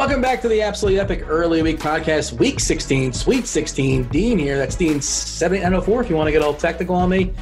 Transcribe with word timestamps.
Welcome 0.00 0.22
back 0.22 0.40
to 0.40 0.48
the 0.48 0.62
Absolutely 0.62 0.98
Epic 0.98 1.24
Early 1.28 1.60
Week 1.60 1.78
Podcast, 1.78 2.32
Week 2.32 2.58
16, 2.58 3.12
Sweet 3.12 3.46
16. 3.46 4.04
Dean 4.04 4.38
here. 4.38 4.56
That's 4.56 4.74
Dean 4.74 4.98
7904 4.98 6.00
if 6.00 6.08
you 6.08 6.16
want 6.16 6.26
to 6.26 6.32
get 6.32 6.40
all 6.40 6.54
technical 6.54 6.94
on 6.94 7.10
me. 7.10 7.34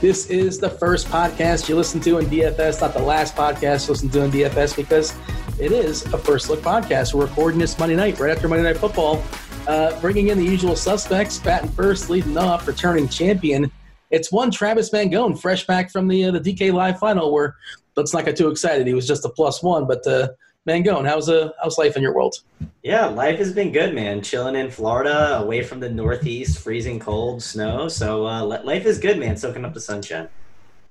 This 0.00 0.30
is 0.30 0.60
the 0.60 0.70
first 0.70 1.08
podcast 1.08 1.68
you 1.68 1.74
listen 1.74 2.00
to 2.02 2.18
in 2.18 2.26
DFS, 2.26 2.80
not 2.80 2.94
the 2.94 3.02
last 3.02 3.34
podcast 3.34 3.88
you 3.88 3.94
listen 3.94 4.10
to 4.10 4.22
in 4.22 4.30
DFS 4.30 4.76
because 4.76 5.12
it 5.58 5.72
is 5.72 6.04
a 6.14 6.16
first 6.16 6.48
look 6.48 6.60
podcast. 6.60 7.14
We're 7.14 7.26
recording 7.26 7.58
this 7.58 7.76
Monday 7.80 7.96
night, 7.96 8.20
right 8.20 8.30
after 8.30 8.46
Monday 8.46 8.62
Night 8.62 8.76
Football, 8.76 9.20
uh, 9.66 10.00
bringing 10.00 10.28
in 10.28 10.38
the 10.38 10.44
usual 10.44 10.76
suspects, 10.76 11.40
batting 11.40 11.70
first, 11.70 12.10
leading 12.10 12.38
off, 12.38 12.68
returning 12.68 13.08
champion. 13.08 13.72
It's 14.12 14.30
one 14.30 14.52
Travis 14.52 14.90
Mangone, 14.90 15.36
fresh 15.36 15.66
back 15.66 15.90
from 15.90 16.06
the 16.06 16.26
uh, 16.26 16.30
the 16.30 16.38
DK 16.38 16.72
Live 16.72 17.00
final, 17.00 17.32
where 17.32 17.56
let's 17.96 18.14
not 18.14 18.24
get 18.24 18.36
too 18.36 18.50
excited. 18.50 18.86
He 18.86 18.94
was 18.94 19.08
just 19.08 19.24
a 19.24 19.28
plus 19.28 19.64
one, 19.64 19.88
but 19.88 20.06
uh, 20.06 20.28
Mangone, 20.66 21.06
how's 21.06 21.28
uh, 21.28 21.50
how's 21.62 21.76
life 21.76 21.94
in 21.96 22.02
your 22.02 22.14
world? 22.14 22.36
Yeah, 22.82 23.06
life 23.06 23.38
has 23.38 23.52
been 23.52 23.70
good, 23.70 23.94
man. 23.94 24.22
Chilling 24.22 24.56
in 24.56 24.70
Florida, 24.70 25.38
away 25.38 25.62
from 25.62 25.78
the 25.78 25.90
Northeast, 25.90 26.58
freezing 26.58 26.98
cold, 26.98 27.42
snow. 27.42 27.88
So 27.88 28.26
uh, 28.26 28.44
life 28.44 28.86
is 28.86 28.98
good, 28.98 29.18
man. 29.18 29.36
Soaking 29.36 29.64
up 29.64 29.74
the 29.74 29.80
sunshine. 29.80 30.28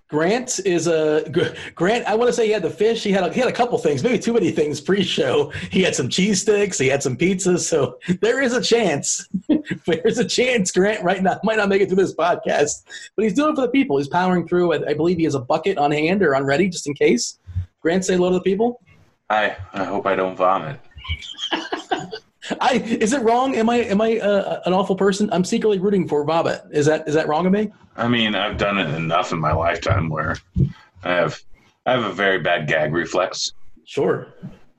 Grant 0.09 0.59
is 0.63 0.85
a 0.85 1.23
Grant. 1.73 2.05
I 2.05 2.13
want 2.13 2.29
to 2.29 2.33
say 2.33 2.45
he 2.45 2.51
had 2.51 2.61
the 2.61 2.69
fish. 2.69 3.03
He 3.03 3.11
had 3.11 3.23
a, 3.23 3.33
he 3.33 3.39
had 3.39 3.49
a 3.49 3.53
couple 3.53 3.75
things, 3.79 4.03
maybe 4.03 4.19
too 4.19 4.33
many 4.33 4.51
things 4.51 4.79
pre-show. 4.79 5.49
He 5.71 5.81
had 5.81 5.95
some 5.95 6.07
cheese 6.07 6.41
sticks. 6.41 6.77
He 6.77 6.87
had 6.87 7.01
some 7.01 7.17
pizzas. 7.17 7.61
So 7.61 7.97
there 8.21 8.43
is 8.43 8.53
a 8.53 8.61
chance. 8.61 9.27
There's 9.87 10.19
a 10.19 10.25
chance 10.25 10.69
Grant 10.69 11.03
right 11.03 11.23
now 11.23 11.39
might 11.43 11.57
not 11.57 11.67
make 11.67 11.81
it 11.81 11.87
through 11.87 12.03
this 12.03 12.13
podcast, 12.13 12.83
but 13.15 13.23
he's 13.23 13.33
doing 13.33 13.53
it 13.53 13.55
for 13.55 13.61
the 13.61 13.69
people. 13.69 13.97
He's 13.97 14.07
powering 14.07 14.47
through. 14.47 14.73
I, 14.73 14.89
I 14.89 14.93
believe 14.93 15.17
he 15.17 15.23
has 15.23 15.33
a 15.33 15.39
bucket 15.39 15.79
on 15.79 15.91
hand 15.91 16.21
or 16.21 16.35
on 16.35 16.43
ready 16.43 16.69
just 16.69 16.85
in 16.85 16.93
case. 16.93 17.39
Grant, 17.81 18.05
say 18.05 18.13
hello 18.13 18.29
to 18.29 18.35
the 18.35 18.41
people. 18.41 18.79
Hi. 19.33 19.57
I 19.73 19.83
hope 19.83 20.05
I 20.05 20.15
don't 20.15 20.35
vomit. 20.35 20.79
I 22.61 22.73
is 22.73 23.13
it 23.13 23.23
wrong? 23.23 23.55
Am 23.55 23.67
I 23.67 23.77
am 23.77 23.99
I 23.99 24.19
uh, 24.19 24.61
an 24.67 24.73
awful 24.73 24.95
person? 24.95 25.27
I'm 25.33 25.43
secretly 25.43 25.79
rooting 25.79 26.07
for 26.07 26.23
vomit. 26.23 26.61
Is 26.69 26.85
that 26.85 27.07
is 27.07 27.15
that 27.15 27.27
wrong 27.27 27.47
of 27.47 27.51
me? 27.51 27.71
I 27.97 28.07
mean, 28.07 28.35
I've 28.35 28.57
done 28.57 28.77
it 28.77 28.93
enough 28.93 29.31
in 29.31 29.39
my 29.39 29.51
lifetime 29.51 30.07
where 30.07 30.37
I 31.03 31.13
have 31.13 31.41
I 31.87 31.93
have 31.93 32.03
a 32.03 32.13
very 32.13 32.41
bad 32.41 32.67
gag 32.67 32.93
reflex. 32.93 33.53
Sure. 33.85 34.27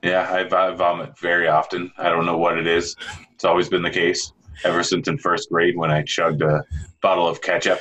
Yeah, 0.05 0.21
I, 0.31 0.43
I 0.43 0.73
vomit 0.73 1.19
very 1.19 1.49
often. 1.49 1.91
I 1.99 2.09
don't 2.09 2.25
know 2.25 2.39
what 2.39 2.57
it 2.57 2.69
is. 2.69 2.95
It's 3.33 3.45
always 3.45 3.69
been 3.69 3.83
the 3.83 3.91
case 3.91 4.33
ever 4.65 4.85
since 4.85 5.09
in 5.09 5.19
first 5.19 5.51
grade 5.51 5.77
when 5.77 5.91
I 5.91 6.03
chugged 6.03 6.43
a 6.43 6.63
bottle 7.01 7.27
of 7.27 7.43
ketchup 7.43 7.81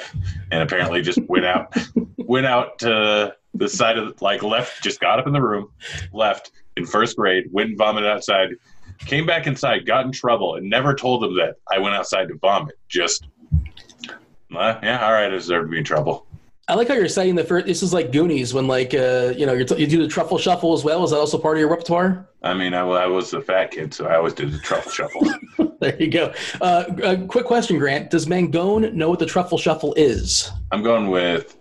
and 0.50 0.64
apparently 0.64 1.04
just 1.04 1.20
went 1.28 1.46
out 1.46 1.78
went 2.18 2.48
out 2.48 2.80
to 2.80 3.36
the 3.54 3.70
side 3.70 4.00
of 4.00 4.18
the, 4.18 4.24
like 4.24 4.42
left 4.42 4.82
just 4.82 5.00
got 5.00 5.20
up 5.20 5.28
in 5.28 5.34
the 5.34 5.42
room 5.42 5.70
left 6.12 6.52
in 6.78 6.86
first 6.86 7.18
grade 7.18 7.46
went 7.52 7.70
and 7.70 7.78
vomited 7.78 8.10
outside 8.10 8.50
came 9.00 9.26
back 9.26 9.48
inside 9.48 9.86
got 9.86 10.06
in 10.06 10.12
trouble 10.12 10.56
and 10.56 10.70
never 10.70 10.94
told 10.94 11.22
them 11.22 11.36
that 11.36 11.56
i 11.72 11.78
went 11.78 11.96
outside 11.96 12.28
to 12.28 12.36
vomit 12.36 12.76
just 12.88 13.28
uh, 14.56 14.80
yeah 14.84 15.06
all 15.06 15.14
right 15.14 15.26
i 15.26 15.30
deserve 15.30 15.66
to 15.66 15.70
be 15.70 15.78
in 15.78 15.84
trouble 15.84 16.26
I 16.70 16.76
like 16.76 16.88
how 16.88 16.94
you're 16.94 17.10
saying 17.10 17.36
the 17.36 17.44
first. 17.44 17.66
This 17.66 17.84
is 17.84 17.92
like 17.92 18.14
Goonies 18.14 18.54
when 18.54 18.68
like 18.68 18.94
uh, 18.94 19.34
you 19.36 19.46
know 19.46 19.62
t- 19.64 19.76
you 19.76 19.86
do 19.86 20.02
the 20.02 20.08
truffle 20.08 20.38
shuffle 20.38 20.72
as 20.72 20.84
well. 20.86 21.04
Is 21.04 21.12
that 21.12 21.18
also 21.18 21.38
part 21.38 21.58
of 21.58 21.60
your 21.60 21.70
repertoire? 21.70 22.30
I 22.42 22.54
mean, 22.54 22.74
I, 22.74 22.82
I 22.84 23.06
was 23.06 23.34
a 23.34 23.42
fat 23.42 23.72
kid, 23.72 23.94
so 23.94 24.08
I 24.08 24.16
always 24.16 24.34
did 24.34 24.54
the 24.54 24.60
truffle 24.60 24.92
shuffle. 24.92 25.28
there 25.82 26.02
you 26.02 26.10
go. 26.10 26.34
Uh, 26.62 26.86
a 27.04 27.18
quick 27.18 27.46
question, 27.46 27.78
Grant. 27.78 28.10
Does 28.10 28.28
Mangone 28.28 28.94
know 28.94 29.10
what 29.10 29.20
the 29.20 29.26
truffle 29.26 29.58
shuffle 29.58 29.94
is? 29.96 30.52
I'm 30.72 30.84
going 30.84 31.10
with 31.10 31.58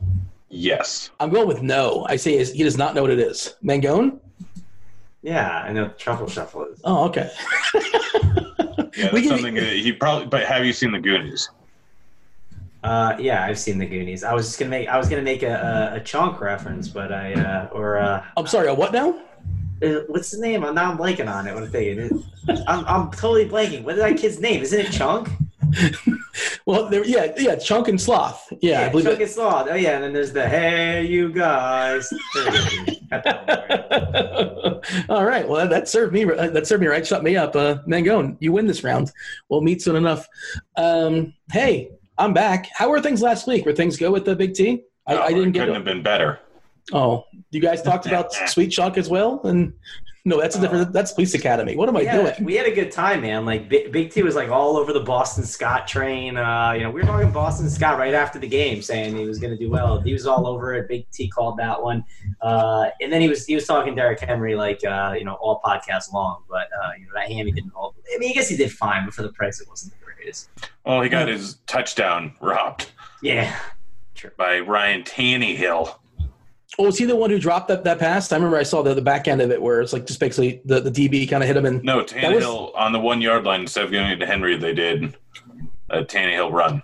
yes. 0.50 1.10
I'm 1.18 1.30
going 1.30 1.48
with 1.48 1.62
no. 1.62 2.06
I 2.08 2.14
say 2.14 2.44
he 2.44 2.62
does 2.62 2.78
not 2.78 2.94
know 2.94 3.02
what 3.02 3.10
it 3.10 3.18
is. 3.18 3.56
Mangone? 3.64 4.20
Yeah, 5.22 5.62
I 5.62 5.72
know 5.72 5.84
what 5.84 5.98
the 5.98 5.98
truffle 5.98 6.28
shuffle 6.28 6.64
is. 6.64 6.80
Oh, 6.84 7.04
okay. 7.04 7.30
yeah, 8.96 9.10
that's 9.12 9.28
something 9.28 9.54
that 9.54 9.72
he 9.72 9.92
probably. 9.92 10.26
But 10.26 10.44
have 10.44 10.64
you 10.64 10.72
seen 10.72 10.90
the 10.90 10.98
Goonies? 10.98 11.48
Uh, 12.82 13.16
yeah, 13.20 13.44
I've 13.44 13.58
seen 13.58 13.78
the 13.78 13.86
Goonies. 13.86 14.24
I 14.24 14.34
was 14.34 14.46
just 14.46 14.58
gonna 14.58 14.70
make 14.70 14.88
I 14.88 14.98
was 14.98 15.08
gonna 15.08 15.22
make 15.22 15.44
a, 15.44 15.92
a, 15.92 15.96
a 15.96 16.00
chunk 16.00 16.40
reference, 16.40 16.88
but 16.88 17.12
I 17.12 17.34
uh, 17.34 17.68
or 17.72 17.98
uh, 17.98 18.24
I'm 18.36 18.48
sorry, 18.48 18.68
a 18.68 18.74
what 18.74 18.92
now? 18.92 19.20
Uh, 19.80 20.00
what's 20.08 20.32
the 20.32 20.40
name? 20.40 20.64
I'm 20.64 20.74
now 20.74 20.90
I'm 20.90 20.98
blanking 20.98 21.32
on 21.32 21.46
it. 21.46 21.54
What 21.54 21.62
I'm 21.62 21.70
thinking. 21.70 22.24
I'm 22.66 22.84
I'm 22.86 23.10
totally 23.12 23.48
blanking. 23.48 23.84
What 23.84 23.94
is 23.94 24.00
that 24.00 24.16
kid's 24.16 24.40
name? 24.40 24.62
Isn't 24.62 24.80
it 24.80 24.90
Chunk? 24.90 25.28
well, 26.66 26.88
there, 26.88 27.04
yeah, 27.04 27.32
yeah, 27.36 27.56
Chunk 27.56 27.88
and 27.88 28.00
Sloth. 28.00 28.52
Yeah, 28.60 28.80
yeah 28.80 28.86
I 28.86 28.88
believe 28.88 29.06
Chunk 29.06 29.20
it. 29.20 29.22
and 29.22 29.30
Sloth. 29.30 29.68
Oh 29.70 29.74
yeah, 29.74 29.94
and 29.94 30.04
then 30.04 30.12
there's 30.12 30.32
the 30.32 30.48
Hey 30.48 31.04
you 31.04 31.32
guys. 31.32 32.12
All 35.08 35.24
right. 35.24 35.48
Well, 35.48 35.68
that 35.68 35.88
served 35.88 36.12
me. 36.12 36.24
That 36.24 36.66
served 36.66 36.82
me 36.82 36.88
right. 36.88 37.06
Shut 37.06 37.22
me 37.22 37.36
up, 37.36 37.54
uh, 37.54 37.78
Mangone. 37.86 38.36
You 38.40 38.52
win 38.52 38.66
this 38.66 38.84
round. 38.84 39.12
We'll 39.48 39.60
meet 39.60 39.82
soon 39.82 39.96
enough. 39.96 40.26
Um, 40.76 41.34
hey, 41.52 41.90
I'm 42.18 42.32
back. 42.32 42.68
How 42.74 42.88
were 42.88 43.00
things 43.00 43.22
last 43.22 43.46
week? 43.46 43.66
Were 43.66 43.72
things 43.72 43.96
go 43.96 44.10
with 44.10 44.24
the 44.24 44.36
Big 44.36 44.54
T? 44.54 44.84
I, 45.06 45.14
no, 45.14 45.22
I 45.22 45.32
didn't 45.32 45.52
get. 45.52 45.60
Couldn't 45.60 45.74
have 45.74 45.84
been 45.84 46.02
better. 46.02 46.40
Oh, 46.92 47.24
you 47.50 47.60
guys 47.60 47.82
talked 47.82 48.06
about 48.06 48.32
Sweet 48.48 48.70
Chunk 48.70 48.98
as 48.98 49.08
well, 49.08 49.40
and 49.44 49.72
no, 50.24 50.40
that's 50.40 50.54
a 50.54 50.60
different. 50.60 50.88
Uh, 50.88 50.90
that's 50.92 51.12
Police 51.12 51.34
Academy. 51.34 51.74
What 51.74 51.88
am 51.88 51.96
I 51.96 52.04
doing? 52.04 52.44
We 52.44 52.54
had 52.54 52.66
a 52.66 52.74
good 52.74 52.92
time, 52.92 53.22
man. 53.22 53.44
Like 53.44 53.68
Big, 53.68 53.90
Big 53.90 54.12
T 54.12 54.22
was 54.22 54.36
like 54.36 54.50
all 54.50 54.76
over 54.76 54.92
the 54.92 55.00
Boston 55.00 55.42
Scott 55.42 55.88
train. 55.88 56.36
Uh, 56.36 56.72
you 56.72 56.84
know, 56.84 56.90
we 56.92 57.00
were 57.00 57.06
talking 57.06 57.32
Boston 57.32 57.68
Scott 57.68 57.98
right 57.98 58.14
after 58.14 58.38
the 58.38 58.46
game, 58.46 58.82
saying 58.82 59.16
he 59.16 59.26
was 59.26 59.40
going 59.40 59.52
to 59.52 59.58
do 59.58 59.68
well. 59.68 60.00
He 60.00 60.12
was 60.12 60.24
all 60.24 60.46
over 60.46 60.74
it. 60.74 60.86
Big 60.86 61.10
T 61.10 61.28
called 61.28 61.56
that 61.58 61.82
one, 61.82 62.04
uh, 62.40 62.90
and 63.00 63.12
then 63.12 63.20
he 63.20 63.28
was 63.28 63.46
he 63.46 63.56
was 63.56 63.66
talking 63.66 63.96
Derrick 63.96 64.20
Henry 64.20 64.54
like 64.54 64.84
uh, 64.84 65.14
you 65.18 65.24
know 65.24 65.34
all 65.34 65.60
podcast 65.64 66.12
long. 66.12 66.44
But 66.48 66.68
uh, 66.84 66.92
you 66.96 67.06
know 67.06 67.12
that 67.14 67.26
ham 67.26 67.46
he 67.46 67.52
didn't. 67.52 67.72
Hold. 67.72 67.96
I 68.14 68.18
mean, 68.18 68.30
I 68.30 68.32
guess 68.34 68.48
he 68.48 68.56
did 68.56 68.70
fine, 68.70 69.04
but 69.04 69.14
for 69.14 69.22
the 69.22 69.32
price, 69.32 69.60
it 69.60 69.68
wasn't 69.68 69.92
the 69.98 70.04
greatest. 70.04 70.50
Oh, 70.86 71.00
he 71.00 71.08
got 71.08 71.26
his 71.26 71.56
touchdown 71.66 72.34
robbed. 72.40 72.92
Yeah, 73.22 73.58
by 74.36 74.60
Ryan 74.60 75.02
Tannehill. 75.02 75.96
Oh, 76.78 76.84
was 76.84 76.96
he 76.96 77.04
the 77.04 77.14
one 77.16 77.28
who 77.28 77.38
dropped 77.38 77.68
that, 77.68 77.84
that 77.84 77.98
pass? 77.98 78.32
I 78.32 78.36
remember 78.36 78.56
I 78.56 78.62
saw 78.62 78.82
the, 78.82 78.94
the 78.94 79.02
back 79.02 79.28
end 79.28 79.42
of 79.42 79.50
it 79.50 79.60
where 79.60 79.82
it's 79.82 79.92
like 79.92 80.06
just 80.06 80.18
basically 80.18 80.62
the, 80.64 80.80
the 80.80 80.90
DB 80.90 81.28
kind 81.28 81.42
of 81.42 81.46
hit 81.46 81.56
him 81.56 81.66
and 81.66 81.82
no 81.84 82.02
Tannehill 82.02 82.40
was, 82.40 82.72
on 82.74 82.92
the 82.92 82.98
one 82.98 83.20
yard 83.20 83.44
line 83.44 83.60
instead 83.60 83.84
of 83.84 83.92
going 83.92 84.18
to 84.18 84.26
Henry, 84.26 84.56
they 84.56 84.72
did 84.72 85.14
a 85.90 86.02
Tannehill 86.02 86.50
run. 86.50 86.82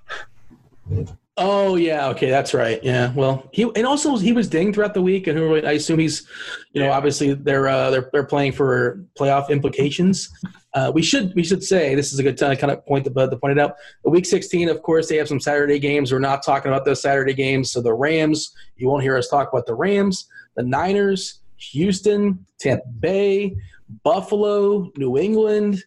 Oh 1.40 1.76
yeah, 1.76 2.08
okay, 2.08 2.31
that's 2.31 2.52
right. 2.52 2.82
Yeah, 2.82 3.12
well, 3.14 3.49
he 3.52 3.62
and 3.76 3.87
also 3.87 4.17
he 4.17 4.32
was 4.32 4.49
dinged 4.49 4.75
throughout 4.75 4.93
the 4.93 5.02
week, 5.02 5.26
and 5.29 5.38
I 5.67 5.73
assume 5.73 6.00
he's, 6.00 6.26
you 6.73 6.81
know, 6.81 6.88
Yeah. 6.88 6.96
obviously 6.96 7.32
they're 7.32 7.69
uh, 7.69 7.90
they're 7.90 8.11
they're 8.12 8.25
playing 8.25 8.52
for 8.52 9.00
playoff 9.19 9.49
implications. 9.49 10.31
Uh, 10.74 10.92
we 10.94 11.02
should 11.02 11.34
we 11.34 11.42
should 11.42 11.62
say 11.64 11.94
this 11.94 12.12
is 12.12 12.18
a 12.18 12.22
good 12.22 12.36
time 12.36 12.50
to 12.50 12.56
kind 12.56 12.70
of 12.70 12.84
point 12.84 13.02
the 13.04 13.10
Bud 13.10 13.30
to 13.30 13.36
point 13.36 13.52
it 13.52 13.60
out. 13.60 13.76
Week 14.04 14.26
16, 14.26 14.68
of 14.68 14.82
course, 14.82 15.08
they 15.08 15.16
have 15.16 15.26
some 15.28 15.40
Saturday 15.40 15.78
games. 15.78 16.12
We're 16.12 16.18
not 16.18 16.42
talking 16.44 16.70
about 16.70 16.84
those 16.84 17.00
Saturday 17.00 17.32
games. 17.34 17.70
So 17.70 17.80
the 17.80 17.94
Rams, 17.94 18.54
you 18.76 18.88
won't 18.88 19.02
hear 19.02 19.16
us 19.16 19.28
talk 19.28 19.50
about 19.52 19.64
the 19.66 19.74
Rams, 19.74 20.26
the 20.56 20.62
Niners, 20.62 21.40
Houston, 21.56 22.44
Tampa 22.58 22.86
Bay, 22.88 23.56
Buffalo, 24.04 24.92
New 24.96 25.16
England. 25.18 25.82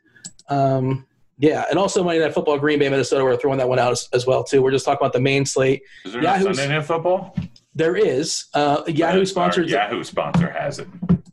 Um, 0.49 1.05
yeah, 1.37 1.65
and 1.69 1.79
also 1.79 2.03
Monday 2.03 2.19
Night 2.21 2.33
Football, 2.33 2.57
Green 2.59 2.77
Bay, 2.79 2.89
Minnesota. 2.89 3.23
We're 3.23 3.37
throwing 3.37 3.57
that 3.59 3.69
one 3.69 3.79
out 3.79 3.91
as, 3.91 4.09
as 4.13 4.25
well 4.27 4.43
too. 4.43 4.61
We're 4.61 4.71
just 4.71 4.85
talking 4.85 4.99
about 5.01 5.13
the 5.13 5.21
main 5.21 5.45
slate. 5.45 5.83
Is 6.05 6.13
there 6.13 6.21
Yahoo's- 6.23 6.57
Sunday 6.57 6.75
Night 6.75 6.85
Football? 6.85 7.35
There 7.73 7.95
is 7.95 8.45
uh, 8.53 8.83
Yahoo 8.87 9.19
Our 9.19 9.25
sponsors. 9.25 9.71
Yahoo 9.71 10.03
sponsor 10.03 10.49
has 10.49 10.79
it. 10.79 10.87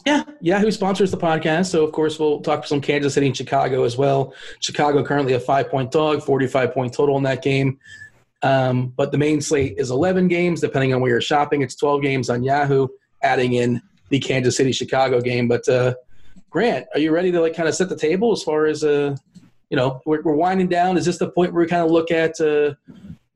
Yeah, 0.07 0.23
Yahoo 0.41 0.71
sponsors 0.71 1.11
the 1.11 1.17
podcast. 1.17 1.67
So, 1.67 1.85
of 1.85 1.93
course, 1.93 2.19
we'll 2.19 2.41
talk 2.41 2.63
for 2.63 2.69
some 2.69 2.81
Kansas 2.81 3.15
City 3.15 3.27
and 3.27 3.37
Chicago 3.37 3.85
as 3.85 3.99
well. 3.99 4.33
Chicago 4.61 5.05
currently 5.05 5.35
a 5.35 5.41
five 5.41 5.69
point 5.69 5.91
dog, 5.91 6.23
45 6.23 6.73
point 6.73 6.95
total 6.95 7.17
in 7.17 7.25
that 7.25 7.43
game. 7.43 7.79
Um, 8.43 8.89
but 8.97 9.11
the 9.11 9.19
main 9.19 9.41
slate 9.41 9.75
is 9.79 9.91
11 9.91 10.29
games, 10.29 10.61
depending 10.61 10.95
on 10.95 11.01
where 11.01 11.11
you're 11.11 11.21
shopping. 11.21 11.63
It's 11.63 11.75
12 11.75 12.03
games 12.03 12.31
on 12.31 12.45
Yahoo, 12.45 12.87
adding 13.23 13.55
in 13.55 13.83
the 14.11 14.21
Kansas 14.21 14.57
City 14.57 14.71
Chicago 14.71 15.21
game. 15.21 15.49
But, 15.49 15.69
uh, 15.69 15.95
Grant, 16.51 16.87
are 16.95 17.01
you 17.01 17.11
ready 17.11 17.33
to 17.33 17.41
like 17.41 17.55
kind 17.55 17.69
of 17.69 17.75
set 17.75 17.89
the 17.89 17.97
table 17.97 18.33
as 18.33 18.45
far 18.45 18.67
as, 18.67 18.85
uh, 18.85 19.17
you 19.71 19.77
know, 19.77 20.01
we're, 20.07 20.23
we're 20.23 20.37
winding 20.37 20.69
down? 20.69 20.97
Is 20.97 21.05
this 21.05 21.19
the 21.19 21.31
point 21.31 21.53
where 21.53 21.65
we 21.65 21.69
kind 21.69 21.85
of 21.85 21.91
look 21.91 22.13
at, 22.13 22.41
uh, 22.41 22.75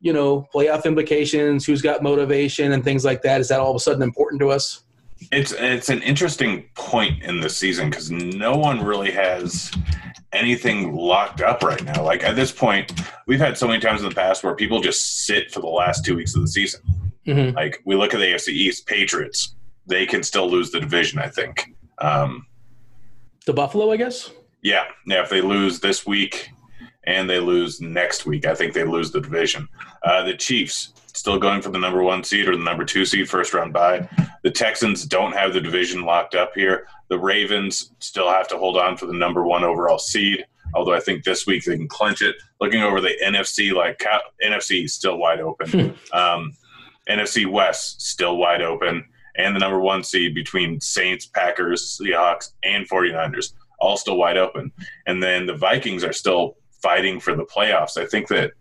you 0.02 0.12
know, 0.12 0.46
playoff 0.54 0.84
implications, 0.84 1.64
who's 1.64 1.81
got 1.81 2.02
motivation 2.02 2.72
and 2.72 2.84
things 2.84 3.04
like 3.04 3.22
that? 3.22 3.40
Is 3.40 3.49
that 3.49 3.60
all 3.60 3.70
of 3.70 3.76
a 3.76 3.81
sudden 3.81 4.02
important 4.02 4.40
to 4.40 4.50
us? 4.50 4.82
It's 5.31 5.52
it's 5.52 5.88
an 5.88 6.02
interesting 6.02 6.64
point 6.75 7.22
in 7.22 7.40
the 7.40 7.49
season 7.49 7.88
because 7.88 8.10
no 8.10 8.56
one 8.56 8.84
really 8.84 9.12
has 9.12 9.70
anything 10.32 10.94
locked 10.96 11.40
up 11.40 11.62
right 11.62 11.82
now. 11.84 12.02
Like 12.02 12.25
at 12.25 12.34
this 12.34 12.50
point, 12.50 12.93
we've 13.28 13.38
had 13.38 13.56
so 13.56 13.69
many 13.69 13.78
times 13.81 14.02
in 14.02 14.08
the 14.08 14.14
past 14.14 14.43
where 14.43 14.54
people 14.56 14.81
just 14.81 15.25
sit 15.25 15.52
for 15.52 15.60
the 15.60 15.69
last 15.69 16.05
two 16.05 16.16
weeks 16.16 16.34
of 16.34 16.43
the 16.43 16.48
season. 16.48 16.81
Mm-hmm. 17.26 17.55
Like 17.55 17.81
we 17.84 17.94
look 17.94 18.12
at 18.14 18.19
the 18.19 18.26
AFC 18.26 18.48
East, 18.48 18.87
Patriots, 18.87 19.55
they 19.87 20.06
can 20.06 20.25
still 20.25 20.50
lose 20.50 20.72
the 20.72 20.81
division. 20.81 21.20
I 21.20 21.28
think. 21.28 21.72
Um, 21.98 22.46
The 23.46 23.52
Buffalo, 23.52 23.93
I 23.93 23.96
guess. 23.96 24.31
yeah, 24.62 24.87
yeah. 25.06 25.22
If 25.22 25.31
they 25.31 25.40
lose 25.40 25.78
this 25.78 26.05
week 26.05 26.50
and 27.04 27.28
they 27.28 27.40
lose 27.40 27.81
next 27.81 28.26
week, 28.26 28.46
I 28.46 28.54
think 28.54 28.75
they 28.75 28.84
lose 28.84 29.10
the 29.10 29.20
division. 29.20 29.69
Uh, 30.04 30.22
the 30.22 30.34
Chiefs 30.34 30.93
still 31.14 31.38
going 31.38 31.60
for 31.60 31.70
the 31.70 31.78
number 31.78 32.02
one 32.02 32.25
seed 32.25 32.49
or 32.49 32.56
the 32.56 32.62
number 32.62 32.84
two 32.84 33.04
seed, 33.04 33.28
first 33.28 33.52
round 33.54 33.72
bye. 33.72 34.08
The 34.43 34.50
Texans 34.50 35.04
don't 35.04 35.32
have 35.32 35.52
the 35.52 35.60
division 35.60 36.04
locked 36.04 36.34
up 36.34 36.52
here. 36.54 36.87
The 37.08 37.19
Ravens 37.19 37.93
still 37.99 38.31
have 38.31 38.49
to 38.49 38.58
hold 38.58 38.76
on 38.76 38.96
for 38.96 39.06
the 39.06 39.12
number 39.12 39.44
one 39.44 39.64
overall 39.64 39.99
seed. 39.99 40.46
Although 40.75 40.94
I 40.94 41.00
think 41.00 41.25
this 41.25 41.46
week 41.46 41.64
they 41.64 41.76
can 41.76 41.88
clinch 41.88 42.22
it. 42.22 42.37
Looking 42.60 42.82
over 42.82 43.00
the 43.00 43.14
NFC, 43.22 43.72
like 43.75 44.02
NFC 44.43 44.84
is 44.84 44.94
still 44.94 45.19
wide 45.19 45.40
open. 45.40 45.94
um, 46.12 46.52
NFC 47.08 47.50
West 47.50 48.00
still 48.00 48.37
wide 48.37 48.62
open, 48.62 49.05
and 49.37 49.55
the 49.55 49.60
number 49.60 49.81
one 49.81 50.02
seed 50.02 50.34
between 50.34 50.81
Saints, 50.81 51.26
Packers, 51.26 51.98
Seahawks, 52.00 52.52
and 52.62 52.88
49ers 52.88 53.52
all 53.81 53.96
still 53.96 54.16
wide 54.16 54.37
open. 54.37 54.72
And 55.06 55.22
then 55.22 55.44
the 55.44 55.56
Vikings 55.56 56.05
are 56.05 56.12
still 56.12 56.56
fighting 56.82 57.20
for 57.20 57.34
the 57.34 57.44
playoffs. 57.44 57.96
I 57.96 58.06
think 58.06 58.29
that 58.29 58.52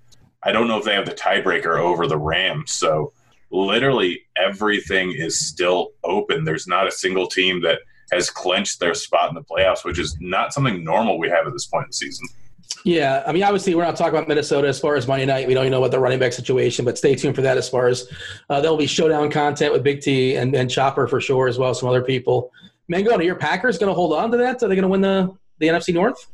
I 0.44 0.52
don't 0.52 0.68
know 0.68 0.78
if 0.78 0.86
they 0.86 0.96
have 0.96 1.06
the 1.06 1.14
tiebreaker 1.14 1.80
over 1.80 2.08
the 2.08 2.18
Rams. 2.18 2.74
So 2.74 3.14
literally 3.52 4.22
everything 4.36 5.12
is 5.12 5.40
still 5.40 5.92
open. 6.04 6.44
There's 6.44 6.68
not 6.68 6.88
a 6.88 6.92
single 6.92 7.28
team 7.28 7.62
that 7.62 7.80
has 8.12 8.30
clinched 8.30 8.80
their 8.80 8.94
spot 8.94 9.30
in 9.30 9.36
the 9.36 9.44
playoffs, 9.44 9.86
which 9.86 10.00
is 10.00 10.18
not 10.20 10.54
something 10.54 10.84
normal 10.84 11.18
we 11.18 11.30
have 11.30 11.48
at 11.48 11.54
this 11.54 11.66
point 11.66 11.86
in 11.86 11.90
the 11.90 11.94
season. 11.94 12.28
Yeah, 12.84 13.24
I 13.28 13.32
mean, 13.32 13.44
obviously, 13.44 13.76
we're 13.76 13.84
not 13.84 13.96
talking 13.96 14.16
about 14.16 14.28
Minnesota 14.28 14.68
as 14.68 14.80
far 14.80 14.96
as 14.96 15.08
Monday 15.08 15.26
night. 15.26 15.48
We 15.48 15.54
don't 15.54 15.64
even 15.64 15.72
know 15.72 15.80
about 15.80 15.92
the 15.92 16.00
running 16.00 16.20
back 16.20 16.34
situation, 16.34 16.84
but 16.84 16.98
stay 16.98 17.16
tuned 17.16 17.36
for 17.36 17.42
that. 17.42 17.58
As 17.58 17.70
far 17.70 17.88
as 17.88 18.08
uh, 18.50 18.60
there'll 18.60 18.78
be 18.78 18.88
showdown 18.88 19.30
content 19.30 19.72
with 19.72 19.84
Big 19.84 20.02
T 20.02 20.36
and, 20.36 20.56
and 20.56 20.70
Chopper 20.70 21.08
for 21.08 21.22
sure, 21.22 21.48
as 21.48 21.60
well 21.60 21.70
as 21.70 21.80
some 21.80 21.90
other 21.90 22.02
people. 22.02 22.52
Mango, 22.88 23.14
are 23.14 23.22
your 23.22 23.36
Packers 23.36 23.78
going 23.78 23.90
to 23.90 23.94
hold 23.94 24.14
on 24.14 24.32
to 24.32 24.38
that? 24.38 24.64
Are 24.64 24.68
they 24.68 24.76
going 24.76 24.84
to 24.84 24.88
win 24.88 25.02
the 25.02 25.36
the 25.60 25.68
NFC 25.68 25.94
North? 25.94 26.28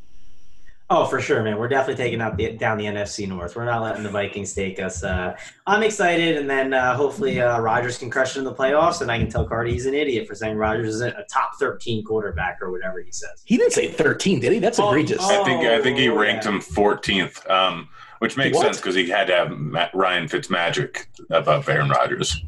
Oh, 0.90 1.06
for 1.06 1.20
sure, 1.20 1.44
man. 1.44 1.58
We're 1.58 1.68
definitely 1.68 2.02
taking 2.02 2.22
out 2.22 2.38
the 2.38 2.54
down 2.54 2.78
the 2.78 2.86
NFC 2.86 3.28
North. 3.28 3.58
We're 3.58 3.66
not 3.66 3.82
letting 3.82 4.04
the 4.04 4.10
Vikings 4.10 4.54
take 4.54 4.80
us. 4.80 5.04
Uh, 5.04 5.36
I'm 5.66 5.84
excited, 5.84 6.38
and 6.38 6.50
then 6.50 6.74
uh, 6.74 6.96
hopefully 6.96 7.42
uh, 7.42 7.60
Rodgers 7.60 7.98
can 7.98 8.10
crush 8.10 8.38
it 8.38 8.40
in 8.40 8.46
the 8.46 8.54
playoffs, 8.54 9.02
and 9.02 9.12
I 9.12 9.18
can 9.18 9.30
tell 9.30 9.46
Cardi 9.46 9.74
he's 9.74 9.86
an 9.86 9.94
idiot 9.94 10.26
for 10.30 10.34
saying 10.34 10.56
Rodgers 10.56 10.96
isn't 10.96 11.14
a 11.18 11.26
top 11.30 11.52
13 11.60 12.06
quarterback 12.06 12.60
or 12.62 12.72
whatever 12.72 13.02
he 13.02 13.12
says. 13.12 13.42
He 13.44 13.58
didn't 13.58 13.74
say 13.74 13.90
13, 13.92 14.40
did 14.40 14.54
he? 14.54 14.60
That's 14.60 14.80
Oh, 14.80 14.88
egregious. 14.92 15.18
oh. 15.22 15.42
I 15.42 15.44
think 15.44 15.66
I 15.66 15.82
think 15.82 15.98
he 15.98 16.08
Oh, 16.08 16.18
ranked 16.18 16.46
yeah. 16.46 16.52
him 16.52 16.62
14th, 16.62 17.50
um, 17.50 17.90
which 18.20 18.38
makes 18.38 18.56
What? 18.56 18.66
sense 18.66 18.78
because 18.78 18.96
he 18.96 19.08
had 19.10 19.28
to 19.28 19.36
have 19.36 19.52
Matt, 19.58 19.94
Ryan 19.94 20.28
Fitzmagic 20.28 21.06
above 21.30 21.68
Aaron 21.70 21.90
Rodgers. 21.90 22.44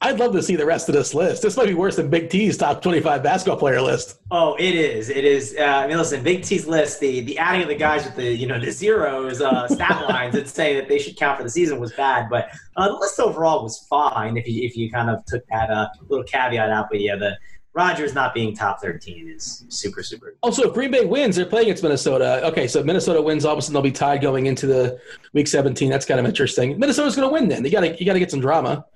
I'd 0.00 0.18
love 0.18 0.32
to 0.32 0.42
see 0.42 0.56
the 0.56 0.66
rest 0.66 0.88
of 0.88 0.94
this 0.94 1.14
list. 1.14 1.42
This 1.42 1.56
might 1.56 1.66
be 1.66 1.74
worse 1.74 1.96
than 1.96 2.10
Big 2.10 2.28
T's 2.28 2.56
top 2.56 2.82
25 2.82 3.22
basketball 3.22 3.56
player 3.58 3.80
list. 3.80 4.20
Oh, 4.30 4.54
it 4.58 4.74
is. 4.74 5.08
It 5.08 5.24
is. 5.24 5.56
Uh, 5.58 5.62
I 5.64 5.86
mean, 5.86 5.96
listen, 5.96 6.22
Big 6.22 6.42
T's 6.42 6.66
list, 6.66 7.00
the 7.00 7.20
the 7.20 7.38
adding 7.38 7.62
of 7.62 7.68
the 7.68 7.74
guys 7.74 8.04
with 8.04 8.16
the 8.16 8.34
you 8.34 8.46
know 8.46 8.58
the 8.60 8.70
zeros 8.70 9.40
uh, 9.40 9.66
stat 9.74 10.08
lines 10.08 10.34
that 10.34 10.48
say 10.48 10.74
that 10.74 10.88
they 10.88 10.98
should 10.98 11.16
count 11.16 11.38
for 11.38 11.44
the 11.44 11.50
season 11.50 11.78
was 11.80 11.92
bad, 11.92 12.28
but 12.28 12.48
uh, 12.76 12.88
the 12.88 12.94
list 12.94 13.18
overall 13.20 13.62
was 13.62 13.78
fine 13.88 14.36
if 14.36 14.46
you 14.46 14.62
if 14.66 14.76
you 14.76 14.90
kind 14.90 15.08
of 15.10 15.24
took 15.26 15.46
that 15.48 15.70
uh, 15.70 15.88
little 16.08 16.24
caveat 16.24 16.70
out. 16.70 16.88
But 16.90 17.00
yeah, 17.00 17.16
the 17.16 17.36
Rodgers 17.74 18.14
not 18.14 18.32
being 18.32 18.54
top 18.54 18.80
thirteen 18.80 19.28
is 19.28 19.64
super 19.68 20.02
super. 20.02 20.36
Also, 20.42 20.68
if 20.68 20.74
Green 20.74 20.90
Bay 20.92 21.04
wins, 21.04 21.36
they're 21.36 21.44
playing 21.44 21.66
against 21.66 21.82
Minnesota. 21.82 22.46
Okay, 22.46 22.68
so 22.68 22.78
if 22.78 22.86
Minnesota 22.86 23.20
wins, 23.20 23.44
all 23.44 23.52
of 23.52 23.58
a 23.58 23.62
sudden 23.62 23.74
they'll 23.74 23.82
be 23.82 23.90
tied 23.90 24.22
going 24.22 24.46
into 24.46 24.66
the 24.66 25.00
week 25.32 25.48
17. 25.48 25.90
That's 25.90 26.06
kind 26.06 26.20
of 26.20 26.26
interesting. 26.26 26.78
Minnesota's 26.78 27.16
going 27.16 27.28
to 27.28 27.32
win 27.32 27.48
then. 27.48 27.64
You 27.64 27.70
got 27.70 27.80
to 27.80 27.98
you 27.98 28.06
got 28.06 28.12
to 28.12 28.20
get 28.20 28.30
some 28.30 28.40
drama. 28.40 28.86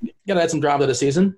You 0.00 0.12
got 0.28 0.34
to 0.34 0.42
add 0.42 0.50
some 0.50 0.60
drama 0.60 0.84
to 0.84 0.86
the 0.86 0.94
season. 0.94 1.36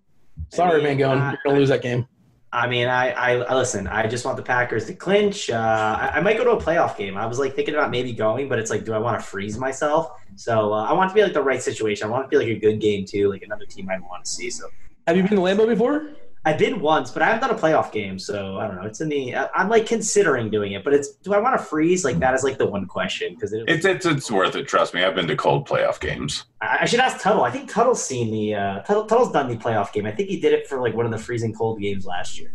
Sorry, 0.50 0.80
I 0.80 0.84
mean, 0.84 1.02
uh, 1.02 1.08
you're 1.08 1.16
going 1.16 1.38
to 1.46 1.60
lose 1.60 1.68
that 1.70 1.82
game. 1.82 2.06
I 2.54 2.68
mean, 2.68 2.86
I, 2.86 3.12
I, 3.12 3.30
I 3.38 3.54
listen. 3.54 3.86
I 3.86 4.06
just 4.06 4.26
want 4.26 4.36
the 4.36 4.42
Packers 4.42 4.84
to 4.84 4.94
clinch. 4.94 5.48
Uh, 5.48 5.98
I, 5.98 6.18
I 6.18 6.20
might 6.20 6.36
go 6.36 6.44
to 6.44 6.50
a 6.50 6.60
playoff 6.60 6.98
game. 6.98 7.16
I 7.16 7.24
was 7.24 7.38
like 7.38 7.54
thinking 7.54 7.74
about 7.74 7.90
maybe 7.90 8.12
going, 8.12 8.50
but 8.50 8.58
it's 8.58 8.70
like, 8.70 8.84
do 8.84 8.92
I 8.92 8.98
want 8.98 9.18
to 9.18 9.24
freeze 9.24 9.56
myself? 9.56 10.10
So 10.36 10.72
uh, 10.74 10.84
I 10.84 10.92
want 10.92 11.08
to 11.08 11.14
be 11.14 11.22
like 11.22 11.32
the 11.32 11.42
right 11.42 11.62
situation. 11.62 12.06
I 12.06 12.10
want 12.10 12.24
to 12.24 12.28
be 12.28 12.36
like 12.36 12.54
a 12.54 12.58
good 12.58 12.78
game 12.78 13.06
too, 13.06 13.30
like 13.30 13.42
another 13.42 13.64
team 13.64 13.88
I 13.88 13.98
want 14.00 14.26
to 14.26 14.30
see. 14.30 14.50
So 14.50 14.68
Have 15.06 15.16
you 15.16 15.22
been 15.22 15.36
to 15.36 15.42
Lambeau 15.42 15.66
before? 15.66 16.10
I've 16.44 16.58
been 16.58 16.80
once, 16.80 17.12
but 17.12 17.22
I 17.22 17.26
haven't 17.26 17.40
done 17.48 17.56
a 17.56 17.60
playoff 17.60 17.92
game, 17.92 18.18
so 18.18 18.56
I 18.58 18.66
don't 18.66 18.74
know. 18.74 18.82
It's 18.82 19.00
in 19.00 19.08
the. 19.08 19.36
I- 19.36 19.48
I'm 19.54 19.68
like 19.68 19.86
considering 19.86 20.50
doing 20.50 20.72
it, 20.72 20.82
but 20.82 20.92
it's. 20.92 21.10
Do 21.12 21.34
I 21.34 21.38
want 21.38 21.56
to 21.56 21.64
freeze? 21.64 22.04
Like 22.04 22.18
that 22.18 22.34
is 22.34 22.42
like 22.42 22.58
the 22.58 22.66
one 22.66 22.86
question 22.86 23.34
because 23.34 23.52
it, 23.52 23.62
It's, 23.68 23.84
it's 23.84 24.04
it's 24.06 24.28
worth 24.30 24.56
it. 24.56 24.66
Trust 24.66 24.92
me. 24.92 25.04
I've 25.04 25.14
been 25.14 25.28
to 25.28 25.36
cold 25.36 25.68
playoff 25.68 26.00
games. 26.00 26.44
I 26.60 26.78
I 26.80 26.84
should 26.86 26.98
ask 26.98 27.20
Tuttle. 27.20 27.44
I 27.44 27.50
think 27.52 27.70
Tuttle's 27.70 28.04
seen 28.04 28.32
the. 28.32 28.56
Uh, 28.56 28.80
Tuttle, 28.80 29.04
Tuttle's 29.06 29.30
done 29.30 29.48
the 29.48 29.56
playoff 29.56 29.92
game. 29.92 30.04
I 30.04 30.10
think 30.10 30.28
he 30.30 30.40
did 30.40 30.52
it 30.52 30.66
for 30.66 30.80
like 30.80 30.94
one 30.94 31.06
of 31.06 31.12
the 31.12 31.18
freezing 31.18 31.54
cold 31.54 31.80
games 31.80 32.06
last 32.06 32.40
year. 32.40 32.52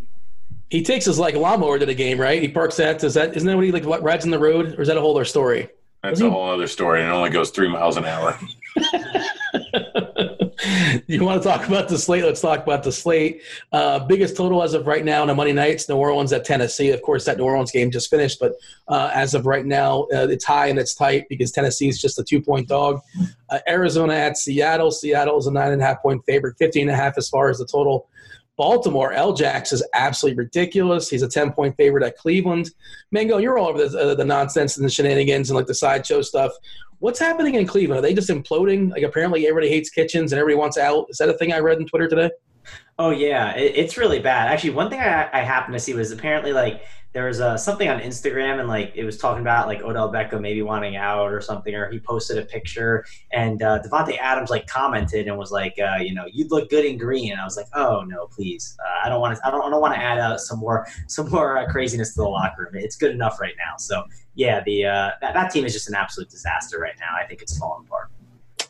He 0.70 0.84
takes 0.84 1.06
his 1.06 1.18
like 1.18 1.36
lawnmower 1.36 1.80
to 1.80 1.86
the 1.86 1.96
game, 1.96 2.20
right? 2.20 2.42
He 2.42 2.50
parks 2.50 2.76
that. 2.76 3.00
Does 3.00 3.14
that 3.14 3.38
isn't 3.38 3.48
that 3.48 3.56
what 3.56 3.64
he 3.64 3.72
like 3.72 4.02
rides 4.02 4.26
in 4.26 4.32
the 4.32 4.40
road, 4.40 4.78
or 4.78 4.82
is 4.82 4.90
that 4.90 4.98
a 4.98 5.02
whole 5.02 5.16
other 5.16 5.24
story? 5.24 5.70
That's 6.04 6.12
Was 6.12 6.20
he- 6.20 6.28
a 6.28 6.30
whole 6.30 6.50
other 6.50 6.68
story, 6.68 7.00
and 7.02 7.10
it 7.10 7.14
only 7.14 7.30
goes 7.30 7.52
three 7.52 7.70
miles 7.70 7.96
an 7.96 8.04
hour. 8.04 8.38
you 11.08 11.24
want 11.24 11.42
to 11.42 11.48
talk 11.48 11.68
about 11.68 11.88
the 11.88 11.98
slate? 11.98 12.24
Let's 12.24 12.42
talk 12.42 12.64
about 12.64 12.84
the 12.84 12.92
slate. 12.92 13.42
Uh, 13.72 14.00
biggest 14.00 14.36
total 14.36 14.64
as 14.64 14.74
of 14.74 14.88
right 14.88 15.04
now 15.04 15.22
on 15.22 15.30
a 15.30 15.36
Monday 15.36 15.54
night, 15.54 15.84
New 15.88 15.96
Orleans 15.96 16.34
at 16.34 16.46
Tennessee. 16.46 16.90
Of 16.92 17.02
course, 17.02 17.26
that 17.26 17.38
New 17.38 17.44
Orleans 17.44 17.72
game 17.72 17.92
just 17.92 18.10
finished, 18.10 18.40
but 18.40 18.54
uh, 18.88 19.12
as 19.14 19.34
of 19.34 19.46
right 19.46 19.66
now, 19.66 20.04
uh, 20.14 20.28
it's 20.30 20.46
high 20.46 20.68
and 20.68 20.80
it's 20.80 20.96
tight 20.96 21.26
because 21.30 21.52
Tennessee 21.52 21.90
is 21.90 22.02
just 22.02 22.18
a 22.20 22.24
two 22.24 22.42
point 22.42 22.68
dog. 22.68 23.02
Uh, 23.50 23.60
Arizona 23.68 24.14
at 24.14 24.38
Seattle. 24.38 24.92
Seattle 24.92 25.38
is 25.38 25.48
a 25.48 25.52
nine 25.52 25.72
and 25.72 25.82
a 25.82 25.86
half 25.86 26.02
point 26.02 26.24
favorite, 26.26 26.56
15 26.58 26.84
and 26.84 26.92
a 26.92 26.96
half 26.96 27.18
as 27.18 27.30
far 27.30 27.50
as 27.50 27.60
the 27.60 27.66
total. 27.66 28.08
Baltimore, 28.58 29.14
L-Jax 29.14 29.72
is 29.72 29.86
absolutely 29.94 30.38
ridiculous. 30.38 31.10
He's 31.10 31.22
a 31.22 31.28
10 31.28 31.54
point 31.54 31.76
favorite 31.78 32.04
at 32.04 32.18
Cleveland. 32.18 32.72
Mango, 33.12 33.38
you're 33.38 33.58
all 33.58 33.68
over 33.68 33.88
the, 33.88 33.98
uh, 33.98 34.16
the 34.16 34.26
nonsense 34.26 34.78
and 34.78 34.86
the 34.86 34.90
shenanigans 34.90 35.50
and 35.50 35.56
like 35.56 35.68
the 35.68 35.76
sideshow 35.76 36.22
stuff. 36.22 36.52
What's 37.00 37.20
happening 37.20 37.56
in 37.56 37.68
Cleveland? 37.68 38.00
Are 38.00 38.02
they 38.02 38.16
just 38.16 38.30
imploding? 38.30 38.90
Like 38.92 39.04
apparently 39.04 39.48
everybody 39.48 39.70
hates 39.70 39.92
Kitchens 39.92 40.32
and 40.32 40.40
everybody 40.40 40.60
wants 40.60 40.78
out. 40.78 41.06
Is 41.10 41.18
that 41.18 41.30
a 41.30 41.34
thing 41.34 41.54
I 41.54 41.60
read 41.60 41.78
on 41.78 41.86
Twitter 41.86 42.08
today? 42.08 42.32
Oh 42.98 43.12
yeah, 43.12 43.56
it, 43.56 43.74
it's 43.76 43.96
really 43.96 44.20
bad. 44.20 44.48
Actually, 44.48 44.72
one 44.72 44.90
thing 44.90 45.00
I, 45.00 45.30
I 45.32 45.42
happened 45.42 45.74
to 45.74 45.80
see 45.80 45.94
was 45.94 46.12
apparently 46.12 46.52
like 46.52 46.82
there 47.18 47.26
was 47.26 47.42
uh, 47.42 47.58
something 47.58 47.90
on 47.90 48.00
Instagram 48.00 48.60
and 48.60 48.70
like 48.70 48.92
it 48.94 49.04
was 49.04 49.18
talking 49.18 49.42
about 49.42 49.66
like 49.66 49.82
Odell 49.82 50.14
Beckham 50.14 50.40
maybe 50.40 50.62
wanting 50.62 50.98
out 50.98 51.32
or 51.34 51.42
something, 51.42 51.74
or 51.74 51.90
he 51.90 52.00
posted 52.00 52.38
a 52.38 52.46
picture 52.46 53.04
and 53.32 53.64
uh, 53.64 53.82
Davante 53.82 54.20
Adams 54.20 54.52
like 54.52 54.68
commented 54.68 55.28
and 55.28 55.36
was 55.36 55.50
like, 55.50 55.74
uh, 55.80 55.98
you 56.00 56.14
know, 56.14 56.28
you'd 56.32 56.52
look 56.52 56.70
good 56.70 56.86
in 56.86 56.96
green. 56.96 57.32
And 57.32 57.42
I 57.42 57.44
was 57.44 57.58
like, 57.58 57.66
oh 57.74 58.04
no, 58.04 58.28
please, 58.28 58.78
uh, 58.86 59.08
I 59.08 59.10
don't 59.10 59.20
want 59.20 59.36
to, 59.36 59.48
I 59.48 59.50
don't, 59.50 59.64
I 59.66 59.70
don't 59.72 59.82
want 59.82 59.96
to 59.96 60.00
add 60.00 60.20
uh, 60.20 60.38
some 60.38 60.60
more, 60.60 60.86
some 61.08 61.28
more 61.32 61.58
uh, 61.58 61.68
craziness 61.72 62.14
to 62.14 62.22
the 62.22 62.28
locker 62.28 62.70
room. 62.72 62.84
It's 62.84 62.96
good 62.96 63.14
enough 63.14 63.42
right 63.42 63.56
now. 63.58 63.78
So 63.80 64.04
yeah, 64.36 64.62
the 64.64 64.86
uh, 64.86 65.12
that, 65.20 65.34
that 65.34 65.50
team 65.50 65.66
is 65.66 65.74
just 65.74 65.90
an 65.90 65.96
absolute 65.96 66.30
disaster 66.30 66.78
right 66.78 66.94
now. 67.00 67.16
I 67.20 67.26
think 67.26 67.42
it's 67.42 67.58
falling 67.58 67.88
apart. 67.88 68.12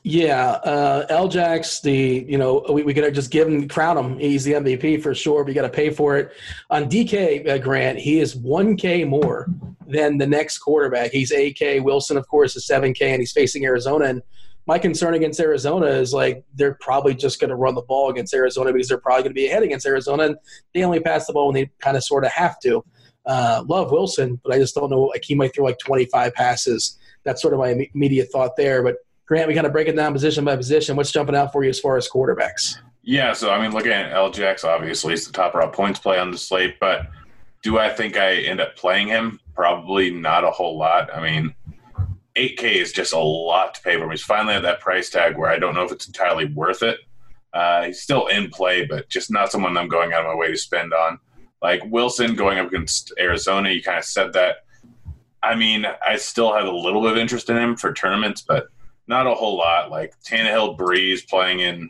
Yeah, 0.10 0.52
uh, 0.64 1.06
L-Jax, 1.10 1.82
the 1.82 2.26
you 2.26 2.38
know 2.38 2.66
we, 2.70 2.82
we 2.84 2.94
gotta 2.94 3.12
just 3.12 3.30
give 3.30 3.46
him 3.46 3.68
crown 3.68 3.98
him. 3.98 4.18
He's 4.18 4.46
the 4.46 4.54
MVP 4.54 5.04
for 5.04 5.14
sure. 5.14 5.44
But 5.44 5.50
you 5.50 5.56
got 5.56 5.64
to 5.64 5.70
pay 5.70 5.90
for 5.90 6.16
it. 6.16 6.32
On 6.70 6.86
DK 6.86 7.46
uh, 7.46 7.58
Grant, 7.58 8.00
he 8.00 8.22
is 8.22 8.34
one 8.34 8.78
K 8.78 9.04
more 9.04 9.48
than 9.86 10.18
the 10.18 10.26
next 10.26 10.60
quarterback. 10.60 11.12
He's 11.12 11.34
eight 11.34 11.58
K. 11.58 11.82
Wilson, 11.82 12.16
of 12.16 12.26
course, 12.30 12.56
is 12.56 12.66
seven 12.66 12.94
K, 12.94 13.12
and 13.12 13.20
he's 13.20 13.34
facing 13.34 13.66
Arizona. 13.66 14.06
And 14.06 14.22
my 14.66 14.80
concern 14.80 15.14
against 15.14 15.42
Arizona 15.42 15.88
is 15.88 16.14
like 16.14 16.42
they're 16.56 16.78
probably 16.80 17.14
just 17.14 17.42
going 17.42 17.50
to 17.50 17.58
run 17.58 17.76
the 17.76 17.82
ball 17.82 18.10
against 18.10 18.34
Arizona 18.34 18.72
because 18.72 18.88
they're 18.88 19.00
probably 19.00 19.24
going 19.24 19.32
to 19.32 19.42
be 19.42 19.48
ahead 19.48 19.64
against 19.64 19.86
Arizona, 19.86 20.24
and 20.24 20.38
they 20.74 20.86
only 20.86 21.02
pass 21.02 21.28
the 21.28 21.34
ball 21.34 21.48
when 21.48 21.56
they 21.56 21.70
kind 21.80 21.98
of 21.98 22.04
sort 22.06 22.24
of 22.24 22.32
have 22.32 22.62
to. 22.62 22.82
Uh, 23.26 23.62
love 23.68 23.92
Wilson, 23.92 24.40
but 24.42 24.56
I 24.56 24.58
just 24.58 24.74
don't 24.74 24.90
know. 24.90 25.02
Like 25.02 25.26
he 25.26 25.36
might 25.36 25.54
throw 25.54 25.66
like 25.66 25.80
25 25.80 26.34
passes. 26.34 26.98
That's 27.26 27.42
sort 27.42 27.54
of 27.54 27.60
my 27.60 27.90
immediate 27.94 28.30
thought 28.32 28.56
there. 28.56 28.82
But 28.82 28.96
Grant, 29.28 29.48
we 29.48 29.54
kind 29.54 29.68
of 29.68 29.74
break 29.74 29.90
it 29.90 29.96
down 29.96 30.14
position 30.14 30.46
by 30.46 30.56
position. 30.56 30.96
What's 30.96 31.12
jumping 31.12 31.36
out 31.36 31.52
for 31.52 31.64
you 31.64 31.70
as 31.70 31.80
far 31.80 31.98
as 31.98 32.10
quarterbacks? 32.10 32.78
Yeah, 33.04 33.34
so 33.34 33.52
I 33.52 33.62
mean, 33.62 33.72
looking 33.72 33.92
at 33.92 34.12
L-Jax, 34.12 34.64
obviously 34.64 35.12
he's 35.12 35.28
the 35.28 35.34
top 35.34 35.54
raw 35.54 35.70
points 35.70 36.00
play 36.00 36.18
on 36.18 36.32
the 36.32 36.38
slate, 36.38 36.80
but 36.80 37.08
do 37.62 37.78
I 37.78 37.90
think 37.90 38.18
I 38.18 38.36
end 38.36 38.62
up 38.62 38.76
playing 38.78 39.10
him? 39.10 39.40
Probably 39.54 40.10
not 40.10 40.44
a 40.44 40.52
whole 40.52 40.78
lot. 40.78 41.14
I 41.14 41.22
mean, 41.22 41.54
8K 42.38 42.64
is 42.76 42.94
just 42.94 43.14
a 43.14 43.20
lot 43.20 43.76
to 43.76 43.82
pay 43.82 43.98
for 43.98 44.04
him. 44.04 44.12
He's 44.12 44.22
finally 44.22 44.56
at 44.56 44.62
that 44.62 44.80
price 44.80 45.10
tag 45.10 45.38
where 45.38 45.50
I 45.50 45.60
don't 45.60 45.74
know 45.74 45.84
if 45.84 45.92
it's 45.92 46.08
entirely 46.08 46.46
worth 46.46 46.84
it. 46.84 47.00
Uh, 47.54 47.84
he's 47.86 48.02
still 48.02 48.28
in 48.28 48.50
play, 48.50 48.86
but 48.86 49.10
just 49.10 49.32
not 49.32 49.52
someone 49.52 49.76
I'm 49.78 49.88
going 49.88 50.14
out 50.14 50.22
of 50.22 50.28
my 50.28 50.36
way 50.36 50.52
to 50.52 50.58
spend 50.58 50.94
on. 50.94 51.20
Like 51.62 51.82
Wilson 51.86 52.36
going 52.36 52.60
up 52.60 52.68
against 52.68 53.14
Arizona, 53.20 53.72
you 53.72 53.82
kind 53.82 53.98
of 53.98 54.06
said 54.06 54.34
that. 54.34 54.58
I 55.42 55.56
mean, 55.56 55.86
I 56.06 56.18
still 56.18 56.54
have 56.54 56.68
a 56.68 56.72
little 56.72 57.02
bit 57.02 57.14
of 57.14 57.18
interest 57.18 57.50
in 57.50 57.58
him 57.58 57.76
for 57.76 57.94
tournaments, 57.94 58.42
but 58.42 58.68
not 59.08 59.28
a 59.28 59.34
whole 59.34 59.58
lot. 59.58 59.90
Like 59.90 60.14
Tannehill, 60.24 60.78
Brees 60.78 61.28
playing 61.28 61.60
in 61.60 61.90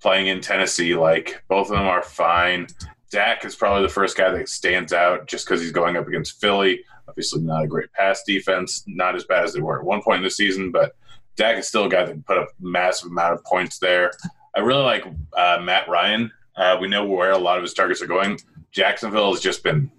playing 0.00 0.26
in 0.26 0.40
Tennessee, 0.40 0.94
like 0.94 1.42
both 1.48 1.70
of 1.70 1.76
them 1.76 1.86
are 1.86 2.02
fine. 2.02 2.66
Dak 3.10 3.44
is 3.44 3.54
probably 3.54 3.82
the 3.82 3.92
first 3.92 4.16
guy 4.16 4.30
that 4.30 4.48
stands 4.48 4.92
out 4.92 5.26
just 5.28 5.46
because 5.46 5.60
he's 5.60 5.70
going 5.70 5.96
up 5.96 6.08
against 6.08 6.40
Philly. 6.40 6.82
Obviously, 7.06 7.42
not 7.42 7.64
a 7.64 7.68
great 7.68 7.92
pass 7.92 8.22
defense, 8.26 8.84
not 8.86 9.14
as 9.14 9.24
bad 9.24 9.44
as 9.44 9.52
they 9.52 9.60
were 9.60 9.78
at 9.78 9.84
one 9.84 10.02
point 10.02 10.18
in 10.18 10.24
the 10.24 10.30
season, 10.30 10.70
but 10.70 10.96
Dak 11.36 11.58
is 11.58 11.68
still 11.68 11.84
a 11.84 11.88
guy 11.88 12.04
that 12.04 12.26
put 12.26 12.38
up 12.38 12.48
massive 12.60 13.10
amount 13.10 13.34
of 13.34 13.44
points 13.44 13.78
there. 13.78 14.12
I 14.56 14.60
really 14.60 14.82
like 14.82 15.04
uh, 15.36 15.60
Matt 15.62 15.88
Ryan. 15.88 16.30
Uh, 16.56 16.78
we 16.80 16.88
know 16.88 17.04
where 17.04 17.30
a 17.30 17.38
lot 17.38 17.56
of 17.56 17.62
his 17.62 17.74
targets 17.74 18.02
are 18.02 18.06
going. 18.06 18.38
Jacksonville 18.70 19.32
has 19.32 19.40
just 19.40 19.62
been 19.62 19.90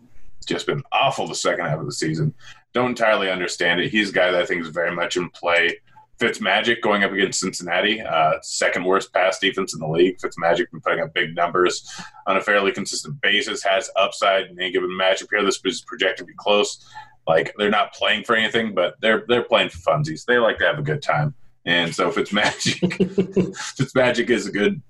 just 0.46 0.65
been 0.65 0.84
awful 0.92 1.25
the 1.25 1.36
second 1.36 1.65
half 1.65 1.80
of 1.80 1.86
the 1.86 1.92
season. 1.92 2.34
Don't 2.74 2.89
entirely 2.89 3.30
understand 3.30 3.80
it. 3.80 3.92
He's 3.92 4.10
a 4.10 4.13
guy 4.13 4.30
that 4.32 4.42
I 4.42 4.46
think 4.46 4.62
is 4.62 4.70
very 4.70 4.94
much 4.94 5.15
in 5.15 5.30
play. 5.30 5.80
Fitzmagic 6.20 6.82
going 6.82 7.03
up 7.03 7.12
against 7.12 7.39
Cincinnati, 7.39 8.00
uh, 8.01 8.34
second 8.41 8.86
worst 8.86 9.12
pass 9.13 9.39
defense 9.39 9.74
in 9.74 9.79
the 9.79 9.88
league. 9.88 10.17
Fitzmagic 10.20 10.70
been 10.72 10.82
putting 10.82 11.01
up 11.01 11.13
big 11.13 11.36
numbers 11.36 11.89
on 12.27 12.38
a 12.38 12.41
fairly 12.41 12.72
consistent 12.72 13.20
basis. 13.22 13.63
Has 13.63 13.89
upside 13.96 14.48
in 14.48 14.60
any 14.60 14.72
given 14.72 14.89
matchup 14.89 15.27
here. 15.32 15.43
This 15.43 15.60
is 15.65 15.82
projected 15.82 16.20
to 16.20 16.25
be 16.25 16.34
close. 16.38 16.88
Like 17.27 17.53
they're 17.58 17.70
not 17.70 17.93
playing 17.93 18.25
for 18.25 18.36
anything, 18.36 18.75
but 18.75 18.96
they're 19.01 19.25
they're 19.27 19.43
playing 19.43 19.70
for 19.70 19.79
funsies. 19.79 20.25
They 20.25 20.38
like 20.38 20.60
to 20.60 20.65
have 20.65 20.77
a 20.77 20.84
good 20.84 21.01
time, 21.01 21.34
and 21.65 21.93
so 21.93 22.12
Fitzmagic, 22.12 22.79
Fitzmagic 23.77 24.29
is 24.29 24.46
a 24.46 24.51
good 24.51 24.82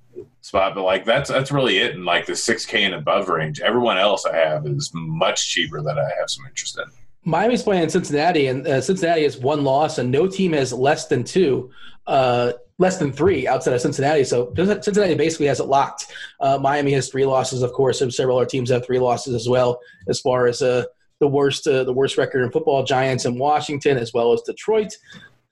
spot. 0.41 0.75
But 0.75 0.83
like 0.83 1.05
that's 1.05 1.29
that's 1.29 1.51
really 1.51 1.77
it 1.77 1.95
in 1.95 2.05
like 2.05 2.25
the 2.25 2.35
six 2.35 2.65
K 2.65 2.83
and 2.83 2.95
above 2.95 3.29
range. 3.29 3.61
Everyone 3.61 3.97
else 3.97 4.25
I 4.25 4.35
have 4.35 4.65
is 4.65 4.91
much 4.93 5.49
cheaper 5.49 5.81
that 5.83 5.97
I 5.97 6.09
have 6.19 6.29
some 6.29 6.45
interest 6.45 6.77
in. 6.77 7.02
Miami's 7.25 7.63
playing 7.63 7.89
Cincinnati, 7.89 8.47
and 8.47 8.67
uh, 8.67 8.81
Cincinnati 8.81 9.23
has 9.23 9.37
one 9.37 9.63
loss, 9.63 9.97
and 9.97 10.11
no 10.11 10.27
team 10.27 10.53
has 10.53 10.73
less 10.73 11.07
than 11.07 11.23
two, 11.23 11.71
uh, 12.05 12.53
less 12.79 12.97
than 12.97 13.13
three 13.13 13.47
outside 13.47 13.73
of 13.73 13.81
Cincinnati. 13.81 14.23
So 14.25 14.53
Cincinnati 14.55 15.15
basically 15.15 15.45
has 15.45 15.59
it 15.59 15.65
locked. 15.65 16.07
Uh, 16.39 16.57
Miami 16.57 16.91
has 16.93 17.09
three 17.09 17.25
losses, 17.25 17.61
of 17.61 17.71
course, 17.71 18.01
and 18.01 18.13
several 18.13 18.37
other 18.37 18.45
teams 18.45 18.69
have 18.71 18.85
three 18.85 18.99
losses 18.99 19.35
as 19.35 19.47
well. 19.47 19.79
As 20.09 20.19
far 20.19 20.47
as 20.47 20.61
uh, 20.61 20.83
the 21.19 21.27
worst, 21.27 21.65
uh, 21.65 21.85
the 21.85 21.93
worst 21.93 22.17
record 22.17 22.43
in 22.43 22.51
football, 22.51 22.83
Giants 22.83 23.23
and 23.25 23.39
Washington, 23.39 23.97
as 23.97 24.13
well 24.13 24.33
as 24.33 24.41
Detroit. 24.41 24.93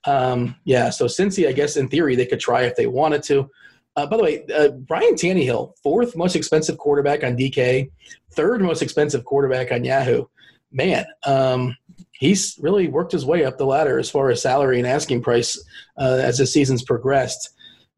Um, 0.04 0.56
yeah, 0.64 0.90
so 0.90 1.06
Cincy, 1.06 1.48
I 1.48 1.52
guess 1.52 1.76
in 1.76 1.88
theory 1.88 2.16
they 2.16 2.26
could 2.26 2.40
try 2.40 2.62
if 2.62 2.76
they 2.76 2.86
wanted 2.86 3.22
to. 3.24 3.48
Uh, 3.94 4.06
by 4.06 4.16
the 4.16 4.22
way, 4.22 4.44
Ryan 4.90 5.14
Tannehill, 5.14 5.74
fourth 5.82 6.16
most 6.16 6.34
expensive 6.34 6.78
quarterback 6.78 7.24
on 7.24 7.36
DK, 7.36 7.90
third 8.32 8.62
most 8.62 8.82
expensive 8.82 9.24
quarterback 9.24 9.70
on 9.70 9.84
Yahoo 9.84 10.24
man, 10.72 11.04
um, 11.24 11.76
he's 12.12 12.58
really 12.60 12.88
worked 12.88 13.12
his 13.12 13.24
way 13.24 13.44
up 13.44 13.58
the 13.58 13.66
ladder 13.66 13.98
as 13.98 14.10
far 14.10 14.30
as 14.30 14.42
salary 14.42 14.78
and 14.78 14.86
asking 14.86 15.22
price 15.22 15.62
uh, 15.98 16.20
as 16.22 16.38
the 16.38 16.46
season's 16.46 16.82
progressed. 16.82 17.50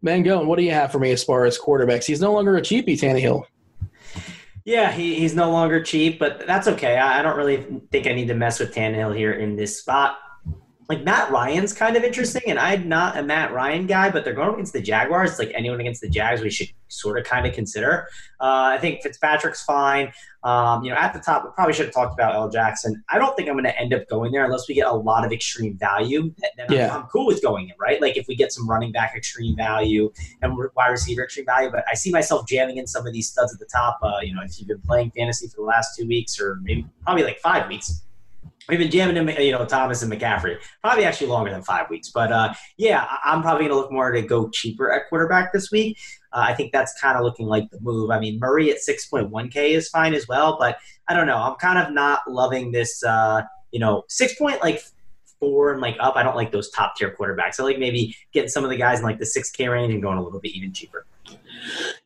Mangone, 0.04 0.46
what 0.46 0.58
do 0.58 0.64
you 0.64 0.72
have 0.72 0.92
for 0.92 0.98
me 0.98 1.12
as 1.12 1.24
far 1.24 1.46
as 1.46 1.58
quarterbacks? 1.58 2.04
He's 2.04 2.20
no 2.20 2.32
longer 2.32 2.56
a 2.56 2.60
cheapie, 2.60 2.98
Tannehill. 2.98 3.44
Yeah, 4.64 4.92
he, 4.92 5.14
he's 5.16 5.34
no 5.34 5.50
longer 5.50 5.82
cheap, 5.82 6.18
but 6.18 6.46
that's 6.46 6.68
okay. 6.68 6.96
I, 6.96 7.20
I 7.20 7.22
don't 7.22 7.36
really 7.36 7.66
think 7.90 8.06
I 8.06 8.12
need 8.12 8.28
to 8.28 8.34
mess 8.34 8.60
with 8.60 8.74
Tannehill 8.74 9.16
here 9.16 9.32
in 9.32 9.56
this 9.56 9.78
spot 9.78 10.18
like 10.88 11.02
Matt 11.02 11.30
Ryan's 11.30 11.72
kind 11.72 11.96
of 11.96 12.04
interesting, 12.04 12.42
and 12.46 12.58
I'm 12.58 12.88
not 12.88 13.16
a 13.16 13.22
Matt 13.22 13.52
Ryan 13.52 13.86
guy, 13.86 14.10
but 14.10 14.24
they're 14.24 14.34
going 14.34 14.54
against 14.54 14.74
the 14.74 14.82
Jaguars. 14.82 15.30
It's 15.30 15.38
like 15.38 15.52
anyone 15.54 15.80
against 15.80 16.02
the 16.02 16.10
Jags, 16.10 16.42
we 16.42 16.50
should 16.50 16.68
sort 16.88 17.18
of 17.18 17.24
kind 17.24 17.46
of 17.46 17.54
consider. 17.54 18.06
Uh, 18.38 18.76
I 18.76 18.78
think 18.78 19.02
Fitzpatrick's 19.02 19.62
fine. 19.62 20.12
Um, 20.42 20.84
you 20.84 20.90
know, 20.90 20.96
at 20.96 21.14
the 21.14 21.20
top, 21.20 21.44
we 21.44 21.50
probably 21.54 21.72
should 21.72 21.86
have 21.86 21.94
talked 21.94 22.12
about 22.12 22.34
L. 22.34 22.50
Jackson. 22.50 23.02
I 23.10 23.18
don't 23.18 23.34
think 23.34 23.48
I'm 23.48 23.54
going 23.54 23.64
to 23.64 23.80
end 23.80 23.94
up 23.94 24.06
going 24.08 24.30
there 24.30 24.44
unless 24.44 24.68
we 24.68 24.74
get 24.74 24.86
a 24.86 24.92
lot 24.92 25.24
of 25.24 25.32
extreme 25.32 25.78
value. 25.78 26.34
Then 26.58 26.66
yeah. 26.68 26.94
I'm, 26.94 27.02
I'm, 27.02 27.08
cool 27.08 27.26
with 27.26 27.42
going 27.42 27.70
in, 27.70 27.74
right? 27.80 28.00
Like 28.00 28.18
if 28.18 28.26
we 28.28 28.36
get 28.36 28.52
some 28.52 28.68
running 28.68 28.92
back 28.92 29.14
extreme 29.16 29.56
value 29.56 30.12
and 30.42 30.54
wide 30.76 30.88
receiver 30.88 31.24
extreme 31.24 31.46
value, 31.46 31.70
but 31.70 31.84
I 31.90 31.94
see 31.94 32.10
myself 32.10 32.46
jamming 32.46 32.76
in 32.76 32.86
some 32.86 33.06
of 33.06 33.14
these 33.14 33.28
studs 33.28 33.54
at 33.54 33.58
the 33.58 33.68
top. 33.72 33.98
Uh, 34.02 34.18
you 34.22 34.34
know, 34.34 34.42
if 34.42 34.58
you've 34.58 34.68
been 34.68 34.82
playing 34.82 35.12
fantasy 35.16 35.48
for 35.48 35.56
the 35.56 35.62
last 35.62 35.96
two 35.96 36.06
weeks 36.06 36.38
or 36.38 36.56
maybe 36.62 36.86
probably 37.04 37.24
like 37.24 37.38
five 37.38 37.66
weeks 37.68 38.02
We've 38.68 38.78
been 38.78 38.90
jamming 38.90 39.16
him, 39.16 39.28
you 39.28 39.52
know, 39.52 39.64
Thomas 39.66 40.02
and 40.02 40.10
McCaffrey. 40.10 40.56
Probably 40.80 41.04
actually 41.04 41.26
longer 41.26 41.50
than 41.50 41.62
five 41.62 41.90
weeks. 41.90 42.10
But 42.10 42.32
uh, 42.32 42.54
yeah, 42.78 43.06
I'm 43.24 43.42
probably 43.42 43.64
going 43.66 43.72
to 43.72 43.76
look 43.76 43.92
more 43.92 44.10
to 44.10 44.22
go 44.22 44.48
cheaper 44.48 44.90
at 44.90 45.08
quarterback 45.08 45.52
this 45.52 45.70
week. 45.70 45.98
Uh, 46.32 46.44
I 46.48 46.54
think 46.54 46.72
that's 46.72 46.98
kind 47.00 47.18
of 47.18 47.24
looking 47.24 47.46
like 47.46 47.70
the 47.70 47.80
move. 47.80 48.10
I 48.10 48.18
mean, 48.18 48.38
Murray 48.38 48.70
at 48.70 48.78
6.1K 48.78 49.70
is 49.70 49.88
fine 49.88 50.14
as 50.14 50.26
well. 50.26 50.56
But 50.58 50.78
I 51.08 51.14
don't 51.14 51.26
know. 51.26 51.36
I'm 51.36 51.56
kind 51.56 51.78
of 51.78 51.92
not 51.92 52.20
loving 52.26 52.72
this, 52.72 53.04
uh, 53.04 53.42
you 53.70 53.80
know, 53.80 54.04
six 54.08 54.34
point 54.36 54.62
like 54.62 54.82
four 55.40 55.72
and 55.72 55.80
like 55.80 55.96
up. 56.00 56.16
I 56.16 56.22
don't 56.22 56.36
like 56.36 56.50
those 56.50 56.70
top 56.70 56.96
tier 56.96 57.14
quarterbacks. 57.18 57.60
I 57.60 57.64
like 57.64 57.78
maybe 57.78 58.16
getting 58.32 58.48
some 58.48 58.64
of 58.64 58.70
the 58.70 58.76
guys 58.76 59.00
in 59.00 59.04
like 59.04 59.18
the 59.18 59.26
6K 59.26 59.70
range 59.70 59.92
and 59.92 60.02
going 60.02 60.16
a 60.16 60.22
little 60.22 60.40
bit 60.40 60.52
even 60.52 60.72
cheaper. 60.72 61.04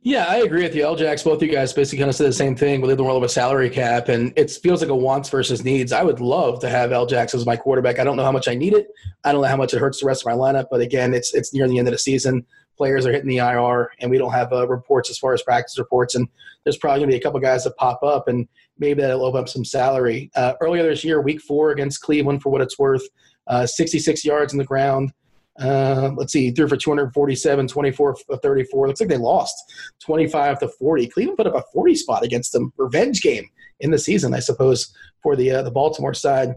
Yeah, 0.03 0.27
I 0.27 0.37
agree 0.37 0.63
with 0.63 0.75
you. 0.75 0.85
LJax, 0.85 1.25
both 1.25 1.43
you 1.43 1.49
guys 1.49 1.73
basically 1.73 1.99
kind 1.99 2.09
of 2.09 2.15
said 2.15 2.29
the 2.29 2.33
same 2.33 2.55
thing. 2.55 2.81
We 2.81 2.87
live 2.87 2.95
in 2.95 2.99
the 2.99 3.05
world 3.05 3.23
of 3.23 3.29
a 3.29 3.29
salary 3.29 3.69
cap, 3.69 4.09
and 4.09 4.33
it 4.37 4.51
feels 4.51 4.81
like 4.81 4.91
a 4.91 4.97
wants 4.97 5.29
versus 5.29 5.65
needs. 5.65 5.93
I 5.93 6.03
would 6.03 6.21
love 6.21 6.61
to 6.61 6.69
have 6.69 6.91
LJax 6.91 7.35
as 7.35 7.45
my 7.45 7.57
quarterback. 7.57 7.99
I 7.99 8.05
don't 8.05 8.17
know 8.17 8.25
how 8.25 8.33
much 8.33 8.49
I 8.49 8.55
need 8.55 8.75
it. 8.75 8.89
I 9.25 9.33
don't 9.33 9.43
know 9.43 9.49
how 9.49 9.57
much 9.57 9.75
it 9.75 9.81
hurts 9.81 10.01
the 10.01 10.07
rest 10.07 10.23
of 10.23 10.27
my 10.27 10.33
lineup. 10.33 10.67
But 10.71 10.81
again, 10.81 11.13
it's 11.15 11.35
it's 11.35 11.53
near 11.53 11.67
the 11.67 11.79
end 11.79 11.89
of 11.89 11.93
the 11.93 11.99
season. 11.99 12.47
Players 12.77 13.07
are 13.07 13.13
hitting 13.13 13.29
the 13.29 13.39
IR, 13.39 13.91
and 14.01 14.11
we 14.11 14.19
don't 14.19 14.33
have 14.33 14.53
uh, 14.53 14.69
reports 14.69 15.11
as 15.11 15.19
far 15.19 15.35
as 15.35 15.43
practice 15.43 15.79
reports. 15.79 16.15
And 16.15 16.29
there's 16.65 16.77
probably 16.77 17.01
going 17.01 17.11
to 17.11 17.15
be 17.15 17.19
a 17.19 17.23
couple 17.23 17.41
guys 17.41 17.65
that 17.65 17.77
pop 17.77 18.03
up, 18.05 18.29
and 18.29 18.47
maybe 18.79 19.03
that'll 19.03 19.25
open 19.25 19.41
up 19.41 19.49
some 19.49 19.65
salary. 19.65 20.31
Uh, 20.37 20.55
earlier 20.61 20.85
this 20.85 21.05
year, 21.05 21.21
Week 21.21 21.41
Four 21.41 21.73
against 21.73 22.03
Cleveland, 22.03 22.41
for 22.41 22.51
what 22.51 22.61
it's 22.61 22.79
worth, 22.79 23.03
uh, 23.49 23.67
66 23.67 24.25
yards 24.25 24.53
in 24.53 24.59
the 24.59 24.65
ground. 24.65 25.13
Uh, 25.61 26.11
let's 26.17 26.33
see, 26.33 26.51
threw 26.51 26.69
for 26.69 26.77
247, 26.77 27.67
24 27.67 28.17
34. 28.41 28.87
Looks 28.87 29.01
like 29.01 29.09
they 29.09 29.17
lost 29.17 29.57
25 30.05 30.61
to 30.61 30.69
40. 30.69 31.09
Cleveland 31.09 31.37
put 31.37 31.47
up 31.47 31.55
a 31.55 31.65
40 31.73 31.95
spot 31.97 32.25
against 32.25 32.53
them. 32.53 32.73
Revenge 32.77 33.23
game 33.23 33.49
in 33.81 33.91
the 33.91 33.99
season, 33.99 34.35
I 34.35 34.41
suppose, 34.41 34.95
for 35.23 35.35
the 35.37 35.51
uh, 35.51 35.63
the 35.63 35.71
Baltimore 35.71 36.15
side. 36.15 36.55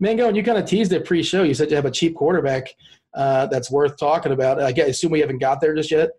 Mango, 0.00 0.28
and 0.28 0.36
you 0.36 0.42
kind 0.42 0.58
of 0.58 0.64
teased 0.64 0.92
it 0.92 1.04
pre-show. 1.04 1.42
You 1.42 1.54
said 1.54 1.70
you 1.70 1.76
have 1.76 1.84
a 1.84 1.90
cheap 1.90 2.14
quarterback 2.14 2.68
uh, 3.14 3.46
that's 3.46 3.70
worth 3.70 3.98
talking 3.98 4.32
about. 4.32 4.60
I 4.60 4.72
guess, 4.72 4.88
assume 4.88 5.10
we 5.10 5.20
haven't 5.20 5.38
got 5.38 5.60
there 5.60 5.74
just 5.74 5.90
yet. 5.90 6.10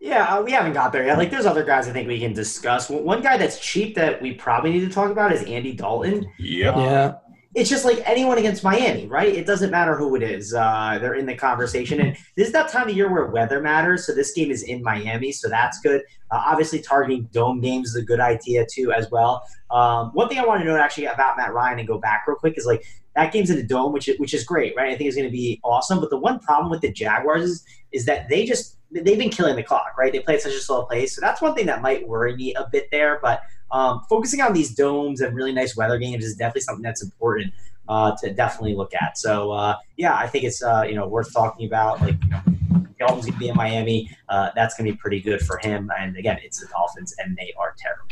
Yeah, 0.00 0.34
uh, 0.34 0.42
we 0.42 0.50
haven't 0.50 0.72
got 0.72 0.90
there 0.90 1.06
yet. 1.06 1.16
Like, 1.16 1.30
there's 1.30 1.46
other 1.46 1.62
guys 1.62 1.86
I 1.86 1.92
think 1.92 2.08
we 2.08 2.18
can 2.18 2.32
discuss. 2.32 2.90
One 2.90 3.22
guy 3.22 3.36
that's 3.36 3.60
cheap 3.60 3.94
that 3.94 4.20
we 4.20 4.32
probably 4.32 4.72
need 4.72 4.80
to 4.80 4.88
talk 4.88 5.12
about 5.12 5.30
is 5.30 5.44
Andy 5.44 5.74
Dalton. 5.74 6.28
Yep. 6.40 6.76
Yeah 6.76 7.12
it's 7.54 7.68
just 7.68 7.84
like 7.84 8.00
anyone 8.06 8.38
against 8.38 8.64
Miami, 8.64 9.06
right? 9.06 9.34
It 9.34 9.46
doesn't 9.46 9.70
matter 9.70 9.94
who 9.94 10.16
it 10.16 10.22
is. 10.22 10.54
Uh, 10.54 10.98
they're 11.00 11.14
in 11.14 11.26
the 11.26 11.34
conversation. 11.34 12.00
And 12.00 12.16
this 12.34 12.46
is 12.46 12.52
that 12.52 12.70
time 12.70 12.88
of 12.88 12.96
year 12.96 13.12
where 13.12 13.26
weather 13.26 13.60
matters. 13.60 14.06
So 14.06 14.14
this 14.14 14.32
game 14.32 14.50
is 14.50 14.62
in 14.62 14.82
Miami, 14.82 15.32
so 15.32 15.50
that's 15.50 15.78
good. 15.80 16.00
Uh, 16.30 16.42
obviously, 16.46 16.80
targeting 16.80 17.28
dome 17.32 17.60
games 17.60 17.90
is 17.90 17.96
a 17.96 18.02
good 18.02 18.20
idea 18.20 18.64
too, 18.70 18.92
as 18.92 19.10
well. 19.10 19.44
Um, 19.70 20.10
one 20.14 20.28
thing 20.28 20.38
I 20.38 20.46
want 20.46 20.62
to 20.62 20.66
note 20.66 20.80
actually 20.80 21.06
about 21.06 21.36
Matt 21.36 21.52
Ryan 21.52 21.78
and 21.78 21.88
go 21.88 21.98
back 21.98 22.24
real 22.26 22.36
quick 22.36 22.56
is 22.56 22.64
like 22.64 22.84
that 23.14 23.32
game's 23.32 23.50
in 23.50 23.58
a 23.58 23.62
dome, 23.62 23.92
which 23.92 24.08
which 24.16 24.32
is 24.32 24.44
great, 24.44 24.74
right? 24.74 24.90
I 24.90 24.96
think 24.96 25.08
it's 25.08 25.16
going 25.16 25.28
to 25.28 25.32
be 25.32 25.60
awesome. 25.62 26.00
But 26.00 26.08
the 26.08 26.18
one 26.18 26.38
problem 26.38 26.70
with 26.70 26.80
the 26.80 26.90
Jaguars 26.90 27.44
is, 27.44 27.64
is 27.92 28.06
that 28.06 28.30
they 28.30 28.46
just 28.46 28.78
they've 28.92 29.18
been 29.18 29.30
killing 29.30 29.56
the 29.56 29.62
clock, 29.62 29.96
right? 29.98 30.12
They 30.12 30.20
play 30.20 30.34
at 30.34 30.42
such 30.42 30.52
a 30.52 30.60
slow 30.60 30.84
pace, 30.84 31.14
so 31.14 31.20
that's 31.20 31.40
one 31.40 31.54
thing 31.54 31.66
that 31.66 31.82
might 31.82 32.06
worry 32.06 32.36
me 32.36 32.54
a 32.54 32.68
bit 32.70 32.88
there. 32.90 33.18
But 33.22 33.42
um, 33.70 34.02
focusing 34.08 34.40
on 34.40 34.52
these 34.52 34.74
domes 34.74 35.20
and 35.20 35.34
really 35.34 35.52
nice 35.52 35.76
weather 35.76 35.98
games 35.98 36.24
is 36.24 36.36
definitely 36.36 36.62
something 36.62 36.82
that's 36.82 37.02
important. 37.02 37.52
uh, 37.88 38.16
to 38.22 38.32
definitely 38.32 38.74
look 38.74 38.94
at. 38.94 39.18
So 39.18 39.52
uh, 39.52 39.76
yeah, 39.96 40.16
I 40.16 40.26
think 40.26 40.44
it's 40.44 40.62
uh, 40.62 40.84
you 40.88 40.94
know 40.94 41.06
worth 41.06 41.32
talking 41.32 41.66
about. 41.66 42.00
Like 42.00 42.16
you 42.22 42.30
know, 42.30 42.86
Dalton's 42.98 43.26
to 43.26 43.32
be 43.32 43.48
in 43.48 43.56
Miami. 43.56 44.10
Uh, 44.28 44.50
that's 44.54 44.76
going 44.76 44.86
to 44.86 44.92
be 44.92 44.96
pretty 44.96 45.20
good 45.20 45.40
for 45.40 45.58
him. 45.58 45.90
And 45.98 46.16
again, 46.16 46.38
it's 46.42 46.60
the 46.60 46.66
Dolphins, 46.66 47.14
and 47.18 47.36
they 47.36 47.52
are 47.58 47.74
terrible. 47.76 48.06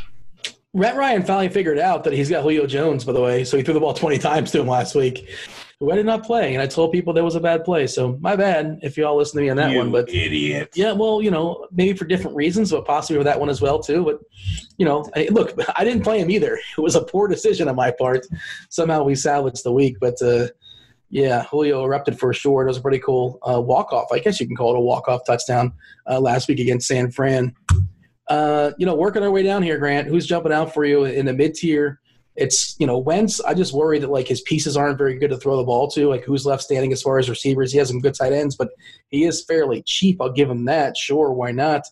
Matt 0.73 0.95
Ryan 0.95 1.23
finally 1.23 1.49
figured 1.49 1.79
out 1.79 2.03
that 2.05 2.13
he's 2.13 2.29
got 2.29 2.43
Julio 2.43 2.65
Jones, 2.65 3.03
by 3.03 3.11
the 3.11 3.21
way. 3.21 3.43
So 3.43 3.57
he 3.57 3.63
threw 3.63 3.73
the 3.73 3.79
ball 3.81 3.93
20 3.93 4.17
times 4.19 4.51
to 4.51 4.61
him 4.61 4.67
last 4.67 4.95
week. 4.95 5.29
Who 5.81 5.91
I 5.91 5.95
did 5.95 6.05
not 6.05 6.23
play, 6.23 6.53
and 6.53 6.61
I 6.61 6.67
told 6.67 6.91
people 6.91 7.11
that 7.13 7.23
was 7.23 7.33
a 7.33 7.39
bad 7.39 7.65
play. 7.65 7.87
So 7.87 8.15
my 8.21 8.35
bad 8.35 8.81
if 8.83 8.97
you 8.97 9.05
all 9.07 9.17
listen 9.17 9.37
to 9.37 9.41
me 9.41 9.49
on 9.49 9.57
that 9.57 9.71
you 9.71 9.79
one. 9.79 9.91
But 9.91 10.09
idiot. 10.09 10.69
yeah, 10.75 10.91
well, 10.91 11.23
you 11.23 11.31
know, 11.31 11.67
maybe 11.71 11.97
for 11.97 12.05
different 12.05 12.35
reasons, 12.35 12.69
but 12.69 12.85
possibly 12.85 13.19
for 13.19 13.23
that 13.23 13.39
one 13.39 13.49
as 13.49 13.61
well 13.61 13.79
too. 13.79 14.05
But 14.05 14.19
you 14.77 14.85
know, 14.85 15.09
I, 15.15 15.27
look, 15.31 15.59
I 15.75 15.83
didn't 15.83 16.03
play 16.03 16.19
him 16.19 16.29
either. 16.29 16.59
It 16.77 16.81
was 16.81 16.95
a 16.95 17.03
poor 17.03 17.27
decision 17.27 17.67
on 17.67 17.75
my 17.75 17.89
part. 17.89 18.27
Somehow 18.69 19.01
we 19.01 19.15
salvaged 19.15 19.63
the 19.63 19.71
week, 19.71 19.97
but 19.99 20.21
uh, 20.21 20.49
yeah, 21.09 21.45
Julio 21.45 21.83
erupted 21.83 22.19
for 22.19 22.31
sure. 22.31 22.61
It 22.61 22.67
was 22.67 22.77
a 22.77 22.81
pretty 22.81 22.99
cool 22.99 23.39
uh, 23.41 23.59
walk 23.59 23.91
off. 23.91 24.11
I 24.11 24.19
guess 24.19 24.39
you 24.39 24.45
can 24.45 24.55
call 24.55 24.75
it 24.75 24.77
a 24.77 24.81
walk 24.81 25.07
off 25.07 25.21
touchdown 25.25 25.73
uh, 26.07 26.19
last 26.19 26.47
week 26.47 26.59
against 26.59 26.87
San 26.87 27.09
Fran. 27.09 27.55
Uh, 28.27 28.71
you 28.77 28.85
know, 28.85 28.93
working 28.93 29.23
our 29.23 29.31
way 29.31 29.41
down 29.41 29.63
here, 29.63 29.79
Grant. 29.79 30.07
Who's 30.07 30.27
jumping 30.27 30.53
out 30.53 30.75
for 30.75 30.85
you 30.85 31.05
in 31.05 31.25
the 31.25 31.33
mid 31.33 31.55
tier? 31.55 32.00
It's 32.35 32.75
you 32.79 32.87
know 32.87 32.97
Wentz. 32.97 33.41
I 33.41 33.53
just 33.53 33.73
worry 33.73 33.99
that 33.99 34.09
like 34.09 34.27
his 34.27 34.41
pieces 34.41 34.77
aren't 34.77 34.97
very 34.97 35.17
good 35.17 35.29
to 35.31 35.37
throw 35.37 35.57
the 35.57 35.63
ball 35.63 35.89
to. 35.91 36.07
Like 36.07 36.23
who's 36.23 36.45
left 36.45 36.63
standing 36.63 36.93
as 36.93 37.01
far 37.01 37.19
as 37.19 37.29
receivers? 37.29 37.71
He 37.71 37.77
has 37.77 37.89
some 37.89 37.99
good 37.99 38.15
tight 38.15 38.33
ends, 38.33 38.55
but 38.55 38.69
he 39.09 39.25
is 39.25 39.43
fairly 39.43 39.83
cheap. 39.83 40.21
I'll 40.21 40.31
give 40.31 40.49
him 40.49 40.65
that. 40.65 40.95
Sure, 40.95 41.31
why 41.33 41.51
not? 41.51 41.83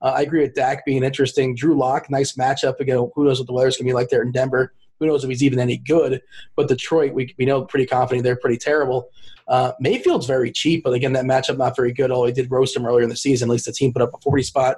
Uh, 0.00 0.14
I 0.16 0.22
agree 0.22 0.42
with 0.42 0.54
Dak 0.54 0.84
being 0.84 1.02
interesting. 1.02 1.56
Drew 1.56 1.76
Lock, 1.76 2.08
nice 2.10 2.36
matchup. 2.36 2.78
Again, 2.78 3.10
who 3.14 3.24
knows 3.24 3.40
what 3.40 3.48
the 3.48 3.52
weather's 3.52 3.76
gonna 3.76 3.88
be 3.88 3.94
like 3.94 4.08
there 4.08 4.22
in 4.22 4.30
Denver? 4.30 4.72
Who 5.00 5.06
knows 5.06 5.24
if 5.24 5.30
he's 5.30 5.42
even 5.42 5.58
any 5.58 5.76
good? 5.76 6.22
But 6.56 6.68
Detroit, 6.68 7.12
we, 7.12 7.34
we 7.38 7.44
know 7.44 7.64
pretty 7.64 7.86
confident 7.86 8.24
they're 8.24 8.36
pretty 8.36 8.58
terrible. 8.58 9.10
Uh, 9.46 9.72
Mayfield's 9.80 10.26
very 10.26 10.52
cheap, 10.52 10.84
but 10.84 10.92
again, 10.92 11.12
that 11.14 11.24
matchup 11.24 11.56
not 11.56 11.74
very 11.74 11.92
good. 11.92 12.10
Although 12.10 12.26
he 12.26 12.32
did 12.32 12.50
roast 12.50 12.76
him 12.76 12.84
earlier 12.84 13.02
in 13.02 13.08
the 13.08 13.16
season, 13.16 13.48
at 13.48 13.52
least 13.52 13.66
the 13.66 13.72
team 13.72 13.92
put 13.92 14.02
up 14.02 14.10
a 14.14 14.18
40 14.18 14.42
spot. 14.42 14.76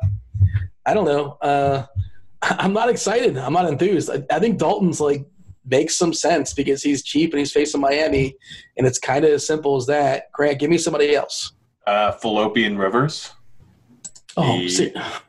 I 0.87 0.95
don't 0.95 1.05
know. 1.05 1.37
Uh, 1.43 1.87
I'm 2.43 2.73
not 2.73 2.89
excited. 2.89 3.37
I'm 3.37 3.53
not 3.53 3.67
enthused. 3.67 4.11
I, 4.11 4.23
I, 4.35 4.39
think 4.39 4.59
Dalton's 4.59 5.01
like 5.01 5.27
makes 5.65 5.97
some 5.97 6.13
sense 6.13 6.55
because 6.55 6.83
he's 6.83 7.03
cheap 7.03 7.33
and 7.33 7.39
he's 7.39 7.53
facing 7.53 7.81
Miami, 7.81 8.37
and 8.77 8.87
it's 8.87 8.99
kind 8.99 9.25
of 9.25 9.33
as 9.33 9.47
simple 9.47 9.77
as 9.77 9.87
that. 9.87 10.33
Grant, 10.33 10.59
give 10.59 10.71
me 10.71 10.79
somebody 10.79 11.15
else. 11.15 11.53
Uh, 11.87 12.13
Fallopian 12.13 12.79
Rivers. 12.79 13.33
Oh, 14.37 14.67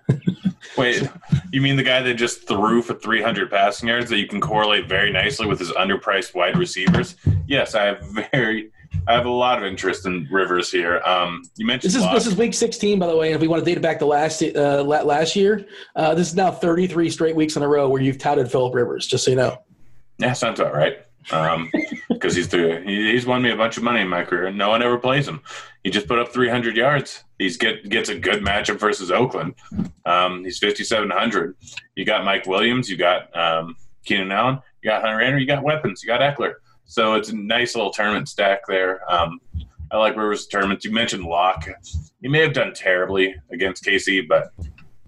Wait, 0.78 1.10
you 1.52 1.60
mean 1.60 1.76
the 1.76 1.84
guy 1.84 2.02
that 2.02 2.14
just 2.14 2.48
threw 2.48 2.82
for 2.82 2.94
300 2.94 3.50
passing 3.50 3.90
yards 3.90 4.10
that 4.10 4.20
you 4.20 4.28
can 4.28 4.40
correlate 4.40 4.88
very 4.88 5.12
nicely 5.12 5.48
with 5.48 5.60
his 5.60 5.72
underpriced 5.72 6.34
wide 6.34 6.58
receivers? 6.58 7.16
Yes, 7.48 7.76
I 7.76 7.86
have 7.86 8.02
very, 8.32 8.72
I 9.08 9.14
have 9.14 9.26
a 9.26 9.30
lot 9.30 9.58
of 9.58 9.64
interest 9.64 10.06
in 10.06 10.28
Rivers 10.32 10.72
here. 10.72 11.02
Um, 11.06 11.44
you 11.56 11.66
mentioned 11.66 11.94
This 11.94 12.02
is 12.02 12.10
this 12.12 12.28
is 12.28 12.36
week 12.36 12.54
16, 12.54 13.00
by 13.00 13.08
the 13.08 13.16
way. 13.16 13.28
And 13.28 13.36
if 13.36 13.42
we 13.42 13.48
want 13.48 13.62
to 13.62 13.66
date 13.66 13.78
it 13.78 13.82
back 13.82 14.00
to 14.00 14.06
last 14.06 14.44
uh, 14.44 14.84
la- 14.84 15.02
last 15.02 15.36
year, 15.36 15.66
uh, 15.96 16.14
this 16.14 16.28
is 16.30 16.36
now 16.36 16.52
33 16.52 17.10
straight 17.10 17.36
weeks 17.36 17.56
in 17.56 17.64
a 17.64 17.68
row 17.68 17.90
where 17.90 18.02
you've 18.02 18.18
touted 18.18 18.52
Philip 18.52 18.76
Rivers. 18.76 19.08
Just 19.08 19.26
so 19.26 19.32
you 19.32 19.38
know. 19.38 19.58
yeah, 20.20 20.34
sounds 20.34 20.60
about 20.60 20.74
right. 20.74 21.06
Because 22.10 22.36
he's 22.36 22.50
the 22.50 22.82
he, 22.86 23.12
he's 23.12 23.26
won 23.26 23.42
me 23.42 23.50
a 23.52 23.56
bunch 23.56 23.78
of 23.78 23.84
money 23.84 24.02
in 24.02 24.08
my 24.08 24.24
career. 24.24 24.48
and 24.48 24.58
No 24.58 24.70
one 24.70 24.84
ever 24.84 24.98
plays 24.98 25.28
him. 25.28 25.42
He 25.84 25.90
just 25.90 26.08
put 26.08 26.20
up 26.20 26.32
300 26.32 26.76
yards. 26.76 27.24
He's 27.40 27.58
get 27.58 27.90
gets 27.90 28.10
a 28.10 28.20
good 28.20 28.44
matchup 28.44 28.80
versus 28.80 29.10
Oakland. 29.10 29.56
Um, 30.06 30.44
he's 30.44 30.60
5700. 30.60 31.56
You 31.96 32.06
got 32.06 32.26
Mike 32.26 32.46
Williams. 32.46 32.90
You 32.90 32.98
got 32.98 33.36
um, 33.36 33.76
Keenan 34.06 34.32
Allen. 34.32 34.60
You 34.84 34.92
got 34.92 35.02
Hunter 35.02 35.20
Henry. 35.24 35.42
You 35.42 35.48
got 35.48 35.64
weapons. 35.64 36.04
You 36.04 36.08
got 36.08 36.22
Ekeler. 36.22 36.56
So 36.92 37.14
it's 37.14 37.30
a 37.30 37.36
nice 37.38 37.74
little 37.74 37.90
tournament 37.90 38.28
stack 38.28 38.68
there. 38.68 39.10
Um, 39.10 39.40
I 39.92 39.98
like 39.98 40.18
Rivers 40.18 40.48
tournaments. 40.48 40.84
You 40.84 40.92
mentioned 40.92 41.24
Lock. 41.24 41.66
He 42.22 42.28
may 42.28 42.42
have 42.42 42.52
done 42.52 42.74
terribly 42.74 43.34
against 43.50 43.86
Casey, 43.86 44.20
but 44.20 44.52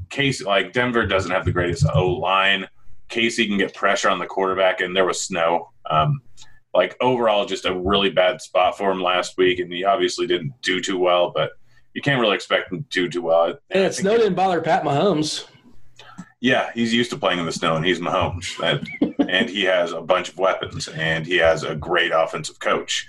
Casey, 0.10 0.46
like 0.46 0.72
Denver, 0.72 1.06
doesn't 1.06 1.30
have 1.30 1.44
the 1.44 1.52
greatest 1.52 1.86
O 1.94 2.08
line. 2.08 2.70
Casey 3.10 3.48
can 3.48 3.58
get 3.58 3.74
pressure 3.74 4.10
on 4.10 4.18
the 4.18 4.26
quarterback, 4.26 4.80
and 4.80 4.96
there 4.96 5.04
was 5.04 5.20
snow. 5.20 5.72
Um, 5.92 6.22
like 6.74 6.96
overall, 7.02 7.46
just 7.46 7.66
a 7.66 7.78
really 7.78 8.10
bad 8.10 8.40
spot 8.40 8.78
for 8.78 8.90
him 8.90 9.02
last 9.02 9.38
week, 9.38 9.60
and 9.60 9.70
he 9.70 9.84
obviously 9.84 10.26
didn't 10.26 10.54
do 10.62 10.80
too 10.80 10.98
well. 10.98 11.34
But 11.36 11.52
you 11.92 12.02
can't 12.02 12.22
really 12.22 12.36
expect 12.36 12.72
him 12.72 12.84
to 12.84 12.90
do 12.90 13.10
too 13.10 13.24
well. 13.24 13.56
And 13.72 13.94
snow 13.94 14.16
didn't 14.18 14.36
bother 14.36 14.62
Pat 14.62 14.86
Mahomes. 14.86 15.48
Yeah, 16.44 16.72
he's 16.74 16.94
used 16.94 17.10
to 17.12 17.18
playing 17.18 17.40
in 17.40 17.46
the 17.46 17.54
snow, 17.54 17.78
and 17.78 17.86
he's 17.86 18.02
Mahomes, 18.02 18.58
That- 18.58 18.84
and 19.30 19.50
he 19.50 19.64
has 19.64 19.94
a 19.94 20.02
bunch 20.02 20.28
of 20.28 20.38
weapons, 20.38 20.90
and 20.90 21.26
he 21.26 21.38
has 21.38 21.64
a 21.64 21.74
great 21.74 22.12
offensive 22.14 22.60
coach. 22.60 23.08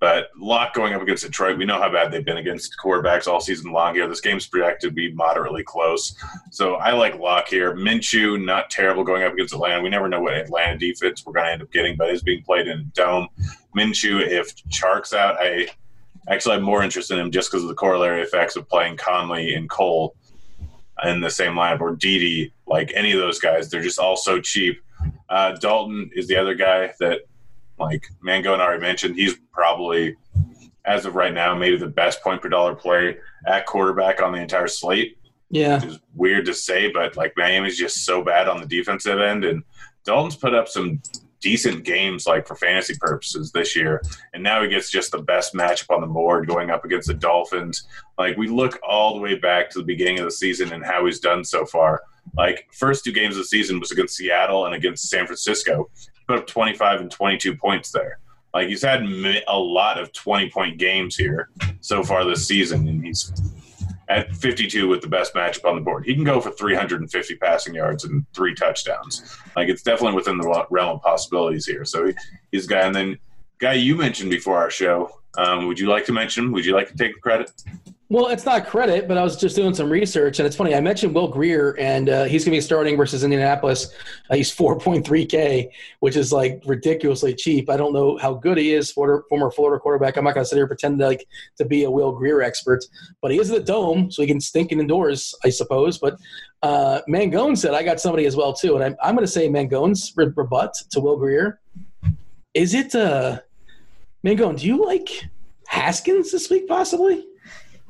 But 0.00 0.30
Lock 0.36 0.74
going 0.74 0.92
up 0.92 1.00
against 1.00 1.22
Detroit, 1.24 1.56
we 1.56 1.66
know 1.66 1.78
how 1.80 1.88
bad 1.88 2.10
they've 2.10 2.24
been 2.24 2.38
against 2.38 2.74
quarterbacks 2.84 3.28
all 3.28 3.38
season 3.40 3.70
long 3.70 3.94
here. 3.94 4.08
This 4.08 4.20
game's 4.20 4.48
projected 4.48 4.90
to 4.90 4.92
be 4.94 5.12
moderately 5.12 5.62
close. 5.62 6.16
So 6.50 6.74
I 6.74 6.90
like 6.94 7.16
Lock 7.16 7.46
here. 7.46 7.76
Minshew, 7.76 8.44
not 8.44 8.70
terrible 8.70 9.04
going 9.04 9.22
up 9.22 9.34
against 9.34 9.54
Atlanta. 9.54 9.80
We 9.80 9.88
never 9.88 10.08
know 10.08 10.20
what 10.20 10.34
Atlanta 10.34 10.76
defense 10.76 11.24
we're 11.24 11.32
going 11.32 11.46
to 11.46 11.52
end 11.52 11.62
up 11.62 11.70
getting, 11.70 11.96
but 11.96 12.10
it's 12.10 12.24
being 12.24 12.42
played 12.42 12.66
in 12.66 12.80
a 12.80 12.82
dome. 12.92 13.28
Minshew, 13.76 14.20
if 14.26 14.52
Chark's 14.68 15.12
out, 15.14 15.36
I 15.38 15.68
actually 16.28 16.54
have 16.54 16.62
more 16.62 16.82
interest 16.82 17.12
in 17.12 17.20
him 17.20 17.30
just 17.30 17.52
because 17.52 17.62
of 17.62 17.68
the 17.68 17.76
corollary 17.76 18.20
effects 18.22 18.56
of 18.56 18.68
playing 18.68 18.96
Conley 18.96 19.54
and 19.54 19.70
Cole 19.70 20.16
in 21.02 21.20
the 21.20 21.30
same 21.30 21.52
lineup 21.52 21.80
or 21.80 21.96
Dede, 21.96 22.52
like 22.66 22.92
any 22.94 23.12
of 23.12 23.18
those 23.18 23.40
guys. 23.40 23.70
They're 23.70 23.82
just 23.82 23.98
all 23.98 24.16
so 24.16 24.40
cheap. 24.40 24.80
Uh, 25.28 25.52
Dalton 25.52 26.10
is 26.14 26.28
the 26.28 26.36
other 26.36 26.54
guy 26.54 26.92
that, 27.00 27.22
like 27.78 28.06
Mangone 28.24 28.60
already 28.60 28.80
mentioned, 28.80 29.16
he's 29.16 29.34
probably, 29.52 30.16
as 30.84 31.04
of 31.04 31.16
right 31.16 31.34
now, 31.34 31.54
maybe 31.54 31.76
the 31.76 31.88
best 31.88 32.22
point 32.22 32.40
per 32.40 32.48
dollar 32.48 32.74
play 32.74 33.16
at 33.46 33.66
quarterback 33.66 34.22
on 34.22 34.32
the 34.32 34.38
entire 34.38 34.68
slate. 34.68 35.18
Yeah. 35.50 35.76
Which 35.76 35.84
is 35.90 35.98
weird 36.14 36.46
to 36.46 36.54
say, 36.54 36.90
but 36.90 37.16
like 37.16 37.34
Miami's 37.36 37.76
just 37.76 38.04
so 38.04 38.22
bad 38.22 38.48
on 38.48 38.60
the 38.60 38.66
defensive 38.66 39.20
end, 39.20 39.44
and 39.44 39.62
Dalton's 40.04 40.36
put 40.36 40.54
up 40.54 40.68
some 40.68 41.02
decent 41.44 41.84
games 41.84 42.26
like 42.26 42.48
for 42.48 42.56
fantasy 42.56 42.94
purposes 42.98 43.52
this 43.52 43.76
year, 43.76 44.02
and 44.32 44.42
now 44.42 44.62
he 44.62 44.68
gets 44.68 44.90
just 44.90 45.12
the 45.12 45.22
best 45.22 45.52
matchup 45.54 45.94
on 45.94 46.00
the 46.00 46.06
board 46.06 46.48
going 46.48 46.70
up 46.70 46.86
against 46.86 47.06
the 47.06 47.14
Dolphins. 47.14 47.86
Like 48.16 48.38
we 48.38 48.48
look 48.48 48.80
all 48.82 49.14
the 49.14 49.20
way 49.20 49.36
back 49.38 49.68
to 49.70 49.78
the 49.78 49.84
beginning 49.84 50.18
of 50.18 50.24
the 50.24 50.30
season 50.30 50.72
and 50.72 50.82
how 50.82 51.04
he's 51.04 51.20
done 51.20 51.44
so 51.44 51.66
far. 51.66 52.02
Like 52.34 52.66
first 52.72 53.04
two 53.04 53.12
games 53.12 53.36
of 53.36 53.42
the 53.42 53.48
season 53.48 53.78
was 53.78 53.92
against 53.92 54.16
Seattle 54.16 54.64
and 54.64 54.74
against 54.74 55.10
San 55.10 55.26
Francisco. 55.26 55.90
Put 56.26 56.38
up 56.38 56.46
25 56.46 57.02
and 57.02 57.10
22 57.10 57.56
points 57.56 57.92
there. 57.92 58.20
Like 58.54 58.68
he's 58.68 58.82
had 58.82 59.02
a 59.02 59.58
lot 59.58 60.00
of 60.00 60.12
20 60.14 60.48
point 60.48 60.78
games 60.78 61.14
here 61.14 61.50
so 61.82 62.02
far 62.02 62.24
this 62.24 62.48
season, 62.48 62.88
and 62.88 63.04
he's 63.04 63.30
at 64.08 64.34
52 64.34 64.88
with 64.88 65.00
the 65.00 65.08
best 65.08 65.34
matchup 65.34 65.64
on 65.68 65.76
the 65.76 65.80
board. 65.80 66.04
He 66.04 66.14
can 66.14 66.24
go 66.24 66.40
for 66.40 66.50
350 66.50 67.36
passing 67.36 67.74
yards 67.74 68.04
and 68.04 68.26
three 68.34 68.54
touchdowns. 68.54 69.36
Like 69.56 69.68
it's 69.68 69.82
definitely 69.82 70.16
within 70.16 70.38
the 70.38 70.66
realm 70.70 70.96
of 70.96 71.02
possibilities 71.02 71.66
here. 71.66 71.84
So 71.84 72.06
he, 72.06 72.14
he's 72.52 72.66
a 72.66 72.68
guy, 72.68 72.80
and 72.80 72.94
then 72.94 73.18
guy 73.58 73.74
you 73.74 73.96
mentioned 73.96 74.30
before 74.30 74.58
our 74.58 74.70
show. 74.70 75.20
Um, 75.36 75.66
would 75.66 75.80
you 75.80 75.88
like 75.88 76.06
to 76.06 76.12
mention? 76.12 76.44
him? 76.44 76.52
Would 76.52 76.64
you 76.64 76.74
like 76.74 76.88
to 76.88 76.96
take 76.96 77.14
the 77.14 77.20
credit? 77.20 77.50
Well, 78.10 78.28
it's 78.28 78.44
not 78.44 78.66
credit, 78.66 79.08
but 79.08 79.16
I 79.16 79.22
was 79.22 79.34
just 79.34 79.56
doing 79.56 79.72
some 79.72 79.88
research, 79.88 80.38
and 80.38 80.46
it's 80.46 80.54
funny. 80.54 80.74
I 80.74 80.80
mentioned 80.80 81.14
Will 81.14 81.26
Grier, 81.26 81.74
and 81.78 82.10
uh, 82.10 82.24
he's 82.24 82.44
going 82.44 82.52
to 82.52 82.58
be 82.58 82.60
starting 82.60 82.98
versus 82.98 83.24
Indianapolis. 83.24 83.94
Uh, 84.28 84.36
he's 84.36 84.54
4.3K, 84.54 85.70
which 86.00 86.14
is 86.14 86.30
like 86.30 86.62
ridiculously 86.66 87.34
cheap. 87.34 87.70
I 87.70 87.78
don't 87.78 87.94
know 87.94 88.18
how 88.18 88.34
good 88.34 88.58
he 88.58 88.74
is, 88.74 88.92
former, 88.92 89.24
former 89.30 89.50
Florida 89.50 89.80
quarterback. 89.80 90.18
I'm 90.18 90.24
not 90.24 90.34
going 90.34 90.44
to 90.44 90.48
sit 90.48 90.56
here 90.56 90.64
and 90.64 90.68
pretend 90.68 90.98
to, 90.98 91.06
like 91.06 91.26
to 91.56 91.64
be 91.64 91.84
a 91.84 91.90
Will 91.90 92.12
Grier 92.12 92.42
expert, 92.42 92.84
but 93.22 93.30
he 93.30 93.40
is 93.40 93.48
the 93.48 93.58
dome, 93.58 94.10
so 94.10 94.20
he 94.20 94.28
can 94.28 94.40
stink 94.40 94.70
it 94.70 94.78
indoors, 94.78 95.34
I 95.42 95.48
suppose. 95.48 95.96
But 95.96 96.18
uh, 96.62 97.00
Mangone 97.08 97.56
said 97.56 97.72
I 97.72 97.82
got 97.82 98.00
somebody 98.00 98.26
as 98.26 98.36
well 98.36 98.52
too, 98.52 98.74
and 98.74 98.84
I'm, 98.84 98.96
I'm 99.02 99.14
going 99.14 99.26
to 99.26 99.32
say 99.32 99.48
Mangone's 99.48 100.12
re- 100.14 100.30
rebut 100.36 100.74
to 100.90 101.00
Will 101.00 101.16
Grier. 101.16 101.58
Is 102.52 102.74
it 102.74 102.94
uh, 102.94 103.40
Mangone? 104.26 104.58
Do 104.58 104.66
you 104.66 104.84
like 104.84 105.08
Haskins 105.68 106.30
this 106.30 106.50
week, 106.50 106.68
possibly? 106.68 107.24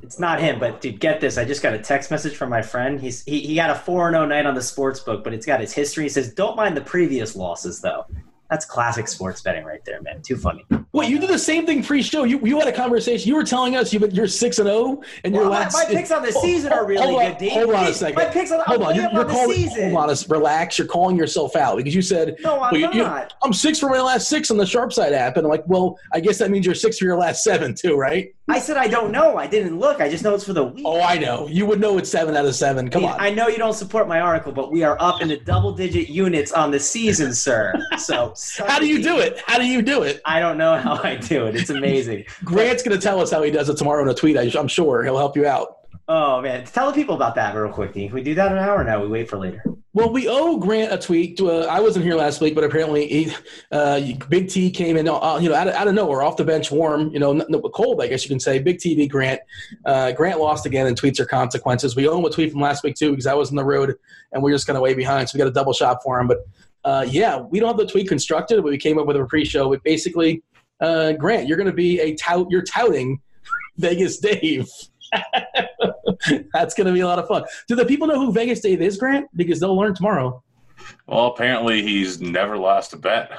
It's 0.04 0.18
not 0.18 0.40
him, 0.40 0.60
but 0.60 0.80
dude, 0.80 1.00
get 1.00 1.20
this. 1.20 1.38
I 1.38 1.44
just 1.44 1.62
got 1.62 1.74
a 1.74 1.78
text 1.78 2.10
message 2.10 2.36
from 2.36 2.50
my 2.50 2.62
friend. 2.62 3.00
He's 3.00 3.24
he, 3.24 3.40
he 3.40 3.54
got 3.54 3.70
a 3.70 3.74
4 3.74 4.10
0 4.12 4.26
night 4.26 4.46
on 4.46 4.54
the 4.54 4.62
sports 4.62 5.00
book, 5.00 5.24
but 5.24 5.32
it's 5.32 5.46
got 5.46 5.60
his 5.60 5.72
history. 5.72 6.04
He 6.04 6.08
says, 6.10 6.32
Don't 6.32 6.56
mind 6.56 6.76
the 6.76 6.82
previous 6.82 7.34
losses, 7.34 7.80
though. 7.80 8.04
That's 8.50 8.66
classic 8.66 9.08
sports 9.08 9.40
betting 9.40 9.64
right 9.64 9.82
there, 9.86 10.02
man. 10.02 10.20
Too 10.20 10.36
funny. 10.36 10.64
Wait, 10.92 11.08
you 11.08 11.18
did 11.18 11.30
the 11.30 11.38
same 11.38 11.64
thing 11.66 11.82
pre-show. 11.82 12.24
You 12.24 12.38
you 12.46 12.58
had 12.58 12.68
a 12.68 12.72
conversation. 12.72 13.26
You 13.26 13.36
were 13.36 13.42
telling 13.42 13.74
us 13.74 13.92
you 13.92 14.06
you're 14.12 14.28
six 14.28 14.58
and 14.58 14.68
zero, 14.68 15.00
and 15.24 15.34
your 15.34 15.44
Well, 15.44 15.52
my, 15.52 15.60
last. 15.60 15.72
my 15.72 15.86
picks 15.86 16.12
on 16.12 16.22
the 16.22 16.30
season 16.30 16.70
are 16.70 16.86
really 16.86 17.02
hold 17.04 17.22
on, 17.22 17.30
good, 17.30 17.38
Dean. 17.38 17.50
Hold 17.52 17.74
on 17.74 17.86
a 17.86 17.92
second. 17.94 18.16
My 18.16 18.26
picks 18.26 18.52
on 18.52 18.58
the, 18.58 18.64
hold 18.64 18.82
on. 18.82 18.94
You're, 18.94 19.10
you're 19.12 19.24
calling. 19.24 19.56
season. 19.56 19.92
Hold 19.94 20.10
on. 20.10 20.16
Relax. 20.28 20.78
You're 20.78 20.86
calling 20.86 21.16
yourself 21.16 21.56
out 21.56 21.78
because 21.78 21.94
you 21.94 22.02
said. 22.02 22.36
No, 22.42 22.60
I'm 22.60 22.70
well, 22.72 22.80
you- 22.80 22.92
you- 22.92 23.02
not. 23.02 23.32
I'm 23.42 23.54
six 23.54 23.78
for 23.80 23.88
my 23.88 24.00
last 24.02 24.28
six 24.28 24.50
on 24.50 24.58
the 24.58 24.66
sharp 24.66 24.92
side 24.92 25.14
app, 25.14 25.38
and 25.38 25.46
I'm 25.46 25.50
like, 25.50 25.66
well, 25.66 25.98
I 26.12 26.20
guess 26.20 26.36
that 26.38 26.50
means 26.50 26.66
you're 26.66 26.74
six 26.76 26.98
for 26.98 27.06
your 27.06 27.16
last 27.16 27.42
seven 27.42 27.74
too, 27.74 27.96
right? 27.96 28.32
I 28.46 28.58
said 28.58 28.76
I 28.76 28.88
don't 28.88 29.10
know. 29.10 29.38
I 29.38 29.46
didn't 29.46 29.78
look. 29.78 30.02
I 30.02 30.08
just 30.10 30.22
know 30.22 30.34
it's 30.34 30.44
for 30.44 30.52
the 30.52 30.64
week. 30.64 30.84
Oh, 30.86 31.00
I 31.00 31.16
know. 31.16 31.48
You 31.48 31.64
would 31.64 31.80
know 31.80 31.96
it's 31.96 32.10
seven 32.10 32.36
out 32.36 32.44
of 32.44 32.54
seven. 32.54 32.90
Come 32.90 33.06
on. 33.06 33.18
I 33.18 33.30
know 33.30 33.48
you 33.48 33.56
don't 33.56 33.72
support 33.72 34.06
my 34.06 34.20
article, 34.20 34.52
but 34.52 34.70
we 34.70 34.82
are 34.82 34.98
up 35.00 35.22
in 35.22 35.28
the 35.28 35.38
double 35.38 35.72
digit 35.72 36.10
units 36.10 36.52
on 36.52 36.70
the 36.70 36.78
season, 36.78 37.32
sir. 37.34 37.72
So 37.96 38.34
how 38.66 38.78
do 38.78 38.86
you 38.86 39.02
do 39.02 39.18
it? 39.18 39.42
How 39.46 39.58
do 39.58 39.66
you 39.66 39.80
do 39.80 40.02
it? 40.02 40.20
I 40.26 40.40
don't 40.40 40.58
know 40.58 40.76
how 40.76 41.02
I 41.02 41.16
do 41.16 41.46
it. 41.46 41.56
It's 41.56 41.70
amazing. 41.70 42.26
Grant's 42.44 42.82
going 42.82 42.98
to 42.98 43.02
tell 43.02 43.18
us 43.20 43.30
how 43.30 43.42
he 43.42 43.50
does 43.50 43.70
it 43.70 43.78
tomorrow 43.78 44.02
in 44.02 44.08
a 44.10 44.14
tweet. 44.14 44.36
I'm 44.36 44.68
sure 44.68 45.02
he'll 45.02 45.18
help 45.18 45.36
you 45.36 45.46
out. 45.46 45.78
Oh 46.06 46.42
man, 46.42 46.66
tell 46.66 46.88
the 46.88 46.92
people 46.92 47.14
about 47.14 47.34
that 47.36 47.54
real 47.54 47.72
quick. 47.72 47.94
Can 47.94 48.12
we 48.12 48.22
do 48.22 48.34
that 48.34 48.52
in 48.52 48.58
an 48.58 48.64
hour? 48.64 48.84
now? 48.84 49.00
we 49.00 49.08
wait 49.08 49.30
for 49.30 49.38
later. 49.38 49.64
Well, 49.94 50.12
we 50.12 50.26
owe 50.26 50.56
Grant 50.56 50.92
a 50.92 50.98
tweet. 50.98 51.36
To, 51.36 51.50
uh, 51.52 51.66
I 51.70 51.78
wasn't 51.78 52.04
here 52.04 52.16
last 52.16 52.40
week, 52.40 52.56
but 52.56 52.64
apparently, 52.64 53.06
he, 53.06 53.34
uh, 53.70 54.00
Big 54.28 54.48
T 54.48 54.68
came 54.68 54.96
in, 54.96 55.08
uh, 55.08 55.38
you 55.40 55.48
know, 55.48 55.54
out 55.54 55.68
of, 55.68 55.74
out 55.74 55.86
of, 55.86 55.94
nowhere, 55.94 56.22
off 56.22 56.36
the 56.36 56.44
bench, 56.44 56.72
warm, 56.72 57.12
you 57.12 57.20
know, 57.20 57.40
cold, 57.72 58.02
I 58.02 58.08
guess 58.08 58.24
you 58.24 58.28
can 58.28 58.40
say. 58.40 58.58
Big 58.58 58.80
T 58.80 58.96
beat 58.96 59.12
Grant. 59.12 59.40
Uh, 59.84 60.10
Grant 60.10 60.40
lost 60.40 60.66
again, 60.66 60.88
and 60.88 61.00
tweets 61.00 61.20
are 61.20 61.24
consequences. 61.24 61.94
We 61.94 62.08
owe 62.08 62.18
him 62.18 62.24
a 62.24 62.30
tweet 62.30 62.50
from 62.50 62.60
last 62.60 62.82
week 62.82 62.96
too 62.96 63.10
because 63.10 63.28
I 63.28 63.34
was 63.34 63.50
on 63.50 63.56
the 63.56 63.64
road, 63.64 63.94
and 64.32 64.42
we 64.42 64.50
are 64.50 64.56
just 64.56 64.66
kind 64.66 64.76
of 64.76 64.82
way 64.82 64.94
behind, 64.94 65.28
so 65.28 65.36
we 65.36 65.38
got 65.38 65.46
a 65.46 65.52
double 65.52 65.72
shot 65.72 66.02
for 66.02 66.18
him. 66.18 66.26
But 66.26 66.38
uh, 66.84 67.06
yeah, 67.08 67.38
we 67.38 67.60
don't 67.60 67.68
have 67.68 67.76
the 67.78 67.86
tweet 67.86 68.08
constructed, 68.08 68.56
but 68.62 68.70
we 68.70 68.78
came 68.78 68.98
up 68.98 69.06
with 69.06 69.16
a 69.16 69.24
pre-show. 69.24 69.70
But 69.70 69.84
basically, 69.84 70.42
uh, 70.80 71.12
Grant, 71.12 71.46
you're 71.46 71.56
going 71.56 71.70
to 71.70 71.72
be 71.72 72.00
a 72.00 72.16
tout. 72.16 72.48
You're 72.50 72.62
touting 72.64 73.20
Vegas 73.76 74.18
Dave. 74.18 74.68
That's 76.52 76.74
going 76.74 76.86
to 76.86 76.92
be 76.92 77.00
a 77.00 77.06
lot 77.06 77.18
of 77.18 77.28
fun. 77.28 77.44
Do 77.68 77.74
the 77.74 77.84
people 77.84 78.06
know 78.06 78.18
who 78.18 78.32
Vegas 78.32 78.60
Dave 78.60 78.80
is, 78.80 78.96
Grant? 78.96 79.28
Because 79.36 79.60
they'll 79.60 79.76
learn 79.76 79.94
tomorrow. 79.94 80.42
Well, 81.06 81.26
apparently 81.26 81.82
he's 81.82 82.20
never 82.20 82.56
lost 82.56 82.92
a 82.92 82.96
bet. 82.96 83.30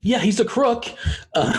Yeah, 0.00 0.18
he's 0.18 0.38
a 0.38 0.44
crook. 0.44 0.86
Uh, 1.34 1.52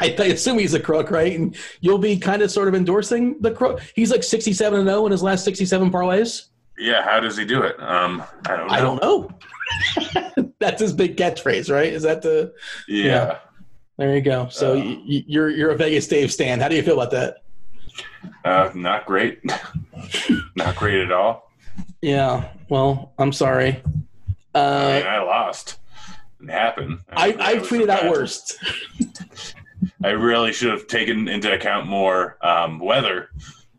I, 0.00 0.14
I, 0.16 0.24
assume 0.26 0.58
he's 0.58 0.74
a 0.74 0.80
crook, 0.80 1.10
right? 1.10 1.36
And 1.38 1.56
you'll 1.80 1.98
be 1.98 2.16
kind 2.16 2.40
of 2.40 2.50
sort 2.50 2.68
of 2.68 2.76
endorsing 2.76 3.40
the 3.40 3.50
crook. 3.50 3.80
He's 3.96 4.10
like 4.10 4.22
67 4.22 4.78
and 4.78 4.88
0 4.88 5.06
in 5.06 5.12
his 5.12 5.22
last 5.22 5.44
67 5.44 5.90
parlays. 5.90 6.44
Yeah, 6.78 7.02
how 7.02 7.18
does 7.18 7.36
he 7.36 7.44
do 7.44 7.62
it? 7.62 7.80
Um, 7.82 8.22
I 8.46 8.56
don't 8.56 8.68
know. 8.68 8.74
I 8.74 8.80
don't 8.80 9.02
know. 9.02 10.52
That's 10.60 10.80
his 10.80 10.92
big 10.92 11.16
catchphrase, 11.16 11.72
right? 11.72 11.92
Is 11.92 12.04
that 12.04 12.22
the? 12.22 12.54
Yeah. 12.86 13.04
yeah. 13.04 13.38
There 13.98 14.14
you 14.14 14.22
go. 14.22 14.48
So 14.48 14.72
uh, 14.72 14.76
y- 14.76 15.24
you're 15.26 15.50
you're 15.50 15.70
a 15.70 15.76
Vegas 15.76 16.06
Dave 16.06 16.32
stand. 16.32 16.62
How 16.62 16.68
do 16.68 16.76
you 16.76 16.82
feel 16.82 17.00
about 17.00 17.10
that? 17.12 17.41
Uh, 18.44 18.70
not 18.74 19.06
great. 19.06 19.40
not 20.56 20.76
great 20.76 21.00
at 21.00 21.12
all. 21.12 21.50
Yeah. 22.00 22.48
Well, 22.68 23.12
I'm 23.18 23.32
sorry. 23.32 23.82
Uh, 24.54 24.58
I 24.58 24.98
mean, 24.98 25.06
I 25.06 25.22
lost. 25.22 25.78
It 26.40 26.50
happened. 26.50 27.00
I, 27.10 27.32
I, 27.32 27.50
I 27.50 27.54
tweeted 27.56 27.88
out 27.88 28.10
worst. 28.10 28.58
I 30.04 30.10
really 30.10 30.52
should 30.52 30.70
have 30.70 30.86
taken 30.86 31.28
into 31.28 31.52
account 31.52 31.86
more 31.86 32.36
um, 32.42 32.78
weather 32.78 33.30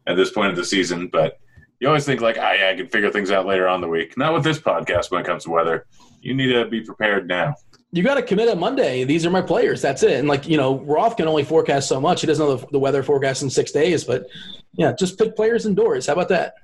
at 0.07 0.15
this 0.15 0.31
point 0.31 0.49
of 0.49 0.55
the 0.55 0.65
season, 0.65 1.07
but 1.07 1.39
you 1.79 1.87
always 1.87 2.05
think 2.05 2.21
like, 2.21 2.37
I, 2.37 2.71
I 2.71 2.75
can 2.75 2.87
figure 2.87 3.11
things 3.11 3.31
out 3.31 3.45
later 3.45 3.67
on 3.67 3.81
the 3.81 3.87
week. 3.87 4.17
Not 4.17 4.33
with 4.33 4.43
this 4.43 4.59
podcast 4.59 5.11
when 5.11 5.21
it 5.21 5.25
comes 5.25 5.43
to 5.43 5.49
weather. 5.49 5.85
You 6.21 6.33
need 6.33 6.53
to 6.53 6.65
be 6.65 6.81
prepared 6.81 7.27
now 7.27 7.55
you 7.93 8.01
got 8.01 8.15
to 8.15 8.23
commit 8.23 8.49
on 8.49 8.59
Monday. 8.59 9.03
These 9.03 9.23
are 9.23 9.29
my 9.29 9.43
players. 9.43 9.79
That's 9.79 10.01
it. 10.01 10.19
And 10.19 10.27
like 10.27 10.47
you 10.47 10.57
know, 10.57 10.79
Roth 10.79 11.15
can 11.15 11.27
only 11.27 11.43
forecast 11.43 11.87
so 11.87 12.01
much. 12.01 12.21
He 12.21 12.27
doesn't 12.27 12.43
know 12.43 12.55
the, 12.55 12.67
the 12.71 12.79
weather 12.79 13.03
forecast 13.03 13.43
in 13.43 13.51
six 13.51 13.71
days. 13.71 14.03
But 14.03 14.25
yeah, 14.73 14.93
just 14.97 15.19
pick 15.19 15.35
players 15.35 15.67
indoors. 15.67 16.07
How 16.07 16.13
about 16.13 16.29
that? 16.29 16.55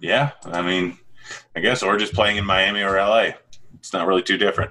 Yeah, 0.00 0.30
I 0.46 0.62
mean, 0.62 0.96
I 1.54 1.60
guess, 1.60 1.82
or 1.82 1.98
just 1.98 2.14
playing 2.14 2.38
in 2.38 2.46
Miami 2.46 2.80
or 2.80 2.96
LA. 2.96 3.32
It's 3.74 3.92
not 3.92 4.06
really 4.06 4.22
too 4.22 4.38
different. 4.38 4.70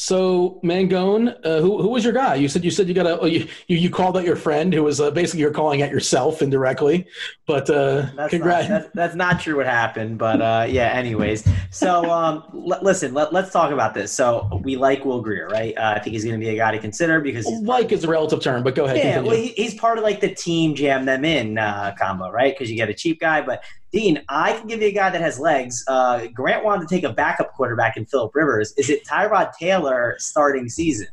So 0.00 0.58
Mangone, 0.64 1.38
uh, 1.44 1.60
who 1.60 1.82
who 1.82 1.88
was 1.88 2.04
your 2.04 2.14
guy? 2.14 2.34
You 2.36 2.48
said 2.48 2.64
you 2.64 2.70
said 2.70 2.88
you 2.88 2.94
got 2.94 3.04
a 3.04 3.20
oh, 3.20 3.26
you, 3.26 3.46
you 3.66 3.90
called 3.90 4.16
out 4.16 4.24
your 4.24 4.34
friend 4.34 4.72
who 4.72 4.82
was 4.82 4.98
uh, 4.98 5.10
basically 5.10 5.40
you're 5.40 5.52
calling 5.52 5.82
out 5.82 5.90
yourself 5.90 6.40
indirectly. 6.40 7.06
But 7.46 7.68
uh, 7.68 8.06
that's 8.16 8.30
congrats. 8.30 8.70
Not, 8.70 8.82
that's, 8.82 8.94
that's, 8.94 9.14
not 9.14 9.40
true. 9.40 9.58
What 9.58 9.66
happened? 9.66 10.16
But 10.16 10.40
uh, 10.40 10.66
yeah. 10.70 10.88
Anyways, 10.88 11.46
so 11.70 12.10
um, 12.10 12.44
l- 12.54 12.78
listen, 12.80 13.12
let, 13.12 13.34
us 13.34 13.52
talk 13.52 13.72
about 13.72 13.92
this. 13.92 14.10
So 14.10 14.62
we 14.64 14.74
like 14.74 15.04
Will 15.04 15.20
Grier, 15.20 15.48
right? 15.48 15.76
Uh, 15.76 15.92
I 15.96 15.98
think 15.98 16.14
he's 16.14 16.24
going 16.24 16.40
to 16.40 16.42
be 16.42 16.48
a 16.48 16.56
guy 16.56 16.70
to 16.70 16.78
consider 16.78 17.20
because 17.20 17.46
like 17.60 17.92
is 17.92 18.02
a 18.02 18.08
relative 18.08 18.40
term. 18.40 18.62
But 18.62 18.76
go 18.76 18.86
ahead. 18.86 18.96
Yeah, 18.96 19.14
continue. 19.16 19.30
well, 19.30 19.38
he, 19.38 19.48
he's 19.48 19.74
part 19.74 19.98
of 19.98 20.04
like 20.04 20.22
the 20.22 20.34
team 20.34 20.74
jam 20.74 21.04
them 21.04 21.26
in 21.26 21.58
uh, 21.58 21.94
combo, 21.98 22.30
right? 22.30 22.54
Because 22.54 22.70
you 22.70 22.76
get 22.76 22.88
a 22.88 22.94
cheap 22.94 23.20
guy, 23.20 23.42
but 23.42 23.62
Dean, 23.92 24.22
I 24.28 24.52
can 24.52 24.68
give 24.68 24.80
you 24.80 24.88
a 24.88 24.92
guy 24.92 25.10
that 25.10 25.20
has 25.20 25.40
legs. 25.40 25.84
Uh, 25.88 26.26
Grant 26.32 26.64
wanted 26.64 26.88
to 26.88 26.94
take 26.94 27.04
a 27.04 27.12
backup 27.12 27.52
quarterback 27.54 27.96
in 27.96 28.06
Philip 28.06 28.34
Rivers. 28.34 28.72
Is 28.76 28.88
it 28.88 29.04
Tyrod 29.04 29.52
Taylor 29.58 30.14
starting 30.18 30.68
season? 30.68 31.08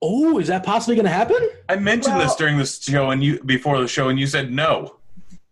Oh, 0.00 0.38
is 0.38 0.48
that 0.48 0.64
possibly 0.64 0.94
going 0.94 1.06
to 1.06 1.10
happen? 1.10 1.48
I 1.68 1.76
mentioned 1.76 2.16
well, 2.16 2.26
this 2.26 2.36
during 2.36 2.58
the 2.58 2.66
show 2.66 3.10
and 3.10 3.22
you 3.22 3.42
before 3.44 3.80
the 3.80 3.88
show, 3.88 4.08
and 4.08 4.18
you 4.18 4.26
said 4.26 4.52
no. 4.52 4.98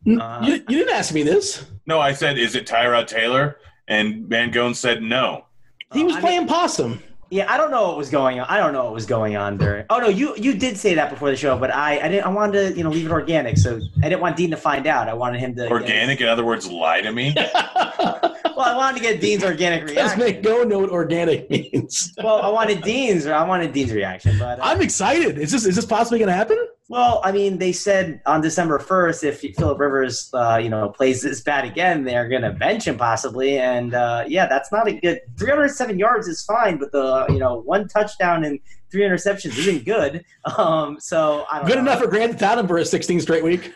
Uh, 0.06 0.40
you, 0.44 0.54
you, 0.54 0.78
didn't 0.78 0.94
ask 0.94 1.12
me 1.12 1.22
this. 1.22 1.66
No, 1.86 2.00
I 2.00 2.12
said, 2.12 2.38
"Is 2.38 2.54
it 2.54 2.66
Tyrod 2.66 3.06
Taylor?" 3.06 3.58
And 3.86 4.26
Van 4.26 4.50
Mangone 4.50 4.74
said 4.74 5.02
no. 5.02 5.44
He 5.92 6.04
was 6.04 6.16
uh, 6.16 6.20
playing 6.20 6.40
mean, 6.40 6.48
possum. 6.48 7.02
Yeah, 7.30 7.46
I 7.48 7.56
don't 7.56 7.70
know 7.70 7.86
what 7.86 7.96
was 7.96 8.10
going 8.10 8.40
on. 8.40 8.46
I 8.48 8.58
don't 8.58 8.72
know 8.72 8.84
what 8.84 8.92
was 8.92 9.06
going 9.06 9.36
on 9.36 9.56
during. 9.56 9.86
Oh 9.88 9.98
no, 9.98 10.08
you 10.08 10.34
you 10.36 10.52
did 10.52 10.76
say 10.76 10.94
that 10.94 11.10
before 11.10 11.30
the 11.30 11.36
show, 11.36 11.56
but 11.56 11.72
I 11.72 12.00
I 12.00 12.08
didn't. 12.08 12.26
I 12.26 12.28
wanted 12.28 12.70
to 12.70 12.76
you 12.76 12.82
know 12.82 12.90
leave 12.90 13.06
it 13.06 13.12
organic, 13.12 13.56
so 13.56 13.80
I 14.02 14.08
didn't 14.08 14.20
want 14.20 14.36
Dean 14.36 14.50
to 14.50 14.56
find 14.56 14.84
out. 14.88 15.08
I 15.08 15.14
wanted 15.14 15.38
him 15.38 15.54
to 15.54 15.70
organic. 15.70 16.20
in 16.20 16.26
other 16.26 16.44
words, 16.44 16.68
lie 16.68 17.00
to 17.02 17.12
me. 17.12 17.34
well, 18.56 18.74
I 18.74 18.76
wanted 18.76 18.98
to 18.98 19.02
get 19.02 19.20
Dean's 19.20 19.44
organic 19.44 19.88
reaction. 19.88 20.18
Make 20.18 20.42
go 20.42 20.62
know 20.62 20.80
what 20.80 20.90
organic 20.90 21.50
means. 21.50 22.12
well, 22.22 22.42
I 22.42 22.48
wanted 22.48 22.82
Dean's. 22.82 23.26
I 23.26 23.44
wanted 23.46 23.72
Dean's 23.72 23.92
reaction, 23.92 24.38
but 24.38 24.58
uh, 24.60 24.64
I'm 24.64 24.80
excited. 24.80 25.38
Is 25.38 25.52
this 25.52 25.66
is 25.66 25.76
this 25.76 25.86
possibly 25.86 26.18
going 26.18 26.28
to 26.28 26.34
happen? 26.34 26.58
Well, 26.90 27.20
I 27.22 27.30
mean, 27.30 27.58
they 27.58 27.70
said 27.70 28.20
on 28.26 28.40
December 28.40 28.80
1st, 28.80 29.22
if 29.22 29.56
Philip 29.56 29.78
Rivers, 29.78 30.28
uh, 30.34 30.58
you 30.60 30.68
know, 30.68 30.88
plays 30.88 31.22
this 31.22 31.40
bad 31.40 31.64
again, 31.64 32.02
they're 32.02 32.28
going 32.28 32.42
to 32.42 32.50
bench 32.50 32.88
him 32.88 32.96
possibly. 32.98 33.58
And 33.58 33.94
uh, 33.94 34.24
yeah, 34.26 34.46
that's 34.46 34.72
not 34.72 34.88
a 34.88 34.94
good. 34.94 35.20
307 35.38 36.00
yards 36.00 36.26
is 36.26 36.42
fine, 36.44 36.78
but 36.78 36.90
the 36.90 37.26
you 37.28 37.38
know 37.38 37.60
one 37.60 37.86
touchdown 37.86 38.44
and 38.44 38.58
three 38.90 39.02
interceptions 39.02 39.56
isn't 39.56 39.84
good. 39.84 40.24
Um, 40.56 40.98
so 40.98 41.46
I 41.50 41.64
good 41.64 41.76
know. 41.76 41.82
enough 41.82 42.00
for 42.00 42.08
Grant 42.08 42.38
Tatum 42.38 42.66
for 42.66 42.78
a 42.78 42.84
16 42.84 43.20
straight 43.20 43.44
week. 43.44 43.72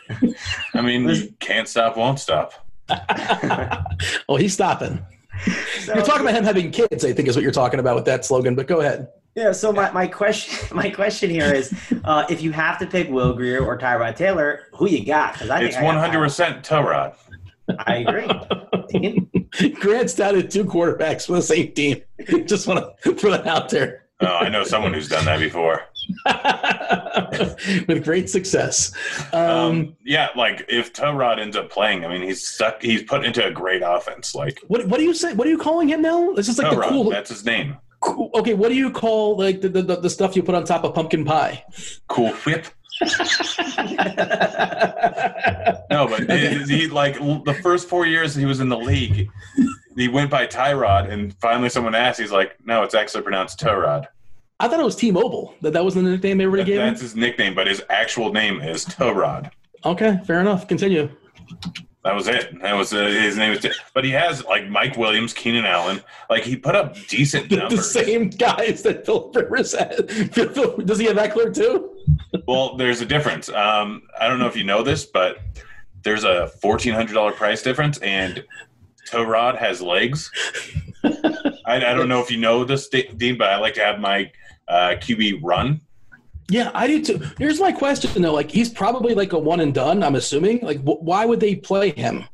I 0.75 0.81
mean, 0.81 1.09
you 1.09 1.33
can't 1.39 1.69
stop, 1.69 1.97
won't 1.97 2.19
stop. 2.19 2.63
Well, 2.88 4.37
he's 4.38 4.53
stopping. 4.55 5.05
So, 5.81 5.94
you're 5.94 6.05
talking 6.05 6.23
about 6.23 6.35
him 6.35 6.44
having 6.44 6.70
kids, 6.70 7.05
I 7.05 7.12
think, 7.12 7.29
is 7.29 7.37
what 7.37 7.42
you're 7.42 7.53
talking 7.53 7.81
about 7.81 7.97
with 7.97 8.05
that 8.05 8.25
slogan. 8.25 8.55
But 8.55 8.66
go 8.66 8.81
ahead. 8.81 9.09
Yeah. 9.35 9.53
So 9.53 9.73
my, 9.73 9.90
my 9.90 10.07
question 10.07 10.77
my 10.77 10.90
question 10.90 11.29
here 11.29 11.53
is, 11.53 11.75
uh, 12.05 12.25
if 12.31 12.40
you 12.40 12.53
have 12.53 12.79
to 12.79 12.87
pick 12.87 13.09
Will 13.11 13.35
Grier 13.35 13.64
or 13.64 13.79
Tyrod 13.79 14.16
Taylor, 14.16 14.68
who 14.73 14.88
you 14.88 15.05
got? 15.05 15.35
Because 15.35 15.51
I 15.51 15.62
it's 15.62 15.77
one 15.81 15.97
hundred 15.97 16.20
percent 16.20 16.64
Tyrod. 16.64 17.14
I 17.87 18.05
agree. 18.07 19.70
Grant's 19.81 20.14
down 20.14 20.37
at 20.37 20.51
two 20.51 20.64
quarterbacks 20.64 21.27
for 21.27 21.33
the 21.33 21.42
same 21.42 21.73
team. 21.73 22.03
Just 22.44 22.66
want 22.66 22.85
to 23.03 23.14
throw 23.14 23.31
that 23.31 23.47
out 23.47 23.70
there. 23.70 24.05
Oh, 24.20 24.27
I 24.27 24.49
know 24.49 24.64
someone 24.64 24.92
who's 24.92 25.09
done 25.09 25.25
that 25.25 25.40
before. 25.40 25.83
With 27.88 28.05
great 28.05 28.29
success. 28.31 28.93
Um, 29.33 29.40
um, 29.40 29.97
yeah, 30.05 30.29
like 30.37 30.64
if 30.69 30.93
Tyrod 30.93 31.38
ends 31.38 31.57
up 31.57 31.71
playing, 31.71 32.05
I 32.05 32.09
mean, 32.09 32.23
he's 32.23 32.47
stuck. 32.47 32.83
He's 32.83 33.03
put 33.03 33.25
into 33.25 33.45
a 33.45 33.51
great 33.51 33.83
offense. 33.85 34.35
Like, 34.35 34.61
what? 34.69 34.87
What 34.87 34.99
do 34.99 35.05
you 35.05 35.14
say? 35.14 35.35
What 35.35 35.47
are 35.47 35.51
you 35.51 35.59
calling 35.59 35.88
him 35.88 36.03
now? 36.03 36.33
This 36.33 36.49
is 36.49 36.59
like 36.59 36.69
Tyrod, 36.69 36.83
the 36.83 36.88
cool. 36.88 37.11
That's 37.11 37.31
his 37.31 37.45
name 37.45 37.77
okay, 38.35 38.55
what 38.55 38.69
do 38.69 38.75
you 38.75 38.90
call 38.90 39.37
like 39.37 39.61
the, 39.61 39.69
the, 39.69 39.97
the 39.97 40.11
stuff 40.11 40.37
you 40.37 40.43
put 40.43 40.55
on 40.55 40.64
top 40.64 40.85
of 40.85 40.95
pumpkin 40.95 41.25
pie? 41.25 41.64
Cool 42.09 42.31
whip. 42.31 42.67
no, 43.03 43.09
but 46.07 46.23
okay. 46.23 46.59
he, 46.59 46.79
he, 46.79 46.88
like 46.88 47.14
the 47.19 47.59
first 47.61 47.88
four 47.88 48.07
years 48.07 48.37
he 48.37 48.45
was 48.45 48.61
in 48.61 48.69
the 48.69 48.79
league, 48.79 49.29
he 49.97 50.07
went 50.07 50.31
by 50.31 50.47
Tyrod, 50.47 51.11
and 51.11 51.35
finally 51.40 51.69
someone 51.69 51.97
asked, 51.97 52.21
he's 52.21 52.31
like, 52.31 52.55
"No, 52.64 52.85
it's 52.85 52.95
actually 52.95 53.23
pronounced 53.23 53.59
Tyrod." 53.59 54.07
I 54.64 54.68
thought 54.68 54.81
it 54.81 54.85
was 54.85 54.96
T-Mobile. 54.96 55.55
That 55.61 55.74
that 55.74 55.85
was 55.85 55.94
the 55.94 56.00
nickname 56.00 56.38
they 56.38 56.46
that, 56.46 56.64
gave 56.64 56.79
That's 56.79 56.98
him? 56.98 57.05
his 57.05 57.16
nickname, 57.16 57.55
but 57.55 57.66
his 57.66 57.83
actual 57.90 58.33
name 58.33 58.62
is 58.62 58.87
Tyrod. 58.87 59.50
Okay, 59.85 60.18
fair 60.27 60.40
enough. 60.40 60.66
Continue. 60.66 61.11
That 62.03 62.14
was 62.14 62.29
it. 62.29 62.59
That 62.62 62.72
was 62.72 62.94
uh, 62.94 63.05
his 63.05 63.37
name. 63.37 63.50
Was, 63.50 63.66
but 63.92 64.05
he 64.05 64.11
has 64.12 64.42
like 64.46 64.66
Mike 64.70 64.96
Williams, 64.96 65.35
Keenan 65.35 65.66
Allen. 65.66 66.03
Like 66.31 66.44
he 66.44 66.57
put 66.57 66.74
up 66.74 66.96
decent 67.09 67.50
numbers. 67.50 67.77
the 67.77 68.05
same 68.05 68.31
guys 68.31 68.83
that 68.85 69.05
Phil 69.05 69.31
Rivers 69.35 69.74
had. 69.74 70.07
Does 70.87 70.98
he 70.98 71.05
have 71.07 71.18
Ekeler 71.18 71.55
too? 71.55 71.98
well, 72.48 72.74
there's 72.79 73.03
a 73.03 73.07
difference. 73.07 73.50
Um, 73.50 74.05
I 74.18 74.29
don't 74.29 74.38
know 74.38 74.46
if 74.46 74.57
you 74.57 74.64
know 74.64 74.83
this, 74.83 75.05
but 75.05 75.40
there's 76.05 76.24
a 76.24 76.48
fourteen 76.62 76.94
hundred 76.94 77.12
dollar 77.12 77.33
price 77.33 77.61
difference, 77.61 77.98
and 77.98 78.42
Tyrod 79.11 79.59
has 79.59 79.83
legs. 79.83 80.31
I, 81.05 81.77
I, 81.77 81.94
don't 81.94 82.09
know 82.09 82.20
if 82.20 82.31
you 82.31 82.38
know 82.38 82.64
this, 82.64 82.88
Dean, 82.88 83.37
but 83.37 83.50
I 83.50 83.59
like 83.59 83.74
to 83.74 83.85
have 83.85 84.00
my 84.00 84.31
uh, 84.68 84.94
QB 84.98 85.40
run 85.42 85.81
yeah, 86.50 86.70
I 86.74 86.87
do 86.87 87.03
too. 87.03 87.18
Here's 87.38 87.61
my 87.61 87.72
question 87.72 88.20
though: 88.22 88.35
like, 88.35 88.50
he's 88.50 88.68
probably 88.68 89.14
like 89.14 89.33
a 89.33 89.38
one 89.38 89.61
and 89.61 89.72
done. 89.72 90.03
I'm 90.03 90.14
assuming. 90.14 90.61
Like, 90.61 90.81
wh- 90.81 91.03
why 91.03 91.24
would 91.24 91.40
they 91.40 91.55
play 91.55 91.90
him? 91.90 92.24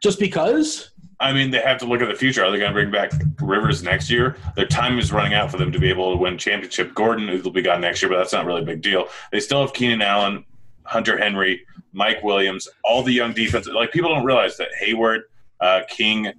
Just 0.00 0.18
because? 0.18 0.90
I 1.18 1.32
mean, 1.32 1.50
they 1.50 1.60
have 1.60 1.78
to 1.78 1.86
look 1.86 2.00
at 2.00 2.08
the 2.08 2.14
future. 2.14 2.44
Are 2.44 2.50
they 2.50 2.58
going 2.58 2.70
to 2.70 2.74
bring 2.74 2.90
back 2.90 3.12
Rivers 3.40 3.82
next 3.82 4.08
year? 4.08 4.36
Their 4.56 4.66
time 4.66 4.98
is 4.98 5.12
running 5.12 5.34
out 5.34 5.50
for 5.50 5.58
them 5.58 5.70
to 5.70 5.78
be 5.78 5.90
able 5.90 6.12
to 6.12 6.16
win 6.16 6.38
championship. 6.38 6.94
Gordon 6.94 7.26
will 7.42 7.50
be 7.50 7.60
gone 7.60 7.82
next 7.82 8.00
year, 8.00 8.10
but 8.10 8.16
that's 8.16 8.32
not 8.32 8.46
really 8.46 8.62
a 8.62 8.64
big 8.64 8.80
deal. 8.80 9.08
They 9.30 9.40
still 9.40 9.60
have 9.60 9.74
Keenan 9.74 10.00
Allen, 10.00 10.46
Hunter 10.84 11.18
Henry, 11.18 11.66
Mike 11.92 12.22
Williams, 12.22 12.66
all 12.84 13.02
the 13.02 13.12
young 13.12 13.34
defense. 13.34 13.66
Like 13.66 13.92
people 13.92 14.14
don't 14.14 14.24
realize 14.24 14.56
that 14.56 14.68
Hayward, 14.78 15.22
uh, 15.60 15.82
King, 15.90 16.32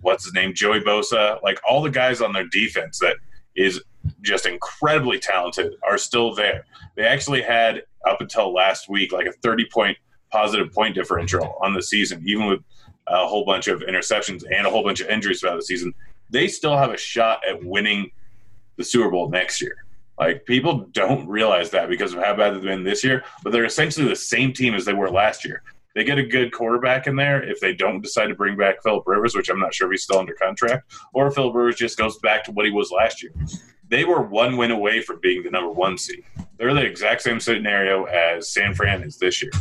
what's 0.00 0.24
his 0.24 0.32
name, 0.32 0.54
Joey 0.54 0.80
Bosa, 0.80 1.42
like 1.42 1.60
all 1.68 1.82
the 1.82 1.90
guys 1.90 2.22
on 2.22 2.32
their 2.32 2.46
defense 2.46 2.98
that 3.00 3.16
is 3.56 3.82
just 4.26 4.46
incredibly 4.46 5.18
talented 5.18 5.74
are 5.88 5.96
still 5.96 6.34
there. 6.34 6.66
They 6.96 7.04
actually 7.04 7.42
had 7.42 7.84
up 8.06 8.20
until 8.20 8.52
last 8.52 8.88
week 8.88 9.12
like 9.12 9.26
a 9.26 9.32
30 9.32 9.66
point 9.72 9.96
positive 10.30 10.72
point 10.72 10.94
differential 10.94 11.56
on 11.62 11.72
the 11.72 11.82
season, 11.82 12.22
even 12.26 12.46
with 12.46 12.60
a 13.08 13.26
whole 13.26 13.44
bunch 13.44 13.68
of 13.68 13.80
interceptions 13.80 14.42
and 14.52 14.66
a 14.66 14.70
whole 14.70 14.82
bunch 14.82 15.00
of 15.00 15.08
injuries 15.08 15.40
throughout 15.40 15.56
the 15.56 15.62
season. 15.62 15.94
They 16.28 16.48
still 16.48 16.76
have 16.76 16.90
a 16.90 16.96
shot 16.96 17.40
at 17.48 17.64
winning 17.64 18.10
the 18.76 18.84
Super 18.84 19.10
Bowl 19.10 19.28
next 19.30 19.60
year. 19.60 19.76
Like 20.18 20.44
people 20.44 20.88
don't 20.92 21.28
realize 21.28 21.70
that 21.70 21.88
because 21.88 22.14
of 22.14 22.22
how 22.22 22.34
bad 22.34 22.54
they've 22.54 22.62
been 22.62 22.84
this 22.84 23.04
year, 23.04 23.22
but 23.44 23.52
they're 23.52 23.64
essentially 23.64 24.08
the 24.08 24.16
same 24.16 24.52
team 24.52 24.74
as 24.74 24.84
they 24.84 24.94
were 24.94 25.10
last 25.10 25.44
year. 25.44 25.62
They 25.94 26.04
get 26.04 26.18
a 26.18 26.26
good 26.26 26.52
quarterback 26.52 27.06
in 27.06 27.16
there 27.16 27.42
if 27.42 27.58
they 27.60 27.72
don't 27.72 28.02
decide 28.02 28.26
to 28.26 28.34
bring 28.34 28.56
back 28.56 28.82
Philip 28.82 29.04
Rivers, 29.06 29.34
which 29.34 29.48
I'm 29.48 29.58
not 29.58 29.72
sure 29.72 29.88
if 29.88 29.92
he's 29.92 30.02
still 30.02 30.18
under 30.18 30.34
contract, 30.34 30.92
or 31.14 31.30
Philip 31.30 31.54
Rivers 31.54 31.76
just 31.76 31.96
goes 31.96 32.18
back 32.18 32.44
to 32.44 32.52
what 32.52 32.66
he 32.66 32.70
was 32.70 32.90
last 32.90 33.22
year. 33.22 33.32
They 33.88 34.04
were 34.04 34.22
one 34.22 34.56
win 34.56 34.70
away 34.70 35.00
from 35.00 35.20
being 35.20 35.42
the 35.42 35.50
number 35.50 35.70
one 35.70 35.96
seed. 35.96 36.24
They're 36.58 36.74
the 36.74 36.84
exact 36.84 37.22
same 37.22 37.38
scenario 37.38 38.04
as 38.04 38.48
San 38.48 38.74
Fran 38.74 39.02
is 39.02 39.18
this 39.18 39.42
year. 39.42 39.52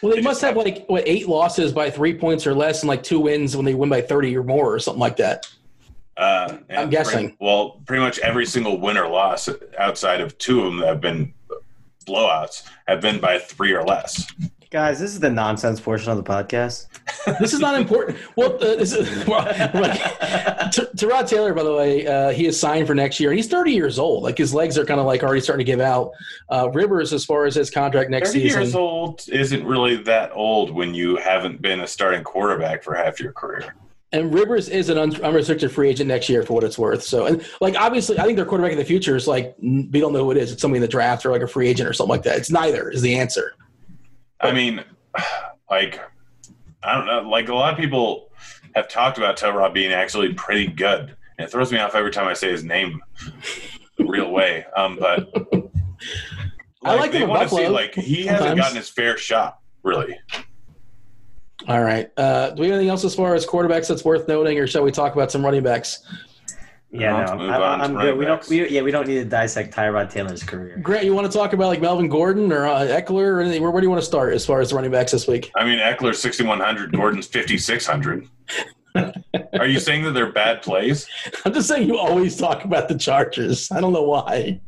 Well, 0.00 0.10
they, 0.10 0.20
they 0.20 0.22
must 0.22 0.42
have 0.42 0.56
like 0.56 0.84
what 0.86 1.04
eight 1.06 1.28
losses 1.28 1.72
by 1.72 1.90
three 1.90 2.14
points 2.14 2.46
or 2.46 2.54
less, 2.54 2.82
and 2.82 2.88
like 2.88 3.02
two 3.02 3.20
wins 3.20 3.56
when 3.56 3.64
they 3.64 3.74
win 3.74 3.88
by 3.88 4.00
thirty 4.00 4.36
or 4.36 4.42
more, 4.42 4.74
or 4.74 4.78
something 4.78 5.00
like 5.00 5.16
that. 5.16 5.46
Uh, 6.16 6.58
I'm 6.70 6.90
guessing. 6.90 7.28
Pretty, 7.28 7.36
well, 7.40 7.80
pretty 7.86 8.02
much 8.02 8.18
every 8.18 8.44
single 8.44 8.78
win 8.78 8.98
or 8.98 9.08
loss 9.08 9.48
outside 9.78 10.20
of 10.20 10.36
two 10.38 10.60
of 10.60 10.66
them 10.66 10.78
that 10.80 10.88
have 10.88 11.00
been 11.00 11.32
blowouts 12.04 12.64
have 12.86 13.00
been 13.00 13.20
by 13.20 13.38
three 13.38 13.72
or 13.72 13.84
less. 13.84 14.26
Guys, 14.72 14.98
this 14.98 15.12
is 15.12 15.20
the 15.20 15.28
nonsense 15.28 15.82
portion 15.82 16.10
of 16.10 16.16
the 16.16 16.22
podcast. 16.22 16.86
this 17.38 17.52
is 17.52 17.60
not 17.60 17.78
important. 17.78 18.16
Well, 18.36 18.54
uh, 18.54 18.76
this 18.76 18.94
is, 18.94 19.26
well 19.26 19.44
like, 19.74 20.00
Tyrod 20.96 21.28
Taylor, 21.28 21.52
by 21.52 21.62
the 21.62 21.74
way, 21.74 22.06
uh, 22.06 22.30
he 22.30 22.46
is 22.46 22.58
signed 22.58 22.86
for 22.86 22.94
next 22.94 23.20
year, 23.20 23.28
and 23.28 23.38
he's 23.38 23.48
30 23.48 23.70
years 23.70 23.98
old. 23.98 24.22
Like 24.22 24.38
his 24.38 24.54
legs 24.54 24.78
are 24.78 24.86
kind 24.86 24.98
of 24.98 25.04
like 25.04 25.22
already 25.22 25.42
starting 25.42 25.66
to 25.66 25.70
give 25.70 25.82
out. 25.82 26.12
Uh, 26.50 26.70
Rivers, 26.70 27.12
as 27.12 27.22
far 27.22 27.44
as 27.44 27.54
his 27.54 27.70
contract 27.70 28.08
next 28.08 28.30
30 28.30 28.40
season, 28.40 28.60
years 28.62 28.74
old 28.74 29.28
isn't 29.28 29.62
really 29.66 29.96
that 30.04 30.30
old 30.32 30.70
when 30.70 30.94
you 30.94 31.16
haven't 31.16 31.60
been 31.60 31.80
a 31.80 31.86
starting 31.86 32.24
quarterback 32.24 32.82
for 32.82 32.94
half 32.94 33.20
your 33.20 33.32
career. 33.32 33.74
And 34.12 34.32
Rivers 34.32 34.70
is 34.70 34.88
an 34.88 34.96
unrestricted 34.96 35.70
free 35.70 35.90
agent 35.90 36.08
next 36.08 36.30
year 36.30 36.44
for 36.44 36.54
what 36.54 36.64
it's 36.64 36.78
worth. 36.78 37.02
So, 37.02 37.26
and 37.26 37.46
like 37.60 37.78
obviously, 37.78 38.18
I 38.18 38.24
think 38.24 38.36
their 38.36 38.46
quarterback 38.46 38.72
in 38.72 38.78
the 38.78 38.86
future 38.86 39.16
is 39.16 39.28
like 39.28 39.54
we 39.60 40.00
don't 40.00 40.14
know 40.14 40.24
who 40.24 40.30
it 40.30 40.38
is. 40.38 40.50
It's 40.50 40.62
somebody 40.62 40.78
in 40.78 40.82
the 40.82 40.88
draft 40.88 41.26
or 41.26 41.30
like 41.30 41.42
a 41.42 41.46
free 41.46 41.68
agent 41.68 41.90
or 41.90 41.92
something 41.92 42.10
like 42.10 42.22
that. 42.22 42.38
It's 42.38 42.50
neither 42.50 42.88
is 42.88 43.02
the 43.02 43.18
answer. 43.18 43.52
I 44.42 44.52
mean, 44.52 44.84
like, 45.70 46.00
I 46.82 46.94
don't 46.94 47.06
know. 47.06 47.28
Like, 47.28 47.48
a 47.48 47.54
lot 47.54 47.72
of 47.72 47.78
people 47.78 48.30
have 48.74 48.88
talked 48.88 49.18
about 49.18 49.38
Tyrod 49.38 49.72
being 49.72 49.92
actually 49.92 50.34
pretty 50.34 50.66
good. 50.66 51.16
And 51.38 51.46
it 51.46 51.50
throws 51.50 51.72
me 51.72 51.78
off 51.78 51.94
every 51.94 52.10
time 52.10 52.26
I 52.26 52.34
say 52.34 52.50
his 52.50 52.64
name 52.64 53.00
the 53.96 54.04
real 54.04 54.30
way. 54.30 54.66
Um, 54.76 54.98
but 54.98 55.32
like, 55.52 55.64
I 56.84 56.94
like 56.96 57.12
they 57.12 57.24
want 57.24 57.48
to 57.48 57.56
see, 57.56 57.68
like, 57.68 57.94
he 57.94 58.24
sometimes. 58.24 58.40
hasn't 58.40 58.58
gotten 58.58 58.76
his 58.76 58.88
fair 58.88 59.16
shot, 59.16 59.60
really. 59.82 60.18
All 61.68 61.82
right. 61.82 62.10
Uh, 62.16 62.50
do 62.50 62.62
we 62.62 62.68
have 62.68 62.74
anything 62.74 62.90
else 62.90 63.04
as 63.04 63.14
far 63.14 63.34
as 63.34 63.46
quarterbacks 63.46 63.88
that's 63.88 64.04
worth 64.04 64.26
noting, 64.26 64.58
or 64.58 64.66
shall 64.66 64.82
we 64.82 64.90
talk 64.90 65.14
about 65.14 65.30
some 65.30 65.44
running 65.44 65.62
backs? 65.62 66.04
Yeah, 66.94 67.24
no, 67.24 67.48
I, 67.48 67.84
am 67.86 67.94
good. 67.94 68.18
We 68.18 68.26
don't. 68.26 68.46
We, 68.50 68.68
yeah, 68.68 68.82
we 68.82 68.90
don't 68.90 69.08
need 69.08 69.14
to 69.14 69.24
dissect 69.24 69.74
Tyrod 69.74 70.10
Taylor's 70.10 70.42
career. 70.42 70.76
Grant, 70.82 71.06
you 71.06 71.14
want 71.14 71.30
to 71.30 71.36
talk 71.36 71.54
about 71.54 71.68
like 71.68 71.80
Melvin 71.80 72.06
Gordon 72.06 72.52
or 72.52 72.66
uh, 72.66 72.80
Ekeler 72.80 73.28
or 73.28 73.40
anything? 73.40 73.62
Where, 73.62 73.70
where 73.70 73.80
do 73.80 73.86
you 73.86 73.90
want 73.90 74.02
to 74.02 74.06
start 74.06 74.34
as 74.34 74.44
far 74.44 74.60
as 74.60 74.68
the 74.68 74.76
running 74.76 74.90
backs 74.90 75.12
this 75.12 75.26
week? 75.26 75.50
I 75.56 75.64
mean, 75.64 75.78
Ekeler's 75.78 76.20
6100, 76.20 76.92
Gordon's 76.92 77.26
5600. 77.26 78.28
Are 79.58 79.66
you 79.66 79.80
saying 79.80 80.04
that 80.04 80.12
they're 80.12 80.32
bad 80.32 80.60
plays? 80.60 81.08
I'm 81.46 81.54
just 81.54 81.66
saying 81.66 81.88
you 81.88 81.96
always 81.96 82.36
talk 82.36 82.64
about 82.64 82.88
the 82.88 82.98
Chargers. 82.98 83.72
I 83.72 83.80
don't 83.80 83.94
know 83.94 84.02
why. 84.02 84.60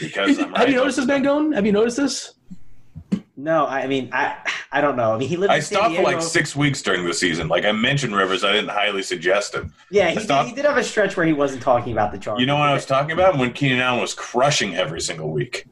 Because 0.00 0.38
right. 0.38 0.56
have 0.56 0.68
you 0.70 0.76
noticed 0.76 0.96
this 0.96 1.06
man 1.06 1.22
going? 1.22 1.52
Have 1.52 1.66
you 1.66 1.72
noticed 1.72 1.98
this? 1.98 2.34
No, 3.42 3.66
I 3.66 3.86
mean, 3.86 4.10
I 4.12 4.36
I 4.70 4.82
don't 4.82 4.96
know. 4.96 5.14
I 5.14 5.18
mean, 5.18 5.28
he 5.28 5.36
lived. 5.38 5.50
I 5.50 5.60
stopped 5.60 5.96
for 5.96 6.02
like 6.02 6.20
six 6.20 6.54
weeks 6.54 6.82
during 6.82 7.06
the 7.06 7.14
season. 7.14 7.48
Like 7.48 7.64
I 7.64 7.72
mentioned, 7.72 8.14
Rivers. 8.14 8.44
I 8.44 8.52
didn't 8.52 8.70
highly 8.70 9.02
suggest 9.02 9.54
him. 9.54 9.72
Yeah, 9.90 10.10
he, 10.10 10.26
did, 10.26 10.46
he 10.46 10.52
did 10.52 10.66
have 10.66 10.76
a 10.76 10.84
stretch 10.84 11.16
where 11.16 11.24
he 11.24 11.32
wasn't 11.32 11.62
talking 11.62 11.92
about 11.92 12.12
the 12.12 12.18
Chargers. 12.18 12.40
You 12.40 12.46
know 12.46 12.58
what 12.58 12.68
I 12.68 12.74
was 12.74 12.84
talking 12.84 13.12
about 13.12 13.38
when 13.38 13.54
Keenan 13.54 13.80
Allen 13.80 14.00
was 14.00 14.12
crushing 14.12 14.76
every 14.76 15.00
single 15.00 15.30
week. 15.30 15.66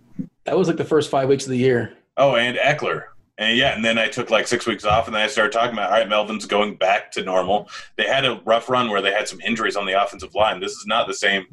That 0.45 0.57
was 0.57 0.67
like 0.67 0.79
the 0.79 0.85
first 0.85 1.11
five 1.11 1.29
weeks 1.29 1.45
of 1.45 1.51
the 1.51 1.59
year. 1.59 1.93
Oh, 2.17 2.37
and 2.37 2.57
Ekeler. 2.57 3.05
And 3.37 3.57
yeah, 3.57 3.75
and 3.75 3.85
then 3.85 3.99
I 3.99 4.09
took 4.09 4.31
like 4.31 4.47
six 4.47 4.67
weeks 4.67 4.87
off, 4.87 5.07
and 5.07 5.15
then 5.15 5.23
I 5.23 5.27
started 5.27 5.53
talking 5.53 5.75
about 5.75 5.91
all 5.91 5.99
right, 5.99 6.09
Melvin's 6.09 6.47
going 6.47 6.77
back 6.77 7.13
to 7.13 7.23
normal. 7.23 7.69
They 7.97 8.07
had 8.07 8.25
a 8.25 8.41
rough 8.47 8.71
run 8.71 8.89
where 8.89 9.03
they 9.03 9.13
had 9.13 9.29
some 9.29 9.43
injuries 9.43 9.77
on 9.77 9.85
the 9.85 10.03
offensive 10.03 10.35
line. 10.35 10.59
This 10.59 10.73
is 10.73 10.87
not 10.87 11.07
the 11.07 11.15
same 11.15 11.47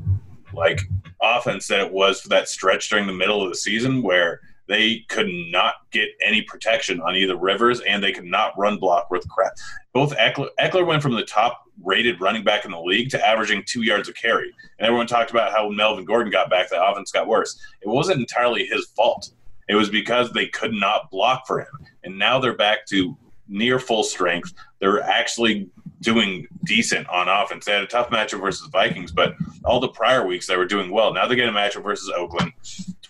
like 0.53 0.79
offense 1.21 1.67
that 1.67 1.81
it 1.81 1.91
was 1.91 2.21
for 2.21 2.29
that 2.29 2.47
stretch 2.47 2.89
during 2.89 3.05
the 3.05 3.13
middle 3.13 3.43
of 3.43 3.49
the 3.49 3.55
season 3.55 4.01
where 4.01 4.39
they 4.67 5.05
could 5.09 5.29
not 5.51 5.75
get 5.91 6.09
any 6.25 6.41
protection 6.41 7.01
on 7.01 7.15
either 7.15 7.35
Rivers, 7.35 7.81
and 7.81 8.03
they 8.03 8.11
could 8.11 8.25
not 8.25 8.57
run 8.57 8.77
block 8.77 9.11
worth 9.11 9.27
crap. 9.29 9.53
Both 9.93 10.15
Eckler, 10.17 10.49
Ekeler 10.59 10.85
went 10.85 11.03
from 11.03 11.13
the 11.13 11.23
top 11.23 11.63
rated 11.83 12.19
running 12.21 12.43
back 12.43 12.65
in 12.65 12.71
the 12.71 12.79
league 12.79 13.09
to 13.11 13.27
averaging 13.27 13.63
two 13.65 13.83
yards 13.83 14.09
a 14.09 14.13
carry. 14.13 14.51
And 14.79 14.87
everyone 14.87 15.07
talked 15.07 15.31
about 15.31 15.51
how 15.51 15.69
Melvin 15.69 16.05
Gordon 16.05 16.31
got 16.31 16.49
back, 16.49 16.69
the 16.69 16.83
offense 16.83 17.11
got 17.11 17.27
worse. 17.27 17.59
It 17.81 17.87
wasn't 17.87 18.19
entirely 18.19 18.65
his 18.65 18.87
fault. 18.95 19.29
It 19.67 19.75
was 19.75 19.89
because 19.89 20.31
they 20.31 20.47
could 20.47 20.73
not 20.73 21.09
block 21.11 21.47
for 21.47 21.61
him. 21.61 21.87
And 22.03 22.17
now 22.17 22.39
they're 22.39 22.55
back 22.55 22.85
to 22.87 23.17
near 23.47 23.79
full 23.79 24.03
strength. 24.03 24.53
They're 24.79 25.01
actually 25.01 25.69
doing 26.01 26.47
decent 26.65 27.07
on 27.09 27.27
offense. 27.27 27.65
They 27.65 27.73
had 27.73 27.83
a 27.83 27.87
tough 27.87 28.09
matchup 28.09 28.41
versus 28.41 28.67
Vikings, 28.67 29.11
but 29.11 29.35
all 29.63 29.79
the 29.79 29.87
prior 29.89 30.25
weeks 30.25 30.47
they 30.47 30.57
were 30.57 30.65
doing 30.65 30.91
well. 30.91 31.13
Now 31.13 31.27
they 31.27 31.35
get 31.35 31.49
a 31.49 31.51
matchup 31.51 31.83
versus 31.83 32.11
Oakland. 32.15 32.53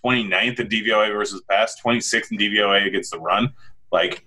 29th 0.05 0.59
in 0.59 0.67
DVOA 0.67 1.11
versus 1.13 1.41
pass, 1.49 1.79
26th 1.81 2.31
in 2.31 2.37
DVOA 2.37 2.85
against 2.85 3.11
the 3.11 3.19
run. 3.19 3.51
Like 3.91 4.25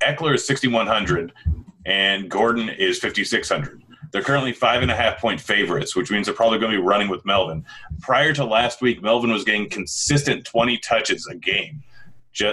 Ekeler 0.00 0.34
is 0.34 0.46
6,100 0.46 1.32
and 1.86 2.30
Gordon 2.30 2.68
is 2.68 2.98
5,600. 2.98 3.82
They're 4.10 4.22
currently 4.22 4.52
five 4.52 4.82
and 4.82 4.90
a 4.90 4.94
half 4.94 5.18
point 5.18 5.40
favorites, 5.40 5.96
which 5.96 6.10
means 6.10 6.26
they're 6.26 6.34
probably 6.34 6.58
going 6.58 6.72
to 6.72 6.78
be 6.78 6.84
running 6.84 7.08
with 7.08 7.24
Melvin. 7.24 7.64
Prior 8.00 8.34
to 8.34 8.44
last 8.44 8.82
week, 8.82 9.02
Melvin 9.02 9.30
was 9.30 9.44
getting 9.44 9.70
consistent 9.70 10.44
20 10.44 10.76
touches 10.78 11.26
a 11.28 11.34
game 11.34 11.82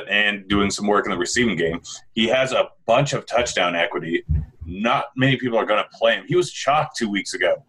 and 0.10 0.48
doing 0.48 0.70
some 0.70 0.88
work 0.88 1.06
in 1.06 1.12
the 1.12 1.18
receiving 1.18 1.58
game. 1.58 1.82
He 2.14 2.28
has 2.28 2.52
a 2.54 2.70
bunch 2.86 3.14
of 3.14 3.26
touchdown 3.26 3.76
equity. 3.76 4.24
Not 4.66 5.08
many 5.16 5.38
people 5.38 5.58
are 5.58 5.66
going 5.66 5.84
to 5.84 5.90
play 5.98 6.16
him. 6.16 6.26
He 6.28 6.36
was 6.36 6.52
chalked 6.52 6.98
two 6.98 7.10
weeks 7.10 7.34
ago 7.34 7.64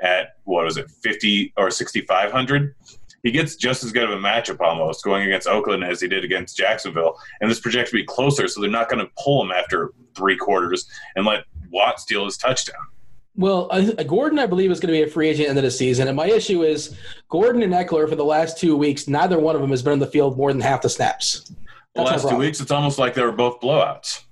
at 0.00 0.36
what 0.44 0.64
was 0.64 0.76
it, 0.76 0.90
50 0.90 1.52
or 1.56 1.70
6,500 1.70 2.74
he 3.22 3.30
gets 3.30 3.56
just 3.56 3.84
as 3.84 3.92
good 3.92 4.04
of 4.04 4.10
a 4.10 4.16
matchup 4.16 4.60
almost 4.60 5.04
going 5.04 5.26
against 5.26 5.46
Oakland 5.46 5.84
as 5.84 6.00
he 6.00 6.08
did 6.08 6.24
against 6.24 6.56
Jacksonville. 6.56 7.18
And 7.40 7.50
this 7.50 7.60
projects 7.60 7.90
to 7.90 7.96
be 7.96 8.04
closer, 8.04 8.48
so 8.48 8.60
they're 8.60 8.70
not 8.70 8.88
going 8.88 9.04
to 9.04 9.10
pull 9.18 9.44
him 9.44 9.52
after 9.52 9.92
three 10.16 10.36
quarters 10.36 10.88
and 11.16 11.24
let 11.24 11.44
Watt 11.70 12.00
steal 12.00 12.24
his 12.24 12.36
touchdown. 12.36 12.80
Well, 13.34 13.68
uh, 13.70 14.02
Gordon, 14.02 14.38
I 14.38 14.46
believe, 14.46 14.70
is 14.70 14.78
going 14.78 14.92
to 14.92 14.98
be 14.98 15.08
a 15.08 15.10
free 15.10 15.28
agent 15.28 15.42
at 15.42 15.44
the 15.44 15.48
end 15.50 15.58
of 15.58 15.64
the 15.64 15.70
season. 15.70 16.08
And 16.08 16.16
my 16.16 16.26
issue 16.26 16.64
is 16.64 16.96
Gordon 17.30 17.62
and 17.62 17.72
Ekeler 17.72 18.08
for 18.08 18.16
the 18.16 18.24
last 18.24 18.58
two 18.58 18.76
weeks, 18.76 19.08
neither 19.08 19.38
one 19.38 19.54
of 19.54 19.62
them 19.62 19.70
has 19.70 19.82
been 19.82 19.94
on 19.94 19.98
the 19.98 20.06
field 20.06 20.36
more 20.36 20.52
than 20.52 20.60
half 20.60 20.82
the 20.82 20.90
snaps. 20.90 21.50
That's 21.94 22.10
the 22.10 22.16
last 22.16 22.28
two 22.28 22.36
weeks, 22.36 22.60
it's 22.60 22.70
almost 22.70 22.98
like 22.98 23.14
they 23.14 23.22
were 23.22 23.32
both 23.32 23.60
blowouts. 23.60 24.24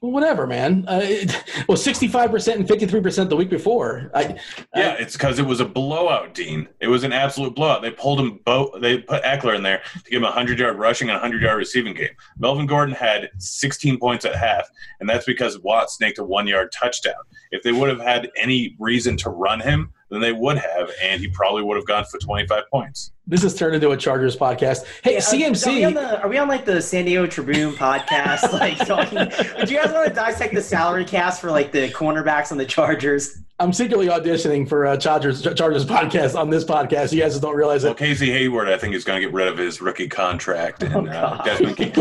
Well, 0.00 0.12
whatever, 0.12 0.46
man. 0.46 0.86
Uh, 0.88 1.00
it, 1.02 1.44
well, 1.68 1.76
sixty-five 1.76 2.30
percent 2.30 2.58
and 2.58 2.66
fifty-three 2.66 3.02
percent 3.02 3.28
the 3.28 3.36
week 3.36 3.50
before. 3.50 4.10
I, 4.14 4.38
yeah, 4.74 4.94
it's 4.98 5.12
because 5.12 5.38
it 5.38 5.44
was 5.44 5.60
a 5.60 5.66
blowout, 5.66 6.32
Dean. 6.32 6.68
It 6.80 6.88
was 6.88 7.04
an 7.04 7.12
absolute 7.12 7.54
blowout. 7.54 7.82
They 7.82 7.90
pulled 7.90 8.18
him 8.18 8.40
both. 8.44 8.80
They 8.80 8.98
put 8.98 9.22
Ekeler 9.24 9.54
in 9.54 9.62
there 9.62 9.82
to 10.02 10.10
give 10.10 10.22
him 10.22 10.24
a 10.24 10.32
hundred-yard 10.32 10.78
rushing 10.78 11.10
and 11.10 11.18
a 11.18 11.20
hundred-yard 11.20 11.58
receiving 11.58 11.92
game. 11.92 12.14
Melvin 12.38 12.66
Gordon 12.66 12.94
had 12.94 13.30
sixteen 13.36 13.98
points 13.98 14.24
at 14.24 14.34
half, 14.34 14.68
and 15.00 15.08
that's 15.08 15.26
because 15.26 15.58
Watt 15.58 15.90
snaked 15.90 16.18
a 16.18 16.24
one-yard 16.24 16.72
touchdown. 16.72 17.22
If 17.50 17.62
they 17.62 17.72
would 17.72 17.90
have 17.90 18.00
had 18.00 18.30
any 18.36 18.76
reason 18.78 19.18
to 19.18 19.28
run 19.28 19.60
him, 19.60 19.92
than 20.10 20.20
they 20.20 20.32
would 20.32 20.58
have, 20.58 20.90
and 21.02 21.20
he 21.20 21.28
probably 21.28 21.62
would 21.62 21.76
have 21.76 21.86
gone 21.86 22.04
for 22.04 22.18
25 22.18 22.64
points. 22.70 23.12
This 23.26 23.42
has 23.42 23.54
turned 23.54 23.76
into 23.76 23.90
a 23.90 23.96
Chargers 23.96 24.36
podcast. 24.36 24.84
Hey, 25.02 25.14
yeah, 25.14 25.20
CMC. 25.20 25.68
Are 25.68 25.72
we, 25.72 25.84
on 25.84 25.94
the, 25.94 26.22
are 26.22 26.28
we 26.28 26.38
on 26.38 26.48
like 26.48 26.64
the 26.64 26.82
San 26.82 27.04
Diego 27.04 27.26
Tribune 27.28 27.74
podcast? 27.74 28.52
like 28.58 28.76
talking, 28.78 29.18
do 29.64 29.72
you 29.72 29.80
guys 29.80 29.92
want 29.92 30.08
to 30.08 30.14
dissect 30.14 30.52
the 30.52 30.60
salary 30.60 31.04
cast 31.04 31.40
for 31.40 31.50
like 31.50 31.70
the 31.70 31.88
cornerbacks 31.90 32.50
on 32.50 32.58
the 32.58 32.66
Chargers? 32.66 33.38
I'm 33.60 33.72
secretly 33.72 34.08
auditioning 34.08 34.68
for 34.68 34.86
a 34.86 34.98
Chargers 34.98 35.42
Chargers 35.42 35.86
podcast 35.86 36.34
on 36.34 36.50
this 36.50 36.64
podcast. 36.64 37.12
You 37.12 37.20
guys 37.20 37.32
just 37.32 37.42
don't 37.42 37.54
realize 37.54 37.84
it. 37.84 37.88
Well, 37.88 37.94
Casey 37.94 38.32
Hayward, 38.32 38.68
I 38.68 38.78
think, 38.78 38.94
is 38.94 39.04
going 39.04 39.20
to 39.20 39.26
get 39.26 39.32
rid 39.32 39.46
of 39.46 39.58
his 39.58 39.80
rookie 39.80 40.08
contract, 40.08 40.82
and 40.82 41.08
oh, 41.08 41.12
uh, 41.12 41.42
Desmond 41.44 41.76
King. 41.76 41.92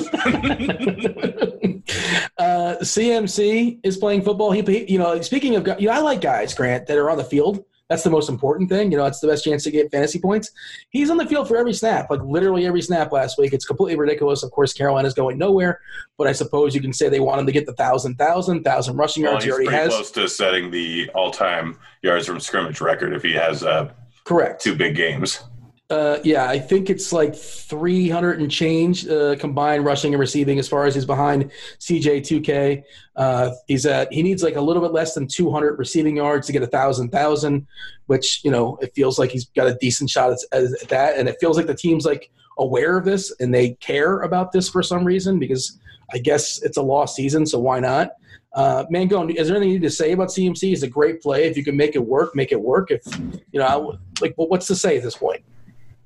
Uh, 2.38 2.78
CMC 2.82 3.80
is 3.84 3.98
playing 3.98 4.22
football. 4.22 4.52
He, 4.52 4.62
he, 4.62 4.94
you 4.94 5.00
know, 5.00 5.20
speaking 5.22 5.56
of, 5.56 5.68
you 5.80 5.88
know, 5.88 5.94
I 5.94 6.00
like 6.00 6.22
guys, 6.22 6.54
Grant, 6.54 6.88
that 6.88 6.98
are 6.98 7.10
on 7.10 7.18
the 7.18 7.24
field. 7.24 7.66
That's 7.90 8.04
the 8.04 8.10
most 8.12 8.30
important 8.30 8.70
thing. 8.70 8.92
You 8.92 9.00
know, 9.00 9.04
that's 9.04 9.20
the 9.20 9.28
best 9.28 9.44
chance 9.44 9.64
to 9.64 9.72
get 9.72 9.92
fantasy 9.92 10.20
points. 10.20 10.52
He's 10.92 11.10
on 11.10 11.18
the 11.18 11.26
field 11.26 11.48
for 11.48 11.58
every 11.58 11.74
snap, 11.74 12.12
like 12.12 12.22
literally 12.24 12.68
every 12.68 12.84
snap 12.84 13.12
last 13.12 13.40
week. 13.40 13.52
It's 13.52 13.66
completely 13.66 13.98
ridiculous. 13.98 14.44
Of 14.44 14.52
course, 14.52 14.74
Carolina's 14.74 15.16
going 15.16 15.40
nowhere, 15.40 15.82
but 16.16 16.28
I 16.28 16.32
suppose 16.32 16.76
you 16.76 16.82
can 16.82 16.94
say 16.94 17.10
they 17.10 17.20
want 17.20 17.40
him 17.40 17.48
to 17.48 17.52
get 17.52 17.66
the 17.66 17.74
thousand, 17.74 18.16
thousand, 18.18 18.64
thousand 18.64 18.96
rushing 18.96 19.24
Well, 19.24 19.34
yards. 19.34 19.46
he 19.46 19.52
already 19.52 19.72
has. 19.72 19.90
close 19.90 20.12
to 20.12 20.30
setting 20.30 20.70
the 20.70 21.10
all-time 21.16 21.80
yards 22.04 22.28
from 22.28 22.40
scrimmage 22.40 22.80
record 22.80 23.12
if 23.14 23.24
he 23.24 23.34
has 23.34 23.64
uh, 23.64 23.92
Correct. 24.24 24.62
two 24.62 24.76
big 24.76 24.96
games. 24.96 25.44
Uh, 25.90 26.20
yeah, 26.24 26.48
I 26.48 26.60
think 26.60 26.92
it's 26.92 27.12
like 27.12 27.36
300 27.36 28.40
and 28.40 28.52
change 28.52 29.08
uh, 29.08 29.36
combined 29.38 29.86
rushing 29.86 30.14
and 30.14 30.20
receiving 30.20 30.60
as 30.60 30.68
far 30.68 30.86
as 30.86 30.94
he's 30.94 31.06
behind 31.06 31.50
CJ2K. 31.80 32.84
Uh, 33.16 33.52
he's 33.66 33.88
at 33.88 34.14
he 34.14 34.22
needs 34.22 34.44
like 34.44 34.56
a 34.56 34.62
little 34.62 34.84
bit 34.84 34.92
less 34.92 35.16
than 35.16 35.28
200 35.28 35.80
receiving 35.80 36.18
yards 36.18 36.46
to 36.46 36.54
get 36.54 36.62
a 36.62 36.68
thousand 36.68 37.10
thousand, 37.10 37.66
which 38.06 38.44
you 38.44 38.52
know 38.52 38.78
it 38.84 38.94
feels 38.94 39.18
like 39.18 39.32
he's 39.32 39.46
got 39.46 39.66
a 39.66 39.74
decent 39.82 40.12
shot 40.12 40.32
at, 40.32 40.62
at 40.62 40.90
that, 40.90 41.18
and 41.18 41.28
it 41.28 41.38
feels 41.40 41.58
like 41.58 41.66
the 41.66 41.74
team's 41.74 42.06
like 42.06 42.30
aware 42.60 42.96
of 42.96 43.04
this 43.04 43.34
and 43.40 43.52
they 43.52 43.72
care 43.76 44.20
about 44.20 44.52
this 44.52 44.70
for 44.70 44.84
some 44.84 45.04
reason 45.04 45.40
because 45.40 45.80
I 46.14 46.20
guess 46.20 46.62
it's 46.62 46.78
a 46.78 46.84
lost 46.84 47.16
season, 47.16 47.48
so 47.48 47.58
why 47.58 47.80
not? 47.80 48.12
Uh, 48.54 48.84
Mangone, 48.92 49.34
is 49.36 49.48
there 49.48 49.58
anything 49.58 49.74
you 49.74 49.80
need 49.80 49.86
to 49.86 49.92
say 49.92 50.12
about 50.12 50.28
CMC? 50.28 50.62
He's 50.62 50.84
a 50.84 50.88
great 50.88 51.22
play. 51.22 51.46
If 51.46 51.58
you 51.58 51.64
can 51.64 51.78
make 51.78 51.96
it 51.96 52.06
work, 52.06 52.36
make 52.36 52.52
it 52.52 52.62
work. 52.62 52.92
If 52.92 53.02
you 53.52 53.60
know, 53.60 53.66
I, 53.66 54.22
like, 54.22 54.36
well, 54.38 54.48
what's 54.48 54.68
to 54.68 54.76
say 54.76 54.98
at 54.98 55.04
this 55.04 55.16
point? 55.16 55.44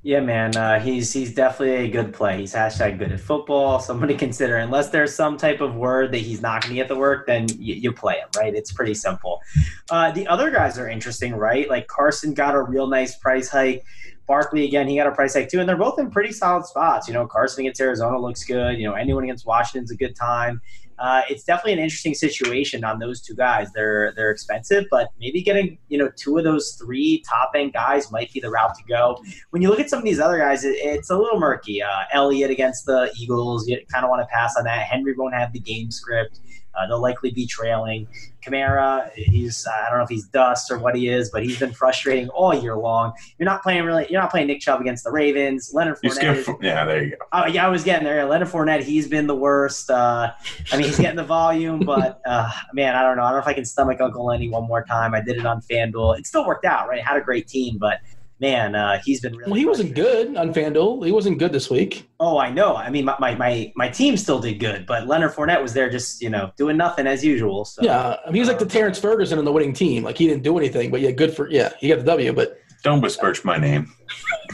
Yeah, 0.06 0.20
man, 0.20 0.54
uh, 0.58 0.82
he's 0.82 1.14
he's 1.14 1.34
definitely 1.34 1.86
a 1.86 1.90
good 1.90 2.14
play. 2.14 2.40
He's 2.40 2.54
hashtag 2.54 3.00
good 3.00 3.14
at 3.14 3.22
football. 3.22 3.80
Somebody 3.80 4.16
consider 4.16 4.58
unless 4.58 4.90
there's 4.90 5.16
some 5.16 5.38
type 5.38 5.62
of 5.62 5.76
word 5.76 6.12
that 6.12 6.18
he's 6.18 6.42
not 6.42 6.62
going 6.62 6.72
to 6.72 6.76
get 6.76 6.90
the 6.90 6.98
work, 6.98 7.26
then 7.26 7.48
you, 7.58 7.76
you 7.76 7.92
play 7.94 8.16
him, 8.16 8.28
right? 8.36 8.54
It's 8.54 8.74
pretty 8.74 8.96
simple. 8.96 9.42
Uh, 9.90 10.12
the 10.12 10.28
other 10.28 10.52
guys 10.52 10.78
are 10.78 10.90
interesting, 10.90 11.34
right? 11.34 11.70
Like 11.70 11.88
Carson 11.88 12.34
got 12.34 12.54
a 12.54 12.62
real 12.62 12.88
nice 12.88 13.16
price 13.16 13.48
hike. 13.48 13.86
Barkley 14.28 14.66
again, 14.66 14.90
he 14.90 14.98
got 14.98 15.08
a 15.08 15.12
price 15.12 15.36
hike 15.36 15.48
too, 15.48 15.62
and 15.62 15.70
they're 15.70 15.78
both 15.78 15.98
in 15.98 16.12
pretty 16.12 16.34
solid 16.34 16.66
spots. 16.66 17.08
You 17.08 17.14
know, 17.14 17.26
Carson 17.26 17.62
against 17.62 17.80
Arizona 17.80 18.20
looks 18.20 18.44
good. 18.44 18.78
You 18.78 18.90
know, 18.90 18.94
anyone 18.96 19.24
against 19.24 19.46
Washington's 19.46 19.92
a 19.92 19.96
good 19.96 20.18
time. 20.18 20.62
Uh, 21.00 21.22
it's 21.30 21.44
definitely 21.44 21.74
an 21.74 21.80
interesting 21.80 22.14
situation 22.14 22.84
on 22.84 23.00
those 23.00 23.22
two 23.22 23.36
guys. 23.36 23.72
They're 23.74 24.14
they're 24.16 24.32
expensive, 24.32 24.86
but 24.90 25.10
maybe 25.20 25.42
getting 25.42 25.78
you 25.90 25.98
know 25.98 26.10
two 26.16 26.38
of 26.38 26.44
those 26.44 26.78
three 26.82 27.24
top 27.28 27.52
end 27.56 27.74
guys 27.74 28.12
might 28.12 28.32
be 28.32 28.40
the 28.40 28.50
route 28.50 28.76
to 28.76 28.84
go. 28.88 29.22
When 29.52 29.62
you 29.62 29.70
look 29.70 29.80
at 29.80 29.90
some 29.90 30.00
of 30.00 30.06
these 30.06 30.20
other 30.20 30.38
guys, 30.38 30.64
it, 30.64 30.76
it's 30.78 31.10
a 31.10 31.18
little 31.18 31.40
murky. 31.40 31.82
Uh, 31.82 32.04
Elliott 32.12 32.52
against 32.52 32.86
the 32.86 33.12
Eagles, 33.20 33.68
you 33.68 33.80
kind 33.92 34.04
of 34.04 34.10
want 34.10 34.22
to 34.22 34.28
pass 34.28 34.56
on 34.58 34.64
that. 34.66 34.84
Henry 34.84 35.14
won't 35.16 35.34
have 35.34 35.52
the 35.54 35.60
game 35.60 35.92
script. 35.92 36.40
Uh, 36.76 36.88
they'll 36.88 37.02
likely 37.02 37.32
be 37.32 37.46
trailing. 37.46 38.08
Kamara, 38.44 39.10
he's 39.14 39.66
I 39.68 39.90
don't 39.90 40.00
know 40.00 40.04
if 40.04 40.10
he's 40.10 40.26
dust 40.28 40.70
or 40.70 40.78
what 40.78 40.96
he 40.96 41.08
is, 41.08 41.30
but 41.30 41.44
he's 41.44 41.58
been 41.58 41.72
frustrating 41.72 42.30
all 42.30 42.54
year 42.54 42.76
long. 42.76 43.14
You're 43.38 43.46
not 43.46 43.64
playing 43.64 43.84
really. 43.84 44.06
You're 44.10 44.22
not 44.22 44.32
playing 44.32 44.48
Nick 44.48 44.60
Chubb 44.60 44.82
against 44.82 45.04
the 45.04 45.12
Ravens. 45.12 45.72
Leonard 45.74 45.98
Fournette. 46.04 46.44
skip, 46.44 46.58
yeah, 46.62 46.84
there 46.86 47.04
you 47.04 47.12
go. 47.12 47.18
Oh 47.32 47.46
yeah, 47.46 47.66
I 47.66 47.70
was 47.70 47.84
getting 47.84 48.04
there. 48.04 48.26
Leonard 48.26 48.50
Fournette, 48.50 48.84
he's 48.84 49.08
been 49.08 49.28
the 49.28 49.36
worst. 49.36 49.90
Uh, 49.90 50.32
I 50.72 50.78
mean, 50.78 50.88
he's 50.88 51.00
getting 51.00 51.16
the 51.16 51.24
volume, 51.24 51.80
but 51.86 52.22
uh, 52.26 52.52
man, 52.74 52.96
I 52.96 53.04
don't 53.04 53.16
know. 53.16 53.24
I 53.24 53.28
don't 53.30 53.38
know 53.38 53.42
if 53.42 53.48
I 53.48 53.54
can 53.54 53.66
stomach 53.66 54.02
Uncle 54.02 54.26
Lenny 54.26 54.50
one 54.50 54.68
more 54.68 54.84
time. 54.84 55.14
I 55.14 55.22
did 55.22 55.38
it 55.38 55.46
on 55.46 55.62
FanDuel. 55.62 56.20
It 56.20 56.28
still 56.28 56.46
worked 56.46 56.66
out, 56.66 56.90
right? 56.90 57.02
Had 57.02 57.18
a 57.18 57.22
great 57.22 57.48
team, 57.48 57.78
but 57.78 58.00
man, 58.44 58.76
uh, 58.76 59.00
he's 59.04 59.22
been 59.22 59.36
really. 59.36 59.50
Well, 59.50 59.60
he 59.60 59.66
wasn't 59.66 59.96
good 59.96 60.36
on 60.36 60.54
FanDuel. 60.54 61.06
He 61.06 61.12
wasn't 61.12 61.40
good 61.40 61.54
this 61.54 61.70
week. 61.70 62.10
Oh, 62.20 62.38
I 62.38 62.52
know. 62.52 62.76
I 62.76 62.90
mean, 62.90 63.06
my, 63.06 63.16
my, 63.18 63.34
my, 63.36 63.72
my 63.76 63.90
team 63.90 64.18
still 64.18 64.40
did 64.40 64.60
good, 64.60 64.86
but 64.86 65.08
Leonard 65.08 65.32
Fournette 65.32 65.62
was 65.62 65.74
there 65.74 65.90
just 65.90 66.22
you 66.22 66.30
know 66.30 66.52
doing 66.58 66.78
nothing 66.78 67.08
as 67.08 67.24
usual. 67.24 67.66
So 67.66 67.82
Yeah, 67.82 68.18
I 68.24 68.28
mean, 68.28 68.42
he's 68.42 68.48
like 68.48 68.60
the 68.60 68.66
Terrence 68.66 69.00
Ferguson 69.00 69.40
in 69.40 69.46
the 69.46 69.52
winning 69.52 69.74
team. 69.74 70.04
Like 70.04 70.18
he 70.18 70.28
didn't 70.28 70.44
do 70.44 70.58
anything, 70.58 70.92
but 70.92 71.00
yeah, 71.00 71.12
good 71.12 71.34
for 71.34 71.50
yeah, 71.50 71.72
he 71.80 71.88
got 71.88 72.00
the 72.00 72.06
W. 72.06 72.34
But 72.34 72.60
Don't 72.84 73.00
besmirch 73.00 73.44
my 73.46 73.58
name. 73.58 73.92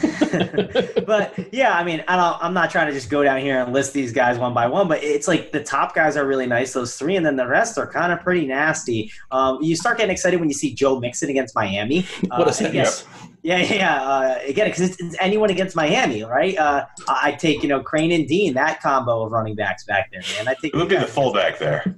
but 1.04 1.34
yeah, 1.52 1.76
I 1.76 1.82
mean, 1.82 2.02
I 2.06 2.16
don't, 2.16 2.42
I'm 2.42 2.54
not 2.54 2.70
trying 2.70 2.86
to 2.86 2.92
just 2.92 3.10
go 3.10 3.24
down 3.24 3.40
here 3.40 3.60
and 3.60 3.72
list 3.72 3.92
these 3.92 4.12
guys 4.12 4.38
one 4.38 4.54
by 4.54 4.68
one, 4.68 4.86
but 4.86 5.02
it's 5.02 5.26
like 5.26 5.50
the 5.50 5.62
top 5.62 5.96
guys 5.96 6.16
are 6.16 6.24
really 6.26 6.46
nice, 6.46 6.72
those 6.72 6.96
three, 6.96 7.16
and 7.16 7.26
then 7.26 7.34
the 7.34 7.46
rest 7.46 7.76
are 7.76 7.90
kind 7.90 8.12
of 8.12 8.20
pretty 8.20 8.46
nasty. 8.46 9.10
Um, 9.32 9.58
you 9.60 9.74
start 9.74 9.98
getting 9.98 10.12
excited 10.12 10.38
when 10.38 10.48
you 10.48 10.54
see 10.54 10.72
Joe 10.72 11.00
Mixon 11.00 11.28
against 11.28 11.56
Miami. 11.56 12.02
what 12.28 12.42
a 12.42 12.50
Uh, 12.50 12.52
sentence! 12.52 13.04
Yeah, 13.42 13.58
yeah, 13.58 13.74
yeah. 13.74 14.02
Uh, 14.02 14.38
again, 14.46 14.68
because 14.68 14.82
it's, 14.90 15.00
it's 15.00 15.16
anyone 15.18 15.50
against 15.50 15.74
Miami, 15.74 16.22
right? 16.22 16.56
Uh, 16.56 16.86
I 17.08 17.32
take 17.32 17.62
you 17.64 17.68
know 17.68 17.80
Crane 17.80 18.12
and 18.12 18.28
Dean, 18.28 18.54
that 18.54 18.80
combo 18.80 19.22
of 19.24 19.32
running 19.32 19.56
backs 19.56 19.84
back 19.84 20.10
there, 20.12 20.22
man. 20.36 20.46
I 20.46 20.54
take 20.54 20.74
Look 20.74 20.90
be 20.90 20.96
the 20.96 21.06
fullback 21.06 21.58
there. 21.58 21.96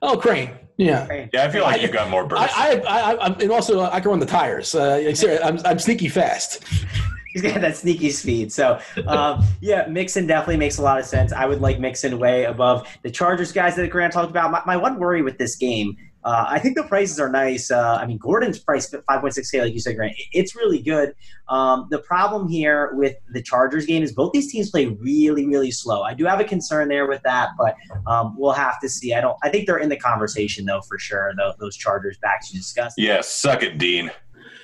Oh, 0.00 0.16
Crane. 0.16 0.50
Yeah. 0.76 1.26
Yeah, 1.32 1.44
I 1.44 1.50
feel 1.50 1.62
like 1.62 1.82
you've 1.82 1.92
got 1.92 2.10
more 2.10 2.26
burst. 2.26 2.58
I, 2.58 2.76
I, 2.76 2.80
I, 2.80 3.12
I, 3.14 3.26
and 3.26 3.50
also 3.50 3.82
I 3.82 4.00
can 4.00 4.10
run 4.10 4.20
the 4.20 4.26
tires. 4.26 4.74
Uh, 4.74 5.12
I'm, 5.42 5.58
I'm 5.64 5.78
sneaky 5.78 6.08
fast. 6.08 6.64
He's 7.32 7.40
got 7.40 7.62
that 7.62 7.76
sneaky 7.76 8.10
speed. 8.10 8.52
So, 8.52 8.78
um, 9.06 9.42
yeah, 9.60 9.86
Mixon 9.86 10.26
definitely 10.26 10.58
makes 10.58 10.76
a 10.76 10.82
lot 10.82 10.98
of 10.98 11.06
sense. 11.06 11.32
I 11.32 11.46
would 11.46 11.62
like 11.62 11.80
Mixon 11.80 12.18
way 12.18 12.44
above 12.44 12.86
the 13.02 13.10
Chargers 13.10 13.52
guys 13.52 13.74
that 13.76 13.88
Grant 13.88 14.12
talked 14.12 14.30
about. 14.30 14.50
My, 14.50 14.62
my 14.66 14.76
one 14.76 14.98
worry 14.98 15.22
with 15.22 15.38
this 15.38 15.56
game, 15.56 15.96
uh, 16.24 16.46
I 16.48 16.58
think 16.58 16.76
the 16.76 16.84
prices 16.84 17.18
are 17.18 17.28
nice. 17.28 17.70
Uh, 17.70 17.98
I 18.00 18.06
mean, 18.06 18.18
Gordon's 18.18 18.58
price 18.58 18.90
5.6K, 18.90 19.60
like 19.60 19.72
you 19.72 19.80
said, 19.80 19.96
Grant, 19.96 20.14
it's 20.32 20.54
really 20.54 20.80
good. 20.80 21.14
Um, 21.48 21.88
the 21.90 21.98
problem 21.98 22.48
here 22.48 22.92
with 22.94 23.16
the 23.32 23.42
Chargers 23.42 23.86
game 23.86 24.02
is 24.02 24.12
both 24.12 24.32
these 24.32 24.50
teams 24.50 24.70
play 24.70 24.86
really, 24.86 25.46
really 25.46 25.70
slow. 25.70 26.02
I 26.02 26.14
do 26.14 26.24
have 26.24 26.40
a 26.40 26.44
concern 26.44 26.88
there 26.88 27.06
with 27.06 27.22
that, 27.22 27.50
but 27.58 27.74
um, 28.06 28.36
we'll 28.38 28.52
have 28.52 28.80
to 28.80 28.88
see. 28.88 29.14
I 29.14 29.20
don't. 29.20 29.36
I 29.42 29.48
think 29.48 29.66
they're 29.66 29.78
in 29.78 29.88
the 29.88 29.96
conversation 29.96 30.64
though 30.64 30.80
for 30.82 30.98
sure. 30.98 31.32
Those, 31.36 31.54
those 31.58 31.76
Chargers 31.76 32.18
backs 32.18 32.52
you 32.52 32.60
discussed. 32.60 32.94
yes, 32.98 33.28
suck 33.28 33.62
it, 33.62 33.78
Dean. 33.78 34.10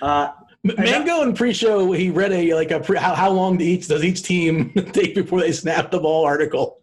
Uh, 0.00 0.30
Mango 0.64 1.22
in 1.22 1.34
pre-show, 1.34 1.92
he 1.92 2.10
read 2.10 2.32
a 2.32 2.52
like 2.54 2.72
a 2.72 2.80
pre, 2.80 2.98
how, 2.98 3.14
how 3.14 3.30
long 3.30 3.56
do 3.58 3.64
each 3.64 3.86
does 3.86 4.02
each 4.04 4.24
team 4.24 4.70
take 4.92 5.14
before 5.14 5.40
they 5.40 5.52
snap 5.52 5.92
the 5.92 6.00
ball 6.00 6.24
article. 6.24 6.80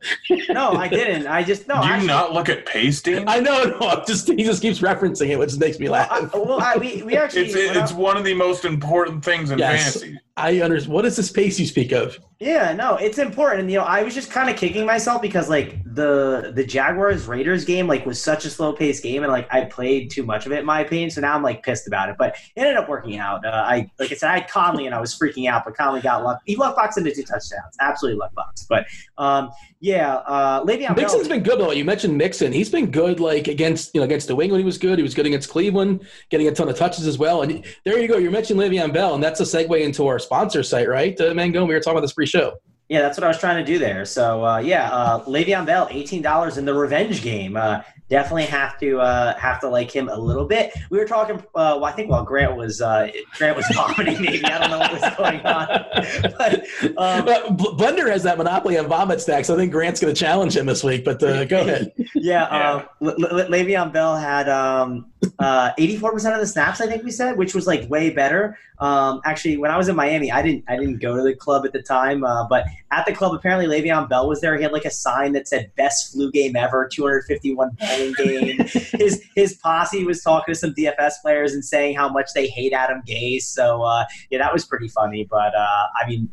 no, 0.49 0.71
I 0.71 0.87
didn't. 0.87 1.27
I 1.27 1.43
just 1.43 1.67
no. 1.67 1.81
Do 1.81 1.87
you 1.87 1.93
actually- 1.93 2.07
not 2.07 2.31
look 2.33 2.47
at 2.47 2.65
pasting? 2.65 3.27
I 3.27 3.39
know, 3.39 3.63
no, 3.79 3.87
I'm 3.89 4.05
just 4.07 4.27
he 4.29 4.43
just 4.45 4.61
keeps 4.61 4.79
referencing 4.79 5.27
it, 5.29 5.37
which 5.37 5.55
makes 5.57 5.77
me 5.77 5.89
laugh. 5.89 6.07
I, 6.09 6.21
well, 6.37 6.61
I, 6.61 6.77
we, 6.77 7.03
we 7.03 7.17
actually 7.17 7.47
It's 7.47 7.55
it's 7.55 7.91
one 7.91 8.15
of 8.15 8.23
the 8.23 8.33
most 8.33 8.63
important 8.63 9.25
things 9.25 9.51
in 9.51 9.59
Yes. 9.59 9.95
fantasy. 9.95 10.19
I 10.37 10.59
understand. 10.61 10.93
What 10.93 11.05
is 11.05 11.15
this 11.15 11.31
pace 11.31 11.57
you 11.59 11.65
speak 11.65 11.93
of? 11.93 12.19
Yeah, 12.39 12.73
no, 12.73 12.97
it's 12.97 13.17
important. 13.17 13.61
And 13.61 13.71
you 13.71 13.77
know, 13.77 13.85
I 13.85 14.03
was 14.03 14.13
just 14.13 14.29
kind 14.29 14.49
of 14.49 14.57
kicking 14.57 14.85
myself 14.85 15.21
because 15.21 15.47
like 15.47 15.81
the 15.85 16.51
the 16.53 16.65
Jaguars 16.65 17.27
Raiders 17.27 17.63
game 17.63 17.87
like 17.87 18.05
was 18.05 18.21
such 18.21 18.43
a 18.43 18.49
slow 18.49 18.73
paced 18.73 19.01
game, 19.01 19.23
and 19.23 19.31
like 19.31 19.47
I 19.49 19.63
played 19.63 20.11
too 20.11 20.23
much 20.23 20.45
of 20.45 20.51
it 20.51 20.59
in 20.59 20.65
my 20.65 20.81
opinion. 20.81 21.09
So 21.09 21.21
now 21.21 21.35
I'm 21.35 21.43
like 21.43 21.63
pissed 21.63 21.87
about 21.87 22.09
it. 22.09 22.17
But 22.19 22.35
it 22.35 22.59
ended 22.59 22.75
up 22.75 22.89
working 22.89 23.17
out. 23.17 23.45
Uh, 23.45 23.63
I 23.65 23.89
like 23.97 24.11
I 24.11 24.15
said, 24.15 24.29
I 24.29 24.39
had 24.39 24.49
Conley 24.49 24.85
and 24.85 24.93
I 24.93 24.99
was 24.99 25.17
freaking 25.17 25.49
out, 25.49 25.63
but 25.63 25.77
Conley 25.77 26.01
got 26.01 26.25
luck. 26.25 26.41
He 26.45 26.57
luck 26.57 26.75
boxed 26.75 26.97
into 26.97 27.15
two 27.15 27.23
touchdowns, 27.23 27.77
absolutely 27.79 28.19
luck 28.19 28.33
box. 28.33 28.65
But 28.67 28.87
um, 29.17 29.51
yeah, 29.79 30.15
uh, 30.15 30.65
Le'Veon 30.65 30.87
Bell. 30.87 30.95
Mixon's 30.95 31.29
been 31.29 31.43
good 31.43 31.57
though. 31.59 31.71
You 31.71 31.85
mentioned 31.85 32.17
Mixon. 32.17 32.51
He's 32.51 32.69
been 32.69 32.91
good 32.91 33.21
like 33.21 33.47
against 33.47 33.95
you 33.95 34.01
know 34.01 34.05
against 34.05 34.27
New 34.29 34.41
England. 34.41 34.59
He 34.59 34.65
was 34.65 34.77
good. 34.77 34.99
He 34.99 35.03
was 35.03 35.13
good 35.13 35.25
against 35.25 35.49
Cleveland, 35.49 36.05
getting 36.29 36.49
a 36.49 36.51
ton 36.51 36.67
of 36.67 36.75
touches 36.75 37.07
as 37.07 37.17
well. 37.17 37.43
And 37.43 37.63
there 37.85 37.97
you 37.97 38.09
go. 38.09 38.17
You 38.17 38.29
mentioned 38.29 38.59
Le'Veon 38.59 38.91
Bell, 38.91 39.15
and 39.15 39.23
that's 39.23 39.39
a 39.39 39.43
segue 39.43 39.79
into 39.79 40.05
our 40.07 40.19
sponsor 40.25 40.63
site, 40.63 40.89
right? 40.89 41.19
Uh, 41.19 41.33
Mango. 41.33 41.65
We 41.65 41.73
were 41.73 41.79
talking 41.79 41.93
about 41.97 42.01
this 42.01 42.13
pre-show. 42.13 42.57
Yeah, 42.89 43.01
that's 43.01 43.17
what 43.17 43.23
I 43.23 43.27
was 43.27 43.39
trying 43.39 43.65
to 43.65 43.71
do 43.71 43.79
there. 43.79 44.05
So 44.05 44.45
uh, 44.45 44.57
yeah, 44.59 44.91
uh, 44.91 45.23
Le'Veon 45.25 45.65
Bell, 45.65 45.87
eighteen 45.89 46.21
dollars 46.21 46.57
in 46.59 46.65
the 46.65 46.73
revenge 46.73 47.23
game. 47.23 47.57
Uh, 47.57 47.81
definitely 48.11 48.45
have 48.45 48.77
to 48.79 48.99
uh, 48.99 49.35
have 49.39 49.59
to 49.61 49.67
like 49.67 49.89
him 49.89 50.07
a 50.07 50.15
little 50.15 50.45
bit. 50.45 50.71
We 50.91 50.99
were 50.99 51.05
talking. 51.07 51.37
Uh, 51.55 51.81
well, 51.81 51.85
I 51.85 51.93
think 51.93 52.11
while 52.11 52.23
Grant 52.23 52.55
was 52.55 52.81
uh, 52.81 53.09
Grant 53.39 53.57
was 53.57 53.65
vomiting, 53.73 54.21
maybe 54.21 54.45
I 54.45 54.59
don't 54.59 54.69
know 54.69 54.77
what 54.77 54.91
was 54.93 55.15
going 55.17 55.39
on, 55.47 55.67
but 56.37 56.59
um, 56.95 57.25
But 57.25 57.57
Blender 57.57 58.07
has 58.07 58.21
that 58.21 58.37
monopoly 58.37 58.77
on 58.77 58.85
vomit 58.87 59.19
stacks. 59.19 59.49
I 59.49 59.55
think 59.55 59.71
Grant's 59.71 59.99
going 59.99 60.13
to 60.13 60.19
challenge 60.19 60.55
him 60.55 60.67
this 60.67 60.83
week. 60.83 61.03
But 61.05 61.23
uh, 61.23 61.45
go 61.45 61.61
ahead. 61.61 61.91
yeah, 62.13 62.47
Yeah. 62.51 62.85
Le- 62.99 63.15
Le- 63.17 63.47
Le'Veon 63.49 63.91
Bell 63.91 64.15
had 64.15 64.47
um, 64.47 65.07
uh, 65.39 65.71
84% 65.77 66.33
of 66.33 66.39
the 66.39 66.47
snaps, 66.47 66.81
I 66.81 66.87
think 66.87 67.03
we 67.03 67.11
said, 67.11 67.37
which 67.37 67.53
was 67.53 67.67
like 67.67 67.89
way 67.89 68.09
better. 68.09 68.57
Um, 68.79 69.21
actually, 69.25 69.57
when 69.57 69.71
I 69.71 69.77
was 69.77 69.87
in 69.87 69.95
Miami, 69.95 70.31
I 70.31 70.41
didn't 70.41 70.65
I 70.67 70.75
didn't 70.75 70.99
go 70.99 71.15
to 71.15 71.23
the 71.23 71.33
club 71.33 71.65
at 71.65 71.73
the 71.73 71.81
time, 71.81 72.23
uh, 72.23 72.47
but 72.47 72.65
at 72.91 73.05
the 73.05 73.13
club, 73.13 73.33
apparently 73.33 73.67
Le'Veon 73.67 74.09
Bell 74.09 74.27
was 74.27 74.41
there. 74.41 74.55
He 74.57 74.63
had 74.63 74.73
like 74.73 74.85
a 74.85 74.91
sign 74.91 75.31
that 75.33 75.47
said 75.47 75.71
"Best 75.75 76.11
flu 76.11 76.31
game 76.31 76.55
ever," 76.55 76.89
251 76.91 77.77
bowling 77.79 78.13
game. 78.17 78.57
his 78.99 79.23
his 79.35 79.53
posse 79.55 80.03
was 80.03 80.21
talking 80.21 80.53
to 80.53 80.59
some 80.59 80.73
DFS 80.73 81.13
players 81.21 81.53
and 81.53 81.63
saying 81.63 81.95
how 81.95 82.09
much 82.09 82.33
they 82.33 82.47
hate 82.47 82.73
Adam 82.73 83.01
Gase. 83.07 83.43
So 83.43 83.81
uh, 83.83 84.05
yeah, 84.29 84.39
that 84.39 84.51
was 84.51 84.65
pretty 84.65 84.89
funny. 84.89 85.25
But 85.29 85.55
uh, 85.55 85.87
I 86.01 86.07
mean, 86.07 86.29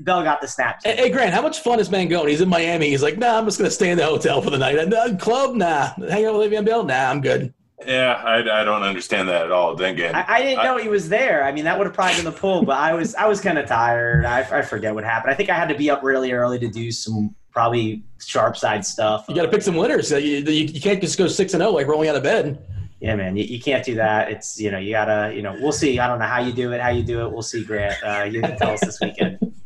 Bell 0.00 0.22
got 0.22 0.40
the 0.40 0.48
snaps. 0.48 0.84
Hey, 0.84 0.96
hey, 0.96 1.10
Grant, 1.10 1.34
how 1.34 1.42
much 1.42 1.60
fun 1.60 1.78
is 1.80 1.88
Mangone? 1.88 2.28
He's 2.28 2.40
in 2.40 2.48
Miami. 2.48 2.88
He's 2.88 3.02
like, 3.02 3.18
nah, 3.18 3.38
I'm 3.38 3.44
just 3.44 3.58
going 3.58 3.68
to 3.68 3.74
stay 3.74 3.90
in 3.90 3.98
the 3.98 4.04
hotel 4.04 4.40
for 4.40 4.50
the 4.50 4.58
night. 4.58 4.78
And, 4.78 4.92
uh, 4.94 5.16
club, 5.16 5.54
nah. 5.54 5.92
Hang 6.08 6.24
out 6.24 6.38
with 6.38 6.50
Le'Veon 6.50 6.64
Bell, 6.64 6.82
nah, 6.82 7.10
I'm 7.10 7.20
good. 7.20 7.52
Yeah, 7.84 8.14
I, 8.14 8.62
I 8.62 8.64
don't 8.64 8.82
understand 8.82 9.28
that 9.28 9.42
at 9.42 9.52
all. 9.52 9.74
Then 9.74 9.94
again, 9.94 10.14
I, 10.14 10.24
I 10.26 10.42
didn't 10.42 10.60
I- 10.60 10.64
know 10.64 10.78
he 10.78 10.88
was 10.88 11.08
there. 11.08 11.44
I 11.44 11.52
mean, 11.52 11.64
that 11.64 11.76
would 11.76 11.86
have 11.86 11.94
probably 11.94 12.16
been 12.16 12.24
the 12.24 12.32
pull, 12.32 12.64
but 12.64 12.78
I 12.78 12.94
was 12.94 13.14
I 13.14 13.26
was 13.26 13.40
kind 13.40 13.58
of 13.58 13.66
tired. 13.66 14.24
I, 14.24 14.40
I 14.40 14.62
forget 14.62 14.94
what 14.94 15.04
happened. 15.04 15.32
I 15.32 15.34
think 15.34 15.50
I 15.50 15.54
had 15.54 15.68
to 15.68 15.74
be 15.74 15.90
up 15.90 16.02
really 16.02 16.32
early 16.32 16.58
to 16.58 16.68
do 16.68 16.90
some 16.90 17.34
probably 17.50 18.02
sharp 18.18 18.56
side 18.56 18.84
stuff. 18.84 19.26
You 19.28 19.34
got 19.34 19.42
to 19.42 19.48
pick 19.48 19.62
some 19.62 19.76
winners. 19.76 20.10
You, 20.10 20.18
you, 20.18 20.50
you 20.50 20.80
can't 20.80 21.00
just 21.00 21.18
go 21.18 21.26
six 21.28 21.52
and 21.54 21.60
zero 21.60 21.72
like 21.72 21.86
rolling 21.86 22.08
out 22.08 22.16
of 22.16 22.22
bed. 22.22 22.62
Yeah, 23.00 23.14
man, 23.14 23.36
you, 23.36 23.44
you, 23.44 23.60
can't 23.60 23.84
do 23.84 23.94
that. 23.96 24.30
It's 24.30 24.58
you 24.58 24.70
know 24.70 24.78
you 24.78 24.92
gotta 24.92 25.34
you 25.34 25.42
know 25.42 25.54
we'll 25.60 25.72
see. 25.72 25.98
I 25.98 26.08
don't 26.08 26.18
know 26.18 26.26
how 26.26 26.40
you 26.40 26.52
do 26.52 26.72
it, 26.72 26.80
how 26.80 26.88
you 26.88 27.02
do 27.02 27.26
it. 27.26 27.32
We'll 27.32 27.42
see, 27.42 27.62
Grant. 27.62 28.02
Uh, 28.02 28.24
you 28.24 28.40
can 28.40 28.56
tell 28.56 28.72
us 28.72 28.80
this 28.80 28.98
weekend. 29.00 29.38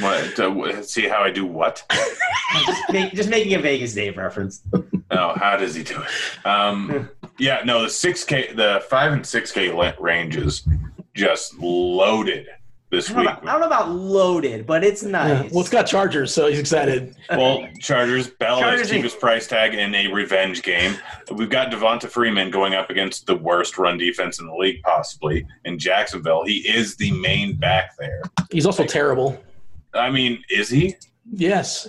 What? 0.00 0.38
Uh, 0.38 0.82
see 0.82 1.08
how 1.08 1.22
I 1.22 1.30
do 1.30 1.44
what? 1.44 1.84
just, 1.90 2.92
make, 2.92 3.12
just, 3.12 3.28
making 3.28 3.54
a 3.54 3.58
Vegas 3.58 3.94
Dave 3.94 4.16
reference. 4.16 4.62
Oh, 5.10 5.34
how 5.36 5.56
does 5.56 5.74
he 5.74 5.82
do 5.82 6.00
it? 6.00 6.46
Um, 6.46 7.10
yeah, 7.38 7.62
no, 7.64 7.82
the 7.82 7.90
six 7.90 8.24
K, 8.24 8.52
the 8.52 8.84
five 8.88 9.12
and 9.12 9.26
six 9.26 9.52
K 9.52 9.70
ranges 9.98 10.66
just 11.14 11.58
loaded 11.58 12.46
this 12.90 13.10
I 13.10 13.18
week. 13.18 13.28
About, 13.28 13.48
I 13.48 13.52
don't 13.52 13.60
know 13.60 13.66
about 13.66 13.90
loaded, 13.90 14.66
but 14.66 14.84
it's 14.84 15.02
nice. 15.02 15.44
Yeah. 15.44 15.48
Well, 15.50 15.60
it's 15.60 15.70
got 15.70 15.86
Chargers, 15.86 16.34
so 16.34 16.48
he's 16.48 16.58
excited. 16.58 17.14
well, 17.30 17.66
Chargers, 17.80 18.28
Bell 18.28 18.60
Chargers 18.60 18.86
is 18.86 18.90
cheapest 18.90 19.20
price 19.20 19.46
tag 19.46 19.74
in 19.74 19.94
a 19.94 20.08
revenge 20.08 20.62
game. 20.62 20.96
We've 21.30 21.50
got 21.50 21.70
Devonta 21.70 22.08
Freeman 22.08 22.50
going 22.50 22.74
up 22.74 22.90
against 22.90 23.26
the 23.26 23.36
worst 23.36 23.78
run 23.78 23.96
defense 23.96 24.40
in 24.40 24.46
the 24.46 24.54
league, 24.54 24.82
possibly 24.82 25.46
in 25.64 25.78
Jacksonville. 25.78 26.44
He 26.44 26.58
is 26.68 26.96
the 26.96 27.12
main 27.12 27.56
back 27.56 27.96
there. 27.98 28.22
He's 28.50 28.66
also 28.66 28.82
like, 28.82 28.90
terrible. 28.90 29.40
I 29.94 30.10
mean, 30.10 30.42
is 30.50 30.68
he? 30.68 30.94
Yes. 31.32 31.88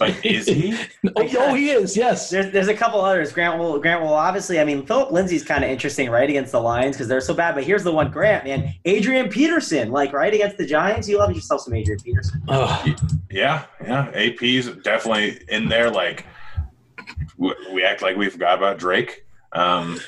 Like, 0.00 0.24
is 0.24 0.46
he? 0.46 0.74
oh, 1.16 1.28
oh, 1.38 1.54
he 1.54 1.70
is. 1.70 1.96
Yes. 1.96 2.30
There's, 2.30 2.50
there's 2.50 2.68
a 2.68 2.74
couple 2.74 3.00
others. 3.00 3.32
Grant 3.32 3.58
will, 3.58 3.78
Grant 3.78 4.02
will 4.02 4.14
obviously. 4.14 4.58
I 4.58 4.64
mean, 4.64 4.86
Phillip 4.86 5.10
Lindsay's 5.10 5.44
kind 5.44 5.62
of 5.62 5.70
interesting, 5.70 6.10
right, 6.10 6.28
against 6.28 6.52
the 6.52 6.60
Lions 6.60 6.96
because 6.96 7.08
they're 7.08 7.20
so 7.20 7.34
bad. 7.34 7.54
But 7.54 7.64
here's 7.64 7.84
the 7.84 7.92
one, 7.92 8.10
Grant, 8.10 8.44
man, 8.44 8.72
Adrian 8.86 9.28
Peterson, 9.28 9.90
like 9.90 10.12
right 10.12 10.32
against 10.32 10.56
the 10.56 10.66
Giants. 10.66 11.08
You 11.08 11.18
love 11.18 11.32
yourself 11.32 11.62
some 11.62 11.74
Adrian 11.74 12.00
Peterson. 12.00 12.42
Oh. 12.48 12.84
Yeah, 13.30 13.66
yeah. 13.82 14.10
AP's 14.14 14.68
definitely 14.82 15.42
in 15.48 15.68
there. 15.68 15.90
Like 15.90 16.26
we 17.38 17.84
act 17.84 18.02
like 18.02 18.16
we 18.16 18.30
forgot 18.30 18.58
about 18.58 18.78
Drake. 18.78 19.26
Um, 19.52 20.00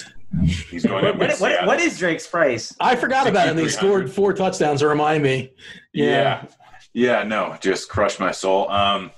He's 0.71 0.87
going 0.87 1.05
up. 1.05 1.17
what, 1.17 1.39
what, 1.39 1.67
what 1.67 1.81
is 1.81 1.99
Drake's 1.99 2.27
price? 2.27 2.75
I 2.81 2.97
forgot 2.97 3.27
about 3.27 3.49
him. 3.49 3.59
He 3.59 3.69
scored 3.69 4.11
four 4.11 4.33
touchdowns 4.33 4.81
to 4.81 4.89
remind 4.89 5.23
me. 5.23 5.53
Yeah. 5.93 6.07
yeah. 6.07 6.47
Yeah, 6.93 7.23
no, 7.23 7.57
just 7.61 7.89
crushed 7.89 8.21
my 8.21 8.33
soul. 8.33 8.71
Um, 8.71 9.11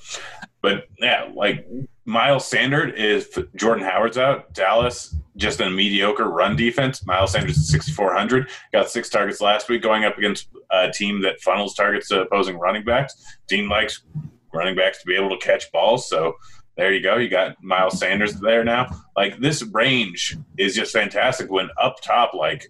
but 0.62 0.88
yeah, 0.98 1.30
like 1.34 1.66
Miles 2.04 2.46
Sanders 2.46 2.94
is 2.96 3.38
Jordan 3.56 3.84
Howard's 3.84 4.18
out. 4.18 4.52
Dallas 4.54 5.16
just 5.36 5.60
a 5.60 5.68
mediocre 5.68 6.28
run 6.28 6.56
defense. 6.56 7.04
Miles 7.06 7.32
Sanders 7.32 7.56
is 7.56 7.68
6,400. 7.68 8.48
Got 8.72 8.90
six 8.90 9.08
targets 9.08 9.40
last 9.40 9.68
week 9.68 9.82
going 9.82 10.04
up 10.04 10.16
against 10.16 10.48
a 10.70 10.90
team 10.90 11.22
that 11.22 11.40
funnels 11.40 11.74
targets 11.74 12.08
to 12.08 12.22
opposing 12.22 12.56
running 12.56 12.84
backs. 12.84 13.14
Dean 13.48 13.68
likes 13.68 14.04
running 14.52 14.76
backs 14.76 15.00
to 15.00 15.06
be 15.06 15.16
able 15.16 15.30
to 15.30 15.44
catch 15.44 15.70
balls. 15.72 16.08
So 16.08 16.34
there 16.76 16.92
you 16.92 17.02
go. 17.02 17.16
You 17.16 17.28
got 17.28 17.62
Miles 17.62 17.98
Sanders 17.98 18.34
there 18.34 18.64
now. 18.64 18.86
Like 19.16 19.38
this 19.40 19.62
range 19.62 20.36
is 20.56 20.74
just 20.74 20.92
fantastic 20.92 21.50
when 21.50 21.68
up 21.80 21.96
top, 22.02 22.34
like 22.34 22.68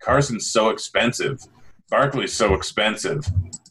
Carson's 0.00 0.50
so 0.50 0.70
expensive. 0.70 1.40
Barkley's 1.90 2.32
so 2.32 2.54
expensive. 2.54 3.24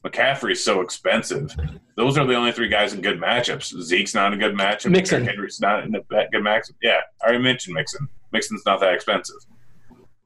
McCaffrey's 0.05 0.63
so 0.63 0.81
expensive. 0.81 1.55
Those 1.97 2.17
are 2.17 2.25
the 2.25 2.35
only 2.35 2.51
three 2.51 2.69
guys 2.69 2.93
in 2.93 3.01
good 3.01 3.19
matchups. 3.19 3.81
Zeke's 3.81 4.13
not 4.13 4.33
a 4.33 4.37
good 4.37 4.53
matchup. 4.53 4.91
Mixon. 4.91 5.25
Henry's 5.25 5.59
not 5.59 5.83
in 5.83 5.95
a 5.95 6.01
good 6.01 6.43
matchup. 6.43 6.75
Yeah, 6.81 6.99
I 7.21 7.25
already 7.25 7.43
mentioned 7.43 7.73
Mixon. 7.73 8.07
Mixon's 8.31 8.63
not 8.65 8.79
that 8.81 8.93
expensive. 8.93 9.37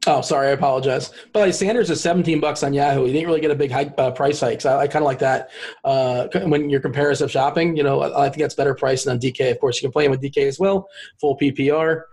Oh, 0.07 0.21
sorry, 0.21 0.47
I 0.47 0.51
apologize. 0.51 1.11
But 1.33 1.41
like 1.41 1.53
Sanders 1.53 1.89
is 1.89 2.01
17 2.01 2.39
bucks 2.39 2.63
on 2.63 2.73
Yahoo. 2.73 3.05
He 3.05 3.11
didn't 3.11 3.27
really 3.27 3.41
get 3.41 3.51
a 3.51 3.55
big 3.55 3.69
hike, 3.69 3.93
uh, 3.97 4.11
price 4.11 4.39
hike. 4.39 4.61
So 4.61 4.71
I, 4.71 4.81
I 4.81 4.87
kind 4.87 5.03
of 5.03 5.07
like 5.07 5.19
that. 5.19 5.49
Uh, 5.83 6.27
when 6.45 6.69
you're 6.69 6.79
comparative 6.79 7.29
shopping, 7.29 7.75
you 7.75 7.83
know, 7.83 8.01
I, 8.01 8.25
I, 8.25 8.29
think 8.29 8.41
that's 8.41 8.55
better 8.55 8.73
price 8.73 9.03
than 9.03 9.19
DK. 9.19 9.51
Of 9.51 9.59
course, 9.59 9.77
you 9.77 9.87
can 9.87 9.91
play 9.91 10.05
him 10.05 10.11
with 10.11 10.21
DK 10.21 10.47
as 10.47 10.57
well, 10.57 10.87
full 11.19 11.37
PPR. 11.37 12.03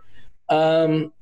Um, 0.49 1.12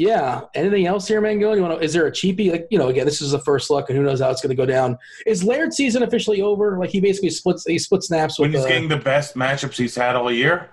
yeah. 0.00 0.40
Anything 0.54 0.86
else 0.86 1.06
here, 1.06 1.20
Mango? 1.20 1.52
You 1.52 1.60
want 1.60 1.78
to? 1.78 1.84
Is 1.84 1.92
there 1.92 2.06
a 2.06 2.10
cheapie? 2.10 2.50
Like 2.50 2.66
you 2.70 2.78
know, 2.78 2.88
again, 2.88 3.04
this 3.04 3.20
is 3.20 3.32
the 3.32 3.38
first 3.40 3.68
look, 3.68 3.90
and 3.90 3.98
who 3.98 4.02
knows 4.02 4.20
how 4.20 4.30
it's 4.30 4.40
going 4.40 4.48
to 4.48 4.56
go 4.56 4.64
down. 4.64 4.96
Is 5.26 5.44
Laird 5.44 5.74
season 5.74 6.02
officially 6.02 6.40
over? 6.40 6.78
Like 6.78 6.88
he 6.88 7.00
basically 7.00 7.28
splits. 7.28 7.66
He 7.66 7.78
split 7.78 8.02
snaps 8.02 8.38
when 8.38 8.50
with. 8.50 8.62
he's 8.62 8.68
getting 8.68 8.88
the 8.88 8.96
best 8.96 9.34
matchups 9.34 9.76
he's 9.76 9.94
had 9.94 10.16
all 10.16 10.32
year. 10.32 10.70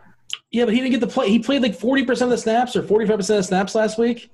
Yeah, 0.51 0.63
but 0.63 0.73
he 0.73 0.79
didn't 0.79 0.91
get 0.91 1.01
the 1.01 1.07
play. 1.07 1.29
He 1.29 1.39
played 1.39 1.61
like 1.61 1.75
forty 1.75 2.05
percent 2.05 2.31
of 2.31 2.37
the 2.37 2.41
snaps 2.41 2.77
or 2.77 2.83
forty 2.83 3.05
five 3.05 3.17
percent 3.17 3.39
of 3.39 3.43
the 3.43 3.47
snaps 3.47 3.75
last 3.75 3.97
week. 3.97 4.31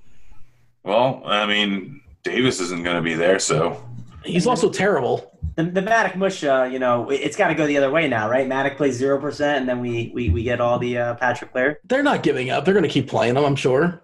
Well, 0.84 1.22
I 1.24 1.44
mean, 1.44 2.00
Davis 2.22 2.60
isn't 2.60 2.84
going 2.84 2.96
to 2.96 3.02
be 3.02 3.14
there, 3.14 3.40
so 3.40 3.84
he's 4.24 4.46
also 4.46 4.70
terrible. 4.70 5.32
The, 5.56 5.64
the 5.64 5.82
Maddock 5.82 6.16
mush, 6.16 6.44
uh, 6.44 6.68
you 6.70 6.78
know, 6.78 7.10
it's 7.10 7.36
got 7.36 7.48
to 7.48 7.54
go 7.54 7.66
the 7.66 7.76
other 7.78 7.90
way 7.90 8.06
now, 8.06 8.28
right? 8.30 8.46
Maddock 8.46 8.76
plays 8.76 8.94
zero 8.94 9.20
percent, 9.20 9.58
and 9.58 9.68
then 9.68 9.80
we, 9.80 10.12
we 10.14 10.30
we 10.30 10.44
get 10.44 10.60
all 10.60 10.78
the 10.78 10.98
uh, 10.98 11.14
Patrick 11.14 11.52
Laird. 11.52 11.78
They're 11.84 12.04
not 12.04 12.22
giving 12.22 12.50
up. 12.50 12.64
They're 12.64 12.74
going 12.74 12.84
to 12.84 12.88
keep 12.90 13.08
playing 13.08 13.34
them, 13.34 13.44
I'm 13.44 13.56
sure 13.56 14.00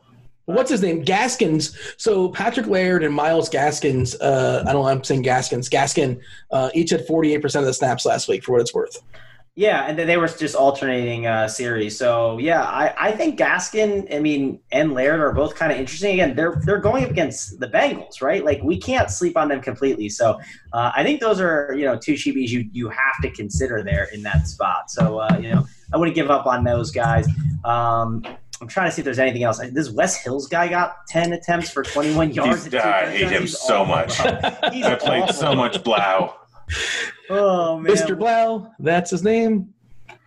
what's 0.50 0.70
his 0.70 0.82
name? 0.82 1.02
Gaskins. 1.02 1.76
So 1.96 2.28
Patrick 2.30 2.66
Laird 2.66 3.04
and 3.04 3.14
Myles 3.14 3.48
Gaskins. 3.48 4.14
Uh, 4.20 4.64
I 4.66 4.72
don't 4.72 4.82
know. 4.82 4.88
I'm 4.88 5.04
saying 5.04 5.22
Gaskins. 5.22 5.68
Gaskin. 5.68 6.20
Uh, 6.50 6.70
each 6.74 6.90
had 6.90 7.06
48 7.06 7.42
percent 7.42 7.62
of 7.62 7.66
the 7.66 7.74
snaps 7.74 8.04
last 8.04 8.28
week, 8.28 8.44
for 8.44 8.52
what 8.52 8.60
it's 8.60 8.74
worth. 8.74 8.98
Yeah, 9.56 9.84
and 9.86 9.98
then 9.98 10.06
they 10.06 10.16
were 10.16 10.28
just 10.28 10.54
alternating 10.54 11.26
uh, 11.26 11.48
series. 11.48 11.98
So 11.98 12.38
yeah, 12.38 12.62
I, 12.62 12.94
I 13.08 13.12
think 13.12 13.38
Gaskin, 13.38 14.14
I 14.14 14.20
mean, 14.20 14.60
and 14.70 14.94
Laird 14.94 15.20
are 15.20 15.32
both 15.32 15.56
kind 15.56 15.72
of 15.72 15.78
interesting. 15.78 16.14
Again, 16.14 16.36
they're 16.36 16.62
they're 16.64 16.78
going 16.78 17.04
up 17.04 17.10
against 17.10 17.58
the 17.58 17.66
Bengals, 17.66 18.22
right? 18.22 18.44
Like 18.44 18.62
we 18.62 18.78
can't 18.78 19.10
sleep 19.10 19.36
on 19.36 19.48
them 19.48 19.60
completely. 19.60 20.08
So 20.08 20.40
uh, 20.72 20.92
I 20.94 21.02
think 21.02 21.20
those 21.20 21.40
are 21.40 21.74
you 21.76 21.84
know 21.84 21.98
two 21.98 22.14
cheapies 22.14 22.48
you 22.48 22.70
you 22.72 22.88
have 22.88 23.20
to 23.22 23.30
consider 23.32 23.82
there 23.82 24.04
in 24.14 24.22
that 24.22 24.46
spot. 24.46 24.88
So 24.90 25.18
uh, 25.18 25.36
you 25.38 25.52
know 25.52 25.66
I 25.92 25.96
wouldn't 25.96 26.14
give 26.14 26.30
up 26.30 26.46
on 26.46 26.62
those 26.62 26.92
guys. 26.92 27.26
Um, 27.64 28.22
I'm 28.60 28.68
trying 28.68 28.88
to 28.88 28.94
see 28.94 29.00
if 29.00 29.04
there's 29.04 29.18
anything 29.18 29.42
else. 29.42 29.60
This 29.72 29.90
Wes 29.90 30.22
Hills 30.22 30.46
guy 30.46 30.68
got 30.68 31.06
10 31.08 31.32
attempts 31.32 31.70
for 31.70 31.82
21 31.82 32.32
yards. 32.32 32.72
I 32.74 33.10
hate 33.10 33.30
him 33.30 33.46
so 33.46 33.82
awful, 33.82 33.86
much. 33.86 34.20
I 34.20 34.94
played 34.96 35.22
awful. 35.22 35.34
so 35.34 35.54
much 35.54 35.82
Blough. 35.82 36.34
Oh 37.28 37.78
man, 37.78 37.92
Mr. 37.92 38.18
Blough, 38.18 38.70
that's 38.78 39.10
his 39.10 39.22
name. 39.22 39.72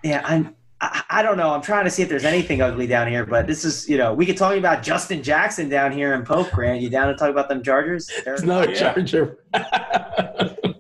Yeah, 0.04 0.22
I'm. 0.26 0.56
I, 0.82 1.04
I 1.10 1.24
don't 1.24 1.38
know. 1.38 1.52
I'm 1.52 1.62
trying 1.62 1.86
to 1.86 1.90
see 1.90 2.02
if 2.02 2.10
there's 2.10 2.26
anything 2.26 2.62
ugly 2.62 2.88
down 2.88 3.08
here, 3.08 3.26
but 3.26 3.48
this 3.48 3.64
is, 3.64 3.88
you 3.88 3.98
know, 3.98 4.14
we 4.14 4.26
could 4.26 4.36
talk 4.36 4.58
about 4.58 4.84
Justin 4.84 5.24
Jackson 5.24 5.70
down 5.70 5.94
here 5.94 6.14
in 6.14 6.26
Pope 6.26 6.52
Grant. 6.52 6.82
You 6.82 6.90
down 6.90 7.08
to 7.08 7.16
talk 7.16 7.30
about 7.30 7.48
them 7.48 7.64
Chargers? 7.64 8.10
It's 8.26 8.44
not 8.44 8.70
a 8.70 8.76
Charger. 8.76 9.38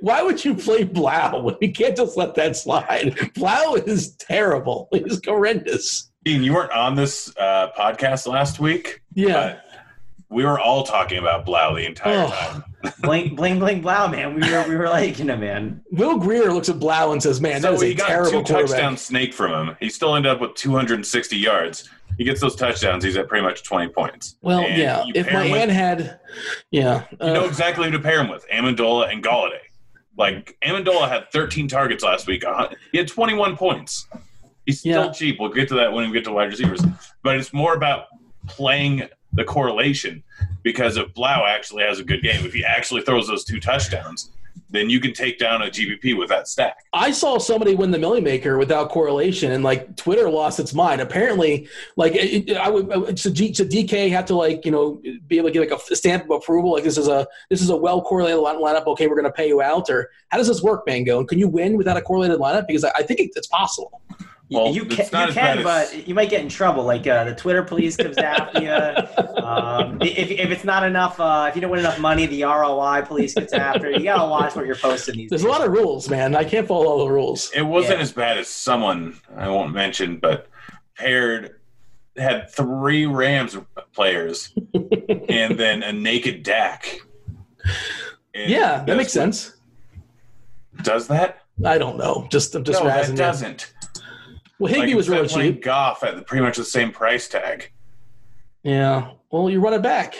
Why 0.00 0.22
would 0.22 0.42
you 0.44 0.54
play 0.54 0.84
Blough? 0.84 1.56
We 1.60 1.68
can't 1.68 1.96
just 1.96 2.16
let 2.16 2.34
that 2.36 2.56
slide. 2.56 3.32
Blough 3.34 3.74
is 3.74 4.16
terrible. 4.16 4.88
He's 4.92 5.20
horrendous. 5.24 6.11
Dean, 6.24 6.42
you 6.42 6.54
weren't 6.54 6.72
on 6.72 6.94
this 6.94 7.34
uh, 7.36 7.70
podcast 7.76 8.28
last 8.28 8.60
week. 8.60 9.02
Yeah. 9.12 9.58
we 10.28 10.44
were 10.44 10.60
all 10.60 10.84
talking 10.84 11.18
about 11.18 11.44
Blough 11.44 11.74
the 11.74 11.84
entire 11.84 12.26
oh. 12.26 12.30
time. 12.30 12.64
bling, 13.00 13.34
bling, 13.34 13.58
bling, 13.58 13.80
Blough, 13.80 14.08
man. 14.08 14.34
We 14.34 14.48
were, 14.48 14.68
we 14.68 14.76
were 14.76 14.88
like, 14.88 15.18
you 15.18 15.24
know, 15.24 15.36
man. 15.36 15.82
Will 15.90 16.18
Grier 16.18 16.52
looks 16.52 16.68
at 16.68 16.78
Blough 16.78 17.12
and 17.12 17.20
says, 17.20 17.40
man, 17.40 17.60
so 17.60 17.72
was 17.72 17.82
a 17.82 17.94
terrible 17.94 18.42
two 18.44 18.54
touchdown 18.54 18.96
snake 18.96 19.34
from 19.34 19.68
him. 19.68 19.76
He 19.80 19.88
still 19.88 20.14
ended 20.14 20.30
up 20.30 20.40
with 20.40 20.54
260 20.54 21.36
yards. 21.36 21.90
He 22.18 22.24
gets 22.24 22.40
those 22.40 22.54
touchdowns. 22.54 23.02
He's 23.02 23.16
at 23.16 23.28
pretty 23.28 23.44
much 23.44 23.64
20 23.64 23.88
points. 23.92 24.36
Well, 24.42 24.60
and 24.60 24.76
yeah. 24.80 25.04
If 25.14 25.32
my 25.32 25.46
aunt 25.46 25.70
had, 25.70 26.20
yeah. 26.70 27.04
Uh, 27.20 27.26
you 27.26 27.32
know 27.32 27.44
exactly 27.46 27.86
who 27.86 27.92
to 27.92 27.98
pair 27.98 28.20
him 28.20 28.28
with 28.28 28.46
Amendola 28.48 29.10
and 29.12 29.24
Golladay. 29.24 29.58
Like, 30.16 30.56
Amendola 30.62 31.08
had 31.08 31.32
13 31.32 31.66
targets 31.66 32.04
last 32.04 32.28
week. 32.28 32.44
He 32.92 32.98
had 32.98 33.08
21 33.08 33.56
points. 33.56 34.06
He's 34.66 34.80
still 34.80 35.06
yeah. 35.06 35.12
cheap. 35.12 35.38
We'll 35.40 35.52
get 35.52 35.68
to 35.68 35.74
that 35.74 35.92
when 35.92 36.06
we 36.08 36.12
get 36.12 36.24
to 36.24 36.32
wide 36.32 36.50
receivers. 36.50 36.82
But 37.22 37.36
it's 37.36 37.52
more 37.52 37.74
about 37.74 38.06
playing 38.46 39.08
the 39.32 39.44
correlation 39.44 40.22
because 40.62 40.96
if 40.96 41.12
Blough 41.14 41.46
actually 41.46 41.84
has 41.84 41.98
a 41.98 42.04
good 42.04 42.22
game, 42.22 42.44
if 42.44 42.52
he 42.52 42.64
actually 42.64 43.02
throws 43.02 43.26
those 43.26 43.44
two 43.44 43.60
touchdowns, 43.60 44.30
then 44.72 44.88
you 44.88 45.00
can 45.00 45.12
take 45.12 45.38
down 45.38 45.62
a 45.62 45.66
GPP 45.66 46.16
with 46.18 46.28
that 46.30 46.48
stack. 46.48 46.78
I 46.92 47.10
saw 47.10 47.38
somebody 47.38 47.74
win 47.74 47.90
the 47.90 47.98
Milly 47.98 48.20
Maker 48.20 48.58
without 48.58 48.88
correlation, 48.88 49.52
and 49.52 49.62
like 49.62 49.96
Twitter 49.96 50.30
lost 50.30 50.58
its 50.58 50.72
mind. 50.72 51.00
Apparently, 51.00 51.68
like 51.96 52.14
it, 52.14 52.56
I 52.56 52.70
would, 52.70 52.90
uh, 52.90 53.14
so, 53.14 53.30
G, 53.30 53.52
so 53.52 53.64
DK 53.64 54.10
had 54.10 54.26
to 54.28 54.34
like 54.34 54.64
you 54.64 54.70
know 54.70 55.00
be 55.26 55.38
able 55.38 55.48
to 55.48 55.52
get 55.52 55.70
like 55.70 55.80
a 55.90 55.96
stamp 55.96 56.24
of 56.24 56.30
approval. 56.30 56.72
Like 56.72 56.84
this 56.84 56.96
is 56.98 57.08
a 57.08 57.26
this 57.50 57.60
is 57.60 57.70
a 57.70 57.76
well 57.76 58.02
correlated 58.02 58.38
lineup. 58.38 58.86
Okay, 58.86 59.06
we're 59.06 59.14
going 59.14 59.24
to 59.24 59.32
pay 59.32 59.48
you 59.48 59.60
out, 59.60 59.90
or 59.90 60.10
how 60.28 60.38
does 60.38 60.48
this 60.48 60.62
work, 60.62 60.84
Mango? 60.86 61.18
And 61.18 61.28
can 61.28 61.38
you 61.38 61.48
win 61.48 61.76
without 61.76 61.96
a 61.96 62.02
correlated 62.02 62.38
lineup? 62.38 62.66
Because 62.66 62.84
I, 62.84 62.92
I 62.96 63.02
think 63.02 63.20
it's 63.20 63.46
possible. 63.46 64.00
Well, 64.50 64.74
you 64.74 64.84
can, 64.84 65.06
you 65.06 65.32
can 65.32 65.62
but 65.62 66.06
you 66.06 66.14
might 66.14 66.28
get 66.28 66.42
in 66.42 66.48
trouble. 66.48 66.84
Like 66.84 67.06
uh, 67.06 67.24
the 67.24 67.34
Twitter 67.34 67.62
police 67.62 67.96
comes 67.96 68.18
after 68.18 68.62
you. 68.62 69.28
Um, 69.42 70.00
if, 70.00 70.30
if 70.30 70.50
it's 70.50 70.64
not 70.64 70.84
enough, 70.84 71.18
uh, 71.18 71.46
if 71.48 71.56
you 71.56 71.60
don't 71.60 71.70
win 71.70 71.80
enough 71.80 71.98
money, 71.98 72.26
the 72.26 72.44
ROI 72.44 73.02
police 73.02 73.34
gets 73.34 73.52
after 73.52 73.90
you. 73.90 73.98
You 73.98 74.04
gotta 74.04 74.28
watch 74.28 74.54
what 74.54 74.66
you're 74.66 74.76
posting 74.76 75.16
these. 75.16 75.30
There's 75.30 75.42
days. 75.42 75.48
a 75.48 75.52
lot 75.52 75.66
of 75.66 75.72
rules, 75.72 76.08
man. 76.08 76.36
I 76.36 76.44
can't 76.44 76.66
follow 76.66 76.86
all 76.86 77.04
the 77.04 77.12
rules. 77.12 77.50
It 77.54 77.62
wasn't 77.62 77.96
yeah. 77.96 78.02
as 78.02 78.12
bad 78.12 78.38
as 78.38 78.48
someone 78.48 79.20
I 79.36 79.48
won't 79.48 79.74
mention, 79.74 80.18
but 80.18 80.48
paired 80.96 81.56
had 82.16 82.50
three 82.50 83.06
Rams 83.06 83.56
players 83.92 84.54
and 85.28 85.58
then 85.58 85.82
a 85.82 85.92
naked 85.92 86.44
Dak. 86.44 87.00
And 88.34 88.50
yeah, 88.50 88.84
that 88.84 88.96
makes 88.96 89.12
sense. 89.12 89.56
Does 90.82 91.08
that? 91.08 91.42
I 91.64 91.78
don't 91.78 91.96
know. 91.96 92.26
Just 92.30 92.54
I'm 92.54 92.64
just 92.64 92.82
no, 92.82 92.90
razzing 92.90 93.08
that 93.08 93.16
doesn't. 93.16 93.72
Well, 94.62 94.72
Higbee 94.72 94.86
like, 94.90 94.96
was 94.96 95.08
really 95.08 95.26
cheap. 95.26 95.60
Goff 95.60 96.04
at 96.04 96.14
the, 96.14 96.22
pretty 96.22 96.44
much 96.44 96.56
the 96.56 96.64
same 96.64 96.92
price 96.92 97.26
tag. 97.26 97.72
Yeah. 98.62 99.10
Well, 99.32 99.50
you 99.50 99.58
run 99.58 99.74
it 99.74 99.82
back. 99.82 100.14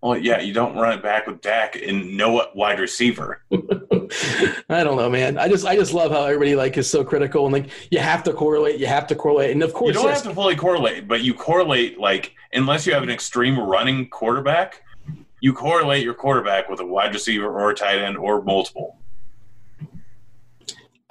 Well, 0.00 0.16
yeah, 0.16 0.40
you 0.40 0.54
don't 0.54 0.74
run 0.74 0.96
it 0.96 1.02
back 1.02 1.26
with 1.26 1.42
Dak 1.42 1.76
and 1.76 2.16
no 2.16 2.46
wide 2.54 2.80
receiver. 2.80 3.42
I 3.52 4.82
don't 4.82 4.96
know, 4.96 5.10
man. 5.10 5.36
I 5.36 5.48
just 5.48 5.66
I 5.66 5.76
just 5.76 5.92
love 5.92 6.12
how 6.12 6.24
everybody 6.24 6.56
like 6.56 6.78
is 6.78 6.88
so 6.88 7.04
critical 7.04 7.44
and 7.44 7.52
like 7.52 7.68
you 7.90 7.98
have 7.98 8.22
to 8.22 8.32
correlate, 8.32 8.80
you 8.80 8.86
have 8.86 9.06
to 9.08 9.14
correlate, 9.14 9.50
and 9.50 9.62
of 9.62 9.74
course 9.74 9.88
You 9.88 10.00
don't 10.00 10.06
yes, 10.06 10.22
have 10.22 10.32
to 10.32 10.34
fully 10.34 10.56
correlate, 10.56 11.06
but 11.06 11.20
you 11.20 11.34
correlate 11.34 12.00
like 12.00 12.32
unless 12.54 12.86
you 12.86 12.94
have 12.94 13.02
an 13.02 13.10
extreme 13.10 13.60
running 13.60 14.08
quarterback, 14.08 14.82
you 15.40 15.52
correlate 15.52 16.02
your 16.02 16.14
quarterback 16.14 16.70
with 16.70 16.80
a 16.80 16.86
wide 16.86 17.12
receiver 17.12 17.48
or 17.48 17.70
a 17.70 17.74
tight 17.74 17.98
end 17.98 18.16
or 18.16 18.42
multiple. 18.42 18.96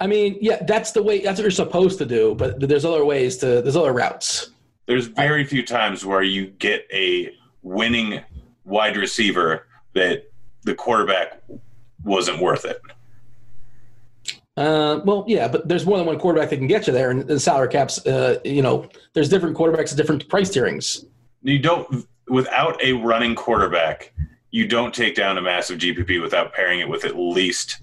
I 0.02 0.08
mean, 0.08 0.36
yeah, 0.40 0.60
that's 0.64 0.90
the 0.90 1.00
way. 1.00 1.20
That's 1.20 1.38
what 1.38 1.44
you're 1.44 1.52
supposed 1.52 1.96
to 1.98 2.04
do. 2.04 2.34
But 2.34 2.58
there's 2.58 2.84
other 2.84 3.04
ways 3.04 3.36
to. 3.36 3.62
There's 3.62 3.76
other 3.76 3.92
routes. 3.92 4.50
There's 4.86 5.06
very 5.06 5.44
few 5.44 5.64
times 5.64 6.04
where 6.04 6.24
you 6.24 6.48
get 6.58 6.88
a 6.92 7.32
winning 7.62 8.20
wide 8.64 8.96
receiver 8.96 9.68
that 9.94 10.28
the 10.64 10.74
quarterback 10.74 11.40
wasn't 12.02 12.40
worth 12.40 12.64
it. 12.64 12.82
Uh, 14.56 15.00
well, 15.04 15.24
yeah, 15.28 15.46
but 15.46 15.68
there's 15.68 15.86
more 15.86 15.98
than 15.98 16.06
one 16.06 16.18
quarterback 16.18 16.50
that 16.50 16.56
can 16.56 16.66
get 16.66 16.88
you 16.88 16.92
there, 16.92 17.12
and 17.12 17.22
the 17.28 17.38
salary 17.38 17.68
caps. 17.68 18.04
Uh, 18.04 18.40
you 18.44 18.60
know, 18.60 18.88
there's 19.12 19.28
different 19.28 19.56
quarterbacks 19.56 19.92
at 19.92 19.96
different 19.96 20.28
price 20.28 20.50
tierings. 20.50 21.06
You 21.42 21.60
don't 21.60 22.08
without 22.26 22.82
a 22.82 22.94
running 22.94 23.36
quarterback, 23.36 24.12
you 24.50 24.66
don't 24.66 24.92
take 24.92 25.14
down 25.14 25.38
a 25.38 25.42
massive 25.42 25.78
GPP 25.78 26.20
without 26.20 26.52
pairing 26.52 26.80
it 26.80 26.88
with 26.88 27.04
at 27.04 27.16
least 27.16 27.81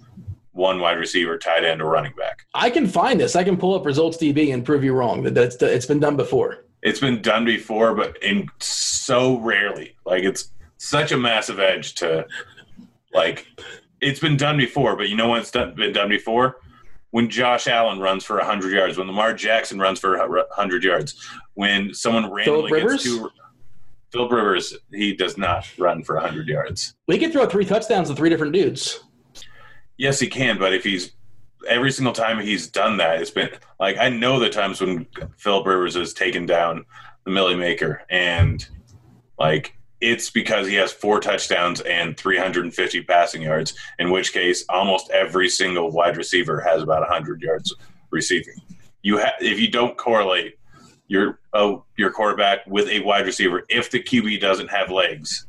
one 0.59 0.79
wide 0.79 0.99
receiver, 0.99 1.37
tight 1.37 1.63
end, 1.63 1.81
or 1.81 1.89
running 1.89 2.13
back. 2.15 2.45
I 2.53 2.69
can 2.69 2.85
find 2.85 3.19
this. 3.19 3.35
I 3.35 3.43
can 3.43 3.57
pull 3.57 3.73
up 3.73 3.85
results 3.85 4.17
DB 4.17 4.53
and 4.53 4.63
prove 4.63 4.83
you 4.83 4.93
wrong 4.93 5.23
that 5.23 5.33
that's 5.33 5.55
it's 5.55 5.85
been 5.85 5.99
done 5.99 6.17
before. 6.17 6.65
It's 6.83 6.99
been 6.99 7.21
done 7.21 7.45
before, 7.45 7.95
but 7.95 8.21
in 8.21 8.47
so 8.59 9.39
rarely. 9.39 9.95
Like 10.05 10.23
it's 10.23 10.51
such 10.77 11.11
a 11.11 11.17
massive 11.17 11.59
edge 11.59 11.95
to 11.95 12.27
like 13.13 13.47
it's 14.01 14.19
been 14.19 14.37
done 14.37 14.57
before, 14.57 14.95
but 14.95 15.09
you 15.09 15.15
know 15.15 15.29
when 15.29 15.41
it's 15.41 15.51
done, 15.51 15.73
been 15.75 15.93
done 15.93 16.09
before? 16.09 16.57
When 17.11 17.27
Josh 17.27 17.67
Allen 17.67 17.99
runs 17.99 18.23
for 18.23 18.37
100 18.37 18.71
yards, 18.71 18.97
when 18.97 19.07
Lamar 19.07 19.33
Jackson 19.33 19.79
runs 19.79 19.99
for 19.99 20.15
100 20.15 20.83
yards, 20.83 21.27
when 21.55 21.91
someone 21.91 22.31
randomly 22.31 22.69
gets 22.69 23.03
two 23.03 23.31
Philip 24.11 24.31
Rivers, 24.31 24.75
he 24.91 25.15
does 25.15 25.37
not 25.37 25.67
run 25.77 26.03
for 26.03 26.15
100 26.15 26.47
yards. 26.47 26.95
We 27.07 27.17
could 27.17 27.31
throw 27.31 27.45
three 27.47 27.65
touchdowns 27.65 28.09
to 28.09 28.15
three 28.15 28.29
different 28.29 28.53
dudes. 28.53 29.03
Yes, 29.99 30.17
he 30.17 30.27
can, 30.27 30.57
but 30.57 30.73
if 30.73 30.85
he's 30.85 31.11
every 31.67 31.91
single 31.91 32.13
time 32.13 32.39
he's 32.39 32.67
done 32.67 32.95
that, 32.97 33.21
it's 33.21 33.31
been 33.31 33.49
like 33.81 33.97
I 33.97 34.07
know 34.07 34.39
the 34.39 34.49
times 34.49 34.79
when 34.79 35.05
Philip 35.37 35.67
Rivers 35.67 35.95
has 35.95 36.13
taken 36.13 36.45
down 36.45 36.85
the 37.25 37.31
Milly 37.31 37.57
Maker, 37.57 38.03
and 38.09 38.65
like 39.37 39.75
it's 39.99 40.29
because 40.29 40.67
he 40.67 40.75
has 40.75 40.93
four 40.93 41.19
touchdowns 41.19 41.81
and 41.81 42.15
350 42.15 43.03
passing 43.03 43.41
yards. 43.41 43.73
In 43.99 44.09
which 44.09 44.31
case, 44.31 44.63
almost 44.69 45.11
every 45.11 45.49
single 45.49 45.91
wide 45.91 46.15
receiver 46.15 46.61
has 46.61 46.81
about 46.81 47.01
100 47.01 47.41
yards 47.41 47.75
receiving. 48.09 48.55
You 49.01 49.19
ha- 49.19 49.35
if 49.41 49.59
you 49.59 49.69
don't 49.69 49.97
correlate 49.97 50.57
your 51.09 51.41
oh, 51.51 51.83
your 51.97 52.11
quarterback 52.11 52.65
with 52.67 52.87
a 52.87 53.01
wide 53.01 53.25
receiver, 53.25 53.65
if 53.67 53.91
the 53.91 54.01
QB 54.01 54.39
doesn't 54.39 54.69
have 54.69 54.91
legs, 54.91 55.45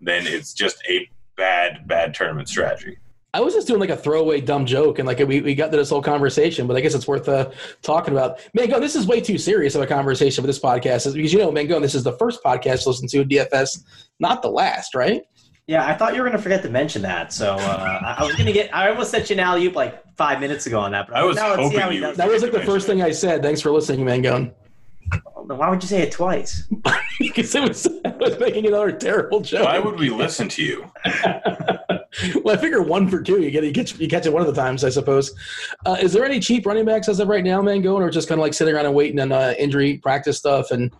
then 0.00 0.28
it's 0.28 0.54
just 0.54 0.80
a 0.88 1.10
bad 1.36 1.88
bad 1.88 2.14
tournament 2.14 2.48
strategy. 2.48 2.96
I 3.32 3.40
was 3.40 3.54
just 3.54 3.68
doing 3.68 3.80
like 3.80 3.90
a 3.90 3.96
throwaway 3.96 4.40
dumb 4.40 4.66
joke, 4.66 4.98
and 4.98 5.06
like 5.06 5.18
we, 5.18 5.40
we 5.40 5.54
got 5.54 5.70
to 5.70 5.76
this 5.76 5.90
whole 5.90 6.02
conversation, 6.02 6.66
but 6.66 6.76
I 6.76 6.80
guess 6.80 6.94
it's 6.94 7.06
worth 7.06 7.28
uh, 7.28 7.50
talking 7.80 8.12
about. 8.12 8.40
Mango, 8.54 8.80
this 8.80 8.96
is 8.96 9.06
way 9.06 9.20
too 9.20 9.38
serious 9.38 9.74
of 9.74 9.82
a 9.82 9.86
conversation 9.86 10.42
for 10.42 10.46
this 10.46 10.58
podcast, 10.58 11.14
because 11.14 11.32
you 11.32 11.38
know, 11.38 11.52
Mango, 11.52 11.78
this 11.78 11.94
is 11.94 12.02
the 12.02 12.12
first 12.14 12.42
podcast 12.42 12.82
to 12.82 12.88
listen 12.88 13.08
to 13.08 13.24
DFS, 13.24 13.84
not 14.18 14.42
the 14.42 14.50
last, 14.50 14.94
right? 14.94 15.22
Yeah, 15.68 15.86
I 15.86 15.94
thought 15.94 16.14
you 16.14 16.22
were 16.22 16.26
going 16.26 16.36
to 16.36 16.42
forget 16.42 16.64
to 16.64 16.70
mention 16.70 17.02
that. 17.02 17.32
So 17.32 17.54
uh, 17.54 18.00
I 18.02 18.16
I 18.18 18.24
was 18.24 18.34
going 18.34 18.46
to 18.46 18.52
get. 18.52 18.74
I 18.74 18.88
almost 18.88 19.12
set 19.12 19.30
you 19.30 19.34
an 19.34 19.40
alley 19.40 19.66
oop 19.66 19.76
like 19.76 20.02
five 20.16 20.40
minutes 20.40 20.66
ago 20.66 20.80
on 20.80 20.90
that. 20.92 21.06
But 21.06 21.16
I 21.16 21.22
was 21.22 21.36
now 21.36 21.50
let's 21.50 21.58
see 21.58 21.62
hoping 21.64 21.80
how 21.80 21.90
you 21.90 22.14
That 22.14 22.28
was 22.28 22.42
like 22.42 22.50
the 22.50 22.64
first 22.64 22.88
thing 22.88 23.02
I 23.02 23.12
said. 23.12 23.42
Thanks 23.42 23.60
for 23.60 23.70
listening, 23.70 24.04
Mango. 24.04 24.52
Then 25.46 25.58
Why 25.58 25.68
would 25.68 25.82
you 25.82 25.88
say 25.88 26.02
it 26.02 26.12
twice? 26.12 26.68
Because 27.18 27.54
it 27.54 27.68
was, 27.68 27.86
I 28.06 28.16
was 28.16 28.40
making 28.40 28.66
another 28.66 28.92
terrible 28.92 29.40
joke. 29.40 29.66
Why 29.66 29.78
would 29.78 29.98
we 29.98 30.08
listen 30.08 30.48
to 30.48 30.62
you? 30.62 30.90
well, 32.44 32.56
I 32.56 32.60
figure 32.60 32.82
one 32.82 33.08
for 33.08 33.22
two. 33.22 33.40
You 33.40 33.50
get 33.50 33.64
you 33.64 33.72
catch 33.72 33.98
you 33.98 34.08
catch 34.08 34.26
it 34.26 34.32
one 34.32 34.42
of 34.42 34.52
the 34.52 34.60
times, 34.60 34.84
I 34.84 34.88
suppose. 34.88 35.32
Uh, 35.86 35.96
is 36.00 36.12
there 36.12 36.24
any 36.24 36.40
cheap 36.40 36.66
running 36.66 36.84
backs 36.84 37.08
as 37.08 37.20
of 37.20 37.28
right 37.28 37.44
now, 37.44 37.62
man, 37.62 37.82
going 37.82 38.02
or 38.02 38.10
just 38.10 38.28
kind 38.28 38.38
of 38.38 38.42
like 38.42 38.54
sitting 38.54 38.74
around 38.74 38.86
and 38.86 38.94
waiting 38.94 39.20
on 39.20 39.32
uh, 39.32 39.54
injury 39.58 39.98
practice 39.98 40.38
stuff? 40.38 40.70
And 40.70 40.92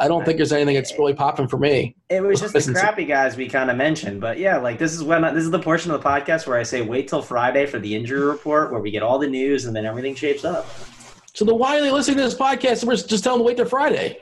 I 0.00 0.08
don't 0.08 0.24
think 0.24 0.36
there's 0.36 0.52
anything 0.52 0.74
that's 0.74 0.96
really 0.98 1.14
popping 1.14 1.48
for 1.48 1.58
me. 1.58 1.96
It 2.08 2.22
was 2.22 2.40
just 2.40 2.54
the 2.54 2.72
crappy 2.72 3.04
guys 3.04 3.36
we 3.36 3.48
kind 3.48 3.70
of 3.70 3.76
mentioned, 3.76 4.20
but 4.20 4.38
yeah, 4.38 4.56
like 4.56 4.78
this 4.78 4.94
is 4.94 5.02
when 5.02 5.22
this 5.22 5.44
is 5.44 5.50
the 5.50 5.58
portion 5.58 5.90
of 5.90 6.02
the 6.02 6.08
podcast 6.08 6.46
where 6.46 6.56
I 6.56 6.62
say 6.62 6.82
wait 6.82 7.08
till 7.08 7.22
Friday 7.22 7.66
for 7.66 7.78
the 7.78 7.94
injury 7.94 8.20
report, 8.20 8.72
where 8.72 8.80
we 8.80 8.90
get 8.90 9.02
all 9.02 9.18
the 9.18 9.28
news 9.28 9.64
and 9.64 9.74
then 9.74 9.84
everything 9.84 10.14
shapes 10.14 10.44
up. 10.44 10.66
So 11.34 11.44
then 11.44 11.58
why 11.58 11.78
are 11.78 11.82
they 11.82 11.90
listening 11.90 12.16
to 12.18 12.24
this 12.24 12.34
podcast? 12.34 12.84
We're 12.84 12.96
just 12.96 13.22
telling 13.22 13.38
them 13.38 13.44
to 13.44 13.48
wait 13.48 13.56
till 13.56 13.66
Friday. 13.66 14.18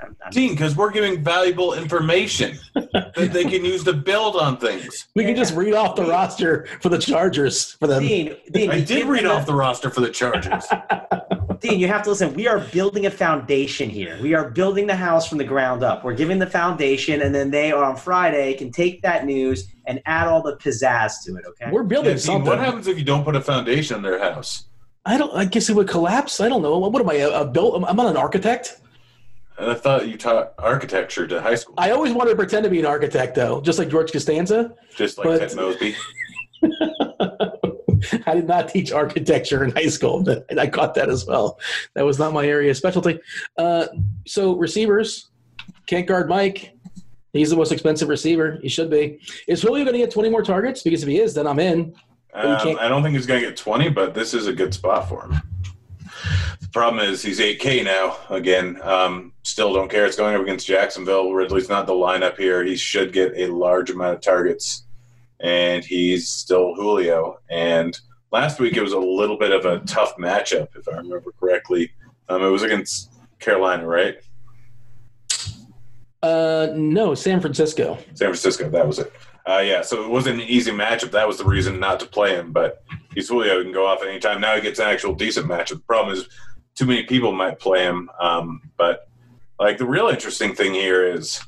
I'm- 0.00 0.16
I'm- 0.22 0.30
Dean, 0.32 0.50
because 0.52 0.76
we're 0.76 0.90
giving 0.90 1.22
valuable 1.22 1.74
information 1.74 2.58
that 2.74 3.30
they 3.32 3.44
can 3.44 3.64
use 3.64 3.84
to 3.84 3.92
build 3.92 4.36
on 4.36 4.56
things. 4.58 5.06
We 5.14 5.24
can 5.24 5.34
just 5.36 5.54
read 5.54 5.74
off 5.74 5.96
the 5.96 6.04
roster 6.04 6.66
for 6.80 6.88
the 6.88 6.98
Chargers 6.98 7.72
for 7.80 7.86
them. 7.86 8.02
Dean, 8.02 8.36
Dean, 8.52 8.70
I 8.70 8.80
did 8.80 9.06
read 9.06 9.26
off 9.26 9.46
the 9.46 9.54
roster 9.54 9.90
for 9.90 10.00
the 10.00 10.10
Chargers. 10.10 10.64
Dean, 11.60 11.80
you 11.80 11.88
have 11.88 12.02
to 12.04 12.10
listen. 12.10 12.32
We 12.34 12.46
are 12.46 12.60
building 12.60 13.06
a 13.06 13.10
foundation 13.10 13.90
here. 13.90 14.16
We 14.22 14.34
are 14.34 14.48
building 14.50 14.86
the 14.86 14.94
house 14.94 15.28
from 15.28 15.38
the 15.38 15.44
ground 15.44 15.82
up. 15.82 16.04
We're 16.04 16.14
giving 16.14 16.38
the 16.38 16.46
foundation, 16.46 17.20
and 17.22 17.34
then 17.34 17.50
they 17.50 17.72
on 17.72 17.96
Friday 17.96 18.54
can 18.54 18.70
take 18.70 19.02
that 19.02 19.26
news 19.26 19.66
and 19.86 20.00
add 20.06 20.28
all 20.28 20.40
the 20.42 20.56
pizzazz 20.56 21.14
to 21.24 21.34
it. 21.36 21.44
Okay. 21.48 21.70
We're 21.72 21.82
building 21.82 22.10
Yeah, 22.10 22.14
Dean, 22.16 22.20
something. 22.22 22.46
what 22.46 22.58
happens 22.60 22.86
if 22.86 22.96
you 22.96 23.04
don't 23.04 23.24
put 23.24 23.34
a 23.34 23.40
foundation 23.40 23.96
in 23.96 24.02
their 24.02 24.20
house? 24.20 24.64
I 25.04 25.18
don't. 25.18 25.34
I 25.34 25.46
guess 25.46 25.68
it 25.68 25.74
would 25.74 25.88
collapse. 25.88 26.40
I 26.40 26.48
don't 26.48 26.62
know. 26.62 26.78
What 26.78 27.00
am 27.00 27.08
I? 27.10 27.14
A, 27.14 27.40
a 27.40 27.44
built? 27.46 27.82
I'm 27.88 27.96
not 27.96 28.06
an 28.06 28.16
architect. 28.16 28.78
And 29.58 29.70
I 29.70 29.74
thought 29.74 30.06
you 30.06 30.16
taught 30.16 30.54
architecture 30.58 31.26
to 31.26 31.40
high 31.40 31.56
school, 31.56 31.74
I 31.76 31.90
always 31.90 32.12
wanted 32.12 32.30
to 32.30 32.36
pretend 32.36 32.64
to 32.64 32.70
be 32.70 32.78
an 32.78 32.86
architect, 32.86 33.34
though, 33.34 33.60
just 33.60 33.78
like 33.78 33.88
George 33.88 34.12
Costanza. 34.12 34.74
just 34.94 35.18
like 35.18 35.26
but- 35.26 35.38
Ted 35.40 35.56
Mosby. 35.56 35.96
I 38.26 38.34
did 38.34 38.46
not 38.46 38.68
teach 38.68 38.92
architecture 38.92 39.64
in 39.64 39.72
high 39.72 39.88
school, 39.88 40.22
but 40.22 40.46
and 40.50 40.60
I 40.60 40.68
caught 40.68 40.94
that 40.94 41.08
as 41.08 41.26
well. 41.26 41.58
That 41.94 42.04
was 42.04 42.18
not 42.18 42.32
my 42.32 42.46
area 42.46 42.70
of 42.70 42.76
specialty. 42.76 43.18
Uh, 43.56 43.88
so 44.26 44.56
receivers 44.56 45.30
can't 45.86 46.06
guard 46.06 46.28
Mike. 46.28 46.76
He's 47.32 47.50
the 47.50 47.56
most 47.56 47.72
expensive 47.72 48.08
receiver. 48.08 48.58
He 48.62 48.68
should 48.68 48.90
be. 48.90 49.18
Is 49.48 49.62
Julio 49.62 49.84
going 49.84 49.94
to 49.94 49.98
get 49.98 50.12
20 50.12 50.30
more 50.30 50.42
targets? 50.42 50.82
Because 50.82 51.02
if 51.02 51.08
he 51.08 51.20
is, 51.20 51.34
then 51.34 51.46
I'm 51.46 51.58
in. 51.58 51.94
Um, 52.34 52.76
I 52.78 52.88
don't 52.88 53.02
think 53.02 53.16
he's 53.16 53.26
going 53.26 53.40
to 53.42 53.48
get 53.48 53.56
20, 53.56 53.88
but 53.90 54.14
this 54.14 54.32
is 54.32 54.46
a 54.46 54.52
good 54.52 54.72
spot 54.72 55.08
for 55.08 55.24
him. 55.24 55.40
The 56.60 56.68
problem 56.72 57.04
is 57.04 57.22
he's 57.22 57.40
8K 57.40 57.84
now. 57.84 58.16
Again, 58.28 58.78
um, 58.82 59.32
still 59.42 59.72
don't 59.72 59.90
care. 59.90 60.06
It's 60.06 60.16
going 60.16 60.34
up 60.34 60.42
against 60.42 60.66
Jacksonville. 60.66 61.32
Ridley's 61.32 61.68
not 61.68 61.86
the 61.86 61.92
lineup 61.92 62.36
here. 62.36 62.64
He 62.64 62.76
should 62.76 63.12
get 63.12 63.32
a 63.36 63.46
large 63.46 63.90
amount 63.90 64.14
of 64.14 64.20
targets, 64.20 64.84
and 65.40 65.84
he's 65.84 66.28
still 66.28 66.74
Julio. 66.74 67.38
And 67.48 67.98
last 68.32 68.60
week 68.60 68.76
it 68.76 68.82
was 68.82 68.92
a 68.92 68.98
little 68.98 69.38
bit 69.38 69.52
of 69.52 69.64
a 69.64 69.80
tough 69.86 70.16
matchup, 70.16 70.68
if 70.76 70.88
I 70.88 70.96
remember 70.96 71.32
correctly. 71.38 71.90
Um, 72.28 72.42
it 72.42 72.48
was 72.48 72.62
against 72.62 73.12
Carolina, 73.38 73.86
right? 73.86 74.16
Uh, 76.22 76.68
no, 76.74 77.14
San 77.14 77.40
Francisco. 77.40 77.96
San 78.14 78.28
Francisco. 78.28 78.68
That 78.68 78.86
was 78.86 78.98
it. 78.98 79.12
Uh, 79.48 79.60
yeah, 79.60 79.80
so 79.80 80.04
it 80.04 80.10
wasn't 80.10 80.40
an 80.40 80.46
easy 80.46 80.70
matchup. 80.70 81.10
That 81.12 81.26
was 81.26 81.38
the 81.38 81.44
reason 81.44 81.80
not 81.80 82.00
to 82.00 82.06
play 82.06 82.34
him. 82.34 82.52
But 82.52 82.84
he's 83.14 83.28
Julio. 83.28 83.62
Can 83.62 83.72
go 83.72 83.86
off 83.86 84.02
anytime. 84.02 84.40
Now 84.40 84.54
he 84.54 84.60
gets 84.60 84.78
an 84.78 84.88
actual 84.88 85.14
decent 85.14 85.46
matchup. 85.46 85.68
The 85.68 85.84
problem 85.86 86.16
is 86.16 86.28
too 86.74 86.84
many 86.84 87.04
people 87.04 87.32
might 87.32 87.58
play 87.58 87.84
him. 87.84 88.10
Um, 88.20 88.60
but 88.76 89.08
like 89.58 89.78
the 89.78 89.86
real 89.86 90.08
interesting 90.08 90.54
thing 90.54 90.74
here 90.74 91.04
is 91.06 91.40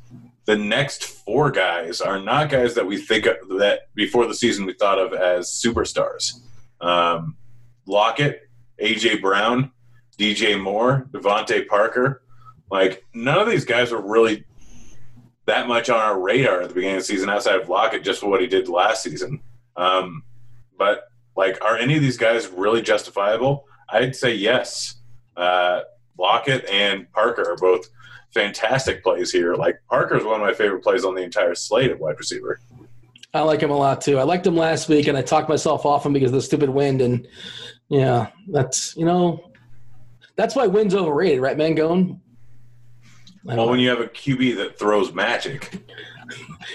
the 0.47 0.57
next 0.57 1.05
four 1.05 1.51
guys 1.51 2.01
are 2.01 2.19
not 2.19 2.49
guys 2.49 2.75
that 2.75 2.87
we 2.87 2.97
think 2.97 3.27
of, 3.27 3.37
that 3.59 3.93
before 3.95 4.27
the 4.27 4.35
season 4.35 4.65
we 4.65 4.73
thought 4.73 4.99
of 4.99 5.13
as 5.13 5.49
superstars. 5.49 6.41
Um, 6.81 7.37
Lockett, 7.87 8.49
AJ 8.83 9.21
Brown, 9.21 9.73
DJ 10.19 10.61
Moore, 10.61 11.07
DeVante 11.13 11.69
Parker. 11.69 12.23
Like 12.71 13.05
none 13.13 13.39
of 13.39 13.49
these 13.49 13.67
guys 13.67 13.93
are 13.93 14.01
really 14.01 14.45
that 15.51 15.67
much 15.67 15.91
on 15.91 15.99
our 15.99 16.19
radar 16.19 16.63
at 16.63 16.69
the 16.69 16.75
beginning 16.75 16.97
of 16.97 17.03
the 17.03 17.07
season 17.07 17.29
outside 17.29 17.61
of 17.61 17.69
Lockett 17.69 18.05
just 18.05 18.21
for 18.21 18.31
what 18.31 18.41
he 18.41 18.47
did 18.47 18.69
last 18.69 19.03
season. 19.03 19.41
Um, 19.77 20.23
but 20.79 21.11
like, 21.37 21.63
are 21.65 21.77
any 21.77 21.97
of 21.97 22.03
these 22.03 22.17
guys 22.17 22.49
really 22.49 22.83
justifiable? 22.83 23.67
I'd 23.89 24.15
say 24.15 24.35
yes. 24.35 24.97
Uh, 25.37 25.81
Lockett 26.19 26.65
and 26.67 27.11
Parker 27.13 27.51
are 27.51 27.57
both 27.57 27.89
fantastic 28.33 29.03
plays 29.03 29.33
here. 29.33 29.55
Like 29.55 29.81
Parker 29.89 30.17
is 30.17 30.25
one 30.25 30.41
of 30.41 30.47
my 30.47 30.55
favorite 30.55 30.83
plays 30.83 31.05
on 31.05 31.15
the 31.15 31.23
entire 31.23 31.55
slate 31.55 31.91
at 31.91 31.99
wide 31.99 32.19
receiver. 32.19 32.61
I 33.35 33.43
like 33.43 33.61
him 33.61 33.71
a 33.71 33.77
lot 33.77 34.01
too. 34.01 34.19
I 34.19 34.23
liked 34.23 34.47
him 34.47 34.57
last 34.57 34.89
week, 34.89 35.07
and 35.09 35.17
I 35.17 35.23
talked 35.23 35.49
myself 35.49 35.85
off 35.85 36.07
him 36.07 36.13
because 36.13 36.31
of 36.31 36.35
the 36.37 36.43
stupid 36.43 36.69
wind. 36.69 37.01
And 37.01 37.27
yeah, 37.89 38.29
that's 38.49 38.97
you 38.97 39.05
know, 39.05 39.51
that's 40.37 40.55
why 40.55 40.67
wind's 40.67 40.95
overrated, 40.95 41.41
right, 41.41 41.57
Mangone? 41.57 42.19
Well, 43.45 43.69
when 43.69 43.81
you 43.81 43.89
have 43.89 44.01
a 44.01 44.07
QB 44.07 44.57
that 44.57 44.79
throws 44.79 45.13
magic, 45.13 45.83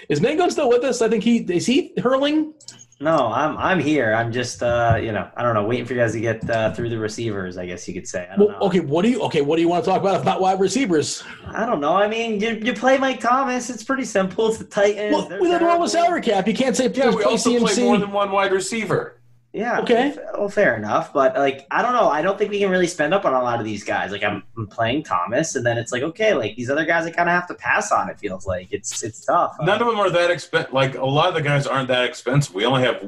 is 0.10 0.20
Mangone 0.20 0.52
still 0.52 0.70
with 0.70 0.84
us? 0.84 1.02
I 1.02 1.10
think 1.10 1.24
he 1.24 1.38
is 1.38 1.66
he 1.66 1.94
hurling. 2.02 2.54
No, 3.02 3.28
I'm 3.32 3.58
I'm 3.58 3.80
here. 3.80 4.14
I'm 4.14 4.32
just 4.32 4.64
uh, 4.64 4.98
you 5.02 5.12
know 5.12 5.30
I 5.36 5.44
don't 5.44 5.54
know, 5.54 5.66
waiting 5.66 5.86
for 5.86 5.94
you 5.94 6.00
guys 6.00 6.14
to 6.14 6.20
get 6.22 6.50
uh, 6.50 6.74
through 6.74 6.90
the 6.90 6.98
receivers. 6.98 7.58
I 7.58 7.66
guess 7.66 7.88
you 7.88 7.94
could 7.94 8.08
say. 8.08 8.24
I 8.32 8.36
don't 8.38 8.48
Well, 8.48 8.60
know. 8.60 8.66
okay, 8.68 8.80
what 8.80 9.04
do 9.04 9.10
you 9.12 9.22
okay? 9.24 9.42
What 9.42 9.58
do 9.58 9.62
you 9.62 9.68
want 9.68 9.84
to 9.84 9.90
talk 9.92 10.00
about 10.02 10.16
if 10.20 10.26
not 10.26 10.40
wide 10.42 10.60
receivers? 10.62 11.22
I 11.48 11.66
don't 11.66 11.82
know. 11.82 11.94
I 11.96 12.08
mean, 12.08 12.40
you, 12.40 12.52
you 12.64 12.74
play 12.74 12.98
Mike 12.98 13.20
Thomas. 13.20 13.70
It's 13.70 13.84
pretty 13.84 14.06
simple. 14.06 14.48
It's 14.48 14.58
the 14.58 14.64
Titans. 14.66 15.14
Well, 15.14 15.28
They're 15.28 15.42
with 15.42 15.50
a 15.52 15.60
normal 15.60 15.88
terrible. 15.88 15.88
salary 15.90 16.22
cap, 16.22 16.48
you 16.48 16.54
can't 16.54 16.76
say 16.76 16.88
yeah, 16.90 17.10
we 17.10 17.16
play 17.18 17.24
also 17.26 17.60
play 17.60 17.84
more 17.84 17.98
than 17.98 18.12
one 18.12 18.32
wide 18.32 18.54
receiver. 18.54 19.20
Yeah. 19.56 19.80
Okay. 19.80 20.14
Well, 20.16 20.26
well, 20.40 20.50
fair 20.50 20.76
enough. 20.76 21.14
But 21.14 21.36
like, 21.36 21.66
I 21.72 21.82
don't 21.82 21.94
know. 21.94 22.10
I 22.10 22.22
don't 22.22 22.38
think 22.38 22.52
we 22.52 22.60
can 22.60 22.70
really 22.70 22.88
spend 22.88 23.14
up 23.14 23.24
on 23.24 23.34
a 23.34 23.42
lot 23.42 23.60
of 23.60 23.66
these 23.66 23.84
guys. 23.84 24.12
Like, 24.12 24.24
I'm, 24.24 24.44
I'm 24.58 24.68
playing 24.68 25.04
Thomas, 25.04 25.56
and 25.56 25.66
then 25.66 25.78
it's 25.78 25.92
like, 25.92 26.04
okay, 26.04 26.34
like 26.34 26.56
these 26.56 26.70
other 26.70 26.86
guys, 26.86 27.06
I 27.06 27.12
kind 27.12 27.30
of 27.30 27.34
have 27.36 27.48
to 27.48 27.54
pass 27.56 27.92
on. 27.92 28.10
It 28.10 28.20
feels 28.20 28.46
like 28.46 28.68
it's 28.72 29.02
it's 29.04 29.24
tough. 29.26 29.56
None 29.62 29.82
of 29.82 29.88
them 29.88 29.98
are 29.98 30.10
that 30.10 30.30
expensive. 30.30 30.74
Like 30.74 30.96
a 30.98 31.06
lot 31.06 31.30
of 31.30 31.36
the 31.36 31.42
guys 31.42 31.66
aren't 31.66 31.88
that 31.88 32.04
expensive. 32.06 32.54
We 32.54 32.66
only 32.66 32.84
have 32.84 33.02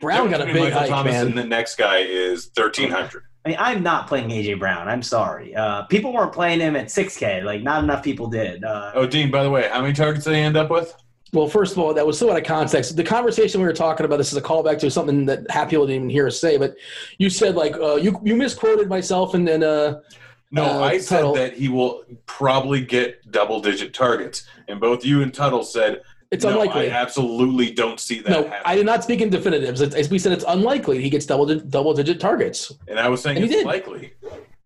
Brown 0.00 0.30
got 0.30 0.40
a 0.40 0.44
big 0.46 0.56
Michael 0.56 0.78
hike, 0.78 0.88
Thomas 0.88 1.12
man. 1.12 1.26
and 1.28 1.38
the 1.38 1.44
next 1.44 1.76
guy 1.76 1.98
is 1.98 2.46
thirteen 2.46 2.90
hundred. 2.90 3.24
I 3.44 3.48
mean, 3.48 3.58
I'm 3.58 3.82
not 3.82 4.06
playing 4.06 4.28
AJ 4.28 4.60
Brown. 4.60 4.86
I'm 4.86 5.02
sorry. 5.02 5.52
Uh, 5.56 5.82
people 5.86 6.12
weren't 6.12 6.32
playing 6.32 6.60
him 6.60 6.76
at 6.76 6.86
6K. 6.86 7.42
Like, 7.42 7.60
not 7.64 7.82
enough 7.82 8.04
people 8.04 8.28
did. 8.28 8.62
Uh, 8.62 8.92
Oh, 8.94 9.04
Dean. 9.04 9.32
By 9.32 9.42
the 9.42 9.50
way, 9.50 9.68
how 9.68 9.80
many 9.80 9.92
targets 9.92 10.24
did 10.26 10.34
he 10.34 10.40
end 10.40 10.56
up 10.56 10.70
with? 10.70 10.94
Well, 11.32 11.48
first 11.48 11.72
of 11.72 11.78
all, 11.78 11.94
that 11.94 12.06
was 12.06 12.18
so 12.18 12.30
out 12.30 12.36
of 12.36 12.44
context. 12.44 12.94
The 12.94 13.02
conversation 13.02 13.60
we 13.62 13.66
were 13.66 13.72
talking 13.72 14.04
about, 14.04 14.18
this 14.18 14.32
is 14.32 14.36
a 14.36 14.42
callback 14.42 14.78
to 14.80 14.90
something 14.90 15.24
that 15.26 15.48
people 15.70 15.86
didn't 15.86 16.02
even 16.02 16.10
hear 16.10 16.26
us 16.26 16.38
say, 16.38 16.58
but 16.58 16.76
you 17.16 17.30
said 17.30 17.54
like 17.54 17.74
uh, 17.76 17.94
you 17.94 18.20
you 18.22 18.36
misquoted 18.36 18.88
myself 18.88 19.32
and 19.32 19.48
then 19.48 19.62
uh, 19.62 20.00
No, 20.50 20.64
Uh, 20.64 20.80
I 20.80 20.98
said 20.98 21.16
Tuttle. 21.20 21.34
that 21.34 21.54
he 21.54 21.68
will 21.70 22.04
probably 22.26 22.82
get 22.84 23.30
double-digit 23.32 23.94
targets, 23.94 24.44
and 24.68 24.78
both 24.78 25.06
you 25.06 25.22
and 25.22 25.32
Tuttle 25.32 25.62
said 25.64 26.02
it's 26.30 26.44
no, 26.44 26.50
unlikely. 26.50 26.90
I 26.90 26.94
absolutely 26.94 27.70
don't 27.70 27.98
see 27.98 28.20
that 28.20 28.30
no, 28.30 28.42
happen. 28.44 28.62
I 28.66 28.74
did 28.76 28.84
not 28.84 29.02
speak 29.02 29.22
in 29.22 29.30
definitives. 29.30 29.80
As 29.80 30.10
we 30.10 30.18
said, 30.18 30.32
it's 30.32 30.44
unlikely 30.46 31.00
he 31.00 31.08
gets 31.08 31.24
double 31.24 31.46
double 31.46 31.94
digit 31.94 32.20
targets. 32.20 32.72
and 32.88 33.00
I 33.00 33.08
was 33.08 33.22
saying 33.22 33.38
And 33.38 33.50
it's 33.50 33.64
likely. 33.64 34.12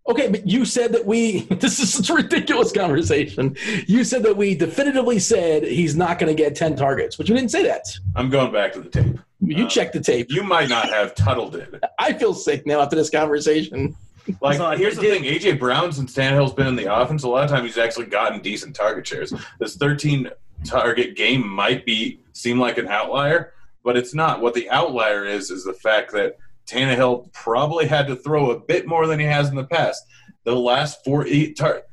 Okay, 0.09 0.29
but 0.29 0.47
you 0.47 0.65
said 0.65 0.93
that 0.93 1.05
we. 1.05 1.41
This 1.67 1.81
is 1.81 1.93
such 1.93 2.11
a 2.11 2.15
ridiculous 2.15 2.71
conversation. 2.73 3.57
You 3.87 4.05
said 4.05 4.23
that 4.23 4.37
we 4.37 4.55
definitively 4.55 5.19
said 5.19 5.65
he's 5.65 5.97
not 5.97 6.19
going 6.19 6.35
to 6.35 6.41
get 6.43 6.55
ten 6.55 6.77
targets, 6.77 7.17
but 7.17 7.29
you 7.29 7.35
didn't 7.35 7.51
say 7.51 7.65
that. 7.65 7.87
I'm 8.15 8.31
going 8.31 8.53
back 8.53 8.73
to 8.75 8.81
the 8.81 8.89
tape. 8.91 9.19
You 9.41 9.65
Um, 9.65 9.69
checked 9.69 9.93
the 9.95 10.01
tape. 10.01 10.29
You 10.31 10.43
might 10.43 10.69
not 10.69 10.89
have 10.91 11.15
Tuttle 11.15 11.55
it. 11.57 11.83
I 11.99 12.13
feel 12.13 12.35
sick 12.35 12.67
now 12.67 12.81
after 12.81 12.97
this 12.97 13.11
conversation. 13.11 13.97
Like, 14.41 14.57
So, 14.57 14.69
here's 14.73 14.97
the 14.97 15.03
thing: 15.03 15.23
AJ 15.23 15.61
Brown, 15.61 15.93
since 15.93 16.13
Tannehill's 16.13 16.53
been 16.53 16.67
in 16.67 16.75
the 16.75 16.93
offense, 16.93 17.23
a 17.23 17.29
lot 17.29 17.45
of 17.45 17.51
times 17.51 17.65
he's 17.67 17.79
actually 17.79 18.07
gotten 18.07 18.41
decent 18.43 18.75
target 18.75 19.07
shares. 19.07 19.33
This 19.61 19.77
13 19.77 20.29
target 20.65 21.15
game 21.15 21.47
might 21.49 21.87
be 21.87 22.19
seem 22.33 22.59
like 22.59 22.77
an 22.77 22.89
outlier, 22.89 23.53
but 23.85 23.97
it's 23.97 24.15
not. 24.15 24.41
What 24.41 24.55
the 24.55 24.69
outlier 24.69 25.25
is 25.25 25.53
is 25.53 25.63
the 25.63 25.75
fact 25.75 26.11
that 26.15 26.39
Tannehill 26.67 27.33
probably 27.33 27.87
had 27.87 28.07
to 28.09 28.17
throw 28.17 28.51
a 28.51 28.59
bit 28.59 28.87
more 28.87 29.07
than 29.07 29.21
he 29.21 29.27
has 29.27 29.49
in 29.49 29.57
the 29.57 29.65
past. 29.65 30.05
The 30.45 30.55
last 30.55 31.05
four 31.05 31.27
eight 31.27 31.57
tar- 31.57 31.85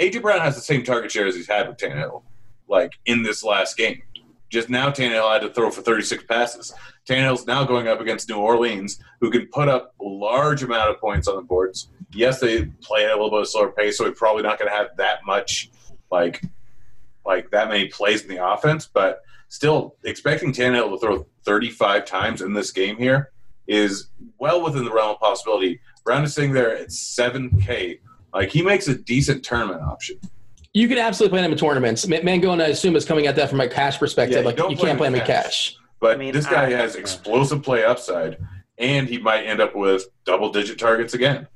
AJ 0.00 0.22
Brown 0.22 0.40
has 0.40 0.54
the 0.54 0.60
same 0.60 0.82
target 0.82 1.10
share 1.10 1.26
as 1.26 1.36
he's 1.36 1.48
had 1.48 1.68
with 1.68 1.76
Tannehill, 1.76 2.22
like 2.68 2.92
in 3.06 3.22
this 3.22 3.44
last 3.44 3.76
game. 3.76 4.02
Just 4.48 4.68
now, 4.68 4.90
Tannehill 4.90 5.32
had 5.32 5.42
to 5.42 5.52
throw 5.52 5.70
for 5.70 5.80
36 5.80 6.24
passes. 6.24 6.74
Tannehill's 7.08 7.46
now 7.46 7.64
going 7.64 7.86
up 7.86 8.00
against 8.00 8.28
New 8.28 8.36
Orleans, 8.36 8.98
who 9.20 9.30
can 9.30 9.46
put 9.46 9.68
up 9.68 9.94
a 10.00 10.04
large 10.04 10.64
amount 10.64 10.90
of 10.90 10.98
points 10.98 11.28
on 11.28 11.36
the 11.36 11.42
boards. 11.42 11.88
Yes, 12.12 12.40
they 12.40 12.64
play 12.82 13.04
at 13.04 13.12
a 13.12 13.14
little 13.14 13.30
bit 13.30 13.40
of 13.40 13.48
slower 13.48 13.70
pace, 13.70 13.98
so 13.98 14.04
we're 14.04 14.12
probably 14.12 14.42
not 14.42 14.58
going 14.58 14.68
to 14.68 14.76
have 14.76 14.88
that 14.96 15.24
much, 15.24 15.70
like, 16.10 16.42
like 17.24 17.48
that 17.50 17.68
many 17.68 17.86
plays 17.86 18.22
in 18.22 18.28
the 18.28 18.44
offense. 18.44 18.88
But 18.92 19.20
still, 19.48 19.94
expecting 20.02 20.52
Tannehill 20.52 20.90
to 20.90 20.98
throw 20.98 21.26
35 21.44 22.04
times 22.04 22.42
in 22.42 22.52
this 22.52 22.72
game 22.72 22.96
here 22.96 23.30
is 23.70 24.08
well 24.38 24.62
within 24.62 24.84
the 24.84 24.92
realm 24.92 25.10
of 25.10 25.20
possibility. 25.20 25.80
Brown 26.04 26.24
is 26.24 26.34
sitting 26.34 26.52
there 26.52 26.76
at 26.76 26.88
7K. 26.88 28.00
Like, 28.34 28.50
he 28.50 28.62
makes 28.62 28.88
a 28.88 28.96
decent 28.96 29.44
tournament 29.44 29.80
option. 29.82 30.18
You 30.74 30.88
can 30.88 30.98
absolutely 30.98 31.36
play 31.36 31.44
him 31.44 31.52
in 31.52 31.58
tournaments. 31.58 32.06
Ma- 32.06 32.16
Mangone, 32.16 32.62
I 32.62 32.66
assume, 32.68 32.96
is 32.96 33.04
coming 33.04 33.26
at 33.26 33.36
that 33.36 33.48
from 33.48 33.60
a 33.60 33.68
cash 33.68 33.98
perspective. 33.98 34.34
Yeah, 34.34 34.40
you 34.40 34.46
like 34.46 34.58
you 34.58 34.76
play 34.76 34.88
can't 34.88 34.98
play 34.98 35.08
him 35.08 35.14
in 35.14 35.20
in 35.20 35.26
cash. 35.26 35.44
cash. 35.44 35.76
But 36.00 36.12
I 36.12 36.16
mean, 36.16 36.32
this 36.32 36.46
guy 36.46 36.66
I- 36.66 36.70
has 36.70 36.96
explosive 36.96 37.62
play 37.62 37.84
upside, 37.84 38.38
and 38.78 39.08
he 39.08 39.18
might 39.18 39.42
end 39.44 39.60
up 39.60 39.74
with 39.74 40.04
double 40.24 40.50
digit 40.50 40.78
targets 40.78 41.14
again. 41.14 41.46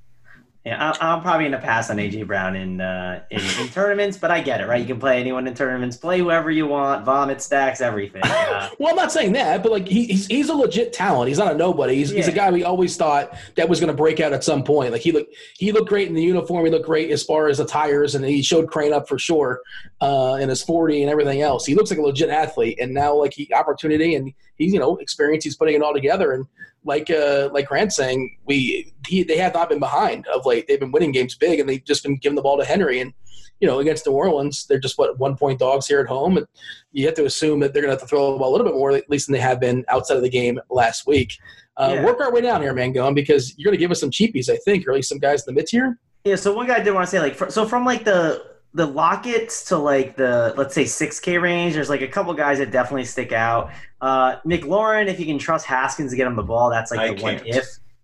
Yeah, 0.65 0.95
I, 0.99 1.13
I'm 1.13 1.21
probably 1.21 1.45
gonna 1.45 1.61
pass 1.61 1.91
on 1.91 1.99
AJ 1.99 2.27
Brown 2.27 2.57
in, 2.57 2.81
uh, 2.81 3.23
in 3.31 3.41
in 3.61 3.69
tournaments, 3.73 4.17
but 4.17 4.31
I 4.31 4.41
get 4.41 4.63
it, 4.63 4.67
right? 4.67 4.81
You 4.81 4.87
can 4.87 4.99
play 4.99 5.21
anyone 5.21 5.47
in 5.47 5.55
tournaments, 5.55 5.99
play 5.99 6.21
whoever 6.21 6.51
you 6.51 6.67
want, 6.67 7.05
vomit 7.05 7.43
stacks, 7.43 7.81
everything. 7.81 8.23
Uh, 8.55 8.69
Well, 8.79 8.91
I'm 8.91 8.97
not 8.97 9.11
saying 9.11 9.33
that, 9.33 9.63
but 9.63 9.73
like 9.73 9.89
he, 9.89 10.07
he's 10.07 10.27
he's 10.27 10.49
a 10.49 10.55
legit 10.55 10.93
talent. 10.93 11.29
He's 11.29 11.39
not 11.39 11.53
a 11.53 11.57
nobody. 11.57 11.97
He's, 11.97 12.11
he's 12.11 12.29
a 12.29 12.33
guy 12.33 12.51
we 12.51 12.63
always 12.63 12.97
thought 12.97 13.37
that 13.57 13.69
was 13.69 13.81
going 13.81 13.91
to 13.91 13.97
break 13.97 14.21
out 14.21 14.33
at 14.33 14.45
some 14.45 14.63
point. 14.63 14.93
Like 14.93 15.01
he 15.03 15.13
looked 15.13 15.35
he 15.59 15.73
looked 15.73 15.89
great 15.89 16.09
in 16.09 16.15
the 16.15 16.23
uniform. 16.23 16.65
He 16.65 16.71
looked 16.71 16.87
great 16.87 17.11
as 17.11 17.23
far 17.23 17.49
as 17.49 17.59
the 17.59 17.65
tires, 17.67 18.15
and 18.15 18.25
he 18.25 18.43
showed 18.43 18.71
crane 18.71 18.93
up 18.93 19.09
for 19.09 19.19
sure 19.19 19.61
uh, 20.01 20.39
in 20.41 20.49
his 20.49 20.63
40 20.63 21.03
and 21.03 21.11
everything 21.11 21.43
else. 21.43 21.67
He 21.67 21.75
looks 21.75 21.91
like 21.91 21.99
a 21.99 22.03
legit 22.03 22.31
athlete, 22.31 22.79
and 22.81 22.93
now 22.95 23.15
like 23.15 23.35
he 23.35 23.53
opportunity 23.53 24.15
and 24.15 24.33
he's 24.57 24.73
you 24.73 24.79
know 24.81 24.97
experience. 24.97 25.45
He's 25.45 25.57
putting 25.57 25.75
it 25.75 25.83
all 25.83 25.95
together, 25.95 26.33
and 26.33 26.47
like 26.85 27.11
uh, 27.11 27.51
like 27.53 27.69
Grant's 27.69 27.97
saying, 27.97 28.39
we 28.45 28.93
he, 29.07 29.23
they 29.23 29.39
have 29.39 29.55
not 29.55 29.69
been 29.69 29.79
behind 29.81 30.27
of 30.29 30.47
late. 30.47 30.67
They've 30.67 30.81
been 30.81 30.93
winning 30.93 31.13
games 31.13 31.35
big, 31.35 31.61
and 31.61 31.69
they've 31.69 31.85
just 31.85 32.03
been 32.03 32.17
giving 32.17 32.37
the 32.37 32.43
ball 32.43 32.59
to 32.59 32.65
Henry 32.65 33.01
and. 33.01 33.13
You 33.61 33.69
know, 33.69 33.79
against 33.79 34.05
New 34.05 34.13
Orleans, 34.13 34.67
they're 34.67 34.81
just 34.81 34.99
what 34.99 35.17
one 35.19 35.37
point 35.37 35.61
dogs 35.61 35.87
here 35.87 36.01
at 36.01 36.09
home, 36.09 36.37
and 36.37 36.47
you 36.91 37.07
have 37.07 37.15
to 37.15 37.25
assume 37.25 37.61
that 37.61 37.73
they're 37.73 37.83
going 37.83 37.95
to 37.95 37.99
have 37.99 38.01
to 38.03 38.07
throw 38.07 38.33
the 38.33 38.39
ball 38.39 38.51
a 38.51 38.53
little 38.53 38.67
bit 38.67 38.75
more, 38.75 38.91
at 38.91 39.09
least 39.09 39.29
than 39.29 39.33
they 39.33 39.39
have 39.41 39.61
been 39.61 39.85
outside 39.89 40.17
of 40.17 40.23
the 40.23 40.29
game 40.29 40.59
last 40.71 41.07
week. 41.07 41.39
Uh, 41.77 41.93
Yeah. 41.95 42.05
Work 42.05 42.21
our 42.21 42.33
way 42.33 42.41
down 42.41 42.61
here, 42.63 42.75
man, 42.75 42.93
going 42.93 43.15
because 43.15 43.57
you're 43.57 43.71
going 43.71 43.79
to 43.79 43.81
give 43.81 43.93
us 43.93 44.01
some 44.01 44.11
cheapies, 44.11 44.51
I 44.51 44.57
think, 44.65 44.87
or 44.87 44.91
at 44.91 44.97
least 44.97 45.09
some 45.09 45.19
guys 45.21 45.47
in 45.47 45.55
the 45.55 45.59
mid 45.61 45.69
tier. 45.69 45.97
yeah, 46.25 46.35
so 46.35 46.53
one 46.53 46.67
guy 46.67 46.77
I 46.77 46.81
did 46.81 46.93
want 46.93 47.07
to 47.07 47.11
say, 47.11 47.21
like, 47.21 47.37
fr- 47.37 47.49
so 47.49 47.65
from 47.65 47.87
like 47.87 48.05
the 48.05 48.45
the 48.75 48.87
Locketts 48.87 49.69
to 49.69 49.79
like 49.79 50.17
the 50.17 50.53
let's 50.57 50.75
say 50.75 50.85
6K 50.85 51.41
range, 51.41 51.75
there's 51.75 51.89
like 51.89 52.03
a 52.03 52.09
couple 52.09 52.35
guys 52.35 52.59
that 52.59 52.73
definitely 52.73 53.05
stick 53.05 53.33
out. 53.33 53.71
Uh, 54.01 54.41
McLaurin, 54.41 55.07
if 55.07 55.21
you 55.21 55.27
can 55.27 55.39
trust 55.39 55.65
Haskins 55.65 56.11
to 56.11 56.17
get 56.17 56.27
him 56.27 56.35
the 56.35 56.43
ball, 56.43 56.71
that's 56.71 56.91
like 56.91 57.01
I 57.01 57.15
the 57.15 57.23
one 57.23 57.37
can't. 57.37 57.47
if. 57.47 57.55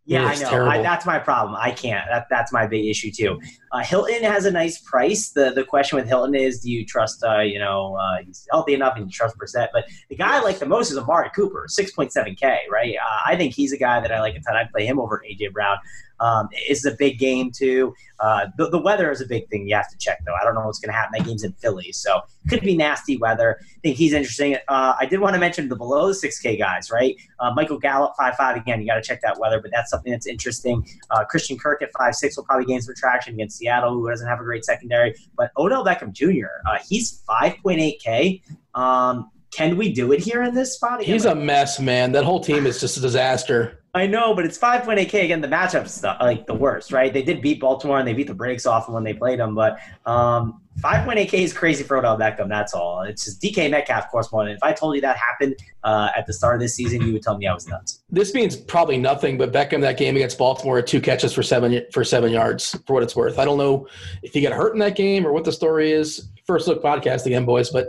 Yeah, 0.07 0.23
Yeah, 0.23 0.25
I 0.25 0.35
know. 0.37 0.67
I, 0.67 0.83
that's 0.83 1.05
my 1.05 1.19
problem. 1.19 1.57
I 1.61 1.73
can't. 1.73 2.05
That, 2.09 2.27
that's 2.31 2.53
my 2.53 2.67
big 2.67 2.87
issue 2.87 3.11
too. 3.11 3.41
Uh, 3.73 3.79
Hilton 3.85 4.23
has 4.25 4.47
a 4.47 4.51
nice 4.51 4.79
price. 4.79 5.31
The 5.31 5.53
the 5.53 5.65
question 5.65 5.97
with 5.97 6.09
Hilton 6.09 6.35
is, 6.35 6.61
do 6.61 6.71
you 6.71 6.85
trust? 6.85 7.23
Uh, 7.23 7.41
you 7.41 7.59
know, 7.59 7.95
uh, 7.95 8.19
he's 8.25 8.47
healthy 8.51 8.75
enough 8.75 8.97
and 8.97 9.07
you 9.07 9.13
trust 9.13 9.37
Brissett. 9.39 9.69
But 9.73 9.85
the 10.09 10.17
guy 10.17 10.39
I 10.39 10.41
like 10.41 10.59
the 10.59 10.67
most 10.67 10.91
is 10.91 10.99
Amari 10.99 11.31
Cooper, 11.35 11.67
six 11.69 11.93
point 11.93 12.13
seven 12.13 12.35
K. 12.35 12.61
Right? 12.71 12.97
Uh, 12.97 13.21
I 13.27 13.37
think 13.37 13.55
he's 13.55 13.73
a 13.73 13.79
guy 13.79 14.01
that 14.01 14.11
I 14.11 14.21
like 14.21 14.35
a 14.35 14.41
ton. 14.41 14.57
I'd 14.57 14.71
play 14.73 14.87
him 14.87 14.99
over 14.99 15.23
AJ 15.29 15.53
Brown. 15.53 15.79
Um, 16.19 16.49
it's 16.53 16.85
a 16.85 16.91
big 16.91 17.19
game 17.19 17.51
too. 17.51 17.95
Uh, 18.19 18.49
the, 18.59 18.69
the 18.69 18.79
weather 18.79 19.11
is 19.11 19.23
a 19.23 19.27
big 19.27 19.49
thing 19.49 19.67
you 19.67 19.75
have 19.75 19.89
to 19.89 19.97
check 19.97 20.19
though. 20.27 20.35
I 20.35 20.45
don't 20.45 20.55
know 20.55 20.67
what's 20.67 20.79
going 20.79 20.93
to 20.93 20.99
happen. 20.99 21.13
That 21.17 21.27
game's 21.27 21.45
in 21.45 21.53
Philly, 21.53 21.93
so 21.93 22.21
could 22.51 22.61
be 22.61 22.77
nasty 22.77 23.17
weather. 23.17 23.59
I 23.63 23.81
think 23.81 23.97
he's 23.97 24.13
interesting. 24.13 24.57
Uh, 24.69 24.95
I 25.01 25.07
did 25.07 25.21
want 25.21 25.33
to 25.33 25.41
mention 25.41 25.71
the 25.71 25.77
below 25.77 26.09
the 26.09 26.15
six 26.15 26.39
K 26.39 26.59
guys, 26.59 26.91
right? 26.91 27.17
Michael 27.55 27.79
Gallup 27.79 28.13
five 28.19 28.37
five 28.37 28.57
again. 28.57 28.83
You 28.83 28.87
got 28.89 28.97
to 28.97 29.03
check 29.03 29.23
that 29.23 29.39
weather, 29.39 29.63
but 29.63 29.71
that's 29.71 29.91
something 29.91 30.13
that's 30.13 30.27
interesting. 30.27 30.87
Christian 31.31 31.57
Kirk 31.57 31.81
at 31.81 31.89
five 31.97 32.15
six 32.15 32.37
will 32.37 32.45
probably 32.45 32.67
gain 32.67 32.83
some 32.83 32.95
traction 32.95 33.33
against 33.33 33.60
Seattle, 33.61 33.95
who 33.95 34.09
doesn't 34.11 34.27
have 34.27 34.41
a 34.41 34.45
great 34.45 34.65
secondary. 34.65 35.15
But 35.37 35.53
Odell 35.57 35.85
Beckham 35.85 36.13
Jr. 36.13 36.47
Uh, 36.69 36.79
he's 36.89 37.23
five 37.27 37.55
point 37.63 37.81
eight 37.81 38.01
K. 38.03 38.43
Um, 38.75 39.31
can 39.51 39.77
we 39.77 39.93
do 39.93 40.13
it 40.13 40.21
here 40.21 40.43
in 40.43 40.55
this 40.55 40.75
spot? 40.75 41.03
He's 41.03 41.25
a 41.25 41.35
mess, 41.35 41.81
man. 41.81 42.13
That 42.13 42.25
whole 42.25 42.41
team 42.41 42.67
is 42.67 42.81
just 42.81 42.97
a 42.97 43.01
disaster. 43.01 43.80
I 43.93 44.07
know, 44.07 44.35
but 44.35 44.45
it's 44.45 44.57
5.8K 44.57 45.25
again. 45.25 45.41
The 45.41 45.49
matchup's 45.49 46.01
the, 46.01 46.17
like 46.21 46.47
the 46.47 46.55
worst, 46.55 46.93
right? 46.93 47.13
They 47.13 47.23
did 47.23 47.43
beat 47.43 47.59
Baltimore 47.59 47.99
and 47.99 48.07
they 48.07 48.13
beat 48.13 48.29
the 48.29 48.35
brakes 48.35 48.65
off 48.65 48.89
when 48.89 49.03
they 49.03 49.15
played 49.15 49.41
them, 49.41 49.57
but 49.57 49.79
um, 50.07 50.61
5.8K 50.81 51.35
is 51.35 51.53
crazy 51.53 51.83
for 51.83 51.97
Odell 51.97 52.17
Beckham. 52.17 52.49
That's 52.49 52.73
all. 52.73 53.03
It's 53.03 53.25
just 53.25 53.43
DK 53.43 53.69
Metcalf 53.69 54.09
course 54.11 54.31
more. 54.31 54.43
And 54.43 54.53
if 54.53 54.63
I 54.63 54.73
told 54.73 54.95
you 54.95 55.01
that 55.01 55.17
happened 55.17 55.57
uh, 55.83 56.11
at 56.17 56.27
the 56.27 56.33
start 56.33 56.55
of 56.55 56.61
this 56.61 56.75
season, 56.75 57.03
you 57.03 57.13
would 57.13 57.23
tell 57.23 57.37
me 57.37 57.49
I 57.49 57.53
was 57.53 57.67
nuts. 57.67 58.03
This 58.11 58.33
means 58.33 58.57
probably 58.57 58.97
nothing, 58.97 59.37
but 59.37 59.53
Beckham 59.53 59.81
that 59.81 59.99
game 59.99 60.15
against 60.15 60.39
Baltimore 60.39 60.81
two 60.83 61.01
catches 61.01 61.33
for 61.33 61.43
seven 61.43 61.83
for 61.93 62.05
seven 62.05 62.33
yards 62.33 62.79
for 62.87 62.95
what 62.95 63.03
it's 63.03 63.17
worth. 63.17 63.39
I 63.41 63.45
don't 63.45 63.59
know 63.59 63.89
if 64.23 64.33
he 64.33 64.41
got 64.41 64.53
hurt 64.53 64.73
in 64.73 64.79
that 64.79 64.95
game 64.95 65.27
or 65.27 65.33
what 65.33 65.45
the 65.45 65.53
story 65.53 65.91
is. 65.91 66.29
First 66.47 66.69
look 66.69 66.83
podcast 66.83 67.27
again, 67.27 67.45
boys, 67.45 67.71
but 67.71 67.89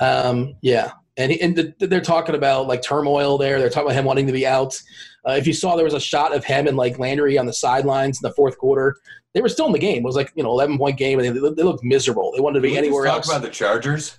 um, 0.00 0.54
yeah. 0.62 0.92
And, 1.18 1.30
he, 1.30 1.40
and 1.42 1.54
th- 1.54 1.74
they're 1.78 2.00
talking 2.00 2.34
about 2.34 2.66
like 2.66 2.80
turmoil 2.80 3.36
there. 3.36 3.58
They're 3.58 3.68
talking 3.68 3.88
about 3.88 3.98
him 3.98 4.06
wanting 4.06 4.26
to 4.26 4.32
be 4.32 4.46
out. 4.46 4.80
Uh, 5.28 5.32
if 5.32 5.46
you 5.46 5.52
saw, 5.52 5.76
there 5.76 5.84
was 5.84 5.94
a 5.94 6.00
shot 6.00 6.34
of 6.34 6.44
him 6.44 6.66
and 6.66 6.76
like 6.76 6.98
Landry 6.98 7.38
on 7.38 7.46
the 7.46 7.52
sidelines 7.52 8.18
in 8.22 8.28
the 8.28 8.34
fourth 8.34 8.58
quarter. 8.58 8.96
They 9.34 9.40
were 9.40 9.48
still 9.48 9.66
in 9.66 9.72
the 9.72 9.78
game. 9.78 9.98
It 9.98 10.04
was 10.04 10.16
like 10.16 10.32
you 10.34 10.42
know, 10.42 10.50
eleven 10.50 10.76
point 10.78 10.98
game, 10.98 11.18
and 11.20 11.28
they, 11.28 11.40
they 11.40 11.62
looked 11.62 11.84
miserable. 11.84 12.32
They 12.34 12.40
wanted 12.40 12.56
to 12.56 12.60
be 12.60 12.68
Can 12.74 12.76
we 12.76 12.80
just 12.80 12.86
anywhere 12.88 13.04
talk 13.06 13.16
else. 13.16 13.28
about 13.28 13.42
the 13.42 13.48
Chargers? 13.50 14.18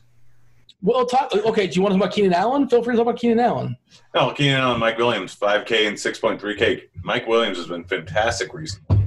Well, 0.82 1.06
talk. 1.06 1.34
Okay, 1.34 1.68
do 1.68 1.76
you 1.76 1.82
want 1.82 1.94
to 1.94 2.00
talk 2.00 2.06
about 2.08 2.14
Keenan 2.16 2.34
Allen? 2.34 2.68
Feel 2.68 2.84
free 2.84 2.94
to 2.94 2.98
talk 2.98 3.08
about 3.08 3.20
Keenan 3.20 3.40
Allen. 3.40 3.78
No, 4.16 4.32
Keenan 4.32 4.60
Allen, 4.60 4.80
Mike 4.80 4.98
Williams, 4.98 5.36
5K 5.36 5.88
and 5.88 5.96
6.3K. 5.98 6.82
Mike 7.04 7.26
Williams 7.28 7.58
has 7.58 7.68
been 7.68 7.86
fantastic 7.86 8.54
recently. 8.54 8.98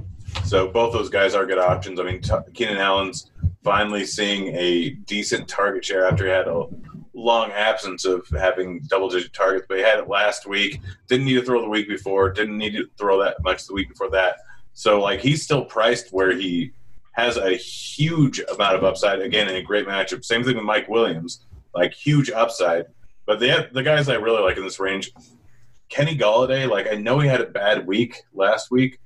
So 0.44 0.68
both 0.68 0.92
those 0.92 1.11
guys 1.11 1.34
are 1.34 1.44
good 1.44 1.59
options. 1.59 2.01
I 2.01 2.05
mean, 2.05 2.22
t- 2.22 2.32
Keenan 2.55 2.78
Allen's 2.78 3.30
finally 3.62 4.07
seeing 4.07 4.55
a 4.57 4.90
decent 5.07 5.49
target 5.49 5.84
share 5.84 6.07
after 6.09 6.24
he 6.24 6.30
had 6.30 6.47
a 6.49 6.64
long 7.17 7.51
absence 7.51 8.05
of 8.05 8.29
having 8.29 8.81
double 8.89 9.09
digit 9.09 9.33
targets, 9.33 9.67
but 9.69 9.79
he 9.79 9.83
had 9.83 9.99
it 9.99 10.09
last 10.09 10.47
week. 10.47 10.81
Didn't 11.09 11.25
need 11.25 11.35
to 11.35 11.43
throw 11.43 11.62
the 11.62 11.69
week 11.69 11.89
before. 11.89 12.31
Didn't 12.31 12.59
need 12.59 12.75
to 12.75 12.89
throw 12.99 13.19
that 13.25 13.43
much 13.43 13.67
the 13.67 13.73
week 13.73 13.89
before 13.89 14.11
that. 14.11 14.37
So 14.75 15.01
like 15.01 15.21
he's 15.21 15.43
still 15.43 15.64
priced 15.64 16.12
where 16.12 16.33
he 16.33 16.73
has 17.12 17.39
a 17.39 17.57
huge 17.57 18.41
amount 18.53 18.77
of 18.77 18.85
upside. 18.85 19.21
Again, 19.21 19.49
in 19.49 19.57
a 19.57 19.62
great 19.62 19.87
matchup. 19.87 20.25
Same 20.25 20.45
thing 20.45 20.57
with 20.57 20.64
Mike 20.64 20.89
Williams, 20.89 21.47
like 21.75 21.95
huge 21.95 22.31
upside. 22.31 22.85
But 23.25 23.41
the 23.41 23.71
the 23.73 23.83
guys 23.83 24.09
I 24.09 24.17
really 24.17 24.43
like 24.43 24.59
in 24.59 24.64
this 24.64 24.79
range, 24.79 25.12
Kenny 25.89 26.17
Golladay. 26.17 26.69
Like 26.69 26.87
I 26.87 26.97
know 26.97 27.19
he 27.19 27.29
had 27.29 27.41
a 27.41 27.47
bad 27.47 27.87
week 27.87 28.23
last 28.35 28.71
week, 28.71 29.01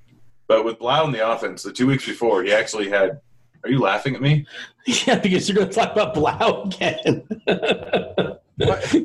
but 0.49 0.65
with 0.65 0.81
Blough 0.81 1.07
in 1.07 1.13
the 1.13 1.27
offense, 1.27 1.63
the 1.63 1.73
two 1.73 1.87
weeks 1.87 2.05
before, 2.05 2.43
he 2.43 2.53
actually 2.53 2.91
had. 2.91 3.21
Are 3.65 3.71
you 3.71 3.81
laughing 3.81 4.15
at 4.15 4.23
me? 4.23 4.47
Yeah, 5.07 5.19
because 5.19 5.47
you're 5.47 5.57
going 5.57 5.69
to 5.69 5.75
talk 5.75 5.93
about 5.93 6.15
Blough 6.15 6.65
again. 6.65 7.23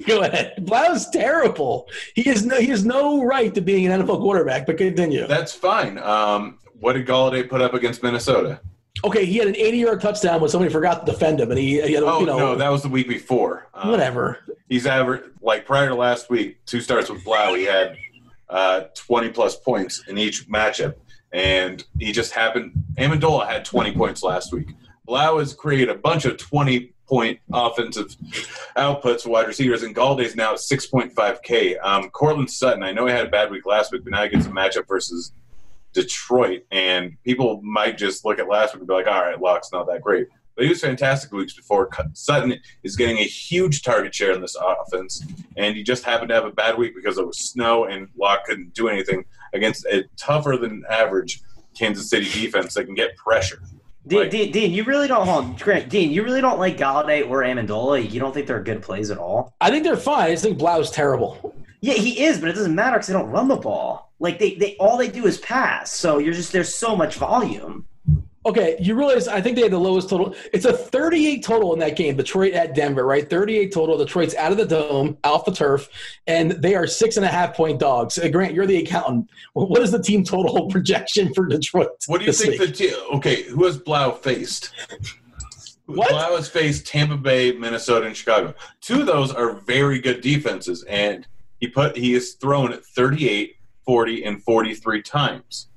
Go 0.07 0.21
ahead. 0.21 0.65
Blough's 0.65 1.09
terrible. 1.09 1.89
He 2.15 2.23
has 2.23 2.45
no 2.45 2.59
he 2.59 2.67
has 2.67 2.85
no 2.85 3.23
right 3.23 3.53
to 3.53 3.61
being 3.61 3.85
an 3.85 4.01
NFL 4.01 4.19
quarterback. 4.19 4.65
But 4.65 4.77
continue. 4.77 5.27
That's 5.27 5.53
fine. 5.53 5.97
Um, 5.99 6.59
what 6.79 6.93
did 6.93 7.05
Golladay 7.05 7.47
put 7.47 7.61
up 7.61 7.73
against 7.73 8.01
Minnesota? 8.03 8.61
Okay, 9.03 9.25
he 9.25 9.37
had 9.37 9.47
an 9.49 9.55
80 9.57 9.77
yard 9.77 10.01
touchdown 10.01 10.39
when 10.41 10.49
somebody 10.49 10.71
forgot 10.71 11.05
to 11.05 11.11
defend 11.11 11.39
him, 11.41 11.51
and 11.51 11.59
he, 11.59 11.81
he 11.81 11.93
had 11.93 12.03
Oh 12.03 12.21
you 12.21 12.25
know 12.25 12.37
no, 12.37 12.55
that 12.55 12.69
was 12.69 12.81
the 12.81 12.89
week 12.89 13.07
before. 13.07 13.67
Um, 13.73 13.91
whatever. 13.91 14.39
He's 14.69 14.87
average 14.87 15.23
like 15.41 15.65
prior 15.65 15.89
to 15.89 15.95
last 15.95 16.29
week, 16.29 16.65
two 16.65 16.81
starts 16.81 17.09
with 17.09 17.23
Blough. 17.23 17.53
He 17.55 17.65
had 17.65 17.97
uh, 18.49 18.85
20 18.95 19.29
plus 19.29 19.57
points 19.57 20.03
in 20.07 20.17
each 20.17 20.47
matchup, 20.47 20.95
and 21.35 21.83
he 21.99 22.13
just 22.13 22.31
happened. 22.31 22.71
Amendola 22.97 23.45
had 23.45 23.65
20 23.65 23.91
points 23.91 24.23
last 24.23 24.53
week. 24.53 24.69
Blough 25.05 25.37
has 25.39 25.53
created 25.53 25.89
a 25.89 25.95
bunch 25.95 26.23
of 26.23 26.37
20 26.37 26.93
point 27.07 27.39
offensive 27.53 28.15
outputs 28.77 29.21
for 29.23 29.29
wide 29.29 29.45
receivers, 29.45 29.83
and 29.83 29.93
Golladay's 29.93 30.35
now 30.35 30.53
at 30.53 30.59
6.5K. 30.59 31.75
Um, 31.83 32.09
Courtland 32.09 32.49
Sutton, 32.49 32.83
I 32.83 32.93
know 32.93 33.05
he 33.05 33.11
had 33.11 33.27
a 33.27 33.29
bad 33.29 33.51
week 33.51 33.65
last 33.65 33.91
week, 33.91 34.05
but 34.05 34.11
now 34.11 34.23
he 34.23 34.29
gets 34.29 34.45
a 34.45 34.49
matchup 34.49 34.87
versus 34.87 35.33
Detroit, 35.91 36.63
and 36.71 37.17
people 37.23 37.61
might 37.61 37.97
just 37.97 38.23
look 38.23 38.39
at 38.39 38.47
last 38.47 38.73
week 38.73 38.79
and 38.79 38.87
be 38.87 38.93
like, 38.93 39.07
all 39.07 39.21
right, 39.21 39.39
Lock's 39.39 39.73
not 39.73 39.87
that 39.87 40.01
great. 40.01 40.27
But 40.55 40.63
he 40.63 40.69
was 40.69 40.81
fantastic 40.81 41.31
weeks 41.31 41.53
before. 41.53 41.89
Sutton 42.13 42.59
is 42.83 42.95
getting 42.95 43.17
a 43.17 43.23
huge 43.23 43.83
target 43.83 44.15
share 44.15 44.31
in 44.31 44.41
this 44.41 44.55
offense, 44.55 45.23
and 45.57 45.75
he 45.75 45.83
just 45.83 46.03
happened 46.05 46.29
to 46.29 46.35
have 46.35 46.45
a 46.45 46.51
bad 46.51 46.77
week 46.77 46.93
because 46.95 47.17
it 47.17 47.27
was 47.27 47.37
snow 47.39 47.85
and 47.85 48.07
Lock 48.17 48.45
couldn't 48.45 48.73
do 48.73 48.87
anything 48.87 49.25
against 49.53 49.85
a 49.85 50.05
tougher 50.17 50.57
than 50.57 50.83
average 50.89 51.41
Kansas 51.77 52.09
City 52.09 52.25
defense 52.25 52.73
that 52.75 52.85
can 52.85 52.95
get 52.95 53.17
pressure. 53.17 53.61
Dean, 54.07 54.19
Like- 54.19 54.29
Dean, 54.31 54.51
Dean, 54.51 54.71
you 54.71 54.83
really 54.83 55.07
don't 55.07 55.27
hold. 55.27 55.59
Grant, 55.59 55.89
Dean, 55.89 56.11
you 56.11 56.23
really 56.23 56.39
don't 56.41 56.59
like 56.59 56.77
Golladay 56.77 57.27
or 57.29 57.41
Amendola. 57.41 58.09
You 58.09 58.19
don't 58.19 58.33
think 58.33 58.47
they're 58.47 58.63
good 58.63 58.81
plays 58.81 59.11
at 59.11 59.17
all. 59.17 59.53
I 59.59 59.71
think 59.71 59.83
they're 59.83 59.97
fine. 59.97 60.27
I 60.27 60.31
just 60.31 60.43
think 60.43 60.57
Blough's 60.57 60.91
terrible. 60.91 61.53
Yeah, 61.81 61.95
he 61.95 62.23
is, 62.23 62.39
but 62.39 62.49
it 62.49 62.53
doesn't 62.53 62.73
matter 62.75 62.95
because 62.95 63.07
they 63.07 63.13
don't 63.13 63.29
run 63.29 63.47
the 63.47 63.55
ball. 63.57 64.13
Like 64.19 64.39
they, 64.39 64.55
they 64.55 64.75
all 64.77 64.97
they 64.97 65.09
do 65.09 65.25
is 65.25 65.37
pass. 65.39 65.91
So 65.91 66.19
you're 66.19 66.33
just 66.33 66.51
there's 66.53 66.73
so 66.73 66.95
much 66.95 67.15
volume. 67.15 67.85
Okay, 68.45 68.77
you 68.79 68.93
realize 68.93 69.27
I 69.27 69.41
think 69.41 69.55
they 69.55 69.63
had 69.63 69.71
the 69.71 69.79
lowest 69.79 70.07
total. 70.07 70.35
It's 70.53 70.65
a 70.65 70.73
38 70.73 71.43
total 71.43 71.73
in 71.73 71.79
that 71.79 71.95
game, 71.95 72.15
Detroit 72.15 72.53
at 72.53 72.75
Denver, 72.75 73.03
right? 73.03 73.27
38 73.27 73.73
total. 73.73 73.97
Detroit's 73.97 74.35
out 74.35 74.51
of 74.51 74.57
the 74.59 74.65
dome, 74.65 75.17
off 75.23 75.45
the 75.45 75.51
turf, 75.51 75.89
and 76.27 76.51
they 76.51 76.75
are 76.75 76.85
six 76.85 77.17
and 77.17 77.25
a 77.25 77.29
half 77.29 77.55
point 77.55 77.79
dogs. 77.79 78.19
Uh, 78.19 78.27
Grant, 78.27 78.53
you're 78.53 78.67
the 78.67 78.77
accountant. 78.77 79.29
What 79.53 79.81
is 79.81 79.91
the 79.91 80.01
team 80.01 80.23
total 80.23 80.67
projection 80.69 81.33
for 81.33 81.47
Detroit? 81.47 81.89
What 82.05 82.19
do 82.19 82.25
you 82.25 82.31
think 82.31 82.59
week? 82.59 82.69
the 82.69 82.71
team? 82.71 82.93
Okay, 83.13 83.43
who 83.43 83.65
has 83.65 83.77
Blough 83.77 84.11
faced? 84.11 84.71
What? 85.87 86.09
Blough 86.09 86.35
has 86.35 86.47
faced 86.47 86.85
Tampa 86.85 87.17
Bay, 87.17 87.51
Minnesota, 87.51 88.05
and 88.05 88.15
Chicago. 88.15 88.53
Two 88.79 89.01
of 89.01 89.07
those 89.07 89.33
are 89.33 89.53
very 89.53 89.99
good 89.99 90.21
defenses, 90.21 90.83
and 90.83 91.27
he 91.59 91.67
put 91.67 91.97
he 91.97 92.13
has 92.13 92.33
thrown 92.33 92.71
it 92.73 92.85
38, 92.85 93.55
40, 93.85 94.23
and 94.23 94.43
43 94.43 95.01
times. 95.01 95.67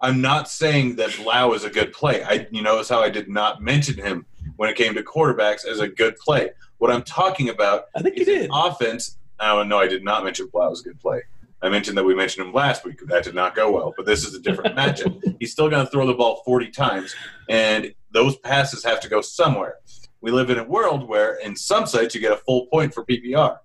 I'm 0.00 0.20
not 0.20 0.48
saying 0.48 0.96
that 0.96 1.16
Blough 1.16 1.54
is 1.54 1.64
a 1.64 1.70
good 1.70 1.92
play. 1.92 2.22
I 2.22 2.46
you 2.50 2.62
notice 2.62 2.88
how 2.88 3.00
I 3.00 3.10
did 3.10 3.28
not 3.28 3.62
mention 3.62 3.96
him 3.96 4.26
when 4.56 4.68
it 4.68 4.76
came 4.76 4.94
to 4.94 5.02
quarterbacks 5.02 5.64
as 5.66 5.80
a 5.80 5.88
good 5.88 6.16
play. 6.16 6.50
What 6.78 6.90
I'm 6.90 7.02
talking 7.02 7.48
about 7.48 7.86
I 7.94 8.02
think 8.02 8.16
is 8.18 8.26
did. 8.26 8.50
offense. 8.52 9.16
Oh 9.40 9.62
no, 9.62 9.78
I 9.78 9.86
did 9.86 10.04
not 10.04 10.24
mention 10.24 10.48
Blough 10.52 10.72
as 10.72 10.80
a 10.80 10.84
good 10.84 11.00
play. 11.00 11.22
I 11.62 11.70
mentioned 11.70 11.96
that 11.96 12.04
we 12.04 12.14
mentioned 12.14 12.46
him 12.46 12.52
last 12.52 12.84
week. 12.84 13.00
That 13.06 13.24
did 13.24 13.34
not 13.34 13.54
go 13.54 13.72
well, 13.72 13.94
but 13.96 14.04
this 14.04 14.26
is 14.26 14.34
a 14.34 14.40
different 14.40 14.76
matchup. 14.78 15.36
He's 15.40 15.52
still 15.52 15.70
going 15.70 15.84
to 15.84 15.90
throw 15.90 16.06
the 16.06 16.12
ball 16.12 16.42
40 16.44 16.70
times, 16.70 17.14
and 17.48 17.94
those 18.12 18.36
passes 18.36 18.84
have 18.84 19.00
to 19.00 19.08
go 19.08 19.22
somewhere. 19.22 19.76
We 20.20 20.30
live 20.30 20.50
in 20.50 20.58
a 20.58 20.64
world 20.64 21.08
where, 21.08 21.36
in 21.36 21.56
some 21.56 21.86
sites, 21.86 22.14
you 22.14 22.20
get 22.20 22.32
a 22.32 22.36
full 22.36 22.66
point 22.66 22.92
for 22.92 23.02
PPR, 23.04 23.58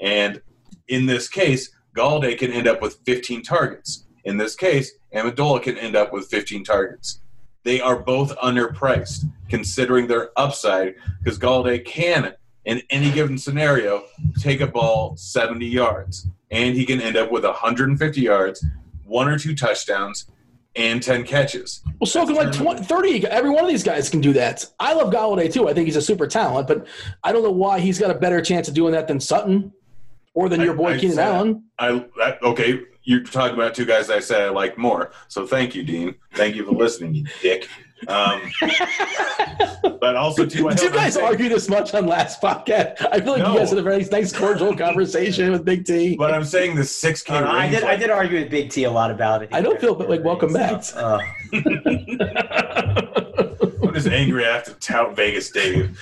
and 0.00 0.42
in 0.88 1.06
this 1.06 1.28
case, 1.28 1.70
Golladay 1.96 2.36
can 2.36 2.50
end 2.50 2.66
up 2.66 2.82
with 2.82 2.98
15 3.06 3.42
targets. 3.42 4.06
In 4.24 4.36
this 4.36 4.56
case, 4.56 4.92
Amendola 5.16 5.62
can 5.62 5.78
end 5.78 5.96
up 5.96 6.12
with 6.12 6.28
15 6.28 6.62
targets. 6.62 7.20
They 7.64 7.80
are 7.80 7.98
both 7.98 8.36
underpriced, 8.36 9.24
considering 9.48 10.06
their 10.06 10.30
upside, 10.38 10.94
because 11.22 11.38
Golladay 11.38 11.84
can, 11.84 12.34
in 12.64 12.82
any 12.90 13.10
given 13.10 13.38
scenario, 13.38 14.04
take 14.38 14.60
a 14.60 14.66
ball 14.66 15.16
70 15.16 15.66
yards, 15.66 16.28
and 16.50 16.76
he 16.76 16.84
can 16.84 17.00
end 17.00 17.16
up 17.16 17.32
with 17.32 17.44
150 17.44 18.20
yards, 18.20 18.64
one 19.04 19.26
or 19.28 19.38
two 19.38 19.54
touchdowns, 19.56 20.26
and 20.76 21.02
10 21.02 21.24
catches. 21.24 21.80
Well, 21.98 22.06
so 22.06 22.26
can 22.26 22.34
like 22.36 22.52
20, 22.52 22.82
30. 22.82 23.26
Every 23.28 23.48
one 23.50 23.64
of 23.64 23.70
these 23.70 23.82
guys 23.82 24.10
can 24.10 24.20
do 24.20 24.34
that. 24.34 24.66
I 24.78 24.92
love 24.92 25.10
Golladay 25.12 25.50
too. 25.50 25.68
I 25.68 25.72
think 25.72 25.86
he's 25.86 25.96
a 25.96 26.02
super 26.02 26.26
talent, 26.26 26.68
but 26.68 26.86
I 27.24 27.32
don't 27.32 27.42
know 27.42 27.50
why 27.50 27.80
he's 27.80 27.98
got 27.98 28.10
a 28.10 28.14
better 28.18 28.42
chance 28.42 28.68
of 28.68 28.74
doing 28.74 28.92
that 28.92 29.08
than 29.08 29.18
Sutton 29.18 29.72
or 30.34 30.50
than 30.50 30.60
I- 30.60 30.64
your 30.64 30.74
boy 30.74 30.92
I 30.92 30.98
Keenan 30.98 31.16
said- 31.16 31.28
Allen. 31.34 31.64
I, 31.78 32.04
I 32.20 32.38
okay. 32.42 32.80
You're 33.06 33.22
talking 33.22 33.54
about 33.54 33.74
two 33.74 33.84
guys 33.86 34.10
I 34.10 34.18
said 34.20 34.42
I 34.42 34.48
like 34.50 34.76
more. 34.76 35.12
So 35.28 35.46
thank 35.46 35.74
you, 35.74 35.82
Dean. 35.84 36.16
Thank 36.34 36.56
you 36.56 36.64
for 36.66 36.72
listening, 36.72 37.14
you 37.14 37.24
dick. 37.40 37.68
Um, 38.08 38.42
but 40.00 40.16
also 40.16 40.44
too. 40.44 40.68
I 40.68 40.74
Did 40.74 40.82
you 40.82 40.90
guys 40.90 41.16
argue 41.16 41.48
this 41.48 41.68
much 41.70 41.94
on 41.94 42.06
last 42.06 42.42
podcast? 42.42 43.06
I 43.10 43.20
feel 43.20 43.32
like 43.34 43.42
No. 43.42 43.52
you 43.54 43.58
guys 43.60 43.70
had 43.70 43.78
a 43.78 43.82
very 43.82 44.04
nice, 44.04 44.32
cordial 44.36 44.76
conversation 44.76 45.52
with 45.52 45.64
Big 45.64 45.86
T. 45.86 46.14
But 46.16 46.34
I'm 46.34 46.44
saying 46.44 46.74
the 46.74 46.84
six 46.84 47.22
K 47.22 47.36
Uh. 47.36 47.50
I 47.50 47.68
did 47.70 47.84
I 47.84 47.96
did 47.96 48.10
argue 48.10 48.40
with 48.40 48.50
Big 48.50 48.70
T 48.70 48.84
a 48.84 48.90
lot 48.90 49.10
about 49.10 49.42
it. 49.42 49.48
I 49.52 49.62
don't 49.62 49.80
feel 49.80 49.94
like 49.94 50.22
welcome 50.24 50.52
back. 50.52 50.82
Uh, 50.94 51.18
I'm 51.54 51.62
just 53.96 54.08
angry. 54.08 54.46
I 54.46 54.52
have 54.52 54.64
to 54.64 54.74
tout 54.74 55.16
Vegas 55.16 55.50
Dave. 55.50 55.98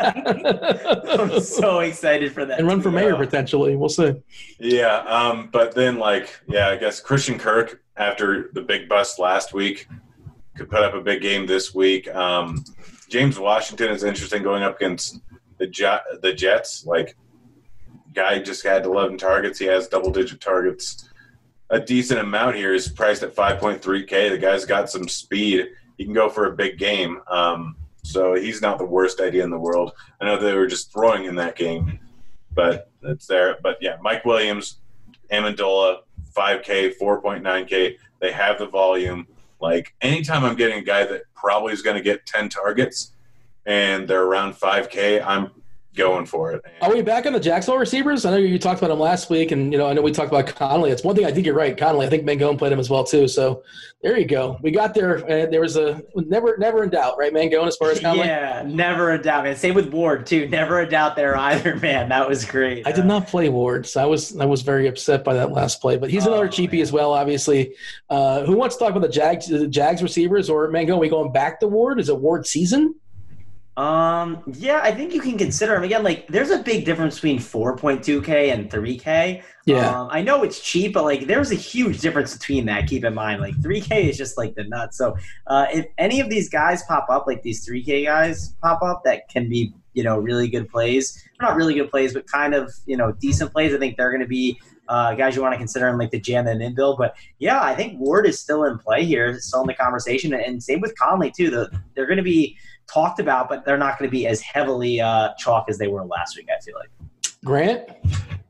I'm 0.00 1.40
so 1.40 1.80
excited 1.80 2.32
for 2.32 2.44
that. 2.44 2.58
and 2.58 2.68
run 2.68 2.80
for 2.80 2.90
mayor 2.90 3.10
Yeah. 3.10 3.16
potentially. 3.18 3.76
We'll 3.76 3.88
see. 3.88 4.14
Yeah, 4.58 4.98
um, 4.98 5.48
but 5.52 5.74
then 5.74 5.98
like 5.98 6.40
yeah, 6.48 6.68
I 6.68 6.76
guess 6.76 7.00
Christian 7.00 7.38
Kirk 7.38 7.82
after 7.96 8.50
the 8.54 8.62
big 8.62 8.88
bust 8.88 9.18
last 9.18 9.52
week 9.52 9.88
could 10.56 10.70
put 10.70 10.82
up 10.82 10.94
a 10.94 11.00
big 11.00 11.20
game 11.22 11.46
this 11.46 11.74
week. 11.74 12.08
Um, 12.14 12.64
James 13.08 13.38
Washington 13.38 13.88
is 13.90 14.04
interesting 14.04 14.42
going 14.42 14.62
up 14.62 14.76
against 14.76 15.18
the 15.58 15.66
Jet, 15.66 16.02
the 16.22 16.32
Jets. 16.32 16.86
Like 16.86 17.16
guy 18.14 18.38
just 18.40 18.62
had 18.64 18.84
11 18.84 19.18
targets. 19.18 19.58
He 19.58 19.66
has 19.66 19.88
double 19.88 20.10
digit 20.10 20.40
targets. 20.40 21.08
A 21.72 21.78
decent 21.78 22.18
amount 22.20 22.56
here 22.56 22.74
is 22.74 22.88
priced 22.88 23.22
at 23.22 23.34
5.3k. 23.34 24.30
The 24.30 24.38
guy's 24.38 24.64
got 24.64 24.90
some 24.90 25.06
speed. 25.06 25.68
He 26.00 26.06
can 26.06 26.14
go 26.14 26.30
for 26.30 26.46
a 26.46 26.56
big 26.56 26.78
game. 26.78 27.20
Um, 27.30 27.76
so 28.02 28.34
he's 28.34 28.62
not 28.62 28.78
the 28.78 28.86
worst 28.86 29.20
idea 29.20 29.44
in 29.44 29.50
the 29.50 29.58
world. 29.58 29.92
I 30.18 30.24
know 30.24 30.38
they 30.38 30.54
were 30.54 30.66
just 30.66 30.90
throwing 30.90 31.26
in 31.26 31.34
that 31.34 31.56
game, 31.56 32.00
but 32.54 32.90
it's 33.02 33.26
there. 33.26 33.58
But 33.62 33.76
yeah, 33.82 33.98
Mike 34.00 34.24
Williams, 34.24 34.78
Amendola, 35.30 35.98
5K, 36.34 36.94
4.9K. 36.98 37.96
They 38.18 38.32
have 38.32 38.58
the 38.58 38.66
volume. 38.66 39.26
Like 39.60 39.94
anytime 40.00 40.42
I'm 40.42 40.56
getting 40.56 40.78
a 40.78 40.82
guy 40.82 41.04
that 41.04 41.24
probably 41.34 41.74
is 41.74 41.82
going 41.82 41.96
to 41.96 42.02
get 42.02 42.24
10 42.24 42.48
targets 42.48 43.12
and 43.66 44.08
they're 44.08 44.24
around 44.24 44.54
5K, 44.54 45.22
I'm 45.22 45.50
going 45.94 46.24
for 46.26 46.52
it. 46.52 46.62
Are 46.80 46.92
we 46.92 47.02
back 47.02 47.26
on 47.26 47.32
the 47.32 47.40
Jacksonville 47.40 47.78
receivers? 47.80 48.24
I 48.24 48.30
know 48.30 48.36
you 48.36 48.58
talked 48.58 48.80
about 48.80 48.92
him 48.92 49.00
last 49.00 49.28
week, 49.30 49.50
and 49.50 49.72
you 49.72 49.78
know 49.78 49.88
I 49.88 49.92
know 49.92 50.02
we 50.02 50.12
talked 50.12 50.32
about 50.32 50.46
Conley. 50.46 50.90
It's 50.90 51.02
one 51.04 51.16
thing 51.16 51.24
I 51.26 51.32
think 51.32 51.46
you're 51.46 51.54
right, 51.54 51.76
Conley. 51.76 52.06
I 52.06 52.08
think 52.10 52.24
Mangone 52.24 52.56
played 52.58 52.72
him 52.72 52.78
as 52.78 52.88
well 52.88 53.04
too. 53.04 53.26
So 53.28 53.62
there 54.02 54.16
you 54.18 54.24
go. 54.24 54.58
We 54.62 54.70
got 54.70 54.94
there. 54.94 55.16
And 55.16 55.52
there 55.52 55.60
was 55.60 55.76
a 55.76 56.02
never, 56.14 56.56
never 56.56 56.82
in 56.84 56.90
doubt, 56.90 57.18
right, 57.18 57.32
Mangone, 57.32 57.66
as 57.66 57.76
far 57.76 57.90
as 57.90 58.00
Conley. 58.00 58.20
Yeah, 58.26 58.62
never 58.66 59.12
a 59.12 59.22
doubt, 59.22 59.44
man. 59.44 59.56
Same 59.56 59.74
with 59.74 59.92
Ward 59.92 60.26
too. 60.26 60.48
Never 60.48 60.80
a 60.80 60.88
doubt 60.88 61.16
there 61.16 61.36
either, 61.36 61.76
man. 61.76 62.08
That 62.08 62.28
was 62.28 62.44
great. 62.44 62.86
I 62.86 62.92
did 62.92 63.04
not 63.04 63.26
play 63.26 63.48
Ward, 63.48 63.86
so 63.86 64.00
I 64.02 64.06
was 64.06 64.36
I 64.38 64.44
was 64.46 64.62
very 64.62 64.86
upset 64.86 65.24
by 65.24 65.34
that 65.34 65.50
last 65.52 65.80
play. 65.80 65.96
But 65.96 66.10
he's 66.10 66.26
Oh, 66.26 66.32
another 66.32 66.48
cheapie 66.48 66.80
as 66.82 66.92
well, 66.92 67.12
obviously. 67.12 67.74
Uh, 68.08 68.44
who 68.44 68.54
wants 68.56 68.76
to 68.76 68.80
talk 68.80 68.90
about 68.90 69.02
the 69.02 69.08
Jags, 69.08 69.48
the 69.48 69.66
Jags 69.66 70.02
receivers, 70.02 70.48
or 70.48 70.68
Mangone? 70.68 70.98
we 71.00 71.08
going 71.08 71.32
back 71.32 71.58
to 71.60 71.66
Ward? 71.68 71.98
Is 71.98 72.08
it 72.08 72.16
Ward 72.18 72.46
season? 72.46 72.94
Um, 73.80 74.42
yeah, 74.58 74.80
I 74.82 74.92
think 74.92 75.14
you 75.14 75.22
can 75.22 75.38
consider 75.38 75.74
him 75.74 75.84
again. 75.84 76.02
Like, 76.02 76.26
there's 76.26 76.50
a 76.50 76.58
big 76.58 76.84
difference 76.84 77.14
between 77.14 77.38
4.2k 77.38 78.52
and 78.52 78.70
3k. 78.70 79.42
Yeah. 79.64 80.00
Um, 80.00 80.08
I 80.10 80.20
know 80.20 80.42
it's 80.42 80.60
cheap, 80.60 80.92
but 80.92 81.04
like, 81.04 81.26
there's 81.26 81.50
a 81.50 81.54
huge 81.54 82.00
difference 82.00 82.36
between 82.36 82.66
that. 82.66 82.86
Keep 82.86 83.06
in 83.06 83.14
mind, 83.14 83.40
like, 83.40 83.54
3k 83.54 84.04
is 84.10 84.18
just 84.18 84.36
like 84.36 84.54
the 84.54 84.64
nuts. 84.64 84.98
So, 84.98 85.16
uh, 85.46 85.64
if 85.72 85.86
any 85.96 86.20
of 86.20 86.28
these 86.28 86.50
guys 86.50 86.82
pop 86.82 87.06
up, 87.08 87.26
like 87.26 87.42
these 87.42 87.66
3k 87.66 88.04
guys 88.04 88.54
pop 88.62 88.82
up, 88.82 89.02
that 89.04 89.30
can 89.30 89.48
be 89.48 89.72
you 89.94 90.04
know 90.04 90.18
really 90.18 90.48
good 90.48 90.68
plays. 90.68 91.26
Not 91.40 91.56
really 91.56 91.74
good 91.74 91.90
plays, 91.90 92.12
but 92.12 92.26
kind 92.26 92.54
of 92.54 92.72
you 92.86 92.96
know 92.96 93.12
decent 93.12 93.52
plays. 93.52 93.74
I 93.74 93.78
think 93.78 93.96
they're 93.96 94.10
going 94.10 94.20
to 94.20 94.28
be 94.28 94.60
uh, 94.88 95.14
guys 95.14 95.36
you 95.36 95.42
want 95.42 95.52
to 95.54 95.58
consider 95.58 95.88
in 95.88 95.98
like 95.98 96.10
the 96.10 96.20
jam 96.20 96.46
and 96.46 96.60
in 96.60 96.74
build. 96.74 96.98
But 96.98 97.16
yeah, 97.38 97.62
I 97.62 97.74
think 97.74 97.98
Ward 97.98 98.26
is 98.26 98.38
still 98.38 98.64
in 98.64 98.78
play 98.78 99.04
here, 99.04 99.38
still 99.40 99.62
in 99.62 99.66
the 99.66 99.74
conversation, 99.74 100.34
and 100.34 100.62
same 100.62 100.80
with 100.80 100.96
Conley 100.98 101.30
too. 101.30 101.50
The, 101.50 101.70
they're 101.94 102.06
going 102.06 102.18
to 102.18 102.22
be 102.22 102.56
talked 102.92 103.20
about, 103.20 103.48
but 103.48 103.64
they're 103.64 103.78
not 103.78 103.98
going 103.98 104.08
to 104.08 104.12
be 104.12 104.26
as 104.26 104.40
heavily 104.40 105.00
uh, 105.00 105.30
chalk 105.38 105.66
as 105.68 105.78
they 105.78 105.88
were 105.88 106.04
last 106.04 106.36
week. 106.36 106.48
I 106.54 106.60
feel 106.60 106.74
like. 106.76 106.90
Grant, 107.44 107.88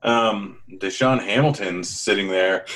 Um, 0.02 0.58
DaeSean 0.68 1.22
Hamilton's 1.22 1.88
sitting 1.88 2.28
there 2.28 2.66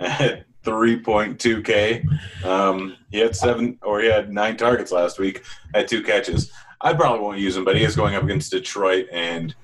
at 0.00 0.44
3.2K. 0.64 2.44
Um, 2.44 2.96
he 3.10 3.18
had 3.18 3.36
seven, 3.36 3.78
or 3.82 4.00
he 4.00 4.08
had 4.08 4.32
nine 4.32 4.56
targets 4.56 4.90
last 4.90 5.18
week, 5.18 5.42
at 5.74 5.88
two 5.88 6.02
catches. 6.02 6.50
I 6.80 6.94
probably 6.94 7.20
won't 7.20 7.38
use 7.38 7.56
him, 7.56 7.64
but 7.64 7.76
he 7.76 7.84
is 7.84 7.94
going 7.94 8.16
up 8.16 8.24
against 8.24 8.50
Detroit, 8.50 9.06
and 9.12 9.54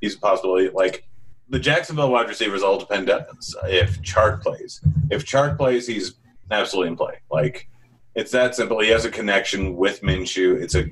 he's 0.00 0.14
a 0.16 0.18
possibility. 0.18 0.70
Like 0.70 1.06
the 1.50 1.58
Jacksonville 1.58 2.10
wide 2.10 2.28
receivers 2.28 2.62
all 2.62 2.78
depend 2.78 3.10
on 3.10 3.24
if 3.64 4.00
Chark 4.00 4.42
plays. 4.42 4.80
If 5.10 5.26
Chark 5.26 5.58
plays, 5.58 5.86
he's 5.86 6.14
absolutely 6.50 6.92
in 6.92 6.96
play. 6.96 7.20
Like 7.30 7.68
it's 8.14 8.30
that 8.32 8.54
simple. 8.54 8.80
He 8.80 8.88
has 8.88 9.04
a 9.04 9.10
connection 9.10 9.76
with 9.76 10.02
Minshew. 10.02 10.60
It's 10.60 10.74
a 10.74 10.86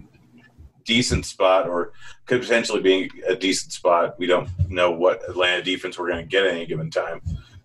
decent 0.84 1.26
spot, 1.26 1.68
or 1.68 1.92
could 2.26 2.40
potentially 2.40 2.80
be 2.80 3.10
a 3.26 3.36
decent 3.36 3.72
spot. 3.72 4.18
We 4.18 4.26
don't 4.26 4.48
know 4.68 4.90
what 4.90 5.28
Atlanta 5.28 5.62
defense 5.62 5.98
we're 5.98 6.08
going 6.08 6.24
to 6.24 6.28
get 6.28 6.46
at 6.46 6.54
any 6.54 6.66
given 6.66 6.90
time, 6.90 7.20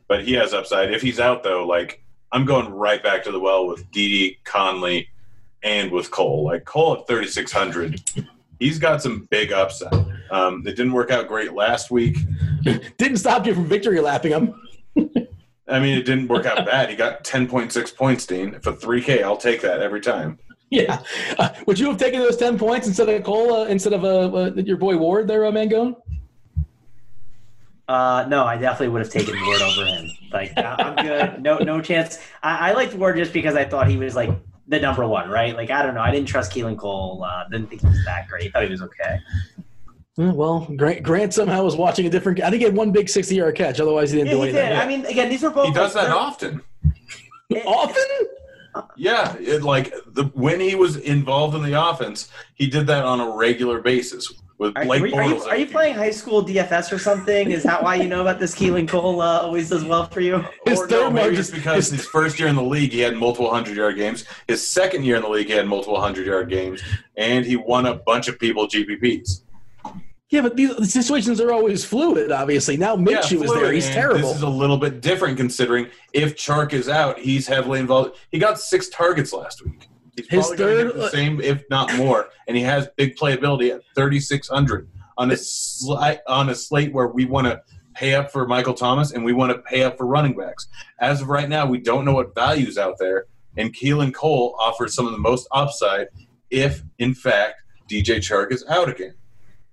but 0.07 0.25
he 0.25 0.33
has 0.33 0.53
upside. 0.53 0.93
If 0.93 1.01
he's 1.01 1.19
out 1.19 1.43
though, 1.43 1.65
like 1.65 2.03
I'm 2.31 2.45
going 2.45 2.69
right 2.69 3.01
back 3.01 3.23
to 3.23 3.31
the 3.31 3.39
well 3.39 3.67
with 3.67 3.89
Dede 3.91 4.37
Conley 4.43 5.07
and 5.63 5.91
with 5.91 6.11
Cole. 6.11 6.43
Like 6.45 6.65
Cole 6.65 6.97
at 6.97 7.07
3600, 7.07 8.01
he's 8.59 8.77
got 8.77 9.01
some 9.01 9.27
big 9.31 9.51
upside. 9.51 9.93
Um, 10.31 10.61
it 10.65 10.75
didn't 10.75 10.93
work 10.93 11.11
out 11.11 11.27
great 11.27 11.53
last 11.53 11.91
week. 11.91 12.17
didn't 12.97 13.17
stop 13.17 13.45
you 13.45 13.53
from 13.53 13.65
victory 13.65 13.99
lapping 13.99 14.31
him. 14.31 14.61
I 15.67 15.79
mean, 15.79 15.97
it 15.97 16.05
didn't 16.05 16.27
work 16.27 16.45
out 16.45 16.63
bad. 16.65 16.89
He 16.89 16.95
got 16.95 17.23
10.6 17.23 17.95
points, 17.95 18.25
Dean. 18.25 18.59
For 18.59 18.71
3K, 18.71 19.23
I'll 19.23 19.37
take 19.37 19.61
that 19.61 19.81
every 19.81 20.01
time. 20.01 20.37
Yeah. 20.69 21.01
Uh, 21.39 21.49
would 21.67 21.79
you 21.79 21.87
have 21.87 21.97
taken 21.97 22.19
those 22.19 22.37
10 22.37 22.57
points 22.59 22.87
instead 22.87 23.09
of 23.09 23.23
Cole, 23.23 23.53
uh, 23.53 23.65
instead 23.65 23.93
of 23.93 24.03
uh, 24.03 24.35
uh, 24.35 24.51
your 24.55 24.77
boy 24.77 24.97
Ward 24.97 25.27
there, 25.27 25.45
uh, 25.45 25.51
Mangone? 25.51 25.95
Uh, 27.87 28.25
no, 28.27 28.45
I 28.45 28.57
definitely 28.57 28.89
would 28.89 29.01
have 29.03 29.11
taken 29.11 29.35
Ward 29.45 29.61
over 29.61 29.85
him. 29.85 30.09
Like, 30.31 30.57
I- 30.57 30.75
I'm 30.79 31.05
good. 31.05 31.41
No, 31.43 31.57
no 31.59 31.81
chance. 31.81 32.17
I, 32.41 32.69
I 32.69 32.73
liked 32.73 32.93
Ward 32.95 33.15
just 33.17 33.31
because 33.33 33.55
I 33.55 33.63
thought 33.65 33.87
he 33.87 33.97
was 33.97 34.15
like 34.15 34.31
the 34.67 34.79
number 34.79 35.07
one, 35.07 35.29
right? 35.29 35.55
Like, 35.55 35.69
I 35.69 35.83
don't 35.83 35.93
know. 35.93 36.01
I 36.01 36.09
didn't 36.11 36.27
trust 36.27 36.51
Keelan 36.51 36.77
Cole. 36.77 37.23
Uh, 37.23 37.47
didn't 37.49 37.69
think 37.69 37.81
he 37.81 37.87
was 37.87 38.03
that 38.05 38.27
great. 38.27 38.51
Thought 38.51 38.63
he 38.63 38.69
was 38.71 38.81
okay. 38.81 39.19
Uh, 40.17 40.31
Well, 40.33 40.67
Grant, 40.77 41.03
Grant 41.03 41.33
somehow 41.33 41.63
was 41.63 41.75
watching 41.75 42.05
a 42.05 42.09
different. 42.09 42.41
I 42.41 42.49
think 42.49 42.59
he 42.61 42.65
had 42.65 42.75
one 42.75 42.91
big 42.91 43.09
60 43.09 43.35
yard 43.35 43.55
catch. 43.55 43.79
Otherwise, 43.79 44.11
he 44.11 44.17
didn't 44.17 44.27
Yeah, 44.29 44.33
do 44.33 44.41
he 44.43 44.49
anything. 44.49 44.69
did. 44.69 44.77
I 44.77 44.87
mean, 44.87 45.05
again, 45.05 45.29
these 45.29 45.43
were 45.43 45.49
both. 45.49 45.67
He 45.67 45.73
does 45.73 45.93
that 45.93 46.09
often. 46.09 46.61
Often? 47.65 48.03
Yeah, 48.97 49.35
it, 49.39 49.63
like 49.63 49.93
the 50.07 50.25
when 50.33 50.59
he 50.59 50.75
was 50.75 50.97
involved 50.97 51.55
in 51.55 51.63
the 51.63 51.73
offense, 51.81 52.29
he 52.55 52.67
did 52.67 52.87
that 52.87 53.05
on 53.05 53.21
a 53.21 53.29
regular 53.37 53.79
basis 53.81 54.33
with 54.57 54.75
Are, 54.77 54.83
Blake 54.83 55.03
are 55.03 55.07
you, 55.07 55.15
are, 55.15 55.23
you, 55.23 55.35
Bortles. 55.35 55.47
are 55.47 55.55
you 55.57 55.65
playing 55.67 55.95
high 55.95 56.11
school 56.11 56.43
DFS 56.43 56.91
or 56.91 56.99
something? 56.99 57.51
Is 57.51 57.63
that 57.63 57.81
why 57.81 57.95
you 57.95 58.07
know 58.09 58.19
about 58.21 58.37
this 58.39 58.53
Keelan 58.53 58.87
Cole 58.89 59.21
uh, 59.21 59.41
always 59.41 59.69
does 59.69 59.85
well 59.85 60.07
for 60.07 60.19
you? 60.19 60.43
His 60.65 60.79
Or 60.79 60.87
third 60.89 60.99
no, 61.03 61.09
maybe 61.09 61.21
largest- 61.27 61.49
it's 61.51 61.57
because 61.57 61.89
his 61.89 62.05
first 62.05 62.37
year 62.37 62.49
in 62.49 62.55
the 62.55 62.63
league, 62.63 62.91
he 62.91 62.99
had 62.99 63.15
multiple 63.15 63.49
hundred 63.49 63.77
yard 63.77 63.95
games. 63.95 64.25
His 64.47 64.65
second 64.65 65.05
year 65.05 65.15
in 65.15 65.21
the 65.21 65.29
league, 65.29 65.47
he 65.47 65.53
had 65.53 65.67
multiple 65.67 65.99
hundred 66.01 66.25
yard 66.27 66.49
games, 66.49 66.81
and 67.15 67.45
he 67.45 67.55
won 67.55 67.85
a 67.85 67.93
bunch 67.95 68.27
of 68.27 68.37
people 68.39 68.67
GPPs. 68.67 69.41
Yeah, 70.35 70.41
but 70.41 70.57
these 70.57 70.75
the 70.75 70.85
situations 70.85 71.39
are 71.39 71.53
always 71.53 71.85
fluid, 71.85 72.29
obviously. 72.29 72.75
Now 72.75 72.97
Yeah, 72.97 73.19
Minshew 73.21 73.41
is 73.45 73.53
there. 73.53 73.71
He's 73.71 73.89
terrible. 73.89 74.27
This 74.27 74.35
is 74.35 74.43
a 74.43 74.49
little 74.49 74.77
bit 74.77 74.99
different 74.99 75.37
considering 75.37 75.87
if 76.11 76.35
Chark 76.35 76.73
is 76.73 76.89
out, 76.89 77.17
he's 77.17 77.47
heavily 77.47 77.79
involved. 77.79 78.17
He 78.31 78.37
got 78.37 78.59
six 78.59 78.89
targets 78.89 79.31
last 79.31 79.63
week. 79.63 79.87
He's 80.17 80.27
His 80.27 80.49
third- 80.51 80.93
the 80.93 81.09
same, 81.09 81.39
if 81.39 81.63
not 81.69 81.95
more, 81.95 82.27
and 82.49 82.57
he 82.57 82.63
has 82.63 82.89
big 82.97 83.15
playability 83.15 83.73
at 83.73 83.81
3,600 83.95 84.89
on 85.17 85.31
a 85.31 85.35
sli- 85.35 86.19
on 86.27 86.49
a 86.49 86.55
slate 86.55 86.91
where 86.93 87.07
we 87.07 87.23
want 87.23 87.47
to 87.47 87.61
pay 87.93 88.13
up 88.13 88.29
for 88.29 88.45
Michael 88.45 88.73
Thomas 88.73 89.13
and 89.13 89.23
we 89.23 89.31
want 89.31 89.53
to 89.53 89.59
pay 89.59 89.83
up 89.83 89.97
for 89.97 90.05
running 90.05 90.35
backs. 90.35 90.67
As 90.99 91.21
of 91.21 91.29
right 91.29 91.47
now, 91.47 91.65
we 91.65 91.77
don't 91.77 92.03
know 92.03 92.13
what 92.13 92.35
values 92.35 92.77
out 92.77 92.95
there, 92.99 93.27
and 93.55 93.73
Keelan 93.73 94.13
Cole 94.13 94.53
offers 94.59 94.93
some 94.93 95.05
of 95.05 95.13
the 95.13 95.17
most 95.17 95.47
upside 95.53 96.07
if, 96.49 96.83
in 96.99 97.13
fact, 97.13 97.61
DJ 97.89 98.17
Chark 98.17 98.51
is 98.51 98.65
out 98.67 98.89
again. 98.89 99.13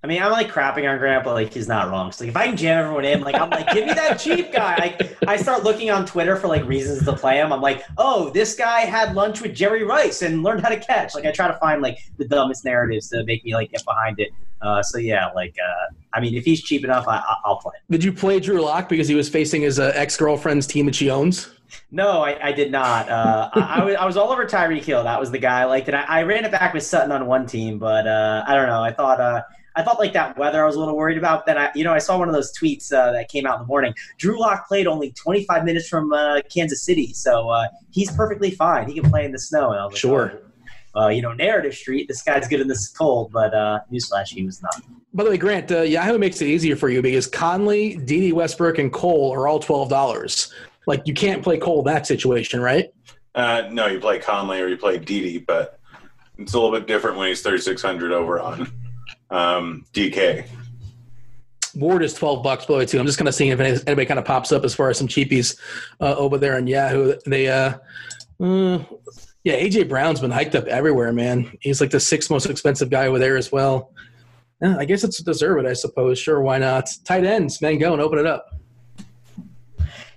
I 0.03 0.07
mean, 0.07 0.21
I'm 0.21 0.31
like 0.33 0.51
crapping 0.51 0.89
on 0.91 0.97
Grant, 0.97 1.23
but 1.23 1.33
like 1.33 1.53
he's 1.53 1.69
not 1.69 1.89
wrong. 1.89 2.11
So 2.11 2.25
like, 2.25 2.29
if 2.31 2.35
I 2.35 2.47
can 2.47 2.57
jam 2.57 2.83
everyone 2.83 3.05
in, 3.05 3.21
like 3.21 3.35
I'm 3.35 3.49
like, 3.49 3.71
give 3.71 3.85
me 3.87 3.93
that 3.93 4.19
cheap 4.19 4.51
guy. 4.51 4.75
Like 4.75 5.17
I 5.25 5.37
start 5.37 5.63
looking 5.63 5.91
on 5.91 6.05
Twitter 6.05 6.35
for 6.35 6.49
like 6.49 6.65
reasons 6.65 7.05
to 7.05 7.13
play 7.13 7.37
him. 7.37 7.53
I'm 7.53 7.61
like, 7.61 7.85
oh, 7.97 8.29
this 8.31 8.53
guy 8.53 8.81
had 8.81 9.15
lunch 9.15 9.39
with 9.41 9.55
Jerry 9.55 9.85
Rice 9.85 10.21
and 10.21 10.43
learned 10.43 10.61
how 10.61 10.69
to 10.69 10.77
catch. 10.79 11.15
Like 11.15 11.25
I 11.25 11.31
try 11.31 11.47
to 11.47 11.57
find 11.57 11.81
like 11.81 11.99
the 12.17 12.27
dumbest 12.27 12.65
narratives 12.65 13.07
to 13.09 13.23
make 13.23 13.45
me 13.45 13.53
like 13.53 13.71
get 13.71 13.85
behind 13.85 14.19
it. 14.19 14.31
Uh, 14.61 14.83
so 14.83 14.97
yeah, 14.97 15.29
like 15.35 15.55
uh, 15.57 15.93
I 16.13 16.19
mean, 16.19 16.35
if 16.35 16.43
he's 16.43 16.61
cheap 16.61 16.83
enough, 16.83 17.07
I, 17.07 17.17
I- 17.19 17.37
I'll 17.45 17.57
play. 17.57 17.73
Did 17.89 18.03
you 18.03 18.11
play 18.11 18.41
Drew 18.41 18.61
Lock 18.61 18.89
because 18.89 19.07
he 19.07 19.15
was 19.15 19.29
facing 19.29 19.61
his 19.61 19.79
uh, 19.79 19.93
ex 19.95 20.17
girlfriend's 20.17 20.67
team 20.67 20.85
that 20.87 20.95
she 20.95 21.09
owns? 21.09 21.49
No, 21.91 22.21
I, 22.23 22.49
I 22.49 22.51
did 22.51 22.71
not. 22.73 23.07
Uh, 23.09 23.49
I, 23.53 23.79
I, 23.79 23.83
was, 23.85 23.95
I 23.95 24.05
was 24.05 24.17
all 24.17 24.31
over 24.31 24.45
Tyreek 24.45 24.83
Hill. 24.83 25.03
That 25.05 25.19
was 25.19 25.31
the 25.31 25.39
guy 25.39 25.61
I 25.61 25.65
liked 25.65 25.87
it. 25.87 25.93
I, 25.95 26.03
I 26.03 26.23
ran 26.23 26.43
it 26.45 26.51
back 26.51 26.73
with 26.73 26.83
Sutton 26.83 27.11
on 27.13 27.25
one 27.25 27.45
team, 27.47 27.79
but 27.79 28.05
uh, 28.05 28.43
I 28.45 28.53
don't 28.55 28.67
know. 28.67 28.83
I 28.83 28.91
thought 28.91 29.19
uh, 29.19 29.41
I 29.75 29.81
thought 29.83 29.99
like 29.99 30.13
that 30.13 30.37
weather 30.37 30.63
I 30.63 30.65
was 30.67 30.75
a 30.75 30.79
little 30.79 30.95
worried 30.95 31.17
about. 31.17 31.45
Then 31.45 31.57
I, 31.57 31.71
you 31.75 31.83
know, 31.83 31.93
I 31.93 31.97
saw 31.97 32.17
one 32.19 32.27
of 32.27 32.33
those 32.33 32.51
tweets 32.57 32.93
uh, 32.93 33.11
that 33.11 33.29
came 33.29 33.45
out 33.45 33.55
in 33.55 33.61
the 33.61 33.67
morning. 33.67 33.93
Drew 34.17 34.39
Lock 34.39 34.67
played 34.67 34.85
only 34.87 35.11
25 35.11 35.63
minutes 35.65 35.87
from 35.87 36.13
uh, 36.13 36.41
Kansas 36.53 36.83
City, 36.83 37.13
so 37.13 37.49
uh, 37.49 37.67
he's 37.91 38.11
perfectly 38.11 38.51
fine. 38.51 38.87
He 38.87 38.99
can 38.99 39.09
play 39.09 39.25
in 39.25 39.31
the 39.31 39.39
snow. 39.39 39.71
And 39.71 39.79
I 39.79 39.85
was 39.85 39.93
like, 39.93 39.99
Sure. 39.99 40.33
oh, 40.95 41.01
uh, 41.05 41.07
you 41.09 41.21
know, 41.23 41.33
narrative 41.33 41.73
street. 41.73 42.07
This 42.07 42.21
guy's 42.21 42.47
good 42.47 42.61
in 42.61 42.67
this 42.67 42.87
cold, 42.89 43.31
but 43.31 43.53
uh, 43.53 43.79
newsflash, 43.91 44.27
he 44.27 44.45
was 44.45 44.61
not. 44.61 44.75
By 45.15 45.23
the 45.23 45.31
way, 45.31 45.37
Grant, 45.37 45.71
uh, 45.71 45.81
Yahoo 45.81 46.17
makes 46.17 46.41
it 46.41 46.47
easier 46.47 46.75
for 46.75 46.89
you 46.89 47.01
because 47.01 47.25
Conley, 47.27 47.95
Dede 47.95 48.33
Westbrook, 48.33 48.77
and 48.77 48.91
Cole 48.93 49.31
are 49.33 49.47
all 49.47 49.59
twelve 49.59 49.89
dollars. 49.89 50.53
Like 50.85 51.07
you 51.07 51.13
can't 51.13 51.41
play 51.41 51.57
Cole 51.57 51.81
that 51.83 52.05
situation, 52.05 52.59
right? 52.61 52.91
Uh, 53.35 53.69
no, 53.71 53.87
you 53.87 53.99
play 53.99 54.19
Conley 54.19 54.61
or 54.61 54.67
you 54.67 54.77
play 54.77 54.99
Dede, 54.99 55.45
but 55.47 55.79
it's 56.37 56.53
a 56.53 56.59
little 56.59 56.77
bit 56.77 56.87
different 56.87 57.17
when 57.17 57.29
he's 57.29 57.41
3,600 57.41 58.11
over 58.11 58.39
on 58.39 58.71
um, 59.33 59.85
DK. 59.93 60.45
Ward 61.75 62.03
is 62.03 62.13
twelve 62.13 62.43
bucks, 62.43 62.65
by 62.65 62.75
the 62.75 62.77
way, 62.79 62.85
too. 62.85 62.99
I'm 62.99 63.05
just 63.05 63.17
kind 63.17 63.27
of 63.27 63.33
seeing 63.33 63.49
if 63.51 63.59
any- 63.59 63.79
anybody 63.87 64.05
kind 64.05 64.19
of 64.19 64.25
pops 64.25 64.51
up 64.51 64.63
as 64.63 64.75
far 64.75 64.89
as 64.91 64.97
some 64.97 65.07
cheapies 65.07 65.57
uh, 65.99 66.15
over 66.15 66.37
there 66.37 66.55
on 66.55 66.67
Yahoo. 66.67 67.15
They, 67.25 67.47
uh, 67.47 67.73
uh, 68.39 68.83
yeah, 69.43 69.55
AJ 69.59 69.89
Brown's 69.89 70.19
been 70.19 70.29
hiked 70.31 70.53
up 70.55 70.65
everywhere, 70.67 71.11
man. 71.11 71.51
He's 71.61 71.81
like 71.81 71.89
the 71.89 71.99
sixth 71.99 72.29
most 72.29 72.45
expensive 72.45 72.91
guy 72.91 73.07
over 73.07 73.17
there 73.17 73.37
as 73.37 73.51
well. 73.51 73.91
Yeah, 74.61 74.77
I 74.77 74.85
guess 74.85 75.03
it's 75.03 75.21
deserved, 75.23 75.65
I 75.67 75.73
suppose. 75.73 76.19
Sure, 76.19 76.41
why 76.41 76.59
not? 76.59 76.87
Tight 77.05 77.25
ends, 77.25 77.59
man, 77.59 77.79
go 77.79 77.91
and 77.91 78.01
open 78.01 78.19
it 78.19 78.27
up. 78.27 78.45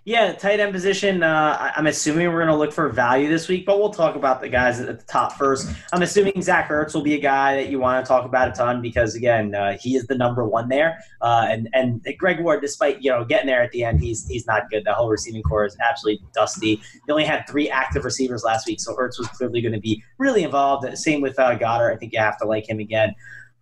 Yeah, 0.06 0.34
tight 0.34 0.60
end 0.60 0.72
position. 0.72 1.24
Uh, 1.24 1.72
I'm 1.74 1.88
assuming 1.88 2.28
we're 2.28 2.38
going 2.38 2.46
to 2.46 2.54
look 2.54 2.72
for 2.72 2.88
value 2.88 3.28
this 3.28 3.48
week, 3.48 3.66
but 3.66 3.80
we'll 3.80 3.90
talk 3.90 4.14
about 4.14 4.40
the 4.40 4.48
guys 4.48 4.78
at 4.78 4.86
the 4.86 5.04
top 5.06 5.32
first. 5.32 5.68
I'm 5.92 6.00
assuming 6.00 6.40
Zach 6.42 6.68
Ertz 6.68 6.94
will 6.94 7.02
be 7.02 7.14
a 7.14 7.20
guy 7.20 7.56
that 7.56 7.70
you 7.70 7.80
want 7.80 8.04
to 8.04 8.08
talk 8.08 8.24
about 8.24 8.46
a 8.46 8.52
ton 8.52 8.80
because 8.80 9.16
again, 9.16 9.52
uh, 9.56 9.76
he 9.80 9.96
is 9.96 10.06
the 10.06 10.14
number 10.14 10.44
one 10.44 10.68
there. 10.68 11.00
Uh, 11.20 11.48
and 11.50 11.68
and 11.72 12.06
Greg 12.18 12.38
Ward, 12.38 12.60
despite 12.60 13.02
you 13.02 13.10
know 13.10 13.24
getting 13.24 13.48
there 13.48 13.64
at 13.64 13.72
the 13.72 13.82
end, 13.82 13.98
he's 13.98 14.28
he's 14.28 14.46
not 14.46 14.70
good. 14.70 14.84
The 14.84 14.94
whole 14.94 15.08
receiving 15.08 15.42
core 15.42 15.66
is 15.66 15.76
absolutely 15.84 16.24
dusty. 16.32 16.80
They 17.04 17.12
only 17.12 17.24
had 17.24 17.44
three 17.48 17.68
active 17.68 18.04
receivers 18.04 18.44
last 18.44 18.68
week, 18.68 18.78
so 18.78 18.94
Ertz 18.94 19.18
was 19.18 19.26
clearly 19.26 19.60
going 19.60 19.74
to 19.74 19.80
be 19.80 20.04
really 20.18 20.44
involved. 20.44 20.86
Same 20.96 21.20
with 21.20 21.36
uh, 21.36 21.58
Goedert. 21.58 21.92
I 21.92 21.96
think 21.96 22.12
you 22.12 22.20
have 22.20 22.38
to 22.38 22.46
like 22.46 22.70
him 22.70 22.78
again. 22.78 23.12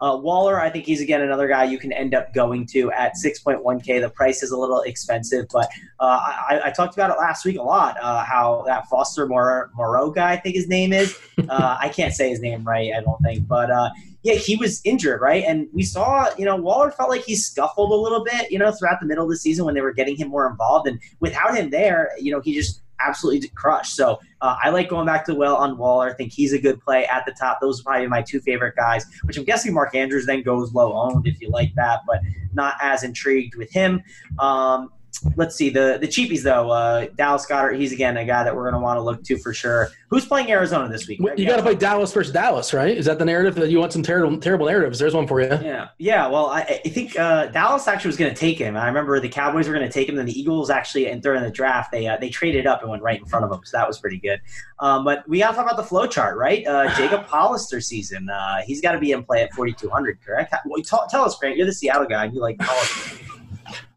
Uh, 0.00 0.16
Waller, 0.16 0.60
I 0.60 0.70
think 0.70 0.84
he's 0.84 1.00
again 1.00 1.22
another 1.22 1.48
guy 1.48 1.64
you 1.64 1.78
can 1.78 1.92
end 1.92 2.14
up 2.14 2.34
going 2.34 2.66
to 2.66 2.90
at 2.92 3.14
6.1K. 3.14 4.00
The 4.00 4.10
price 4.10 4.42
is 4.42 4.50
a 4.50 4.58
little 4.58 4.80
expensive, 4.82 5.46
but 5.52 5.68
uh, 6.00 6.20
I, 6.50 6.60
I 6.64 6.70
talked 6.70 6.94
about 6.94 7.10
it 7.10 7.18
last 7.18 7.44
week 7.44 7.58
a 7.58 7.62
lot. 7.62 7.96
Uh, 8.00 8.24
how 8.24 8.64
that 8.66 8.88
Foster 8.88 9.26
Mor- 9.26 9.70
Moreau 9.74 10.10
guy, 10.10 10.32
I 10.32 10.36
think 10.36 10.56
his 10.56 10.68
name 10.68 10.92
is. 10.92 11.18
Uh, 11.46 11.76
I 11.78 11.90
can't 11.90 12.14
say 12.14 12.30
his 12.30 12.40
name 12.40 12.64
right, 12.64 12.90
I 12.96 13.02
don't 13.02 13.20
think, 13.20 13.46
but 13.46 13.70
uh, 13.70 13.90
yeah, 14.24 14.34
he 14.34 14.56
was 14.56 14.80
injured, 14.82 15.20
right? 15.20 15.44
And 15.46 15.68
we 15.74 15.82
saw, 15.82 16.30
you 16.38 16.46
know, 16.46 16.56
Waller 16.56 16.90
felt 16.90 17.10
like 17.10 17.22
he 17.22 17.36
scuffled 17.36 17.92
a 17.92 17.94
little 17.94 18.24
bit, 18.24 18.50
you 18.50 18.58
know, 18.58 18.72
throughout 18.72 18.98
the 19.00 19.06
middle 19.06 19.24
of 19.24 19.30
the 19.30 19.36
season 19.36 19.66
when 19.66 19.74
they 19.74 19.82
were 19.82 19.92
getting 19.92 20.16
him 20.16 20.28
more 20.28 20.48
involved. 20.48 20.88
And 20.88 20.98
without 21.20 21.54
him 21.54 21.68
there, 21.68 22.12
you 22.18 22.32
know, 22.32 22.40
he 22.40 22.54
just 22.54 22.80
absolutely 23.06 23.48
crushed. 23.48 23.96
So 23.96 24.20
uh, 24.40 24.56
I 24.62 24.70
like 24.70 24.88
going 24.88 25.06
back 25.06 25.24
to 25.26 25.34
well 25.34 25.56
on 25.56 25.76
Waller. 25.78 26.10
I 26.10 26.14
think 26.14 26.32
he's 26.32 26.52
a 26.52 26.58
good 26.58 26.80
play 26.80 27.06
at 27.06 27.24
the 27.26 27.32
top. 27.32 27.58
Those 27.60 27.80
are 27.80 27.84
probably 27.84 28.06
my 28.08 28.22
two 28.22 28.40
favorite 28.40 28.76
guys, 28.76 29.06
which 29.24 29.36
I'm 29.36 29.44
guessing 29.44 29.72
Mark 29.72 29.94
Andrews 29.94 30.26
then 30.26 30.42
goes 30.42 30.72
low 30.74 30.92
owned 30.92 31.26
if 31.26 31.40
you 31.40 31.50
like 31.50 31.74
that, 31.74 32.00
but 32.06 32.20
not 32.52 32.74
as 32.80 33.02
intrigued 33.02 33.56
with 33.56 33.70
him. 33.70 34.02
Um, 34.38 34.90
let's 35.36 35.54
see 35.54 35.70
the 35.70 35.98
the 36.00 36.06
cheapies 36.08 36.42
though. 36.42 36.70
Uh, 36.70 37.06
Dallas 37.16 37.46
Goedert, 37.46 37.78
he's 37.78 37.92
again 37.92 38.16
a 38.16 38.24
guy 38.24 38.44
that 38.44 38.54
we're 38.54 38.62
going 38.62 38.74
to 38.74 38.80
want 38.80 38.98
to 38.98 39.02
look 39.02 39.22
to 39.24 39.38
for 39.38 39.52
sure. 39.52 39.90
Who's 40.08 40.26
playing 40.26 40.50
Arizona 40.50 40.88
this 40.88 41.08
week? 41.08 41.20
You 41.36 41.46
got 41.46 41.56
to 41.56 41.62
play 41.62 41.74
Dallas 41.74 42.12
versus 42.12 42.32
Dallas, 42.32 42.72
right? 42.72 42.96
Is 42.96 43.06
that 43.06 43.18
the 43.18 43.24
narrative 43.24 43.54
that 43.56 43.70
you 43.70 43.78
want 43.78 43.92
some 43.92 44.02
terrible 44.02 44.38
terrible 44.38 44.66
narratives? 44.66 44.98
There's 44.98 45.14
one 45.14 45.26
for 45.26 45.40
you. 45.40 45.48
Yeah, 45.48 45.88
yeah. 45.98 46.26
Well, 46.26 46.46
I, 46.46 46.80
I 46.84 46.88
think 46.88 47.18
uh, 47.18 47.46
Dallas 47.46 47.88
actually 47.88 48.08
was 48.08 48.16
going 48.16 48.32
to 48.32 48.38
take 48.38 48.58
him. 48.58 48.76
I 48.76 48.86
remember 48.86 49.18
the 49.20 49.28
Cowboys 49.28 49.68
were 49.68 49.74
going 49.74 49.86
to 49.86 49.92
take 49.92 50.08
him, 50.08 50.16
then 50.16 50.26
the 50.26 50.38
Eagles 50.38 50.70
actually, 50.70 51.08
and 51.08 51.22
during 51.22 51.42
the 51.42 51.50
draft, 51.50 51.92
they 51.92 52.06
uh, 52.06 52.16
they 52.16 52.28
traded 52.28 52.66
up 52.66 52.82
and 52.82 52.90
went 52.90 53.02
right 53.02 53.18
in 53.18 53.26
front 53.26 53.44
of 53.44 53.52
him, 53.52 53.60
so 53.64 53.76
that 53.76 53.86
was 53.86 53.98
pretty 53.98 54.18
good. 54.18 54.40
Um, 54.78 55.04
but 55.04 55.28
we 55.28 55.38
got 55.38 55.50
to 55.50 55.56
talk 55.56 55.66
about 55.66 55.76
the 55.76 55.84
flow 55.84 56.06
chart, 56.06 56.36
right? 56.36 56.66
Uh, 56.66 56.94
Jacob 56.96 57.24
Hollister 57.24 57.80
season. 57.80 58.28
Uh, 58.28 58.62
he's 58.66 58.80
got 58.80 58.92
to 58.92 58.98
be 58.98 59.12
in 59.12 59.24
play 59.24 59.42
at 59.42 59.52
4,200, 59.52 60.18
correct? 60.24 60.54
Well, 60.66 60.82
tell, 60.82 61.06
tell 61.08 61.24
us, 61.24 61.36
Grant. 61.38 61.56
You're 61.56 61.66
the 61.66 61.72
Seattle 61.72 62.06
guy. 62.06 62.26
You 62.26 62.40
like 62.40 62.56
Hollister. 62.60 63.23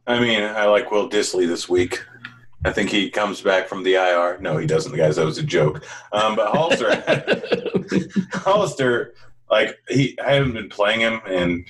I 0.07 0.19
mean, 0.21 0.41
I 0.41 0.65
like 0.65 0.89
Will 0.89 1.09
Dissly 1.09 1.47
this 1.47 1.67
week. 1.67 2.01
I 2.65 2.71
think 2.71 2.89
he 2.89 3.09
comes 3.09 3.41
back 3.41 3.67
from 3.67 3.83
the 3.83 3.95
IR. 3.95 4.39
No, 4.39 4.57
he 4.57 4.65
doesn't, 4.65 4.95
guys. 4.95 5.17
That 5.17 5.25
was 5.25 5.37
a 5.37 5.43
joke. 5.43 5.85
Um, 6.11 6.35
but 6.35 6.51
Hollister, 6.51 7.03
Hollister, 8.31 9.13
like 9.51 9.77
he, 9.89 10.17
I 10.19 10.33
haven't 10.33 10.53
been 10.53 10.69
playing 10.69 11.01
him, 11.01 11.21
and 11.27 11.65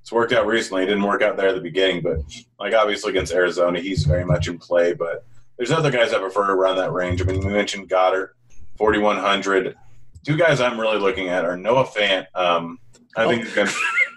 it's 0.00 0.12
worked 0.12 0.32
out 0.32 0.46
recently. 0.46 0.84
It 0.84 0.86
didn't 0.86 1.02
work 1.02 1.22
out 1.22 1.36
there 1.36 1.48
at 1.48 1.54
the 1.54 1.60
beginning, 1.60 2.02
but 2.02 2.18
like 2.58 2.72
obviously 2.72 3.10
against 3.10 3.32
Arizona, 3.32 3.80
he's 3.80 4.04
very 4.04 4.24
much 4.24 4.48
in 4.48 4.58
play. 4.58 4.94
But 4.94 5.26
there's 5.56 5.72
other 5.72 5.90
guys 5.90 6.12
I 6.12 6.18
prefer 6.18 6.52
around 6.52 6.76
that 6.76 6.92
range. 6.92 7.20
I 7.20 7.24
mean, 7.24 7.44
we 7.44 7.52
mentioned 7.52 7.90
Goedert, 7.90 8.30
4100. 8.78 9.76
Two 10.24 10.36
guys 10.36 10.60
I'm 10.60 10.80
really 10.80 10.98
looking 10.98 11.28
at 11.28 11.44
are 11.44 11.56
Noah 11.56 11.84
Fant. 11.84 12.26
Um, 12.34 12.78
I 13.16 13.26
think 13.26 13.44
he's 13.44 13.54
going. 13.54 13.68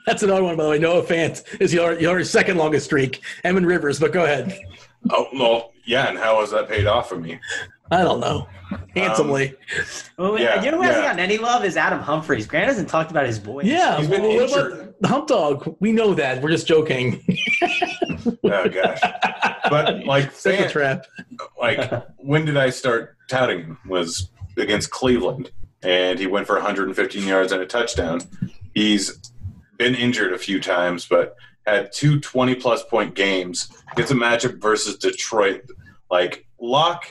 That's 0.06 0.24
another 0.24 0.44
one, 0.44 0.56
by 0.56 0.64
the 0.64 0.70
way. 0.70 0.80
Noah 0.80 1.04
Fant 1.04 1.44
is 1.62 1.74
your, 1.74 1.94
your 2.00 2.24
second 2.24 2.58
longest 2.58 2.86
streak. 2.86 3.22
Evan 3.44 3.66
Rivers, 3.66 4.00
but 4.00 4.12
go 4.12 4.24
ahead. 4.26 4.58
Oh, 5.12 5.28
well, 5.34 5.72
yeah, 5.86 6.08
and 6.10 6.18
how 6.18 6.40
has 6.40 6.52
that 6.52 6.68
paid 6.70 6.86
off 6.88 7.10
for 7.10 7.18
me? 7.18 7.40
I 7.92 8.02
don't 8.02 8.20
know. 8.20 8.48
Um, 8.72 8.80
Handsomely. 8.96 9.54
Well, 10.18 10.40
Yeah, 10.40 10.64
you 10.64 10.72
know 10.72 10.78
who 10.78 10.84
hasn't 10.84 11.04
yeah. 11.04 11.10
gotten 11.10 11.20
any 11.20 11.38
love 11.38 11.64
is 11.64 11.78
Adam 11.78 12.00
Humphries. 12.00 12.48
Grant 12.48 12.66
hasn't 12.68 12.90
talked 12.90 13.12
about 13.12 13.28
his 13.28 13.38
boy. 13.38 13.62
yeah. 13.64 13.98
He's 14.00 14.08
been 14.08 14.24
well, 14.24 14.36
what 14.50 14.72
about 14.72 15.02
the 15.02 15.08
hump 15.08 15.28
dog? 15.28 15.76
We 15.80 15.92
know 15.92 16.16
that. 16.16 16.42
We're 16.42 16.50
just 16.50 16.66
joking. 16.66 17.22
Oh 18.44 18.70
gosh, 18.70 19.00
but 19.70 20.04
like 20.06 20.32
Set 20.32 20.58
the 20.58 20.64
Fant, 20.66 20.72
trap. 20.72 21.06
like 21.60 21.92
when 22.18 22.46
did 22.46 22.58
I 22.58 22.70
start 22.72 23.18
touting 23.30 23.60
him? 23.60 23.78
Was 23.88 24.30
against 24.58 24.90
Cleveland, 24.92 25.52
and 25.84 26.18
he 26.18 26.26
went 26.28 26.48
for 26.48 26.56
115 26.56 27.28
yards 27.28 27.52
and 27.52 27.62
a 27.62 27.66
touchdown. 27.68 28.22
He's 28.74 29.20
been 29.78 29.96
injured 29.96 30.34
a 30.34 30.38
few 30.38 30.60
times, 30.60 31.06
but 31.06 31.36
had 31.66 31.92
two 31.92 32.20
20 32.20 32.56
plus 32.56 32.84
point 32.84 33.16
games. 33.16 33.70
Gets 33.96 34.12
a 34.12 34.16
matchup 34.16 34.62
versus 34.62 34.98
Detroit. 34.98 35.62
Like 36.12 36.46
Lock, 36.60 37.06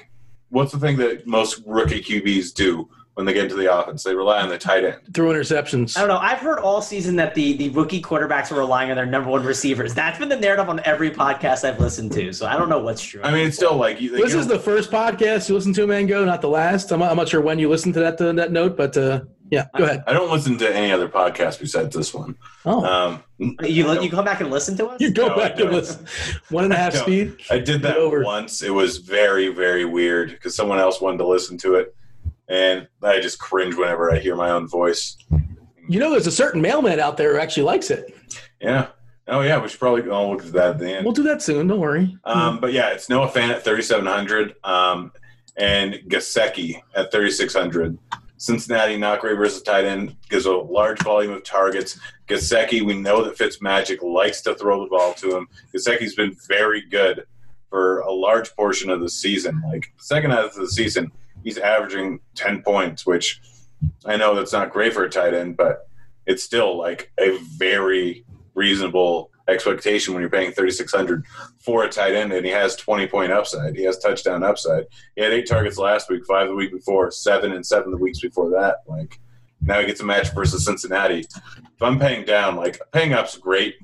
what's 0.51 0.73
the 0.73 0.79
thing 0.79 0.97
that 0.99 1.27
most 1.27 1.62
rookie 1.67 2.01
QBs 2.01 2.55
do 2.55 2.89
when 3.15 3.27
they 3.27 3.33
get 3.33 3.45
into 3.45 3.57
the 3.57 3.73
offense? 3.77 4.03
They 4.05 4.15
rely 4.15 4.41
on 4.41 4.49
the 4.49 4.59
tight 4.59 4.85
end. 4.85 4.97
Through 5.12 5.33
interceptions. 5.33 5.97
I 5.97 6.01
don't 6.01 6.09
know. 6.09 6.19
I've 6.19 6.39
heard 6.39 6.61
all 6.61 6.81
season 6.81 7.17
that 7.17 7.35
the, 7.35 7.57
the 7.57 7.71
rookie 7.71 8.01
quarterbacks 8.01 8.53
are 8.53 8.59
relying 8.59 8.91
on 8.91 8.97
their 8.97 9.07
number 9.07 9.31
one 9.31 9.45
receivers. 9.45 9.95
That's 9.95 10.19
been 10.19 10.29
the 10.29 10.37
narrative 10.39 10.69
on 10.69 10.81
every 10.85 11.11
podcast 11.11 11.69
I've 11.69 11.81
listened 11.81 12.12
to. 12.12 12.33
So 12.33 12.47
I 12.47 12.57
don't 12.57 12.69
know 12.69 12.81
what's 12.81 13.03
true. 13.03 13.21
I 13.23 13.33
mean, 13.33 13.47
it's 13.47 13.57
still 13.57 13.77
like 13.77 14.01
you. 14.01 14.11
they 14.11 14.19
This 14.19 14.33
give 14.33 14.41
is 14.41 14.47
the 14.47 14.59
first 14.59 14.91
podcast 14.91 15.49
you 15.49 15.55
listen 15.57 15.73
to, 15.75 15.87
Mango, 15.87 16.25
not 16.25 16.41
the 16.41 16.49
last. 16.49 16.93
I'm, 16.93 17.03
I'm 17.03 17.17
not 17.17 17.29
sure 17.29 17.41
when 17.41 17.59
you 17.59 17.69
listened 17.69 17.95
to 17.95 18.01
that 18.01 18.21
uh, 18.21 18.33
that 18.33 18.53
note, 18.53 18.77
but 18.77 18.97
uh, 18.97 19.23
yeah, 19.55 19.66
go 19.76 19.84
ahead. 19.84 20.02
I 20.07 20.12
don't 20.12 20.30
listen 20.30 20.59
to 20.59 20.76
any 20.76 20.90
other 20.92 21.09
podcast 21.09 21.61
besides 21.61 21.94
this 21.94 22.12
one. 22.12 22.34
Oh, 22.64 22.84
Um, 22.84 23.22
you 23.38 24.00
you 24.02 24.11
come 24.11 24.24
back 24.24 24.40
and 24.40 24.50
listen 24.50 24.76
to 24.78 24.86
us. 24.88 25.00
you 25.00 25.11
go 25.12 25.28
no, 25.28 25.36
back 25.36 25.59
and 25.61 25.70
listen. 25.70 26.07
One 26.50 26.64
and 26.64 26.72
a 26.72 26.76
half 26.84 26.94
No. 26.94 27.02
speed. 27.02 27.36
I 27.50 27.59
did 27.59 27.82
that 27.82 27.96
over. 27.96 28.22
once. 28.24 28.62
It 28.62 28.70
was 28.70 28.98
very, 28.98 29.48
very 29.48 29.84
weird 29.84 30.30
because 30.30 30.55
someone 30.57 30.78
else 30.78 31.00
wanted 31.00 31.18
to 31.18 31.26
listen 31.26 31.57
to 31.59 31.76
it, 31.76 31.94
and 32.48 32.88
I 33.02 33.20
just 33.20 33.38
cringe 33.38 33.74
whenever 33.76 34.12
I 34.12 34.18
hear 34.18 34.36
my 34.36 34.50
own 34.50 34.66
voice. 34.68 35.16
You 35.88 36.00
know, 36.00 36.11
there's 36.11 36.26
a 36.26 36.32
certain 36.32 36.61
mailman 36.61 36.98
out 36.98 37.16
there 37.16 37.34
who 37.34 37.38
actually 37.40 37.64
likes 37.64 37.90
it. 37.90 38.14
Yeah. 38.61 38.88
Oh 39.28 39.40
yeah, 39.40 39.59
we 39.61 39.68
should 39.68 39.80
probably 39.80 40.02
I'll 40.11 40.30
look 40.30 40.44
at 40.44 40.52
that 40.52 40.70
at 40.72 40.78
the 40.78 40.90
end. 40.96 41.05
We'll 41.05 41.14
do 41.14 41.22
that 41.24 41.40
soon. 41.42 41.66
Don't 41.66 41.80
worry. 41.80 42.16
Um, 42.24 42.61
but 42.61 42.72
yeah, 42.72 42.88
it's 42.90 43.09
Noah 43.09 43.28
Fant 43.28 43.50
at 43.50 43.64
3,700 43.64 44.55
um, 44.64 45.12
and 45.57 45.94
Gesicki 46.09 46.82
at 46.94 47.11
3,600. 47.12 47.96
Cincinnati, 48.37 48.97
not 48.97 49.20
great 49.20 49.37
versus 49.37 49.62
tight 49.62 49.85
end, 49.85 50.16
gives 50.28 50.47
a 50.47 50.53
large 50.53 51.01
volume 51.03 51.32
of 51.32 51.45
targets. 51.45 51.99
Gesicki, 52.28 52.82
we 52.82 52.99
know 52.99 53.22
that 53.24 53.39
Fitzmagic 53.39 54.03
likes 54.03 54.41
to 54.43 54.55
throw 54.55 54.82
the 54.82 54.91
ball 54.91 55.14
to 55.14 55.37
him. 55.37 55.49
Gesicki's 55.74 56.14
been 56.14 56.37
very 56.49 56.82
good 56.82 57.26
for 57.70 58.01
a 58.01 58.12
large 58.12 58.55
portion 58.55 58.91
of 58.91 59.01
the 59.01 59.09
season. 59.09 59.62
Like 59.66 59.93
second 59.99 60.30
half 60.30 60.47
of 60.47 60.57
the 60.57 60.68
season, 60.68 61.11
he's 61.43 61.59
averaging 61.59 62.20
10 62.35 62.62
points, 62.62 63.07
which 63.07 63.41
I 64.05 64.16
know 64.16 64.35
that's 64.35 64.53
not 64.53 64.72
great 64.72 64.95
for 64.95 65.05
a 65.05 65.11
tight 65.11 65.35
end, 65.35 65.57
but 65.57 65.89
it's 66.26 66.43
still 66.43 66.76
like 66.76 67.12
a 67.18 67.39
very 67.57 68.24
reasonable 68.55 69.30
expectation 69.49 70.14
when 70.14 70.20
you're 70.20 70.30
paying 70.30 70.53
3600 70.53 71.24
for 71.59 71.84
a 71.84 71.88
tight 71.88 72.14
end 72.14 72.32
and 72.32 72.47
he 72.47 72.53
has 72.53 72.76
20 72.76 73.07
point 73.09 73.30
upside 73.30 73.76
he 73.76 73.84
has 73.84 73.99
touchdown 73.99 74.42
upside 74.42 74.86
he 75.16 75.22
had 75.22 75.32
eight 75.32 75.47
targets 75.47 75.76
last 75.76 76.09
week 76.09 76.24
five 76.26 76.49
the 76.49 76.55
week 76.55 76.72
before 76.72 77.11
seven 77.11 77.53
and 77.53 77.64
seven 77.64 77.90
the 77.90 77.97
weeks 77.97 78.20
before 78.20 78.49
that 78.49 78.76
like 78.86 79.20
now 79.61 79.78
he 79.80 79.86
gets 79.86 80.01
a 80.01 80.05
match 80.05 80.32
versus 80.34 80.64
cincinnati 80.64 81.20
if 81.20 81.82
i'm 81.82 81.99
paying 81.99 82.24
down 82.24 82.57
like 82.57 82.80
paying 82.92 83.12
up's 83.12 83.36
great 83.36 83.76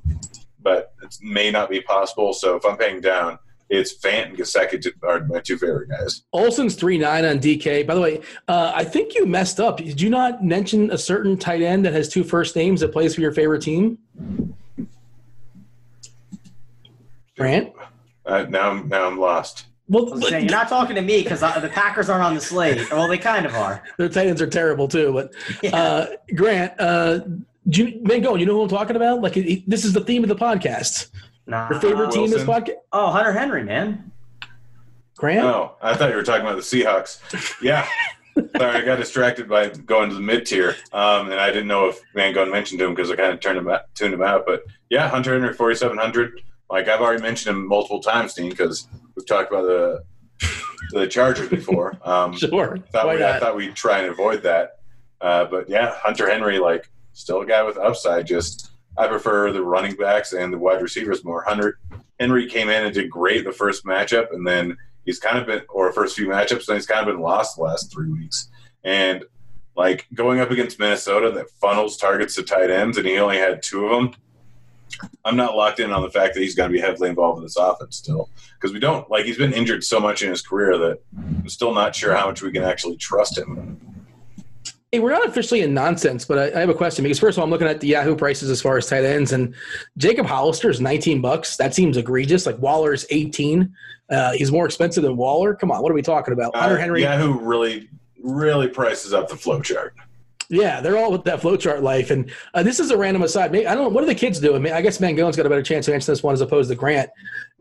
but 0.63 0.95
it 1.03 1.15
may 1.21 1.51
not 1.51 1.69
be 1.69 1.81
possible 1.83 2.33
so 2.33 2.57
if 2.57 2.65
i'm 2.65 2.79
paying 2.79 3.01
down 3.01 3.39
it's 3.71 3.97
Fant 3.97 4.31
and 4.31 4.37
Gesicki 4.37 4.93
are 5.05 5.25
my 5.27 5.39
two 5.39 5.57
favorite 5.57 5.89
guys. 5.89 6.25
Olsen's 6.33 6.75
three 6.75 6.99
nine 6.99 7.25
on 7.25 7.39
DK. 7.39 7.87
By 7.87 7.95
the 7.95 8.01
way, 8.01 8.21
uh, 8.49 8.73
I 8.75 8.83
think 8.83 9.15
you 9.15 9.27
messed 9.27 9.61
up. 9.61 9.77
Did 9.77 10.01
you 10.01 10.11
not 10.11 10.45
mention 10.45 10.91
a 10.91 10.99
certain 10.99 11.37
tight 11.37 11.63
end 11.63 11.85
that 11.85 11.93
has 11.93 12.09
two 12.09 12.25
first 12.25 12.57
names 12.57 12.81
that 12.81 12.91
plays 12.93 13.15
for 13.15 13.21
your 13.21 13.31
favorite 13.31 13.63
team? 13.63 13.97
Grant. 17.41 17.73
Uh, 18.27 18.45
now, 18.49 18.71
I'm, 18.71 18.89
now 18.89 19.07
I'm 19.07 19.19
lost. 19.19 19.67
Well, 19.89 20.13
I'm 20.13 20.23
saying, 20.23 20.45
you're 20.49 20.57
not 20.57 20.69
talking 20.69 20.95
to 20.95 21.03
me 21.03 21.23
because 21.23 21.41
the 21.41 21.71
Packers 21.73 22.09
aren't 22.09 22.23
on 22.23 22.35
the 22.35 22.41
slate. 22.41 22.89
Well, 22.93 23.09
they 23.09 23.19
kind 23.19 23.45
of 23.45 23.55
are. 23.55 23.83
their 23.99 24.09
tight 24.09 24.29
ends 24.29 24.41
are 24.41 24.47
terrible 24.47 24.87
too. 24.87 25.13
But 25.13 25.33
Yeah. 25.63 25.77
uh, 25.77 26.07
Grant, 26.37 26.75
uh, 26.79 27.21
do 27.69 27.85
you, 27.87 28.01
Mango, 28.03 28.37
you 28.37 28.47
know 28.47 28.55
who 28.55 28.63
I'm 28.63 28.69
talking 28.69 28.95
about? 28.95 29.21
Like, 29.21 29.37
it, 29.37 29.69
this 29.69 29.85
is 29.85 29.93
the 29.93 30.01
theme 30.05 30.23
of 30.23 30.29
the 30.29 30.37
podcast. 30.37 31.09
nah. 31.47 31.69
Your 31.71 31.81
favorite 31.81 32.13
team 32.13 32.31
this 32.31 32.47
Wilson. 32.47 32.75
podcast? 32.75 32.79
Oh, 32.93 33.11
Hunter 33.11 33.33
Henry, 33.33 33.65
man. 33.65 34.13
Grant. 35.17 35.45
Oh, 35.45 35.77
I 35.83 35.95
thought 35.95 36.11
you 36.11 36.17
were 36.17 36.23
talking 36.23 36.43
about 36.47 36.57
the 36.57 36.63
Seahawks. 36.63 37.21
Yeah. 37.63 37.87
Sorry, 38.57 38.77
I 38.77 38.85
got 38.85 38.97
distracted 38.97 39.49
by 39.49 39.69
going 39.71 40.09
to 40.09 40.15
the 40.15 40.21
mid 40.21 40.47
tier, 40.47 40.77
um, 40.93 41.31
and 41.31 41.39
I 41.41 41.49
didn't 41.49 41.67
know 41.69 41.89
if 41.89 42.01
Van 42.15 42.33
Gogh 42.33 42.47
mentioned 42.47 42.81
him 42.81 42.95
because 42.95 43.11
I 43.11 43.17
kind 43.17 43.33
of 43.35 43.41
turned 43.41 43.59
him 43.59 43.69
out, 43.69 43.93
tuned 43.95 44.15
him 44.15 44.23
out. 44.23 44.47
But 44.47 44.63
yeah, 44.89 45.09
Hunter 45.09 45.33
Henry, 45.33 45.53
forty 45.53 45.75
seven 45.75 45.99
hundred. 45.99 46.41
Like 46.71 46.89
I've 46.89 47.01
already 47.01 47.23
mentioned 47.23 47.57
him 47.57 47.67
multiple 47.67 48.01
times, 48.01 48.35
Dean, 48.35 48.51
because 48.51 48.87
we've 49.17 49.27
talked 49.27 49.51
about 49.51 49.63
the 49.65 50.05
the 50.93 51.07
Chargers 51.07 51.49
before. 51.49 51.97
Um, 52.05 52.35
Sure. 52.37 52.79
thought 52.93 53.07
Why 53.07 53.17
we, 53.17 53.25
I 53.25 53.39
thought 53.39 53.57
we'd 53.57 53.75
try 53.75 53.99
and 54.01 54.09
avoid 54.11 54.43
that. 54.43 54.79
Uh, 55.21 55.45
but 55.45 55.69
yeah, 55.69 55.95
Hunter 55.97 56.29
Henry, 56.31 56.59
like 56.59 56.91
still 57.13 57.41
a 57.43 57.47
guy 57.47 57.63
with 57.63 57.77
upside. 57.77 58.27
Just 58.27 58.71
I 58.97 59.07
prefer 59.07 59.53
the 59.53 59.63
running 59.63 59.95
backs 59.97 60.33
and 60.33 60.53
the 60.53 60.59
wide 60.59 60.81
receivers 60.83 61.25
more. 61.25 61.43
Hunter 61.43 61.79
Henry 62.19 62.47
came 62.49 62.69
in 62.69 62.85
and 62.85 62.95
did 62.95 63.11
great 63.11 63.45
the 63.45 63.53
first 63.53 63.85
matchup, 63.85 64.33
and 64.33 64.47
then 64.47 64.77
he's 65.05 65.19
kind 65.19 65.39
of 65.39 65.47
been 65.47 65.63
or 65.69 65.93
first 65.93 66.17
few 66.17 66.27
matchups, 66.29 66.69
and 66.69 66.77
he's 66.77 66.87
kind 66.87 67.01
of 67.07 67.15
been 67.15 67.23
lost 67.23 67.57
the 67.57 67.63
last 67.63 67.93
three 67.93 68.11
weeks. 68.11 68.49
And 68.85 69.25
like 69.77 70.07
going 70.15 70.41
up 70.41 70.51
against 70.51 70.79
Minnesota 70.79 71.31
that 71.33 71.51
funnels 71.61 71.97
targets 71.97 72.35
to 72.37 72.43
tight 72.43 72.71
ends, 72.71 72.97
and 72.97 73.07
he 73.07 73.19
only 73.19 73.39
had 73.39 73.63
two 73.63 73.87
of 73.87 73.91
them. 73.91 74.15
I'm 75.25 75.37
not 75.37 75.57
locked 75.57 75.81
in 75.81 75.91
on 75.93 76.03
the 76.03 76.11
fact 76.11 76.35
that 76.35 76.41
he's 76.41 76.55
going 76.55 76.71
to 76.71 76.73
be 76.73 76.81
heavily 76.81 77.09
involved 77.09 77.39
in 77.39 77.45
this 77.45 77.57
offense 77.57 77.97
still 77.97 78.29
because 78.55 78.73
we 78.73 78.81
don't 78.81 79.11
like 79.11 79.25
he's 79.25 79.39
been 79.39 79.53
injured 79.53 79.85
so 79.85 80.01
much 80.01 80.23
in 80.23 80.31
his 80.31 80.43
career 80.43 80.77
that 80.79 80.99
I'm 81.17 81.49
still 81.49 81.75
not 81.75 81.95
sure 81.95 82.15
how 82.15 82.27
much 82.27 82.43
we 82.43 82.53
can 82.53 82.63
actually 82.63 82.97
trust 82.97 83.39
him. 83.39 83.81
Hey, 84.93 84.99
we're 84.99 85.13
not 85.13 85.25
officially 85.29 85.61
in 85.61 85.73
nonsense, 85.73 86.25
but 86.25 86.37
I, 86.39 86.57
I 86.57 86.61
have 86.61 86.69
a 86.69 86.75
question 86.75 87.05
because 87.05 87.21
first 87.21 87.39
of 87.39 87.41
all, 87.41 87.45
I'm 87.45 87.51
looking 87.51 87.69
at 87.69 87.79
the 87.79 87.87
Yahoo 87.87 88.17
prices 88.17 88.51
as 88.51 88.61
far 88.61 88.77
as 88.77 88.89
tight 88.89 89.05
ends, 89.05 89.33
and 89.33 89.55
Jacob 89.99 90.27
Hollister 90.27 90.69
is 90.69 90.81
19 90.81 91.21
bucks. 91.21 91.57
That 91.57 91.75
seems 91.75 91.97
egregious. 91.97 92.45
Like 92.45 92.59
Waller's 92.59 93.07
18. 93.11 93.73
Uh, 94.11 94.33
he's 94.33 94.51
more 94.51 94.67
expensive 94.67 95.05
than 95.05 95.17
Waller. 95.17 95.55
Come 95.55 95.71
on, 95.71 95.81
what 95.83 95.93
are 95.93 95.95
we 95.95 96.03
talking 96.03 96.33
about? 96.35 96.57
Hunter 96.57 96.77
Uh, 96.77 96.81
Henry. 96.81 97.03
Yahoo 97.03 97.39
really, 97.39 97.89
really 98.21 98.67
prices 98.67 99.13
up 99.13 99.29
the 99.29 99.37
flow 99.37 99.61
chart. 99.61 99.95
Yeah, 100.51 100.81
they're 100.81 100.99
all 100.99 101.13
with 101.13 101.25
that 101.25 101.41
flowchart 101.41 101.81
life. 101.81 102.11
And 102.11 102.31
uh, 102.55 102.63
this 102.63 102.81
is 102.81 102.91
a 102.91 102.97
random 102.97 103.23
aside. 103.23 103.53
Maybe, 103.53 103.67
I 103.67 103.75
don't 103.75 103.85
know. 103.85 103.89
What 103.91 104.03
are 104.03 104.09
the 104.09 104.15
kids 104.15 104.41
doing? 104.41 104.67
I 104.71 104.83
guess 104.83 104.99
Mangone's 104.99 105.37
got 105.37 105.47
a 105.47 105.49
better 105.49 105.63
chance 105.63 105.87
to 105.87 105.95
answer 105.95 106.11
this 106.11 106.23
one 106.23 106.35
as 106.35 106.41
opposed 106.41 106.71
to 106.71 106.77
Grant. 106.77 107.09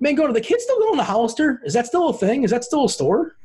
Mangone, 0.04 0.30
are 0.30 0.34
the 0.34 0.42
kids 0.42 0.64
still 0.64 0.80
going 0.80 0.98
to 0.98 1.04
Hollister? 1.04 1.62
Is 1.64 1.74
that 1.74 1.86
still 1.86 2.10
a 2.10 2.14
thing? 2.14 2.44
Is 2.44 2.52
that 2.52 2.64
still 2.64 2.86
a 2.86 2.90
store? 2.90 3.36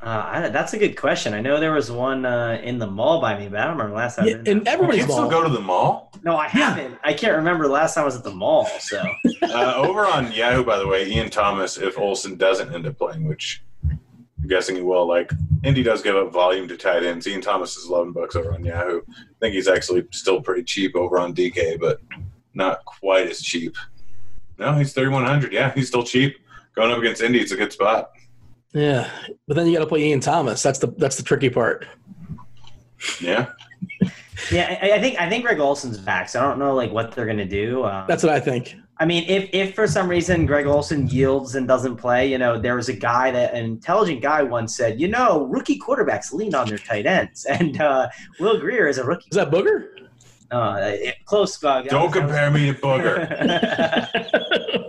Uh, 0.00 0.22
I, 0.26 0.48
that's 0.50 0.74
a 0.74 0.78
good 0.78 0.96
question. 0.96 1.34
I 1.34 1.40
know 1.40 1.58
there 1.58 1.72
was 1.72 1.90
one 1.90 2.24
uh, 2.24 2.60
in 2.62 2.78
the 2.78 2.86
mall 2.86 3.20
by 3.20 3.36
me, 3.36 3.48
but 3.48 3.58
I 3.58 3.64
don't 3.64 3.76
remember 3.76 3.96
last 3.96 4.16
time. 4.16 4.28
Yeah, 4.28 4.34
and 4.36 4.46
there. 4.46 4.54
You 4.54 4.62
everybody's 4.66 5.04
can 5.06 5.10
still 5.10 5.28
go 5.28 5.42
to 5.42 5.48
the 5.48 5.60
mall. 5.60 6.12
no, 6.22 6.36
I 6.36 6.46
haven't. 6.46 6.96
I 7.02 7.12
can't 7.12 7.34
remember 7.36 7.64
the 7.64 7.72
last 7.72 7.94
time 7.94 8.02
I 8.02 8.04
was 8.04 8.14
at 8.16 8.22
the 8.22 8.30
mall. 8.30 8.66
So 8.80 9.04
Uh, 9.42 9.74
over 9.76 10.06
on 10.06 10.30
Yahoo, 10.32 10.64
by 10.64 10.78
the 10.78 10.86
way, 10.86 11.08
Ian 11.10 11.30
Thomas, 11.30 11.78
if 11.78 11.98
Olsen 11.98 12.36
doesn't 12.36 12.72
end 12.72 12.86
up 12.86 12.96
playing, 12.96 13.26
which 13.26 13.62
I'm 14.48 14.56
guessing 14.56 14.76
he 14.76 14.82
will, 14.82 15.06
like 15.06 15.30
Indy 15.62 15.82
does 15.82 16.00
give 16.00 16.16
up 16.16 16.32
volume 16.32 16.68
to 16.68 16.76
tight 16.78 17.02
ends. 17.02 17.26
Ian 17.26 17.42
Thomas 17.42 17.76
is 17.76 17.86
11 17.86 18.12
bucks 18.14 18.34
over 18.34 18.54
on 18.54 18.64
Yahoo. 18.64 19.02
I 19.06 19.14
think 19.40 19.54
he's 19.54 19.68
actually 19.68 20.06
still 20.10 20.40
pretty 20.40 20.62
cheap 20.62 20.96
over 20.96 21.18
on 21.18 21.34
DK, 21.34 21.78
but 21.78 22.00
not 22.54 22.82
quite 22.86 23.28
as 23.28 23.42
cheap. 23.42 23.76
No, 24.56 24.72
he's 24.72 24.94
3,100. 24.94 25.52
Yeah, 25.52 25.70
he's 25.74 25.88
still 25.88 26.02
cheap. 26.02 26.38
Going 26.74 26.90
up 26.90 26.98
against 26.98 27.20
Indy, 27.20 27.40
it's 27.40 27.52
a 27.52 27.56
good 27.56 27.74
spot. 27.74 28.12
Yeah, 28.72 29.10
but 29.46 29.54
then 29.54 29.66
you 29.66 29.74
got 29.74 29.80
to 29.80 29.86
play 29.86 30.04
Ian 30.04 30.20
Thomas. 30.20 30.62
That's 30.62 30.78
the 30.78 30.88
that's 30.96 31.16
the 31.16 31.22
tricky 31.22 31.50
part. 31.50 31.86
Yeah. 33.20 33.48
yeah, 34.50 34.78
I, 34.80 34.92
I 34.92 35.00
think 35.00 35.20
I 35.20 35.28
think 35.28 35.44
Greg 35.44 35.60
Olsen's 35.60 35.98
back. 35.98 36.30
So 36.30 36.40
I 36.40 36.44
don't 36.44 36.58
know 36.58 36.74
like 36.74 36.90
what 36.90 37.12
they're 37.12 37.26
gonna 37.26 37.44
do. 37.44 37.84
Um, 37.84 38.06
That's 38.08 38.22
what 38.22 38.32
I 38.32 38.40
think. 38.40 38.76
I 39.00 39.04
mean, 39.06 39.24
if 39.28 39.48
if 39.52 39.74
for 39.76 39.86
some 39.86 40.08
reason 40.08 40.44
Greg 40.44 40.66
Olsen 40.66 41.06
yields 41.08 41.54
and 41.54 41.68
doesn't 41.68 41.96
play, 41.96 42.28
you 42.30 42.36
know, 42.38 42.58
there 42.58 42.74
was 42.74 42.88
a 42.88 42.92
guy 42.92 43.30
that 43.30 43.54
an 43.54 43.64
intelligent 43.64 44.22
guy 44.22 44.42
once 44.42 44.76
said, 44.76 45.00
you 45.00 45.06
know, 45.08 45.44
rookie 45.44 45.78
quarterbacks 45.78 46.32
lean 46.32 46.54
on 46.54 46.68
their 46.68 46.78
tight 46.78 47.06
ends, 47.06 47.44
and 47.48 47.80
uh, 47.80 48.08
Will 48.40 48.58
Grier 48.58 48.88
is 48.88 48.98
a 48.98 49.04
rookie. 49.04 49.28
Is 49.30 49.36
that 49.36 49.50
Booger? 49.50 49.88
Uh, 50.50 50.78
it- 50.94 51.16
close. 51.26 51.62
Uh, 51.62 51.82
Don't 51.82 52.06
was- 52.06 52.12
that 52.14 52.22
was- 52.24 52.30
compare 52.32 52.50
me 52.50 52.72
to 52.72 52.78
Booger. 52.80 54.08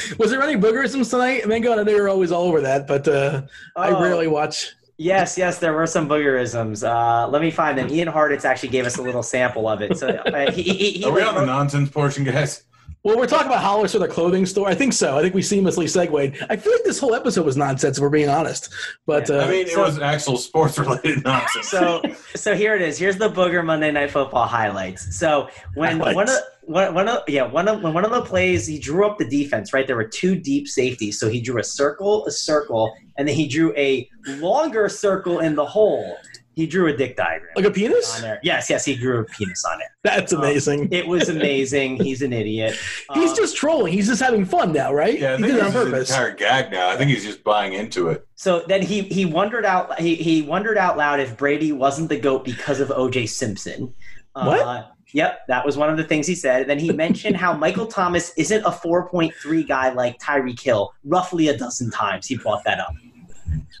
Was 0.18 0.30
there 0.30 0.40
any 0.42 0.58
boogerisms 0.60 1.10
tonight? 1.10 1.46
Mango, 1.46 1.72
I 1.72 1.82
know 1.82 1.90
you're 1.90 2.08
always 2.08 2.32
all 2.32 2.44
over 2.44 2.60
that, 2.62 2.86
but 2.86 3.06
uh, 3.08 3.42
I 3.76 3.90
Oh. 3.90 4.00
rarely 4.02 4.28
watch. 4.28 4.72
Yes, 4.98 5.36
yes, 5.36 5.58
there 5.58 5.72
were 5.72 5.86
some 5.86 6.08
boogerisms. 6.08 6.86
Uh, 6.86 7.28
let 7.28 7.42
me 7.42 7.50
find 7.50 7.76
them. 7.76 7.88
Ian 7.90 8.08
Hartitz 8.08 8.44
actually 8.44 8.68
gave 8.70 8.86
us 8.86 8.98
a 8.98 9.02
little 9.02 9.22
sample 9.22 9.68
of 9.68 9.80
it. 9.82 9.96
So 9.98 10.08
uh, 10.08 10.50
he, 10.52 10.62
he, 10.62 10.90
he 10.92 11.04
Are 11.04 11.12
we 11.12 11.22
on 11.22 11.34
the 11.34 11.44
nonsense 11.44 11.90
portion, 11.90 12.24
guys? 12.24 12.64
Well, 13.02 13.16
we're 13.16 13.26
talking 13.26 13.46
about 13.46 13.62
Hollister, 13.62 13.98
the 13.98 14.08
clothing 14.08 14.44
store. 14.44 14.68
I 14.68 14.74
think 14.74 14.92
so. 14.92 15.16
I 15.16 15.22
think 15.22 15.34
we 15.34 15.40
seamlessly 15.40 15.88
segued. 15.88 16.44
I 16.50 16.56
feel 16.56 16.72
like 16.72 16.84
this 16.84 16.98
whole 16.98 17.14
episode 17.14 17.46
was 17.46 17.56
nonsense, 17.56 17.96
if 17.96 18.02
we're 18.02 18.10
being 18.10 18.28
honest. 18.28 18.68
But 19.06 19.30
uh, 19.30 19.38
I 19.38 19.48
mean, 19.50 19.66
it 19.66 19.70
so- 19.70 19.82
was 19.84 19.98
actual 19.98 20.36
sports 20.36 20.78
related 20.78 21.22
nonsense. 21.24 21.68
so 21.68 22.02
so 22.34 22.54
here 22.54 22.74
it 22.76 22.82
is. 22.82 22.98
Here's 22.98 23.16
the 23.16 23.30
booger 23.30 23.64
Monday 23.64 23.90
Night 23.90 24.10
Football 24.10 24.46
highlights. 24.46 25.16
So 25.16 25.48
when 25.76 25.96
Highlights. 25.98 26.14
one 26.16 26.28
of 26.28 26.36
one, 26.62 26.94
one 26.94 27.08
of 27.08 27.22
yeah 27.26 27.42
one 27.44 27.68
of 27.68 27.82
when 27.82 27.94
one 27.94 28.04
of 28.04 28.10
the 28.10 28.20
plays 28.22 28.66
he 28.66 28.78
drew 28.78 29.06
up 29.06 29.16
the 29.16 29.24
defense 29.28 29.72
right 29.72 29.86
there 29.86 29.96
were 29.96 30.04
two 30.06 30.36
deep 30.36 30.68
safeties. 30.68 31.18
So 31.18 31.30
he 31.30 31.40
drew 31.40 31.58
a 31.58 31.64
circle, 31.64 32.26
a 32.26 32.30
circle, 32.30 32.92
and 33.16 33.26
then 33.26 33.34
he 33.34 33.48
drew 33.48 33.74
a 33.76 34.06
longer 34.26 34.90
circle 34.90 35.38
in 35.40 35.54
the 35.54 35.64
hole. 35.64 36.16
He 36.56 36.66
drew 36.66 36.88
a 36.88 36.96
dick 36.96 37.16
diagram 37.16 37.52
like 37.56 37.64
a 37.64 37.68
on 37.68 37.74
penis? 37.74 38.20
there. 38.20 38.40
Yes, 38.42 38.68
yes, 38.68 38.84
he 38.84 38.94
drew 38.96 39.20
a 39.20 39.24
penis 39.24 39.64
on 39.64 39.80
it. 39.80 39.86
That's 40.02 40.32
amazing. 40.32 40.92
It 40.92 41.06
was 41.06 41.28
amazing. 41.28 42.02
He's 42.02 42.22
an 42.22 42.32
idiot. 42.32 42.76
He's 43.14 43.30
Um, 43.30 43.36
just 43.36 43.56
trolling. 43.56 43.92
He's 43.92 44.08
just 44.08 44.20
having 44.20 44.44
fun 44.44 44.72
now, 44.72 44.92
right? 44.92 45.18
yeah, 45.18 45.34
I 45.34 45.36
he 45.36 45.42
think 45.44 45.54
did 45.54 45.56
it 45.56 45.60
on 45.66 45.72
his 45.72 45.84
purpose. 45.84 46.10
entire 46.10 46.34
gag 46.34 46.70
now. 46.72 46.90
I 46.90 46.96
think 46.96 47.10
he's 47.10 47.24
just 47.24 47.42
buying 47.44 47.72
into 47.72 48.08
it. 48.08 48.26
So 48.34 48.64
then 48.66 48.82
he 48.82 49.02
he 49.02 49.24
wondered 49.26 49.64
out 49.64 49.98
he, 50.00 50.14
he 50.16 50.42
wondered 50.42 50.76
out 50.76 50.96
loud 50.96 51.20
if 51.20 51.36
Brady 51.36 51.72
wasn't 51.72 52.08
the 52.08 52.18
goat 52.18 52.44
because 52.44 52.80
of 52.80 52.88
OJ 52.88 53.28
Simpson. 53.28 53.94
What? 54.32 54.60
Uh, 54.60 54.86
yep, 55.12 55.46
that 55.48 55.64
was 55.66 55.76
one 55.76 55.88
of 55.90 55.96
the 55.96 56.04
things 56.04 56.26
he 56.26 56.34
said. 56.34 56.66
Then 56.68 56.78
he 56.78 56.92
mentioned 56.92 57.36
how 57.36 57.52
Michael 57.52 57.86
Thomas 57.86 58.32
isn't 58.36 58.62
a 58.64 58.70
4.3 58.70 59.66
guy 59.66 59.92
like 59.92 60.18
Tyreek 60.20 60.60
Hill. 60.60 60.92
Roughly 61.04 61.48
a 61.48 61.56
dozen 61.56 61.90
times 61.90 62.26
he 62.26 62.36
brought 62.36 62.64
that 62.64 62.78
up. 62.80 62.92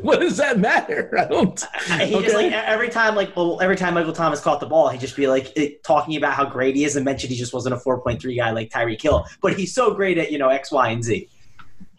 what 0.02 0.20
does 0.20 0.36
that 0.36 0.58
matter? 0.58 1.14
I 1.18 1.24
don't. 1.24 1.64
He 2.00 2.20
just 2.22 2.34
like 2.34 2.52
every 2.52 2.88
time 2.88 3.14
like 3.14 3.34
well, 3.36 3.60
every 3.60 3.76
time 3.76 3.94
Michael 3.94 4.12
Thomas 4.12 4.40
caught 4.40 4.60
the 4.60 4.66
ball, 4.66 4.88
he'd 4.88 5.00
just 5.00 5.16
be 5.16 5.26
like 5.26 5.56
it, 5.56 5.82
talking 5.84 6.16
about 6.16 6.34
how 6.34 6.44
great 6.44 6.76
he 6.76 6.84
is 6.84 6.96
and 6.96 7.04
mentioned 7.04 7.32
he 7.32 7.38
just 7.38 7.52
wasn't 7.52 7.74
a 7.74 7.78
4.3 7.78 8.36
guy 8.36 8.50
like 8.50 8.70
Tyreek 8.70 9.00
Hill, 9.00 9.26
but 9.40 9.54
he's 9.54 9.74
so 9.74 9.94
great 9.94 10.18
at 10.18 10.30
you 10.30 10.38
know 10.38 10.48
X, 10.48 10.70
Y, 10.70 10.88
and 10.88 11.02
Z. 11.02 11.28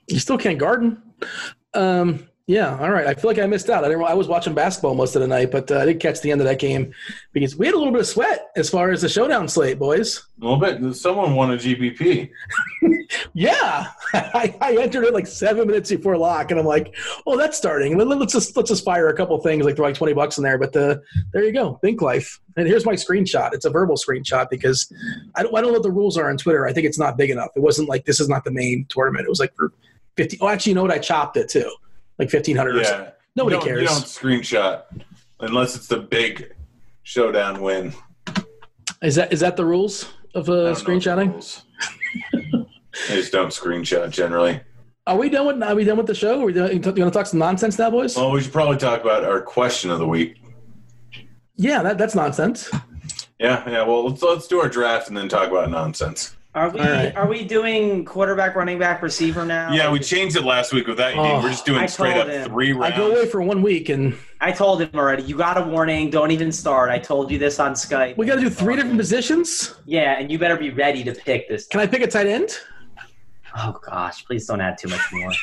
You 0.08 0.20
still 0.20 0.38
can't 0.38 0.60
garden. 0.60 1.02
Um, 1.74 2.28
yeah, 2.48 2.78
all 2.80 2.92
right. 2.92 3.08
I 3.08 3.14
feel 3.14 3.30
like 3.30 3.40
I 3.40 3.46
missed 3.46 3.70
out. 3.70 3.84
I 3.84 3.88
didn't. 3.88 4.04
I 4.04 4.14
was 4.14 4.28
watching 4.28 4.54
basketball 4.54 4.96
most 4.96 5.16
of 5.16 5.22
the 5.22 5.28
night, 5.28 5.52
but 5.52 5.72
uh, 5.72 5.80
I 5.80 5.86
did 5.86 6.00
catch 6.00 6.22
the 6.22 6.32
end 6.32 6.42
of 6.42 6.48
that 6.48 6.60
game 6.60 6.94
because 7.32 7.56
we 7.56 7.66
had 7.66 7.76
a 7.76 7.78
little 7.78 7.94
bit 7.94 8.02
of 8.02 8.08
sweat 8.08 8.50
as 8.56 8.70
far 8.70 8.92
as 8.92 9.02
the 9.02 9.10
showdown 9.10 9.48
slate, 9.48 9.80
boys. 9.80 10.24
A 10.42 10.46
little 10.46 10.60
bit. 10.60 10.96
Someone 10.96 11.36
won 11.36 11.52
a 11.52 11.58
GPP. 11.58 12.30
Yeah, 13.34 13.88
I, 14.14 14.56
I 14.62 14.78
entered 14.78 15.06
it 15.06 15.14
like 15.14 15.28
seven 15.28 15.68
minutes 15.68 15.90
before 15.90 16.18
lock, 16.18 16.52
and 16.52 16.60
I'm 16.60 16.66
like, 16.66 16.96
"Oh, 17.26 17.38
that's 17.38 17.58
starting. 17.58 17.98
Let, 17.98 18.08
us 18.22 18.32
just 18.32 18.56
let's 18.56 18.70
just 18.70 18.84
fire 18.84 19.08
a 19.08 19.16
couple 19.16 19.38
things, 19.40 19.66
like 19.66 19.76
throw 19.76 19.86
like 19.86 19.96
twenty 19.96 20.14
bucks 20.14 20.38
in 20.38 20.44
there." 20.44 20.58
But 20.58 20.76
uh, 20.76 20.98
there 21.32 21.44
you 21.44 21.52
go, 21.52 21.76
Think 21.82 22.02
Life. 22.02 22.40
And 22.58 22.68
here's 22.68 22.86
my 22.86 22.94
screenshot. 22.94 23.54
It's 23.54 23.66
a 23.66 23.70
verbal 23.70 23.96
screenshot 23.96 24.50
because 24.50 24.92
I 25.36 25.44
don't, 25.44 25.56
I 25.56 25.62
don't 25.62 25.72
know 25.72 25.74
what 25.74 25.84
the 25.84 25.92
rules 25.92 26.18
are 26.18 26.30
on 26.30 26.38
Twitter. 26.38 26.68
I 26.68 26.74
think 26.74 26.86
it's 26.86 27.00
not 27.00 27.18
big 27.18 27.30
enough. 27.30 27.50
It 27.56 27.62
wasn't 27.62 27.90
like 27.90 28.06
this 28.06 28.20
is 28.20 28.30
not 28.30 28.44
the 28.44 28.52
main 28.52 28.86
tournament. 28.90 29.26
It 29.26 29.30
was 29.30 29.40
like 29.40 29.56
for 29.56 29.74
fifty. 30.16 30.38
Oh, 30.42 30.48
actually, 30.48 30.72
you 30.72 30.76
know 30.76 30.84
what? 30.84 30.92
I 30.92 31.00
chopped 31.00 31.38
it 31.38 31.50
too, 31.50 31.72
like 32.20 32.30
fifteen 32.30 32.56
hundred. 32.56 32.78
Yeah. 32.84 33.12
Nobody 33.36 33.58
you 33.58 33.62
cares. 33.62 33.82
You 33.82 33.88
don't 33.88 34.04
screenshot 34.04 34.84
unless 35.40 35.76
it's 35.76 35.88
the 35.88 36.00
big 36.00 36.54
showdown 37.04 37.62
win. 37.62 37.94
Is 39.02 39.16
that 39.16 39.34
is 39.34 39.40
that 39.42 39.58
the 39.58 39.66
rules 39.66 40.12
of 40.36 40.50
uh, 40.50 40.54
I 40.54 40.56
don't 40.56 40.64
know 40.66 40.74
the 40.74 40.82
screenshotting? 40.82 41.32
rules. 41.32 41.64
I 43.10 43.16
just 43.16 43.32
don't 43.32 43.50
screenshot 43.50 44.12
generally. 44.12 44.62
Are 45.06 45.18
we 45.18 45.30
done 45.30 45.46
with 45.48 45.62
Are 45.64 45.76
we 45.76 45.84
done 45.84 45.98
with 45.98 46.08
the 46.08 46.16
show? 46.16 46.42
Are 46.42 46.46
we 46.46 46.54
done, 46.54 46.72
you 46.72 46.80
want 46.80 46.96
to 46.96 47.12
talk 47.12 47.26
some 47.26 47.40
nonsense 47.40 47.78
now, 47.78 47.90
boys? 47.90 48.16
Well, 48.16 48.32
we 48.32 48.42
should 48.42 48.54
probably 48.54 48.78
talk 48.78 49.02
about 49.02 49.26
our 49.26 49.42
question 49.42 49.92
of 49.92 50.00
the 50.00 50.08
week. 50.08 50.38
yeah, 51.58 51.84
that, 51.84 51.98
that's 51.98 52.16
nonsense. 52.16 52.70
Yeah, 53.40 53.70
yeah. 53.70 53.84
Well, 53.84 54.08
let's 54.08 54.22
let's 54.22 54.48
do 54.48 54.62
our 54.62 54.70
draft 54.70 55.10
and 55.10 55.18
then 55.18 55.28
talk 55.28 55.50
about 55.50 55.70
nonsense. 55.70 56.38
Are 56.56 56.70
we 56.70 56.80
All 56.82 56.86
right. 56.86 57.16
are 57.16 57.28
we 57.28 57.44
doing 57.44 58.06
quarterback, 58.06 58.56
running 58.56 58.78
back, 58.78 59.02
receiver 59.02 59.44
now? 59.44 59.72
Yeah, 59.74 59.92
we 59.92 60.00
changed 60.00 60.36
it 60.36 60.44
last 60.44 60.72
week 60.72 60.86
with 60.86 60.98
that. 60.98 61.16
Oh, 61.16 61.42
We're 61.42 61.50
just 61.50 61.66
doing 61.66 61.88
straight 61.88 62.16
up 62.16 62.28
him. 62.28 62.48
three 62.48 62.78
I 62.78 62.96
go 62.96 63.10
away 63.12 63.26
for 63.26 63.42
one 63.42 63.64
week, 63.64 63.90
and 63.90 64.16
I 64.40 64.52
told 64.52 64.80
him 64.82 64.92
already. 64.94 65.24
You 65.24 65.36
got 65.36 65.58
a 65.58 65.64
warning. 65.64 66.12
Don't 66.12 66.30
even 66.30 66.52
start. 66.52 66.92
I 66.92 67.00
told 67.00 67.32
you 67.32 67.40
this 67.40 67.60
on 67.60 67.74
Skype. 67.74 68.18
we 68.18 68.28
got 68.28 68.36
to 68.36 68.42
do 68.42 68.52
three 68.52 68.76
different 68.76 68.98
positions. 69.00 69.74
Yeah, 69.86 70.20
and 70.20 70.32
you 70.32 70.38
better 70.38 70.56
be 70.56 70.70
ready 70.70 71.04
to 71.06 71.14
pick 71.14 71.50
this. 71.50 71.66
Can 71.66 71.80
I 71.80 71.88
pick 71.88 72.04
a 72.04 72.08
tight 72.08 72.28
end? 72.28 72.52
Oh 73.58 73.80
gosh, 73.84 74.24
please 74.26 74.46
don't 74.46 74.62
add 74.62 74.78
too 74.78 74.90
much 74.90 75.12
more. 75.12 75.32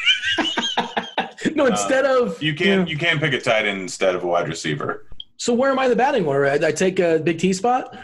No, 1.54 1.64
instead 1.66 2.04
of 2.04 2.40
You 2.42 2.54
can 2.54 2.86
you 2.86 2.98
can 2.98 3.18
pick 3.18 3.32
a 3.32 3.40
tight 3.40 3.66
end 3.66 3.80
instead 3.80 4.14
of 4.14 4.22
a 4.24 4.26
wide 4.26 4.46
receiver. 4.46 5.06
So 5.38 5.54
where 5.54 5.70
am 5.70 5.78
I 5.78 5.84
in 5.84 5.90
the 5.90 5.96
batting 5.96 6.26
order? 6.26 6.46
I, 6.46 6.68
I 6.68 6.72
take 6.72 7.00
a 7.00 7.18
big 7.18 7.38
T 7.38 7.52
spot. 7.54 7.96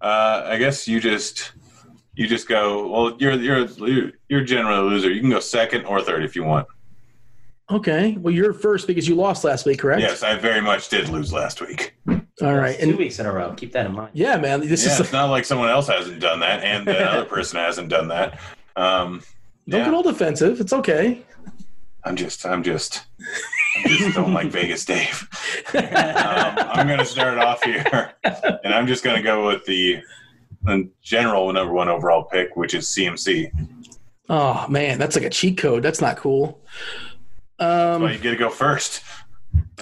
Uh, 0.00 0.42
I 0.46 0.56
guess 0.56 0.88
you 0.88 0.98
just 0.98 1.52
you 2.18 2.26
just 2.26 2.48
go. 2.48 2.88
Well, 2.88 3.16
you're 3.20 3.32
you're 3.34 3.66
you're, 3.66 4.10
you're 4.28 4.44
generally 4.44 4.78
a 4.80 4.82
loser. 4.82 5.10
You 5.10 5.20
can 5.20 5.30
go 5.30 5.38
second 5.40 5.84
or 5.86 6.02
third 6.02 6.24
if 6.24 6.34
you 6.34 6.42
want. 6.42 6.66
Okay. 7.70 8.16
Well, 8.18 8.34
you're 8.34 8.52
first 8.52 8.86
because 8.86 9.06
you 9.06 9.14
lost 9.14 9.44
last 9.44 9.66
week, 9.66 9.78
correct? 9.78 10.00
Yes, 10.00 10.22
I 10.22 10.36
very 10.36 10.60
much 10.60 10.88
did 10.88 11.08
lose 11.10 11.32
last 11.32 11.60
week. 11.60 11.94
All 12.42 12.54
right. 12.54 12.76
two 12.78 12.88
And 12.90 12.98
weeks 12.98 13.18
in 13.20 13.26
a 13.26 13.32
row. 13.32 13.52
Keep 13.54 13.72
that 13.72 13.86
in 13.86 13.92
mind. 13.92 14.10
yeah, 14.14 14.36
man, 14.36 14.60
this 14.60 14.84
Yeah, 14.86 14.92
is 14.94 15.00
it's 15.00 15.12
not 15.12 15.26
like 15.30 15.44
someone 15.44 15.68
else 15.68 15.86
hasn't 15.86 16.18
done 16.20 16.40
that, 16.40 16.64
and 16.64 16.86
the 16.88 16.98
other 16.98 17.24
person 17.36 17.58
hasn't 17.58 17.88
done 17.88 18.08
that. 18.08 18.40
Um, 18.74 19.22
don't 19.68 19.80
yeah, 19.80 19.84
get 19.84 19.94
all 19.94 20.02
defensive. 20.02 20.60
It's 20.60 20.72
okay. 20.72 21.22
I'm 22.04 22.16
just, 22.16 22.46
I'm 22.46 22.62
just, 22.62 23.04
I 23.84 23.88
just 23.88 24.16
don't 24.16 24.32
like 24.32 24.48
Vegas, 24.50 24.84
Dave. 24.84 25.28
Um, 25.74 25.84
I'm 25.84 26.86
going 26.86 26.98
to 27.00 27.04
start 27.04 27.36
off 27.38 27.62
here, 27.62 28.12
and 28.24 28.72
I'm 28.72 28.86
just 28.86 29.04
going 29.04 29.16
to 29.16 29.22
go 29.22 29.46
with 29.46 29.66
the, 29.66 30.00
the 30.68 30.90
general 31.02 31.52
number 31.52 31.72
one 31.72 31.88
overall 31.88 32.24
pick, 32.24 32.56
which 32.56 32.74
is 32.74 32.86
CMC. 32.86 33.50
Oh 34.28 34.66
man, 34.68 34.98
that's 34.98 35.16
like 35.16 35.24
a 35.24 35.30
cheat 35.30 35.58
code. 35.58 35.82
That's 35.82 36.00
not 36.00 36.16
cool. 36.18 36.60
Um, 37.58 38.02
Well, 38.02 38.12
you 38.12 38.18
get 38.18 38.30
to 38.30 38.36
go 38.36 38.50
first. 38.50 39.02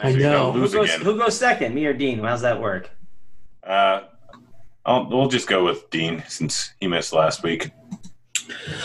I 0.00 0.12
So 0.12 0.16
you 0.16 0.22
don't 0.22 0.32
know. 0.32 0.52
Who 0.52 0.68
goes, 0.70 0.94
again. 0.94 1.00
who 1.02 1.18
goes 1.18 1.36
second? 1.36 1.74
Me 1.74 1.84
or 1.86 1.92
Dean? 1.92 2.20
How's 2.20 2.42
that 2.42 2.60
work? 2.60 2.90
Uh, 3.62 4.02
I'll, 4.84 5.08
we'll 5.08 5.28
just 5.28 5.48
go 5.48 5.64
with 5.64 5.90
Dean 5.90 6.22
since 6.28 6.72
he 6.80 6.86
missed 6.86 7.12
last 7.12 7.42
week. 7.42 7.70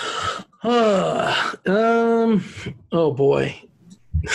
um. 0.64 2.44
Oh 2.92 3.14
boy. 3.14 3.62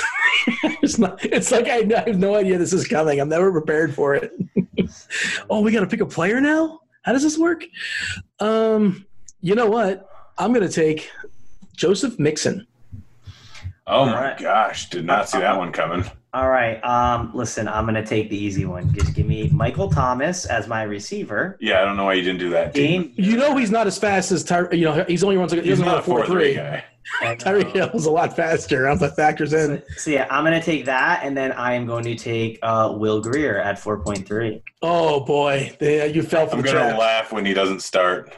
it's 0.82 0.98
not. 0.98 1.24
It's 1.24 1.50
like 1.50 1.66
I, 1.66 1.78
I 1.96 2.08
have 2.08 2.18
no 2.18 2.36
idea 2.36 2.58
this 2.58 2.72
is 2.72 2.86
coming. 2.86 3.20
I'm 3.20 3.28
never 3.28 3.50
prepared 3.50 3.94
for 3.94 4.14
it. 4.14 4.32
oh, 5.50 5.60
we 5.60 5.72
got 5.72 5.80
to 5.80 5.86
pick 5.86 6.00
a 6.00 6.06
player 6.06 6.40
now. 6.40 6.80
How 7.06 7.12
does 7.12 7.22
this 7.22 7.38
work? 7.38 7.64
Um. 8.40 9.06
You 9.40 9.54
know 9.54 9.70
what? 9.70 10.10
I'm 10.38 10.52
gonna 10.52 10.68
take 10.68 11.10
Joseph 11.76 12.18
Mixon. 12.18 12.66
Oh 13.86 14.04
my 14.04 14.16
Alright. 14.16 14.38
gosh, 14.38 14.90
did 14.90 15.04
not 15.04 15.28
see 15.28 15.38
that 15.38 15.56
one 15.56 15.70
coming. 15.70 16.04
All 16.34 16.48
right. 16.50 16.80
Um, 16.84 17.30
listen, 17.32 17.68
I'm 17.68 17.86
gonna 17.86 18.04
take 18.04 18.28
the 18.28 18.36
easy 18.36 18.64
one. 18.64 18.92
Just 18.92 19.14
give 19.14 19.26
me 19.26 19.48
Michael 19.50 19.88
Thomas 19.88 20.44
as 20.46 20.66
my 20.66 20.82
receiver. 20.82 21.56
Yeah, 21.60 21.80
I 21.80 21.84
don't 21.84 21.96
know 21.96 22.04
why 22.06 22.14
you 22.14 22.22
didn't 22.22 22.40
do 22.40 22.50
that. 22.50 22.74
Dean. 22.74 23.12
Dean, 23.12 23.12
You 23.16 23.36
know 23.36 23.56
he's 23.56 23.70
not 23.70 23.86
as 23.86 23.96
fast 23.96 24.32
as 24.32 24.42
Ty. 24.42 24.72
You 24.72 24.86
know 24.86 25.04
he's 25.06 25.22
only 25.22 25.36
runs 25.36 25.52
like 25.52 25.62
he 25.62 25.68
He's 25.68 25.78
doesn't 25.78 25.86
run 25.86 25.94
not 25.94 26.00
a 26.00 26.02
a 26.02 26.04
four 26.04 26.18
four 26.18 26.26
three 26.26 26.44
three. 26.46 26.54
guy. 26.56 26.84
Tyreek 27.20 27.72
Hill 27.72 27.90
is 27.94 28.06
a 28.06 28.10
lot 28.10 28.34
faster. 28.36 28.86
I 28.86 28.90
don't 28.90 28.94
if 28.96 29.00
that 29.00 29.16
factors 29.16 29.52
in. 29.52 29.82
So, 29.88 29.94
so 29.96 30.10
yeah, 30.10 30.26
I'm 30.30 30.44
gonna 30.44 30.62
take 30.62 30.84
that, 30.86 31.20
and 31.22 31.36
then 31.36 31.52
I 31.52 31.74
am 31.74 31.86
going 31.86 32.04
to 32.04 32.14
take 32.14 32.58
uh, 32.62 32.94
Will 32.96 33.20
Grier 33.20 33.58
at 33.58 33.76
4.3. 33.76 34.62
Oh 34.82 35.20
boy, 35.20 35.76
Yeah, 35.80 36.04
you 36.04 36.22
fell 36.22 36.46
for 36.46 36.56
I'm 36.56 36.62
the 36.62 36.68
gonna 36.68 36.78
trap. 36.80 36.98
laugh 36.98 37.32
when 37.32 37.46
he 37.46 37.54
doesn't 37.54 37.80
start. 37.82 38.36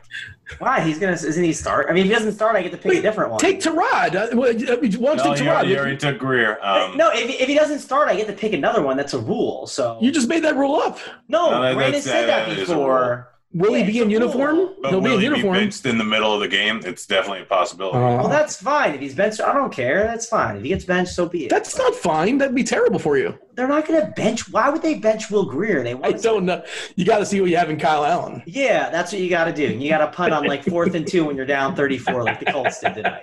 Why? 0.60 0.80
He's 0.80 0.98
gonna 0.98 1.12
isn't 1.12 1.44
he 1.44 1.52
start? 1.52 1.88
I 1.90 1.92
mean, 1.92 2.04
if 2.04 2.08
he 2.08 2.14
doesn't 2.14 2.32
start, 2.32 2.56
I 2.56 2.62
get 2.62 2.72
to 2.72 2.78
pick 2.78 2.86
Wait, 2.90 2.98
a 3.00 3.02
different 3.02 3.30
one. 3.32 3.38
Take 3.40 3.60
Tarad. 3.60 4.14
Uh, 4.14 4.28
well, 4.34 4.48
uh, 4.50 4.76
Why 4.76 4.88
don't 4.88 5.16
No, 5.18 5.24
you 5.24 5.34
take 5.36 5.44
you, 5.44 5.50
already, 5.50 5.68
you 5.70 5.76
already 5.78 5.96
took 5.98 6.18
Greer. 6.18 6.58
Um, 6.62 6.96
no, 6.96 7.10
if, 7.12 7.28
if 7.40 7.48
he 7.48 7.54
doesn't 7.54 7.80
start, 7.80 8.08
I 8.08 8.16
get 8.16 8.26
to 8.28 8.32
pick 8.32 8.54
another 8.54 8.80
one. 8.82 8.96
That's 8.96 9.12
a 9.12 9.18
rule. 9.18 9.66
So 9.66 9.98
You 10.00 10.10
just 10.10 10.26
made 10.28 10.42
that 10.44 10.56
rule 10.56 10.76
up. 10.76 10.98
no, 11.28 11.50
No, 11.50 11.62
that- 11.62 11.74
Brandon 11.74 12.00
said 12.00 12.28
that 12.28 12.48
that 12.48 12.58
is 12.58 12.70
a 12.70 12.72
before. 12.72 13.28
Will 13.54 13.70
Yeah, 13.76 13.84
he 13.84 13.92
be 13.92 13.98
in 14.00 14.10
uniform? 14.10 14.74
but 14.82 14.90
He'll 14.90 15.00
be 15.00 15.14
in 15.14 15.20
he 15.20 15.24
uniform. 15.24 15.54
be 15.54 15.60
benched 15.60 15.86
in 15.86 15.96
the 15.96 16.04
middle 16.04 16.34
of 16.34 16.40
the 16.40 16.48
game? 16.48 16.82
It's 16.84 17.06
definitely 17.06 17.42
a 17.42 17.44
possibility. 17.46 17.96
Uh, 17.96 18.18
Well, 18.18 18.28
that's 18.28 18.56
fine. 18.60 18.94
If 18.94 19.00
he's 19.00 19.14
benched, 19.14 19.40
I 19.40 19.54
don't 19.54 19.72
care. 19.72 20.04
That's 20.04 20.26
fine. 20.26 20.56
If 20.56 20.62
he 20.64 20.68
gets 20.68 20.84
benched, 20.84 21.12
so 21.12 21.26
be 21.26 21.46
it. 21.46 21.50
that's 21.50 21.76
not 21.78 21.94
fine. 21.94 22.36
That'd 22.36 22.54
be 22.54 22.62
terrible 22.62 22.98
for 22.98 23.16
you. 23.16 23.38
They're 23.54 23.66
not 23.66 23.86
going 23.88 24.00
to 24.00 24.06
bench. 24.12 24.52
Why 24.52 24.68
would 24.68 24.82
they 24.82 24.94
bench 24.96 25.30
Will 25.30 25.44
Grier? 25.46 25.82
They 25.82 25.94
I 25.94 26.12
don't 26.12 26.44
know. 26.44 26.62
You 26.94 27.04
got 27.06 27.18
to 27.18 27.26
see 27.26 27.40
what 27.40 27.48
you 27.50 27.56
have 27.56 27.70
in 27.70 27.78
Kyle 27.78 28.04
Allen. 28.04 28.42
Yeah, 28.46 28.90
that's 28.90 29.12
what 29.12 29.20
you 29.22 29.30
got 29.30 29.44
to 29.46 29.52
do. 29.52 29.66
You 29.66 29.88
got 29.88 29.98
to 29.98 30.08
punt 30.08 30.32
on 30.34 30.44
like 30.46 30.62
fourth 30.64 30.94
and 30.94 31.06
two 31.06 31.24
when 31.24 31.34
you're 31.34 31.46
down 31.46 31.74
34, 31.74 32.22
like 32.24 32.38
the 32.40 32.52
Colts 32.52 32.80
did 32.80 32.94
tonight. 32.96 33.22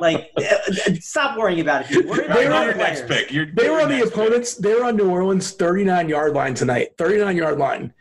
Like, 0.00 0.30
uh, 0.38 0.42
uh, 0.42 0.94
stop 1.00 1.38
worrying 1.38 1.60
about 1.60 1.90
it. 1.90 2.04
Worry 2.06 2.24
about 2.24 2.34
They 2.36 2.42
your 2.44 2.52
were- 2.52 2.64
your 2.64 2.74
next 2.74 3.06
players. 3.06 3.22
pick. 3.24 3.32
You're, 3.32 3.46
They 3.54 3.68
were 3.70 3.80
on 3.80 3.88
the 3.88 3.96
next 3.98 4.10
pick. 4.10 4.14
opponents. 4.18 4.54
They 4.54 4.74
were 4.74 4.84
on 4.84 4.96
New 4.96 5.08
Orleans 5.10 5.52
39 5.52 6.08
yard 6.08 6.32
line 6.34 6.54
tonight. 6.54 6.88
39 6.98 7.36
yard 7.36 7.58
line, 7.58 7.92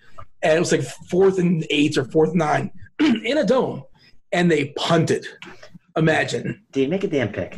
and 0.45 0.53
it 0.55 0.59
was 0.59 0.71
like 0.71 0.83
fourth 1.09 1.39
and 1.39 1.65
eight 1.69 1.97
or 1.97 2.05
fourth 2.05 2.29
and 2.29 2.39
nine 2.39 2.71
in 2.99 3.37
a 3.37 3.43
dome, 3.43 3.83
and 4.31 4.49
they 4.49 4.67
punted. 4.77 5.25
Imagine 5.97 6.63
Dude, 6.71 6.89
make 6.89 7.03
a 7.03 7.07
damn 7.07 7.29
pick. 7.29 7.57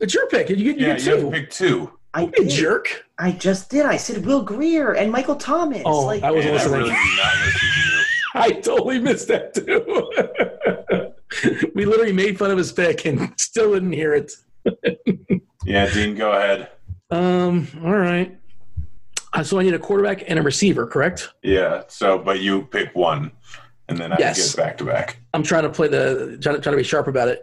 it's 0.00 0.14
your 0.14 0.26
pick. 0.28 0.48
You 0.50 0.56
get, 0.56 0.64
you 0.78 0.86
Yeah, 0.86 0.94
get 0.96 1.04
you 1.04 1.10
have 1.12 1.20
to 1.20 1.24
two. 1.26 1.30
pick 1.30 1.50
two. 1.50 1.92
I 2.14 2.26
did. 2.26 2.50
jerk. 2.50 3.06
I 3.18 3.32
just 3.32 3.70
did. 3.70 3.86
I 3.86 3.96
said 3.96 4.26
Will 4.26 4.42
Grier 4.42 4.92
and 4.92 5.10
Michael 5.10 5.36
Thomas. 5.36 5.80
Oh, 5.86 6.04
like, 6.04 6.22
I 6.22 6.30
was 6.30 6.44
And 6.44 6.52
I 6.52 6.56
listening. 6.58 6.78
really 6.80 6.90
do 6.90 6.96
not 7.16 7.34
listen 7.46 7.60
to 7.60 7.66
you. 7.66 8.02
I 8.34 8.50
totally 8.60 8.98
missed 8.98 9.28
that 9.28 9.54
too. 9.54 11.70
we 11.74 11.86
literally 11.86 12.12
made 12.12 12.38
fun 12.38 12.50
of 12.50 12.58
his 12.58 12.70
pick 12.72 13.06
and 13.06 13.32
still 13.38 13.72
didn't 13.72 13.92
hear 13.92 14.12
it. 14.14 14.32
Yeah, 15.64 15.88
Dean, 15.94 16.16
go 16.16 16.32
ahead. 16.32 16.70
Um. 17.10 17.68
All 17.84 17.94
right. 17.96 18.36
Uh, 19.34 19.42
so 19.42 19.58
I 19.58 19.62
need 19.62 19.74
a 19.74 19.78
quarterback 19.78 20.24
and 20.28 20.38
a 20.38 20.42
receiver, 20.42 20.86
correct? 20.86 21.30
Yeah. 21.42 21.84
So, 21.88 22.18
but 22.18 22.40
you 22.40 22.62
pick 22.66 22.94
one, 22.94 23.30
and 23.88 23.96
then 23.98 24.12
I 24.12 24.16
Yes. 24.18 24.54
get 24.54 24.62
back 24.62 24.78
to 24.78 24.84
back. 24.84 25.16
I'm 25.32 25.42
trying 25.42 25.62
to 25.62 25.70
play 25.70 25.88
the 25.88 26.38
trying 26.42 26.56
to, 26.56 26.60
trying 26.60 26.74
to 26.74 26.76
be 26.76 26.82
sharp 26.82 27.06
about 27.08 27.28
it. 27.28 27.42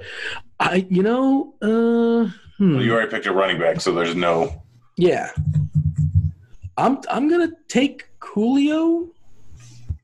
I, 0.59 0.85
you 0.89 1.01
know, 1.03 1.53
uh, 1.61 2.29
hmm, 2.57 2.75
Well, 2.75 2.83
you 2.83 2.93
already 2.93 3.09
picked 3.09 3.25
a 3.25 3.31
running 3.33 3.59
back, 3.59 3.81
so 3.81 3.91
there's 3.93 4.15
no. 4.15 4.61
yeah. 4.97 5.31
I'm 6.77 6.99
I'm 7.09 7.27
gonna 7.29 7.51
take 7.67 8.07
Julio, 8.19 9.09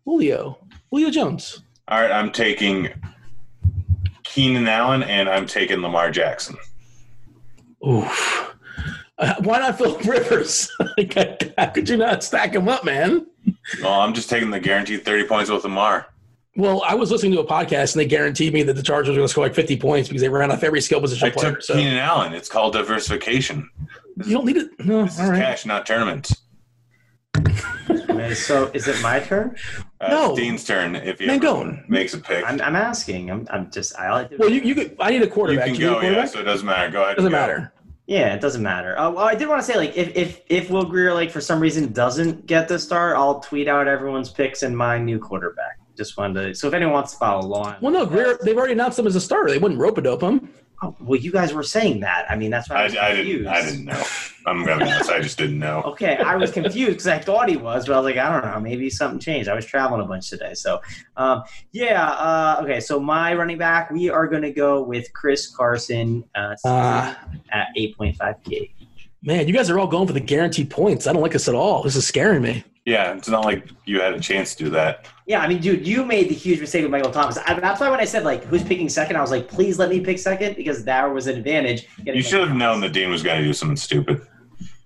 Julio, 0.04 0.58
Julio 0.92 1.10
Jones. 1.10 1.62
All 1.88 2.02
right, 2.02 2.12
I'm 2.12 2.32
taking 2.32 2.90
Keenan 4.24 4.68
Allen, 4.68 5.04
and 5.04 5.30
I'm 5.30 5.46
taking 5.46 5.82
Lamar 5.82 6.10
Jackson. 6.12 6.58
Oof. 7.88 8.55
Uh, 9.18 9.36
why 9.40 9.60
not 9.60 9.78
Philip 9.78 10.04
Rivers? 10.04 10.72
Like, 10.98 11.54
How 11.58 11.68
could 11.68 11.90
you 11.90 11.98
not 11.98 12.24
stack 12.24 12.54
him 12.56 12.68
up, 12.70 12.84
man? 12.86 13.28
Well, 13.82 14.00
I'm 14.00 14.14
just 14.14 14.30
taking 14.30 14.50
the 14.50 14.60
guaranteed 14.60 15.04
30 15.04 15.26
points 15.28 15.50
with 15.50 15.64
Lamar. 15.64 16.08
Well, 16.58 16.82
I 16.84 16.96
was 16.96 17.12
listening 17.12 17.34
to 17.34 17.40
a 17.42 17.46
podcast 17.46 17.94
and 17.94 18.00
they 18.02 18.06
guaranteed 18.08 18.54
me 18.54 18.64
that 18.64 18.74
the 18.74 18.84
Chargers 18.84 19.10
were 19.10 19.16
going 19.16 19.26
to 19.28 19.32
score 19.32 19.44
like 19.44 19.54
50 19.56 19.76
points 19.78 20.08
because 20.08 20.22
they 20.22 20.30
ran 20.30 20.52
off 20.52 20.64
every 20.64 20.80
skill 20.80 21.02
position 21.02 21.28
I 21.28 21.32
player. 21.32 21.52
took 21.52 21.62
So 21.64 21.74
Keenan 21.74 21.98
Allen. 21.98 22.34
It's 22.34 22.48
called 22.48 22.74
diversification. 22.74 23.70
you 24.26 24.36
don't 24.36 24.46
need 24.46 24.56
it. 24.58 24.70
No, 24.86 25.04
This 25.04 25.20
all 25.20 25.26
is 25.26 25.32
right. 25.32 25.42
cash, 25.42 25.66
not 25.66 25.86
tournaments. 25.86 26.42
So 28.34 28.72
is 28.74 28.88
it 28.88 29.00
my 29.04 29.20
turn? 29.20 29.56
Uh, 30.02 30.08
No. 30.10 30.30
It's 30.32 30.40
Dean's 30.40 30.64
turn 30.64 30.96
if 30.96 31.20
he 31.20 31.30
ever 31.30 31.46
Mangone. 31.46 31.88
makes 31.88 32.16
a 32.16 32.18
pick. 32.18 32.44
I'm, 32.44 32.60
I'm 32.62 32.76
asking. 32.76 33.30
I'm, 33.30 33.48
I'm 33.52 33.70
just. 33.70 33.96
I 33.98 34.12
like 34.12 34.30
to. 34.32 34.38
Well, 34.38 34.50
you, 34.50 34.62
you 34.62 34.74
could. 34.74 34.96
I 35.00 35.12
need 35.12 35.22
a 35.22 35.26
you 35.26 35.32
quarterback. 35.32 35.66
can 35.66 35.76
you 35.76 35.82
need 35.82 35.94
go, 35.94 36.00
a 36.00 36.12
yeah, 36.12 36.26
so 36.26 36.40
it 36.40 36.44
doesn't 36.44 36.66
matter. 36.66 36.90
Go 36.92 37.04
ahead. 37.04 37.18
Doesn't 37.18 37.28
and 37.28 37.34
go. 37.34 37.40
matter. 37.40 37.74
Yeah, 38.08 38.36
it 38.36 38.42
doesn't 38.42 38.62
matter. 38.62 38.98
Uh, 39.00 39.10
well, 39.10 39.26
I 39.26 39.34
did 39.34 39.48
want 39.48 39.62
to 39.62 39.66
say, 39.66 39.78
like, 39.78 39.98
if 39.98 40.16
if 40.16 40.42
if 40.48 40.70
Will 40.70 40.86
Grier, 40.86 41.14
like, 41.14 41.32
for 41.32 41.42
some 41.42 41.60
reason 41.60 41.92
doesn't 41.92 42.46
get 42.46 42.68
the 42.68 42.78
start, 42.78 43.18
I'll 43.18 43.40
tweet 43.40 43.68
out 43.68 43.88
everyone's 43.88 44.30
picks 44.30 44.62
and 44.62 44.78
my 44.78 44.98
new 45.00 45.18
quarterback. 45.18 45.80
Just 45.98 46.18
wanted 46.18 46.48
to. 46.48 46.54
So 46.56 46.68
if 46.68 46.74
anyone 46.74 46.94
wants 46.94 47.14
to 47.14 47.18
follow 47.18 47.46
along. 47.46 47.78
Well, 47.82 47.92
no, 47.92 48.06
Greer, 48.06 48.38
they've 48.44 48.58
already 48.58 48.74
announced 48.74 49.00
him 49.00 49.08
as 49.08 49.16
a 49.16 49.22
starter. 49.22 49.50
They 49.50 49.58
wouldn't 49.58 49.80
rope 49.80 49.98
a 49.98 50.02
dope 50.02 50.22
him. 50.22 50.50
Oh, 50.82 50.96
well, 51.00 51.20
you 51.20 51.32
guys 51.32 51.54
were 51.54 51.64
saying 51.64 52.02
that. 52.02 52.26
I 52.30 52.36
mean, 52.36 52.52
that's 52.52 52.70
why 52.70 52.76
I, 52.76 52.80
I, 52.80 52.84
was 52.84 52.96
I 52.98 53.16
confused. 53.16 53.28
didn't. 53.44 53.48
I 53.48 53.62
didn't 53.64 53.86
know. 53.86 54.04
I'm 54.48 54.66
gonna 54.66 54.86
be 54.86 54.92
honest. 54.92 55.10
I 55.10 55.22
just 55.22 55.38
didn't 55.38 55.58
know. 55.60 55.82
Okay, 55.96 56.18
I 56.18 56.36
was 56.36 56.52
confused 56.52 56.90
because 56.92 57.08
I 57.08 57.18
thought 57.20 57.48
he 57.50 57.58
was, 57.58 57.88
but 57.88 57.94
I 57.94 57.98
was 58.00 58.06
like, 58.06 58.18
I 58.18 58.30
don't 58.32 58.46
know, 58.52 58.60
maybe 58.60 58.90
something 58.90 59.20
changed. 59.20 59.48
I 59.50 59.54
was 59.56 59.66
traveling 59.66 60.02
a 60.02 60.06
bunch 60.06 60.30
today, 60.30 60.54
so 60.54 60.82
um, 61.18 61.44
yeah. 61.72 62.10
Uh, 62.10 62.60
okay, 62.64 62.80
so 62.80 63.00
my 63.00 63.34
running 63.34 63.58
back, 63.58 63.90
we 63.92 64.10
are 64.10 64.28
going 64.28 64.42
to 64.44 64.52
go 64.52 64.84
with 64.84 65.12
Chris 65.14 65.48
Carson 65.56 66.24
uh, 66.36 66.56
Ah. 66.66 67.18
at 67.52 67.68
eight 67.78 67.96
point 67.98 68.16
five 68.18 68.36
k. 68.44 68.72
Man, 69.24 69.48
you 69.48 69.54
guys 69.54 69.70
are 69.70 69.80
all 69.80 69.88
going 69.88 70.06
for 70.06 70.14
the 70.14 70.20
guaranteed 70.20 70.70
points. 70.70 71.08
I 71.08 71.14
don't 71.14 71.22
like 71.22 71.32
this 71.32 71.48
at 71.48 71.56
all. 71.56 71.82
This 71.84 71.96
is 71.96 72.06
scaring 72.06 72.42
me. 72.44 72.64
Yeah, 72.86 73.14
it's 73.14 73.28
not 73.30 73.44
like 73.46 73.68
you 73.86 74.00
had 74.02 74.14
a 74.14 74.20
chance 74.20 74.54
to 74.56 74.66
do 74.66 74.70
that. 74.72 75.08
Yeah, 75.26 75.42
I 75.42 75.48
mean, 75.48 75.60
dude, 75.60 75.88
you 75.88 76.06
made 76.06 76.30
the 76.30 76.36
huge 76.36 76.60
mistake 76.60 76.84
with 76.84 76.92
Michael 76.92 77.12
Thomas. 77.12 77.38
I, 77.46 77.60
that's 77.60 77.80
why 77.80 77.90
when 77.90 78.00
I 78.00 78.06
said 78.06 78.24
like 78.24 78.44
who's 78.44 78.64
picking 78.64 78.90
second, 78.90 79.16
I 79.16 79.22
was 79.22 79.32
like, 79.32 79.48
please 79.48 79.80
let 79.80 79.90
me 79.90 80.00
pick 80.00 80.20
second 80.20 80.56
because 80.56 80.84
that 80.86 81.04
was 81.06 81.28
an 81.28 81.38
advantage. 81.38 81.88
You 82.04 82.22
should 82.22 82.48
have 82.48 82.56
known 82.56 82.80
that 82.82 82.94
Dean 82.94 83.10
was 83.10 83.24
going 83.24 83.40
to 83.40 83.44
do 83.44 83.54
something 83.54 83.78
stupid. 83.78 84.22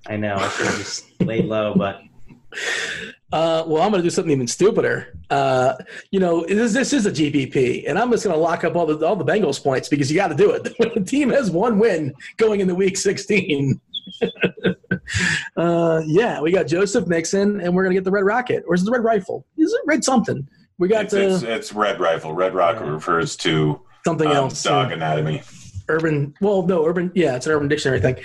I 0.08 0.16
know. 0.16 0.36
I 0.36 0.50
should 0.50 0.66
have 0.68 0.78
just 0.78 1.22
laid 1.22 1.46
low, 1.46 1.74
but 1.76 2.02
Uh, 3.32 3.64
well, 3.68 3.84
I'm 3.84 3.92
going 3.92 4.02
to 4.02 4.08
do 4.08 4.10
something 4.10 4.32
even 4.32 4.48
stupider. 4.48 5.16
Uh, 5.30 5.76
you 6.10 6.20
know, 6.20 6.44
this, 6.46 6.74
this 6.74 6.94
is 6.94 7.06
a 7.06 7.12
GPP, 7.12 7.88
and 7.88 8.00
I'm 8.00 8.10
just 8.10 8.24
going 8.24 8.36
to 8.36 8.42
lock 8.42 8.64
up 8.64 8.76
all 8.76 8.88
the 8.88 9.06
all 9.06 9.16
the 9.16 9.26
Bengals 9.26 9.62
points 9.62 9.88
because 9.88 10.12
you 10.12 10.18
got 10.18 10.30
to 10.30 10.36
do 10.36 10.52
it. 10.52 10.68
The 10.96 11.06
team 11.06 11.30
has 11.30 11.52
one 11.52 11.78
win 11.78 12.14
going 12.38 12.60
into 12.60 12.74
Week 12.74 12.98
16. 12.98 13.80
uh, 15.58 16.02
yeah, 16.06 16.42
we 16.42 16.52
got 16.52 16.68
Joseph 16.68 17.08
Mixon, 17.08 17.62
and 17.62 17.74
we're 17.74 17.84
going 17.84 17.94
to 17.94 18.00
get 18.00 18.04
the 18.04 18.12
Red 18.12 18.26
Rocket, 18.26 18.64
or 18.68 18.76
is 18.76 18.82
it 18.82 18.86
the 18.86 18.92
Red 18.92 19.04
Rifle? 19.04 19.46
Is 19.58 19.74
it 19.74 19.82
Red 19.86 20.04
something? 20.04 20.48
We 20.78 20.88
got 20.88 21.06
It's, 21.06 21.14
it's, 21.14 21.44
uh, 21.44 21.48
it's 21.48 21.74
Red 21.74 22.00
Rifle. 22.00 22.34
Red 22.34 22.54
Rock 22.54 22.80
refers 22.80 23.36
to 23.38 23.82
something 24.06 24.28
um, 24.28 24.36
else. 24.36 24.64
dog 24.64 24.92
uh, 24.92 24.96
anatomy. 24.96 25.42
urban 25.90 26.34
well 26.40 26.66
no 26.66 26.86
urban 26.86 27.12
yeah 27.16 27.36
it's 27.36 27.46
an 27.48 27.52
urban 27.52 27.68
dictionary 27.68 28.00
thing 28.00 28.16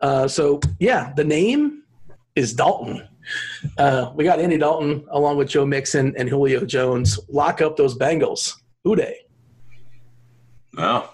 uh, 0.00 0.26
so 0.26 0.58
yeah 0.80 1.12
the 1.14 1.22
name 1.22 1.84
is 2.34 2.52
dalton 2.52 3.06
uh, 3.78 4.10
we 4.16 4.24
got 4.24 4.40
andy 4.40 4.58
dalton 4.58 5.04
along 5.10 5.36
with 5.36 5.48
joe 5.48 5.64
mixon 5.64 6.12
and 6.18 6.28
julio 6.28 6.64
jones 6.64 7.20
lock 7.28 7.60
up 7.60 7.76
those 7.76 7.96
bengals 7.96 8.54
who 8.82 8.96
day 8.96 9.20
Oh. 10.78 11.10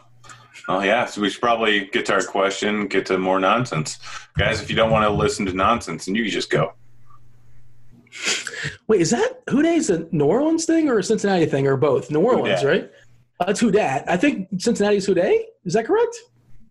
Oh 0.69 0.81
yeah, 0.83 1.07
so 1.07 1.21
we 1.21 1.31
should 1.31 1.41
probably 1.41 1.87
get 1.87 2.07
to 2.07 2.15
our 2.15 2.23
question, 2.25 2.89
get 2.89 3.07
to 3.07 3.19
more 3.19 3.39
nonsense. 3.39 3.99
Guys, 4.37 4.61
if 4.61 4.69
you 4.69 4.75
don't 4.77 4.91
want 4.91 5.05
to 5.05 5.11
listen 5.11 5.47
to 5.47 5.53
nonsense, 5.53 6.07
then 6.07 6.15
you 6.17 6.25
can 6.25 6.33
just 6.33 6.51
go. 6.51 6.73
wait 8.89 9.01
is 9.01 9.11
that 9.11 9.43
who 9.51 9.61
a 9.91 10.07
new 10.11 10.25
orleans 10.25 10.65
thing 10.65 10.89
or 10.89 10.99
a 10.99 11.05
cincinnati 11.05 11.47
thing 11.47 11.67
or 11.67 11.77
both? 11.77 12.11
New 12.11 12.21
orleans 12.21 12.65
right? 12.65 12.91
Uh, 13.39 13.45
that's 13.47 13.61
who 13.61 13.71
dat. 13.71 14.05
I 14.09 14.17
think 14.17 14.49
cincinnati's 14.59 15.07
who 15.07 15.15
day 15.15 15.47
is 15.65 15.75
that 15.75 15.87
correct? 15.87 16.17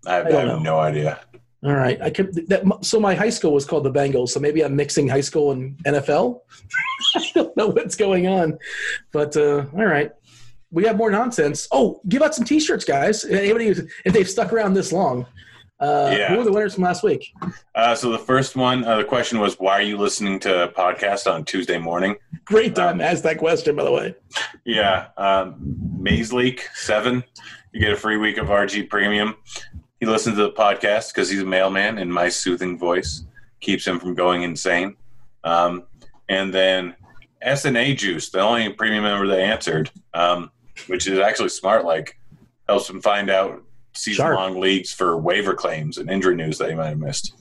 I 0.07 0.15
have, 0.15 0.25
I 0.27 0.29
I 0.29 0.33
have 0.33 0.47
know. 0.47 0.59
no 0.59 0.79
idea. 0.79 1.19
all 1.63 1.73
right. 1.73 2.01
I 2.01 2.09
could 2.09 2.33
that 2.49 2.63
so 2.81 2.99
my 2.99 3.15
high 3.15 3.29
school 3.29 3.53
was 3.53 3.65
called 3.65 3.83
the 3.85 3.91
bengals 3.91 4.29
so 4.29 4.39
maybe 4.39 4.61
i'm 4.63 4.75
mixing 4.75 5.07
high 5.07 5.21
school 5.21 5.51
and 5.51 5.77
nfl 5.85 6.41
i 7.15 7.31
don't 7.33 7.55
know 7.57 7.67
what's 7.67 7.95
going 7.95 8.27
on 8.27 8.57
but 9.11 9.35
uh 9.37 9.65
all 9.73 9.85
right 9.85 10.11
we 10.71 10.83
have 10.85 10.97
more 10.97 11.11
nonsense 11.11 11.67
oh 11.71 12.01
give 12.09 12.21
out 12.21 12.33
some 12.35 12.45
t-shirts 12.45 12.85
guys 12.85 13.23
anybody 13.25 13.67
if 13.69 14.13
they've 14.13 14.29
stuck 14.29 14.51
around 14.53 14.73
this 14.73 14.91
long 14.91 15.25
uh 15.79 16.13
Yeah. 16.17 16.29
who 16.29 16.37
were 16.37 16.43
the 16.43 16.51
winners 16.51 16.73
from 16.75 16.83
last 16.83 17.03
week 17.03 17.33
Uh, 17.75 17.93
so 17.95 18.09
the 18.11 18.17
first 18.19 18.55
one, 18.55 18.83
uh, 18.85 18.97
the 18.97 19.03
question 19.03 19.39
was, 19.39 19.55
why 19.59 19.73
are 19.73 19.81
you 19.81 19.97
listening 19.97 20.39
to 20.39 20.63
a 20.63 20.67
podcast 20.69 21.29
on 21.31 21.43
Tuesday 21.45 21.77
morning? 21.77 22.15
great 22.45 22.73
time 22.75 22.97
to 22.99 23.03
ask 23.05 23.23
that 23.23 23.37
question 23.37 23.75
by 23.75 23.83
the 23.83 23.91
way 23.91 24.15
Yeah, 24.63 25.07
um, 25.17 25.55
Maze 25.99 26.31
Leak 26.33 26.67
seven. 26.73 27.23
You 27.73 27.81
get 27.81 27.91
a 27.91 27.97
free 27.97 28.17
week 28.17 28.37
of 28.37 28.47
RG 28.47 28.89
Premium. 28.89 29.35
He 29.99 30.05
listens 30.05 30.35
to 30.37 30.43
the 30.43 30.51
podcast 30.51 31.13
because 31.13 31.29
he's 31.29 31.41
a 31.41 31.45
mailman, 31.45 31.97
and 31.97 32.13
my 32.13 32.29
soothing 32.29 32.77
voice 32.77 33.25
keeps 33.59 33.85
him 33.85 33.99
from 33.99 34.13
going 34.13 34.43
insane. 34.43 34.95
Um, 35.43 35.83
and 36.29 36.53
then 36.53 36.95
SNA 37.45 37.97
Juice, 37.97 38.29
the 38.29 38.39
only 38.39 38.69
premium 38.71 39.03
member 39.03 39.27
that 39.27 39.39
answered, 39.39 39.89
um, 40.13 40.51
which 40.87 41.07
is 41.07 41.19
actually 41.19 41.49
smart. 41.49 41.85
Like 41.85 42.17
helps 42.67 42.87
them 42.87 43.01
find 43.01 43.29
out 43.29 43.63
season 43.93 44.33
long 44.33 44.59
leagues 44.59 44.91
for 44.91 45.17
waiver 45.17 45.53
claims 45.53 45.97
and 45.97 46.09
injury 46.09 46.35
news 46.35 46.57
that 46.57 46.69
you 46.69 46.75
might 46.75 46.89
have 46.89 46.99
missed. 46.99 47.33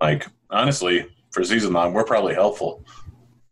Like 0.00 0.26
honestly, 0.50 1.06
for 1.30 1.44
season 1.44 1.72
long, 1.72 1.92
we're 1.92 2.04
probably 2.04 2.34
helpful. 2.34 2.84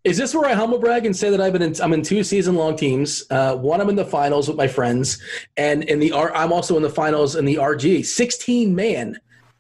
Is 0.04 0.16
this 0.16 0.32
where 0.34 0.48
I 0.48 0.52
humble 0.52 0.78
brag 0.78 1.04
and 1.04 1.16
say 1.16 1.30
that 1.30 1.40
I've 1.40 1.52
been 1.52 1.62
in, 1.62 1.74
I'm 1.82 1.92
in 1.92 2.02
two 2.02 2.22
season 2.22 2.54
long 2.54 2.76
teams? 2.76 3.24
Uh, 3.28 3.56
one 3.56 3.80
I'm 3.80 3.88
in 3.88 3.96
the 3.96 4.04
finals 4.04 4.46
with 4.46 4.56
my 4.56 4.68
friends, 4.68 5.20
and 5.56 5.82
in 5.84 5.98
the 5.98 6.12
R, 6.12 6.32
I'm 6.32 6.52
also 6.52 6.76
in 6.76 6.82
the 6.84 6.90
finals 6.90 7.34
in 7.34 7.44
the 7.44 7.56
RG 7.56 8.06
16 8.06 8.72
man 8.72 9.18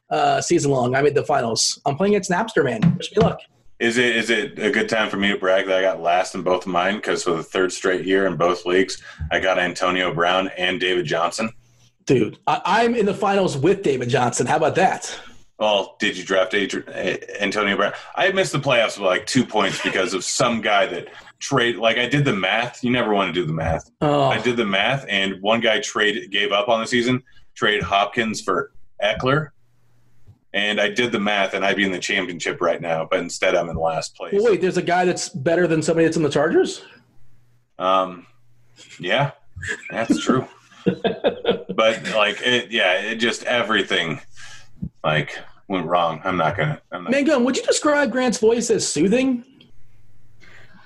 uh, 0.08 0.40
season 0.40 0.70
long. 0.70 0.94
I'm 0.94 1.04
at 1.04 1.14
the 1.14 1.24
finals. 1.24 1.80
I'm 1.84 1.96
playing 1.96 2.14
against 2.14 2.30
Napster 2.30 2.64
man. 2.64 2.96
Wish 2.96 3.10
me 3.10 3.22
luck. 3.22 3.40
Is 3.78 3.98
it 3.98 4.16
is 4.16 4.30
it 4.30 4.58
a 4.58 4.70
good 4.70 4.88
time 4.88 5.10
for 5.10 5.18
me 5.18 5.28
to 5.28 5.36
brag 5.36 5.66
that 5.66 5.78
I 5.78 5.82
got 5.82 6.00
last 6.00 6.34
in 6.34 6.42
both 6.42 6.62
of 6.62 6.72
mine? 6.72 6.96
Because 6.96 7.24
for 7.24 7.32
the 7.32 7.42
third 7.42 7.72
straight 7.72 8.06
year 8.06 8.26
in 8.26 8.36
both 8.36 8.64
leagues, 8.64 9.02
I 9.30 9.38
got 9.38 9.58
Antonio 9.58 10.14
Brown 10.14 10.48
and 10.56 10.80
David 10.80 11.04
Johnson. 11.04 11.50
Dude, 12.06 12.38
I, 12.46 12.62
I'm 12.64 12.94
in 12.94 13.04
the 13.04 13.14
finals 13.14 13.56
with 13.58 13.82
David 13.82 14.08
Johnson. 14.08 14.46
How 14.46 14.56
about 14.56 14.76
that? 14.76 15.18
Well, 15.58 15.96
did 15.98 16.16
you 16.16 16.24
draft 16.24 16.52
Adri- 16.52 17.40
Antonio 17.40 17.76
Brown? 17.76 17.92
I 18.14 18.30
missed 18.32 18.52
the 18.52 18.58
playoffs 18.58 18.98
by 18.98 19.04
like 19.04 19.26
two 19.26 19.44
points 19.44 19.82
because 19.82 20.14
of 20.14 20.24
some 20.24 20.60
guy 20.60 20.86
that 20.86 21.08
trade. 21.38 21.76
Like 21.76 21.98
I 21.98 22.08
did 22.08 22.24
the 22.24 22.34
math. 22.34 22.82
You 22.82 22.90
never 22.90 23.12
want 23.12 23.34
to 23.34 23.40
do 23.40 23.46
the 23.46 23.52
math. 23.52 23.90
Oh, 24.00 24.24
I 24.24 24.40
did 24.40 24.56
the 24.56 24.66
math, 24.66 25.04
and 25.08 25.40
one 25.42 25.60
guy 25.60 25.80
trade 25.80 26.30
gave 26.30 26.52
up 26.52 26.68
on 26.68 26.80
the 26.80 26.86
season. 26.86 27.22
Trade 27.54 27.82
Hopkins 27.82 28.40
for 28.40 28.72
Ekeler, 29.02 29.50
and 30.56 30.80
I 30.80 30.88
did 30.88 31.12
the 31.12 31.20
math, 31.20 31.52
and 31.52 31.66
I'd 31.66 31.76
be 31.76 31.84
in 31.84 31.92
the 31.92 31.98
championship 31.98 32.62
right 32.62 32.80
now. 32.80 33.06
But 33.08 33.20
instead, 33.20 33.54
I'm 33.54 33.68
in 33.68 33.76
last 33.76 34.16
place. 34.16 34.32
well, 34.32 34.44
wait. 34.44 34.62
There's 34.62 34.78
a 34.78 34.82
guy 34.82 35.04
that's 35.04 35.28
better 35.28 35.66
than 35.66 35.82
somebody 35.82 36.06
that's 36.06 36.16
in 36.16 36.22
the 36.22 36.30
Chargers. 36.30 36.82
Um, 37.78 38.26
yeah, 38.98 39.32
that's 39.90 40.18
true. 40.18 40.48
but 40.86 42.10
like, 42.14 42.40
it, 42.40 42.70
yeah, 42.70 42.94
it 43.02 43.16
just 43.16 43.42
everything 43.44 44.18
like 45.04 45.38
went 45.68 45.84
wrong. 45.84 46.22
I'm 46.24 46.38
not 46.38 46.56
gonna. 46.56 46.80
I'm 46.90 47.04
not. 47.04 47.12
Mangum, 47.12 47.44
would 47.44 47.58
you 47.58 47.62
describe 47.62 48.10
Grant's 48.10 48.38
voice 48.38 48.70
as 48.70 48.88
soothing? 48.88 49.44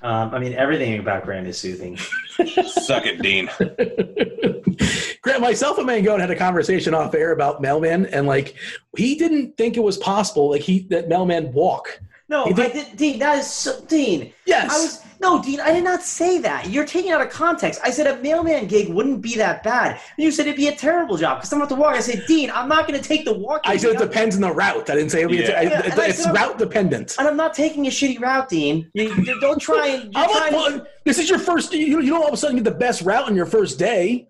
Um, 0.03 0.35
I 0.35 0.41
mean, 0.41 0.55
everything 0.55 0.99
about 0.99 1.25
Grant 1.25 1.47
is 1.47 1.59
soothing. 1.59 1.97
Suck 1.97 3.05
it, 3.07 3.23
Dean. 3.23 3.49
Grant, 5.23 5.41
myself 5.43 5.77
and 5.79 5.87
Mangone 5.89 6.21
had 6.21 6.31
a 6.31 6.37
conversation 6.37 6.95
off 6.95 7.15
air 7.15 7.33
about 7.33 7.61
Mailman, 7.61 8.07
and 8.07 8.27
like 8.27 8.55
he 8.97 9.15
didn't 9.17 9.57
think 9.57 9.77
it 9.77 9.81
was 9.83 9.99
possible, 9.99 10.51
like 10.51 10.63
he 10.63 10.81
that 10.91 11.09
Mailman 11.09 11.53
walk. 11.53 12.01
No, 12.29 12.47
You 12.47 12.55
I 12.63 12.69
did, 12.69 12.97
Dean. 12.97 13.19
That 13.19 13.39
is 13.39 13.51
so, 13.51 13.81
Dean. 13.87 14.33
Yes, 14.47 14.71
I 14.73 14.79
was 14.79 15.05
no, 15.21 15.43
Dean. 15.43 15.59
I 15.61 15.73
did 15.73 15.83
not 15.85 16.01
say 16.01 16.39
that. 16.39 16.71
You're 16.71 16.87
taking 16.87 17.11
out 17.11 17.21
of 17.21 17.29
context. 17.29 17.81
I 17.85 17.91
said 17.91 18.07
a 18.07 18.23
mailman 18.23 18.69
gig 18.69 18.89
wouldn't 18.89 19.21
be 19.21 19.35
that 19.37 19.63
bad. 19.65 20.01
And 20.17 20.25
you 20.25 20.31
said 20.31 20.47
it'd 20.47 20.57
be 20.57 20.69
a 20.69 20.75
terrible 20.75 21.17
job 21.19 21.39
because 21.39 21.53
I'm 21.53 21.59
about 21.61 21.69
to 21.71 21.75
walk. 21.75 21.95
I 21.97 22.01
said, 22.01 22.23
Dean, 22.29 22.51
I'm 22.53 22.69
not 22.69 22.87
going 22.89 22.99
to 22.99 23.07
take 23.07 23.25
the 23.27 23.35
walk. 23.35 23.63
I 23.65 23.77
said 23.77 23.97
it 23.97 23.99
depends 23.99 24.37
on 24.37 24.43
the 24.43 24.53
route. 24.53 24.89
I 24.89 24.95
didn't 24.95 25.11
say 25.11 25.19
it'll 25.23 25.33
be. 25.33 25.39
Yeah. 25.39 25.59
I- 25.59 25.63
Yeah, 25.63 25.93
I 25.97 26.07
it's 26.07 26.23
said- 26.23 26.35
route 26.35 26.57
dependent. 26.57 27.17
and 27.19 27.27
I'm 27.29 27.37
not 27.37 27.53
taking 27.53 27.87
a 27.89 27.91
shitty 27.91 28.19
route, 28.21 28.49
Dean. 28.49 28.89
You, 28.95 29.13
you 29.17 29.39
don't 29.41 29.59
try 29.61 29.89
and. 29.89 30.05
You're 30.15 30.23
I'm 30.23 30.31
trying, 30.31 30.53
like, 30.53 30.53
well, 30.53 30.87
this 31.05 31.19
is 31.19 31.29
your 31.29 31.41
first. 31.41 31.73
You, 31.75 32.01
you 32.01 32.11
don't 32.11 32.23
all 32.23 32.29
of 32.29 32.33
a 32.35 32.37
sudden 32.39 32.57
get 32.57 32.65
the 32.65 32.71
best 32.71 33.03
route 33.03 33.27
on 33.27 33.35
your 33.37 33.47
first 33.47 33.79
day. 33.79 34.27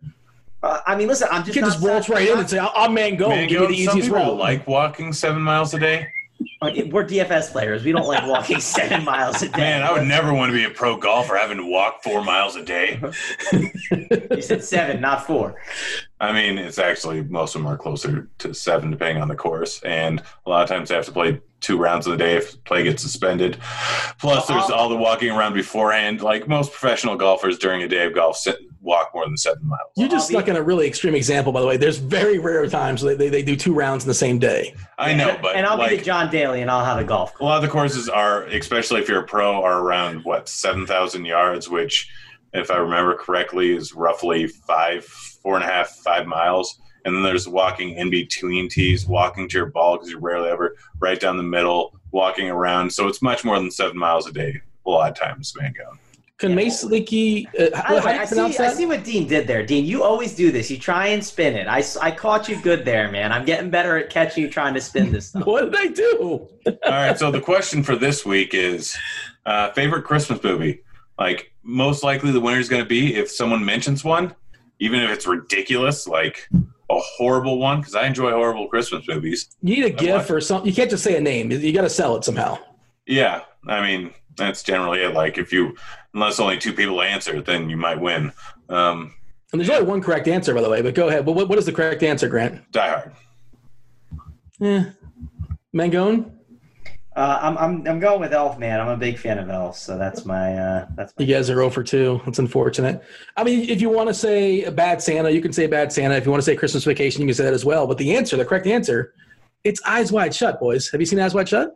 Uh, 0.63 0.81
I 0.87 0.97
mean, 0.97 1.09
listen. 1.09 1.29
I'm 1.31 1.41
You 1.41 1.53
just 1.53 1.55
can 1.55 1.63
not 1.63 1.73
just 1.73 1.83
waltz 1.83 2.09
right 2.09 2.29
in 2.29 2.39
and 2.39 2.49
say, 2.49 2.59
"I'm 2.59 2.95
Mango. 2.95 3.29
Man, 3.29 3.49
give 3.49 3.63
me 3.63 3.67
the 3.69 3.85
some 3.85 3.99
easiest 3.99 4.09
people 4.09 4.33
route." 4.33 4.39
like 4.39 4.67
walking 4.67 5.13
seven 5.13 5.43
miles 5.43 5.73
a 5.75 5.79
day. 5.79 6.09
We're 6.63 7.07
DFS 7.07 7.53
players. 7.53 7.85
We 7.85 7.93
don't 7.93 8.07
like 8.07 8.27
walking 8.27 8.61
seven 8.61 9.05
miles 9.05 9.43
a 9.43 9.49
day. 9.49 9.59
Man, 9.59 9.83
I 9.83 9.93
would 9.93 10.07
never 10.07 10.33
want 10.33 10.51
to 10.51 10.57
be 10.57 10.65
a 10.65 10.71
pro 10.71 10.97
golfer 10.97 11.37
having 11.37 11.57
to 11.59 11.65
walk 11.65 12.03
four 12.03 12.23
miles 12.23 12.57
a 12.57 12.65
day. 12.65 13.01
You 14.31 14.43
said 14.43 14.63
seven, 14.63 15.01
not 15.01 15.27
four. 15.27 15.61
I 16.21 16.33
mean, 16.33 16.57
it's 16.57 16.79
actually 16.79 17.23
most 17.23 17.55
of 17.55 17.63
them 17.63 17.71
are 17.71 17.77
closer 17.77 18.29
to 18.39 18.55
seven, 18.55 18.91
depending 18.91 19.21
on 19.21 19.29
the 19.29 19.35
course. 19.35 19.83
And 19.83 20.23
a 20.47 20.51
lot 20.51 20.63
of 20.63 20.69
times 20.69 20.89
they 20.89 20.95
have 20.95 21.05
to 21.07 21.13
play 21.13 21.41
two 21.61 21.77
rounds 21.77 22.07
of 22.07 22.13
the 22.13 22.17
day 22.17 22.37
if 22.37 22.63
play 22.65 22.85
gets 22.85 23.03
suspended. 23.03 23.59
Plus, 24.19 24.47
there's 24.47 24.71
all 24.71 24.89
the 24.89 24.97
walking 24.97 25.31
around 25.31 25.55
beforehand. 25.55 26.23
Like 26.23 26.49
most 26.49 26.71
professional 26.73 27.17
golfers 27.17 27.59
during 27.59 27.83
a 27.83 27.89
day 27.89 28.07
of 28.07 28.15
golf, 28.15 28.37
sit, 28.37 28.59
walk 28.81 29.11
more 29.15 29.25
than 29.27 29.37
seven 29.37 29.67
miles. 29.67 29.91
You 29.97 30.09
just 30.09 30.29
stuck 30.29 30.49
in 30.49 30.57
a 30.57 30.63
really 30.63 30.87
extreme 30.87 31.15
example, 31.15 31.53
by 31.53 31.61
the 31.61 31.67
way. 31.67 31.77
There's 31.77 31.99
very 31.99 32.39
rare 32.39 32.67
times 32.69 33.03
they, 33.03 33.15
they, 33.15 33.29
they 33.29 33.43
do 33.43 33.57
two 33.57 33.75
rounds 33.75 34.05
in 34.05 34.09
the 34.09 34.15
same 34.15 34.39
day. 34.39 34.75
I 34.99 35.15
know, 35.15 35.39
but 35.41 35.57
and 35.57 35.67
I'll 35.67 35.77
be 35.77 35.83
like 35.83 35.99
the 35.99 36.05
John 36.05 36.31
Daly, 36.31 36.63
and 36.63 36.71
I'll 36.71 36.85
have 36.85 36.99
a 36.99 37.05
golf. 37.05 37.33
Course. 37.33 37.41
a 37.41 37.45
lot 37.45 37.57
of 37.57 37.63
the 37.63 37.69
courses 37.69 38.09
are, 38.09 38.45
especially 38.45 39.01
if 39.01 39.09
you're 39.09 39.21
a 39.21 39.27
pro, 39.27 39.63
are 39.63 39.81
around 39.81 40.25
what 40.25 40.49
seven 40.49 40.87
thousand 40.87 41.25
yards, 41.25 41.69
which, 41.69 42.11
if 42.53 42.71
I 42.71 42.77
remember 42.77 43.15
correctly, 43.15 43.75
is 43.75 43.95
roughly 43.95 44.47
five, 44.47 45.05
four 45.05 45.57
and 45.57 45.65
a 45.65 45.69
half, 45.69 45.89
five 45.89 46.27
miles. 46.27 46.81
And 47.05 47.15
then 47.15 47.23
there's 47.23 47.49
walking 47.49 47.93
in 47.93 48.11
between 48.11 48.69
tees, 48.69 49.07
walking 49.07 49.49
to 49.49 49.57
your 49.57 49.67
ball 49.67 49.97
because 49.97 50.11
you're 50.11 50.21
rarely 50.21 50.51
ever 50.51 50.77
right 50.99 51.19
down 51.19 51.39
the 51.39 51.43
middle, 51.43 51.99
walking 52.11 52.51
around. 52.51 52.93
So 52.93 53.09
it's 53.09 53.23
much 53.23 53.43
more 53.43 53.59
than 53.59 53.71
seven 53.71 53.97
miles 53.97 54.27
a 54.27 54.33
day. 54.33 54.61
A 54.85 54.91
lot 54.91 55.11
of 55.11 55.19
times, 55.19 55.55
man, 55.59 55.73
go. 55.77 55.97
Can 56.41 56.51
Yeah. 56.51 56.57
Mace 56.57 56.83
Leakey, 56.85 57.47
uh, 57.61 57.69
I, 57.75 57.79
how, 57.79 57.83
how 57.83 58.01
do 58.01 58.09
I 58.09 58.23
you 58.23 58.29
pronounce 58.29 58.57
see, 58.57 58.63
I 58.63 58.73
see 58.73 58.87
what 58.87 59.05
Dean 59.05 59.29
did 59.29 59.47
there. 59.47 59.65
Dean, 59.65 59.85
you 59.85 60.03
always 60.03 60.35
do 60.35 60.51
this. 60.51 60.71
You 60.71 60.79
try 60.79 61.09
and 61.09 61.23
spin 61.23 61.55
it. 61.55 61.69
I, 61.69 61.85
I 62.01 62.11
caught 62.11 62.49
you 62.49 62.61
good 62.63 62.87
there, 62.87 63.11
man. 63.11 63.31
I'm 63.31 63.45
getting 63.45 63.69
better 63.69 63.99
at 63.99 64.09
catching 64.09 64.45
you 64.45 64.51
trying 64.51 64.73
to 64.73 64.81
spin 64.81 65.13
this 65.13 65.27
stuff. 65.29 65.45
What 65.51 65.71
did 65.71 65.77
I 65.79 65.87
do? 65.89 66.49
All 66.67 66.75
right. 66.87 67.19
So 67.19 67.31
the 67.31 67.43
question 67.43 67.83
for 67.83 67.95
this 67.95 68.25
week 68.25 68.55
is 68.55 68.97
uh, 69.45 69.71
favorite 69.73 70.05
Christmas 70.05 70.43
movie. 70.43 70.83
Like 71.19 71.53
most 71.63 72.03
likely, 72.03 72.31
the 72.31 72.41
winner 72.41 72.59
is 72.59 72.71
going 72.71 72.83
to 72.83 72.89
be 72.89 73.15
if 73.17 73.31
someone 73.31 73.63
mentions 73.63 74.03
one, 74.03 74.35
even 74.79 75.01
if 75.03 75.11
it's 75.11 75.27
ridiculous, 75.27 76.07
like 76.07 76.49
a 76.53 76.99
horrible 76.99 77.59
one. 77.59 77.81
Because 77.81 77.95
I 77.95 78.07
enjoy 78.07 78.31
horrible 78.31 78.67
Christmas 78.67 79.07
movies. 79.07 79.51
You 79.61 79.77
need 79.77 79.85
a 79.85 79.91
watch 79.91 79.99
GIF 79.99 80.31
or 80.31 80.41
something. 80.41 80.67
You 80.67 80.75
can't 80.75 80.89
just 80.89 81.05
say 81.05 81.19
a 81.19 81.21
name. 81.21 81.51
You 81.51 81.73
got 81.75 81.83
to 81.83 81.91
sell 81.91 82.17
it 82.17 82.25
somehow. 82.25 82.59
Yeah, 83.07 83.43
I 83.69 83.83
mean 83.83 84.15
that's 84.47 84.63
generally 84.63 85.01
it. 85.01 85.15
Like 85.15 85.39
if 85.39 85.53
you, 85.53 85.77
unless 86.15 86.41
only 86.41 86.59
two 86.59 86.73
people 86.73 87.01
answer, 87.03 87.41
then 87.41 87.69
you 87.71 87.77
might 87.77 88.01
win. 88.01 88.33
Um, 88.69 89.15
And 89.53 89.61
there's 89.61 89.71
only 89.71 89.87
one 89.87 90.01
correct 90.01 90.29
answer, 90.29 90.55
by 90.55 90.61
the 90.63 90.71
way. 90.71 90.83
But 90.83 90.95
go 90.95 91.09
ahead. 91.09 91.25
But 91.27 91.33
what, 91.33 91.49
what 91.49 91.59
is 91.59 91.67
the 91.67 91.73
correct 91.73 92.03
answer, 92.03 92.29
Grant? 92.29 92.71
Die 92.73 92.89
Hard. 92.89 93.13
Eh. 94.63 94.85
Mangone, 95.75 96.31
Uh, 97.17 97.39
I'm, 97.43 97.59
I'm, 97.59 97.87
I'm 97.87 98.01
going 98.01 98.21
with 98.21 98.33
Elf, 98.33 98.59
man. 98.59 98.81
I'm 98.81 98.89
a 98.89 98.97
big 98.97 99.19
fan 99.19 99.39
of 99.39 99.49
Elf, 99.49 99.77
so 99.77 99.97
that's 99.97 100.25
my 100.25 100.55
uh, 100.55 100.87
that's 100.97 101.13
my 101.19 101.25
you 101.25 101.35
guys 101.35 101.49
are 101.51 101.55
0 101.55 101.71
for 101.71 101.83
2. 101.83 102.23
That's 102.25 102.39
unfortunate. 102.39 103.03
I 103.37 103.45
mean, 103.45 103.69
if 103.69 103.81
you 103.81 103.89
want 103.89 104.09
to 104.09 104.15
say 104.15 104.65
a 104.65 104.71
bad 104.73 105.01
Santa, 105.03 105.31
you 105.31 105.41
can 105.41 105.53
say 105.53 105.67
bad 105.67 105.93
Santa. 105.93 106.15
If 106.17 106.25
you 106.25 106.31
want 106.31 106.43
to 106.43 106.45
say 106.45 106.57
Christmas 106.57 106.85
vacation, 106.85 107.23
you 107.23 107.29
can 107.29 107.35
say 107.35 107.45
that 107.45 107.55
as 107.55 107.65
well. 107.65 107.87
But 107.87 107.99
the 107.99 108.17
answer, 108.17 108.37
the 108.37 108.45
correct 108.45 108.67
answer, 108.67 109.15
it's 109.65 109.81
Eyes 109.87 110.11
Wide 110.13 110.35
Shut, 110.35 110.59
boys. 110.61 110.91
Have 110.91 111.01
you 111.01 111.07
seen 111.07 111.21
Eyes 111.21 111.35
Wide 111.35 111.49
Shut? 111.49 111.75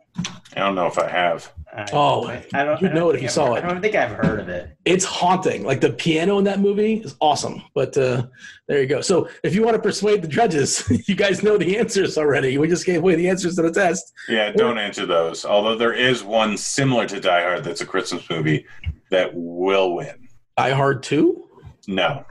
I 0.55 0.59
don't 0.59 0.75
know 0.75 0.87
if 0.87 0.97
I 0.97 1.07
have. 1.09 1.51
I, 1.75 1.85
Oh, 1.91 2.25
I, 2.27 2.45
I 2.53 2.63
don't, 2.63 2.81
you'd 2.81 2.91
I 2.91 2.93
don't 2.93 2.95
know 2.95 3.09
it 3.09 3.15
if 3.17 3.21
you 3.21 3.27
I've 3.27 3.31
saw 3.33 3.47
heard- 3.53 3.57
it. 3.57 3.65
I 3.65 3.67
don't 3.73 3.81
think 3.81 3.95
I've 3.95 4.11
heard 4.15 4.39
of 4.39 4.47
it. 4.49 4.75
It's 4.85 5.03
haunting. 5.03 5.63
Like 5.63 5.81
the 5.81 5.91
piano 5.91 6.37
in 6.37 6.45
that 6.45 6.59
movie 6.61 6.95
is 6.95 7.15
awesome. 7.19 7.61
But 7.73 7.97
uh, 7.97 8.27
there 8.67 8.81
you 8.81 8.87
go. 8.87 9.01
So 9.01 9.27
if 9.43 9.53
you 9.53 9.61
want 9.61 9.75
to 9.75 9.81
persuade 9.81 10.21
the 10.21 10.27
judges, 10.29 10.83
you 11.07 11.15
guys 11.15 11.43
know 11.43 11.57
the 11.57 11.77
answers 11.77 12.17
already. 12.17 12.57
We 12.57 12.67
just 12.69 12.85
gave 12.85 12.99
away 12.99 13.15
the 13.15 13.27
answers 13.29 13.55
to 13.57 13.61
the 13.61 13.71
test. 13.71 14.13
Yeah, 14.29 14.51
don't 14.51 14.77
answer 14.77 15.05
those. 15.05 15.43
Although 15.45 15.75
there 15.77 15.93
is 15.93 16.23
one 16.23 16.55
similar 16.57 17.05
to 17.07 17.19
Die 17.19 17.41
Hard 17.41 17.63
that's 17.65 17.81
a 17.81 17.85
Christmas 17.85 18.27
movie 18.29 18.65
that 19.11 19.31
will 19.33 19.95
win. 19.95 20.29
Die 20.57 20.69
Hard 20.71 21.03
2? 21.03 21.43
No, 21.87 22.25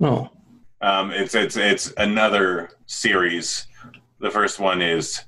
Oh. 0.00 0.28
Um, 0.82 1.10
it's 1.12 1.34
it's 1.34 1.56
it's 1.56 1.92
another 1.96 2.68
series. 2.84 3.66
The 4.20 4.30
first 4.30 4.58
one 4.60 4.80
is 4.82 5.22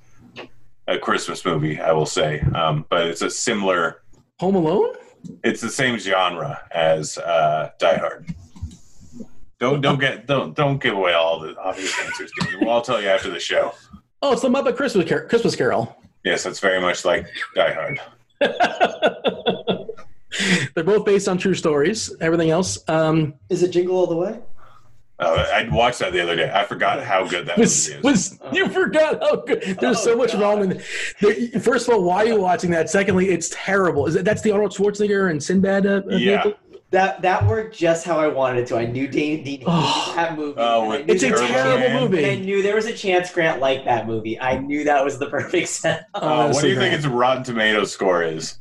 a 0.89 0.99
Christmas 0.99 1.45
movie, 1.45 1.81
I 1.81 1.93
will 1.93 2.07
say, 2.07 2.41
um, 2.55 2.87
but 2.89 3.07
it's 3.09 3.23
a 3.23 3.31
similar. 3.31 4.03
Home 4.41 4.55
Alone? 4.55 4.95
It's 5.43 5.61
the 5.61 5.71
same 5.71 5.99
genre 5.99 6.61
as 6.71 7.19
uh, 7.19 7.71
Die 7.79 7.97
Hard. 7.97 8.35
Don't 9.59 9.81
don't 9.81 9.99
get 9.99 10.27
don't 10.27 10.55
don't 10.55 10.81
give 10.81 10.95
away 10.95 11.15
all 11.15 11.41
the 11.41 11.57
obvious 11.59 11.99
answers. 12.05 12.31
Dean. 12.41 12.61
Well, 12.61 12.71
I'll 12.71 12.83
tell 12.83 13.01
you 13.01 13.09
after 13.09 13.31
the 13.31 13.41
show. 13.41 13.73
Oh, 14.23 14.33
it's 14.33 14.43
the 14.43 14.49
Muppet 14.49 14.77
Christmas, 14.77 15.09
Car- 15.09 15.27
Christmas 15.27 15.57
Carol. 15.57 15.97
Yes, 16.25 16.45
it's 16.47 16.61
very 16.61 16.81
much 16.81 17.05
like 17.05 17.27
Die 17.55 17.73
Hard. 17.73 18.01
They're 20.75 20.85
both 20.85 21.07
based 21.07 21.29
on 21.29 21.39
true 21.39 21.55
stories. 21.55 22.15
Everything 22.21 22.51
else 22.51 22.79
um, 22.89 23.35
Is 23.49 23.63
it 23.63 23.71
Jingle 23.71 23.97
All 23.97 24.07
the 24.07 24.17
Way? 24.17 24.39
Uh, 25.19 25.47
I 25.53 25.67
watched 25.71 26.01
that 26.01 26.13
the 26.13 26.21
other 26.21 26.37
day. 26.37 26.51
I 26.55 26.65
forgot 26.65 27.03
how 27.03 27.27
good 27.27 27.47
that 27.47 27.57
was 27.59 27.89
movie 27.89 27.99
is. 27.99 28.05
was 28.05 28.39
you 28.53 28.69
forgot 28.69 29.19
how 29.23 29.37
good. 29.37 29.63
There's 29.81 30.03
so 30.03 30.13
Oh, 30.13 30.17
much 30.17 30.33
God. 30.33 30.41
wrong 30.43 30.63
in. 30.71 30.83
There, 31.21 31.61
first 31.61 31.89
of 31.89 31.95
all, 31.95 32.03
why 32.03 32.19
are 32.19 32.27
you 32.27 32.41
watching 32.41 32.71
that? 32.73 32.91
Secondly, 32.91 33.31
it's 33.31 33.49
terrible. 33.53 34.07
Is 34.07 34.15
that 34.15 34.25
that's 34.27 34.43
the 34.43 34.51
Arnold 34.53 34.73
Schwarzenegger 34.73 35.31
and 35.31 35.43
Sinbad? 35.43 35.87
Uh, 35.87 35.91
uh, 36.11 36.17
Yeah. 36.17 36.43
vehicle? 36.43 36.61
That 36.91 37.21
that 37.23 37.47
worked 37.47 37.77
just 37.77 38.05
how 38.07 38.19
I 38.21 38.29
wanted 38.29 38.61
it 38.61 38.67
to. 38.69 38.77
I 38.77 38.85
knew 38.87 39.09
Dean, 39.09 39.43
Dean 39.43 39.65
Oh. 39.67 40.13
that 40.17 40.37
movie. 40.37 40.55
Oh, 40.59 40.85
and 40.85 40.93
I 40.93 40.97
with 40.99 41.07
knew 41.07 41.15
It's 41.15 41.23
a 41.23 41.29
there 41.29 41.37
Turbo 41.39 41.43
was- 41.53 41.63
terrible 41.63 41.89
Man. 41.89 42.01
movie. 42.03 42.23
And 42.25 42.33
I 42.33 42.35
knew 42.45 42.63
there 42.63 42.75
was 42.77 42.87
a 42.87 42.93
chance 42.93 43.31
Grant 43.33 43.61
liked 43.61 43.87
that 43.87 44.07
movie. 44.07 44.39
I 44.39 44.59
knew 44.59 44.85
that 44.85 45.03
was 45.05 45.19
the 45.19 45.27
perfect 45.27 45.69
set. 45.69 46.05
Uh, 46.15 46.21
what 46.21 46.23
do 46.23 46.29
Honestly, 46.29 46.69
you 46.71 46.77
think 46.77 46.95
its 46.95 47.07
Rotten 47.07 47.43
Tomatoes 47.43 47.91
score 47.91 48.23
is? 48.23 48.59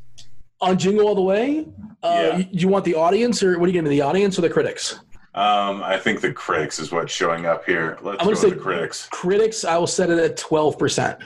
on 0.62 0.78
Jingle 0.78 1.06
All 1.08 1.16
the 1.16 1.22
Way? 1.22 1.68
Uh, 2.02 2.30
Yeah. 2.32 2.38
you, 2.38 2.46
you 2.52 2.68
want 2.70 2.86
the 2.86 2.96
audience, 2.96 3.44
or 3.44 3.60
what 3.60 3.66
are 3.66 3.68
you 3.68 3.74
getting? 3.74 3.90
The 3.90 4.02
audience 4.02 4.40
or 4.40 4.42
the 4.42 4.50
critics? 4.50 5.00
Um, 5.36 5.84
I 5.84 5.98
think 5.98 6.22
the 6.22 6.32
critics 6.32 6.80
is 6.80 6.92
what's 6.94 7.12
showing 7.14 7.46
up 7.46 7.66
here. 7.66 7.98
Let's 8.02 8.06
I'm 8.06 8.12
go 8.12 8.18
gonna 8.18 8.30
with 8.32 8.40
say- 8.40 8.50
the 8.52 8.56
critics. 8.56 9.08
Critics, 9.12 9.66
I 9.66 9.78
will 9.78 9.86
set 9.86 10.10
it 10.10 10.18
at 10.18 10.38
12%. 10.38 11.20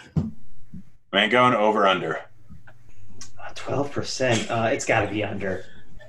Man, 1.14 1.30
going 1.30 1.54
over 1.54 1.88
under 1.88 2.20
Twelve 3.56 3.92
percent. 3.92 4.50
Uh, 4.50 4.70
it's 4.72 4.86
got 4.86 5.02
to 5.02 5.08
be 5.08 5.24
under. 5.24 5.66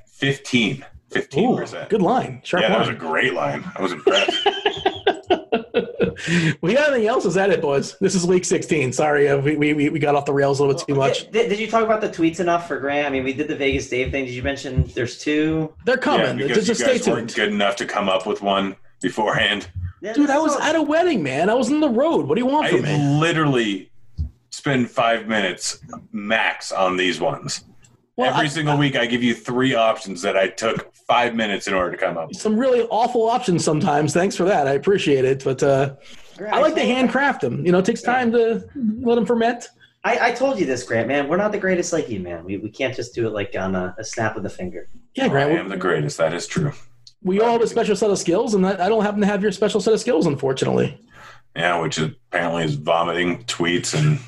15. 0.07 0.85
15 1.11 1.51
Ooh, 1.51 1.57
percent. 1.57 1.89
good 1.91 2.01
line. 2.03 2.41
Sharp 2.45 2.63
Yeah, 2.63 2.69
that 2.69 2.79
was 2.79 2.89
a 2.89 2.95
great 2.95 3.35
line. 3.35 3.65
I 3.77 3.83
was 3.83 3.93
impressed. 3.93 4.47
we 6.61 6.75
got 6.75 6.91
anything 6.91 7.09
else? 7.09 7.25
Is 7.25 7.35
that 7.35 7.51
it, 7.51 7.61
boys? 7.61 7.97
This 8.01 8.15
is 8.15 8.27
week 8.27 8.45
16. 8.45 8.93
Sorry, 8.93 9.29
uh, 9.29 9.39
we, 9.39 9.57
we, 9.57 9.89
we 9.89 9.99
got 9.99 10.15
off 10.15 10.25
the 10.25 10.33
rails 10.33 10.59
a 10.59 10.65
little 10.65 10.79
bit 10.79 10.87
too 10.87 10.95
much. 10.95 11.31
Did, 11.31 11.49
did 11.49 11.59
you 11.59 11.67
talk 11.69 11.85
about 11.85 12.01
the 12.01 12.09
tweets 12.09 12.41
enough 12.41 12.67
for 12.69 12.79
Grant? 12.79 13.07
I 13.07 13.11
mean, 13.11 13.25
we 13.25 13.33
did 13.33 13.49
the 13.49 13.57
Vegas 13.57 13.89
Dave 13.89 14.11
thing. 14.11 14.25
Did 14.27 14.35
you 14.35 14.43
mention 14.43 14.85
there's 14.95 15.19
two? 15.19 15.73
They're 15.85 15.97
yeah, 15.97 16.03
coming. 16.03 16.37
because 16.39 16.67
just 16.67 16.67
just 16.67 16.81
you 16.81 16.87
stay 16.87 16.99
guys 16.99 17.09
weren't 17.09 17.31
tuned. 17.31 17.35
good 17.49 17.55
enough 17.55 17.77
to 17.77 17.87
come 17.87 18.09
up 18.09 18.27
with 18.27 18.43
one 18.43 18.77
beforehand. 19.01 19.69
Yeah, 20.03 20.13
Dude, 20.15 20.31
I 20.31 20.39
was 20.39 20.55
all- 20.55 20.63
at 20.63 20.77
a 20.77 20.83
wedding, 20.83 21.23
man. 21.23 21.51
I 21.51 21.55
was 21.55 21.71
on 21.71 21.81
the 21.81 21.89
road. 21.91 22.27
What 22.27 22.37
do 22.37 22.41
you 22.41 22.47
want 22.47 22.67
I 22.67 22.71
from 22.71 22.83
me? 22.83 22.99
literally 23.21 23.91
spend 24.51 24.91
five 24.91 25.27
minutes 25.29 25.81
max 26.13 26.73
on 26.73 26.97
these 26.97 27.21
ones. 27.21 27.65
Well, 28.17 28.31
Every 28.35 28.47
I- 28.47 28.49
single 28.49 28.77
week, 28.77 28.97
I 28.97 29.07
give 29.07 29.23
you 29.23 29.35
three 29.35 29.75
options 29.75 30.23
that 30.23 30.37
I 30.37 30.49
took 30.49 30.93
five 31.11 31.35
minutes 31.35 31.67
in 31.67 31.75
order 31.75 31.91
to 31.91 31.97
come 31.97 32.17
up. 32.17 32.33
Some 32.35 32.57
really 32.57 32.83
awful 32.89 33.29
options 33.29 33.65
sometimes. 33.65 34.15
Thanks 34.15 34.37
for 34.37 34.45
that. 34.45 34.69
I 34.69 34.73
appreciate 34.75 35.25
it. 35.25 35.43
But 35.43 35.61
uh, 35.61 35.97
Grant, 36.37 36.55
I 36.55 36.61
like 36.61 36.75
to 36.75 36.81
told- 36.81 36.93
handcraft 36.97 37.41
them. 37.41 37.67
You 37.67 37.73
know, 37.73 37.79
it 37.79 37.85
takes 37.85 38.01
time 38.01 38.31
to 38.33 38.65
let 39.01 39.17
them 39.17 39.27
ferment. 39.27 39.69
I, 40.05 40.29
I 40.29 40.33
told 40.33 40.59
you 40.61 40.65
this, 40.67 40.85
Grant. 40.85 41.09
Man, 41.09 41.27
we're 41.29 41.37
not 41.37 41.51
the 41.53 41.59
greatest 41.59 41.93
like 41.93 42.09
you, 42.09 42.21
man. 42.21 42.45
We, 42.45 42.57
we 42.59 42.71
can't 42.71 42.95
just 42.95 43.13
do 43.15 43.27
it 43.27 43.33
like 43.33 43.55
on 43.59 43.75
a, 43.75 43.95
a 43.99 44.05
snap 44.05 44.37
of 44.37 44.45
the 44.45 44.49
finger. 44.49 44.89
Yeah, 45.15 45.29
Grant, 45.29 45.51
I 45.51 45.53
Grant. 45.55 45.65
am 45.65 45.69
the 45.69 45.77
greatest. 45.77 46.17
That 46.17 46.33
is 46.33 46.47
true. 46.47 46.73
we 47.23 47.41
all 47.41 47.53
have 47.53 47.61
a 47.61 47.67
special 47.67 47.97
set 47.97 48.09
of 48.11 48.19
skills, 48.19 48.55
and 48.55 48.65
I 48.65 48.87
I 48.87 48.89
don't 48.89 49.03
happen 49.05 49.21
to 49.21 49.27
have 49.27 49.43
your 49.43 49.51
special 49.53 49.81
set 49.81 49.93
of 49.93 50.01
skills, 50.01 50.27
unfortunately. 50.27 50.99
Yeah, 51.57 51.81
which 51.81 51.99
apparently 51.99 52.63
is 52.65 52.77
vomiting 52.77 53.43
tweets 53.45 53.99
and 53.99 54.21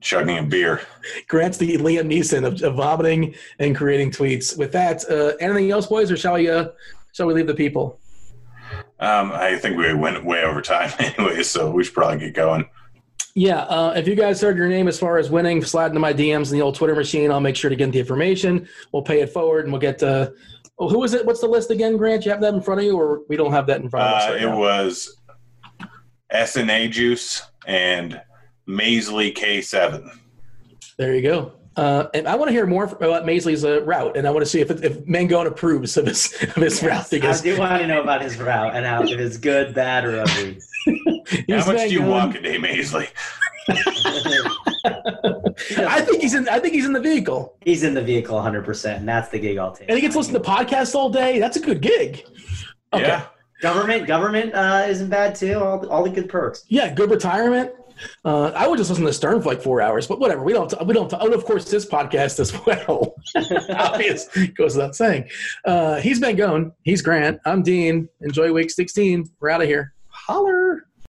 chugging 0.00 0.38
a 0.38 0.42
beer. 0.42 0.80
Grant's 1.28 1.58
the 1.58 1.76
Liam 1.76 2.06
Neeson 2.10 2.46
of, 2.46 2.62
of 2.62 2.74
vomiting 2.74 3.34
and 3.58 3.76
creating 3.76 4.10
tweets. 4.10 4.56
With 4.56 4.72
that, 4.72 5.08
uh, 5.10 5.36
anything 5.40 5.70
else, 5.70 5.86
boys, 5.86 6.10
or 6.10 6.16
shall 6.16 6.34
we? 6.34 6.48
Uh, 6.48 6.68
shall 7.12 7.26
we 7.26 7.34
leave 7.34 7.46
the 7.46 7.54
people? 7.54 8.00
Um, 8.98 9.32
I 9.32 9.56
think 9.56 9.76
we 9.76 9.94
went 9.94 10.24
way 10.24 10.44
over 10.44 10.60
time 10.60 10.92
anyway, 10.98 11.42
so 11.42 11.70
we 11.70 11.84
should 11.84 11.94
probably 11.94 12.18
get 12.18 12.34
going. 12.34 12.68
Yeah, 13.34 13.60
uh, 13.62 13.92
if 13.96 14.08
you 14.08 14.16
guys 14.16 14.40
heard 14.40 14.56
your 14.56 14.68
name 14.68 14.88
as 14.88 14.98
far 14.98 15.16
as 15.16 15.30
winning, 15.30 15.62
slide 15.62 15.88
into 15.88 16.00
my 16.00 16.12
DMs 16.12 16.50
in 16.50 16.58
the 16.58 16.62
old 16.62 16.74
Twitter 16.74 16.96
machine. 16.96 17.30
I'll 17.30 17.40
make 17.40 17.56
sure 17.56 17.70
to 17.70 17.76
get 17.76 17.92
the 17.92 18.00
information. 18.00 18.68
We'll 18.92 19.02
pay 19.02 19.20
it 19.20 19.30
forward, 19.30 19.64
and 19.64 19.72
we'll 19.72 19.80
get. 19.80 20.02
Uh, 20.02 20.30
oh, 20.78 20.88
who 20.88 21.04
is 21.04 21.14
it? 21.14 21.24
What's 21.24 21.40
the 21.40 21.46
list 21.46 21.70
again, 21.70 21.96
Grant? 21.96 22.24
You 22.24 22.32
have 22.32 22.40
that 22.40 22.54
in 22.54 22.60
front 22.60 22.80
of 22.80 22.86
you, 22.86 22.98
or 22.98 23.22
we 23.28 23.36
don't 23.36 23.52
have 23.52 23.66
that 23.68 23.80
in 23.80 23.88
front 23.88 24.08
of 24.08 24.14
us? 24.14 24.28
Uh, 24.28 24.32
right 24.32 24.42
it 24.42 24.46
now? 24.46 24.58
was 24.58 25.16
SNA 26.32 26.90
Juice 26.90 27.42
and 27.66 28.20
Maisley 28.70 29.34
K7. 29.34 30.16
There 30.96 31.14
you 31.14 31.22
go. 31.22 31.52
Uh, 31.76 32.08
and 32.14 32.26
I 32.28 32.34
want 32.34 32.48
to 32.48 32.52
hear 32.52 32.66
more 32.66 32.84
about 32.84 33.24
Maisley's 33.24 33.64
uh, 33.64 33.82
route, 33.82 34.16
and 34.16 34.26
I 34.26 34.30
want 34.30 34.42
to 34.44 34.50
see 34.50 34.60
if 34.60 34.70
if 34.70 34.98
Mangone 35.06 35.46
approves 35.46 35.96
of 35.96 36.06
his 36.06 36.32
of 36.42 36.56
his 36.56 36.82
route 36.82 37.06
Because... 37.10 37.10
I 37.10 37.42
because 37.42 37.42
do 37.42 37.58
want 37.58 37.80
to 37.80 37.86
know 37.86 38.02
about 38.02 38.22
his 38.22 38.36
route 38.38 38.74
and 38.74 38.84
how 38.84 39.02
if 39.02 39.18
it's 39.18 39.38
good, 39.38 39.74
bad, 39.74 40.04
or 40.04 40.20
ugly. 40.20 40.60
How 41.48 41.72
much 41.72 41.88
do 41.88 41.90
you 41.90 42.02
walk 42.02 42.34
a 42.34 42.40
day, 42.40 42.58
Maisley? 42.58 43.08
I 45.78 46.00
think 46.00 46.22
he's 46.22 46.34
in. 46.34 46.48
I 46.48 46.58
think 46.58 46.74
he's 46.74 46.86
in 46.86 46.92
the 46.92 47.00
vehicle, 47.00 47.56
He's 47.64 47.82
in 47.82 47.94
the 47.94 48.02
vehicle 48.02 48.34
100, 48.34 48.64
percent 48.64 48.98
and 49.00 49.08
that's 49.08 49.28
the 49.28 49.38
gig 49.38 49.58
I'll 49.58 49.72
take. 49.72 49.88
and 49.88 49.96
he 49.96 50.02
gets 50.02 50.14
to 50.14 50.18
listen 50.18 50.34
to 50.34 50.40
podcasts 50.40 50.94
all 50.94 51.08
day. 51.10 51.38
That's 51.38 51.56
a 51.56 51.60
good 51.60 51.80
gig. 51.80 52.24
Okay. 52.92 53.06
Yeah. 53.06 53.26
Government, 53.60 54.06
government 54.06 54.54
uh, 54.54 54.86
isn't 54.88 55.10
bad 55.10 55.34
too. 55.34 55.60
All 55.60 55.86
all 55.88 56.02
the 56.02 56.10
good 56.10 56.28
perks. 56.28 56.64
Yeah, 56.68 56.92
good 56.92 57.10
retirement. 57.10 57.72
Uh, 58.24 58.52
I 58.54 58.66
would 58.66 58.78
just 58.78 58.90
listen 58.90 59.04
to 59.04 59.12
Stern 59.12 59.42
for 59.42 59.48
like 59.48 59.62
four 59.62 59.80
hours, 59.80 60.06
but 60.06 60.20
whatever. 60.20 60.42
We 60.42 60.52
don't. 60.52 60.72
We 60.86 60.94
don't. 60.94 61.12
And 61.12 61.34
of 61.34 61.44
course, 61.44 61.70
this 61.70 61.86
podcast 61.86 62.40
as 62.40 62.52
well. 62.66 63.14
Obvious 63.76 64.28
goes 64.56 64.76
without 64.76 64.94
saying. 64.94 65.28
Uh, 65.64 66.00
he's 66.00 66.20
been 66.20 66.36
going. 66.36 66.72
He's 66.82 67.02
Grant. 67.02 67.40
I'm 67.44 67.62
Dean. 67.62 68.08
Enjoy 68.20 68.52
week 68.52 68.70
16. 68.70 69.30
We're 69.40 69.50
out 69.50 69.62
of 69.62 69.68
here. 69.68 69.94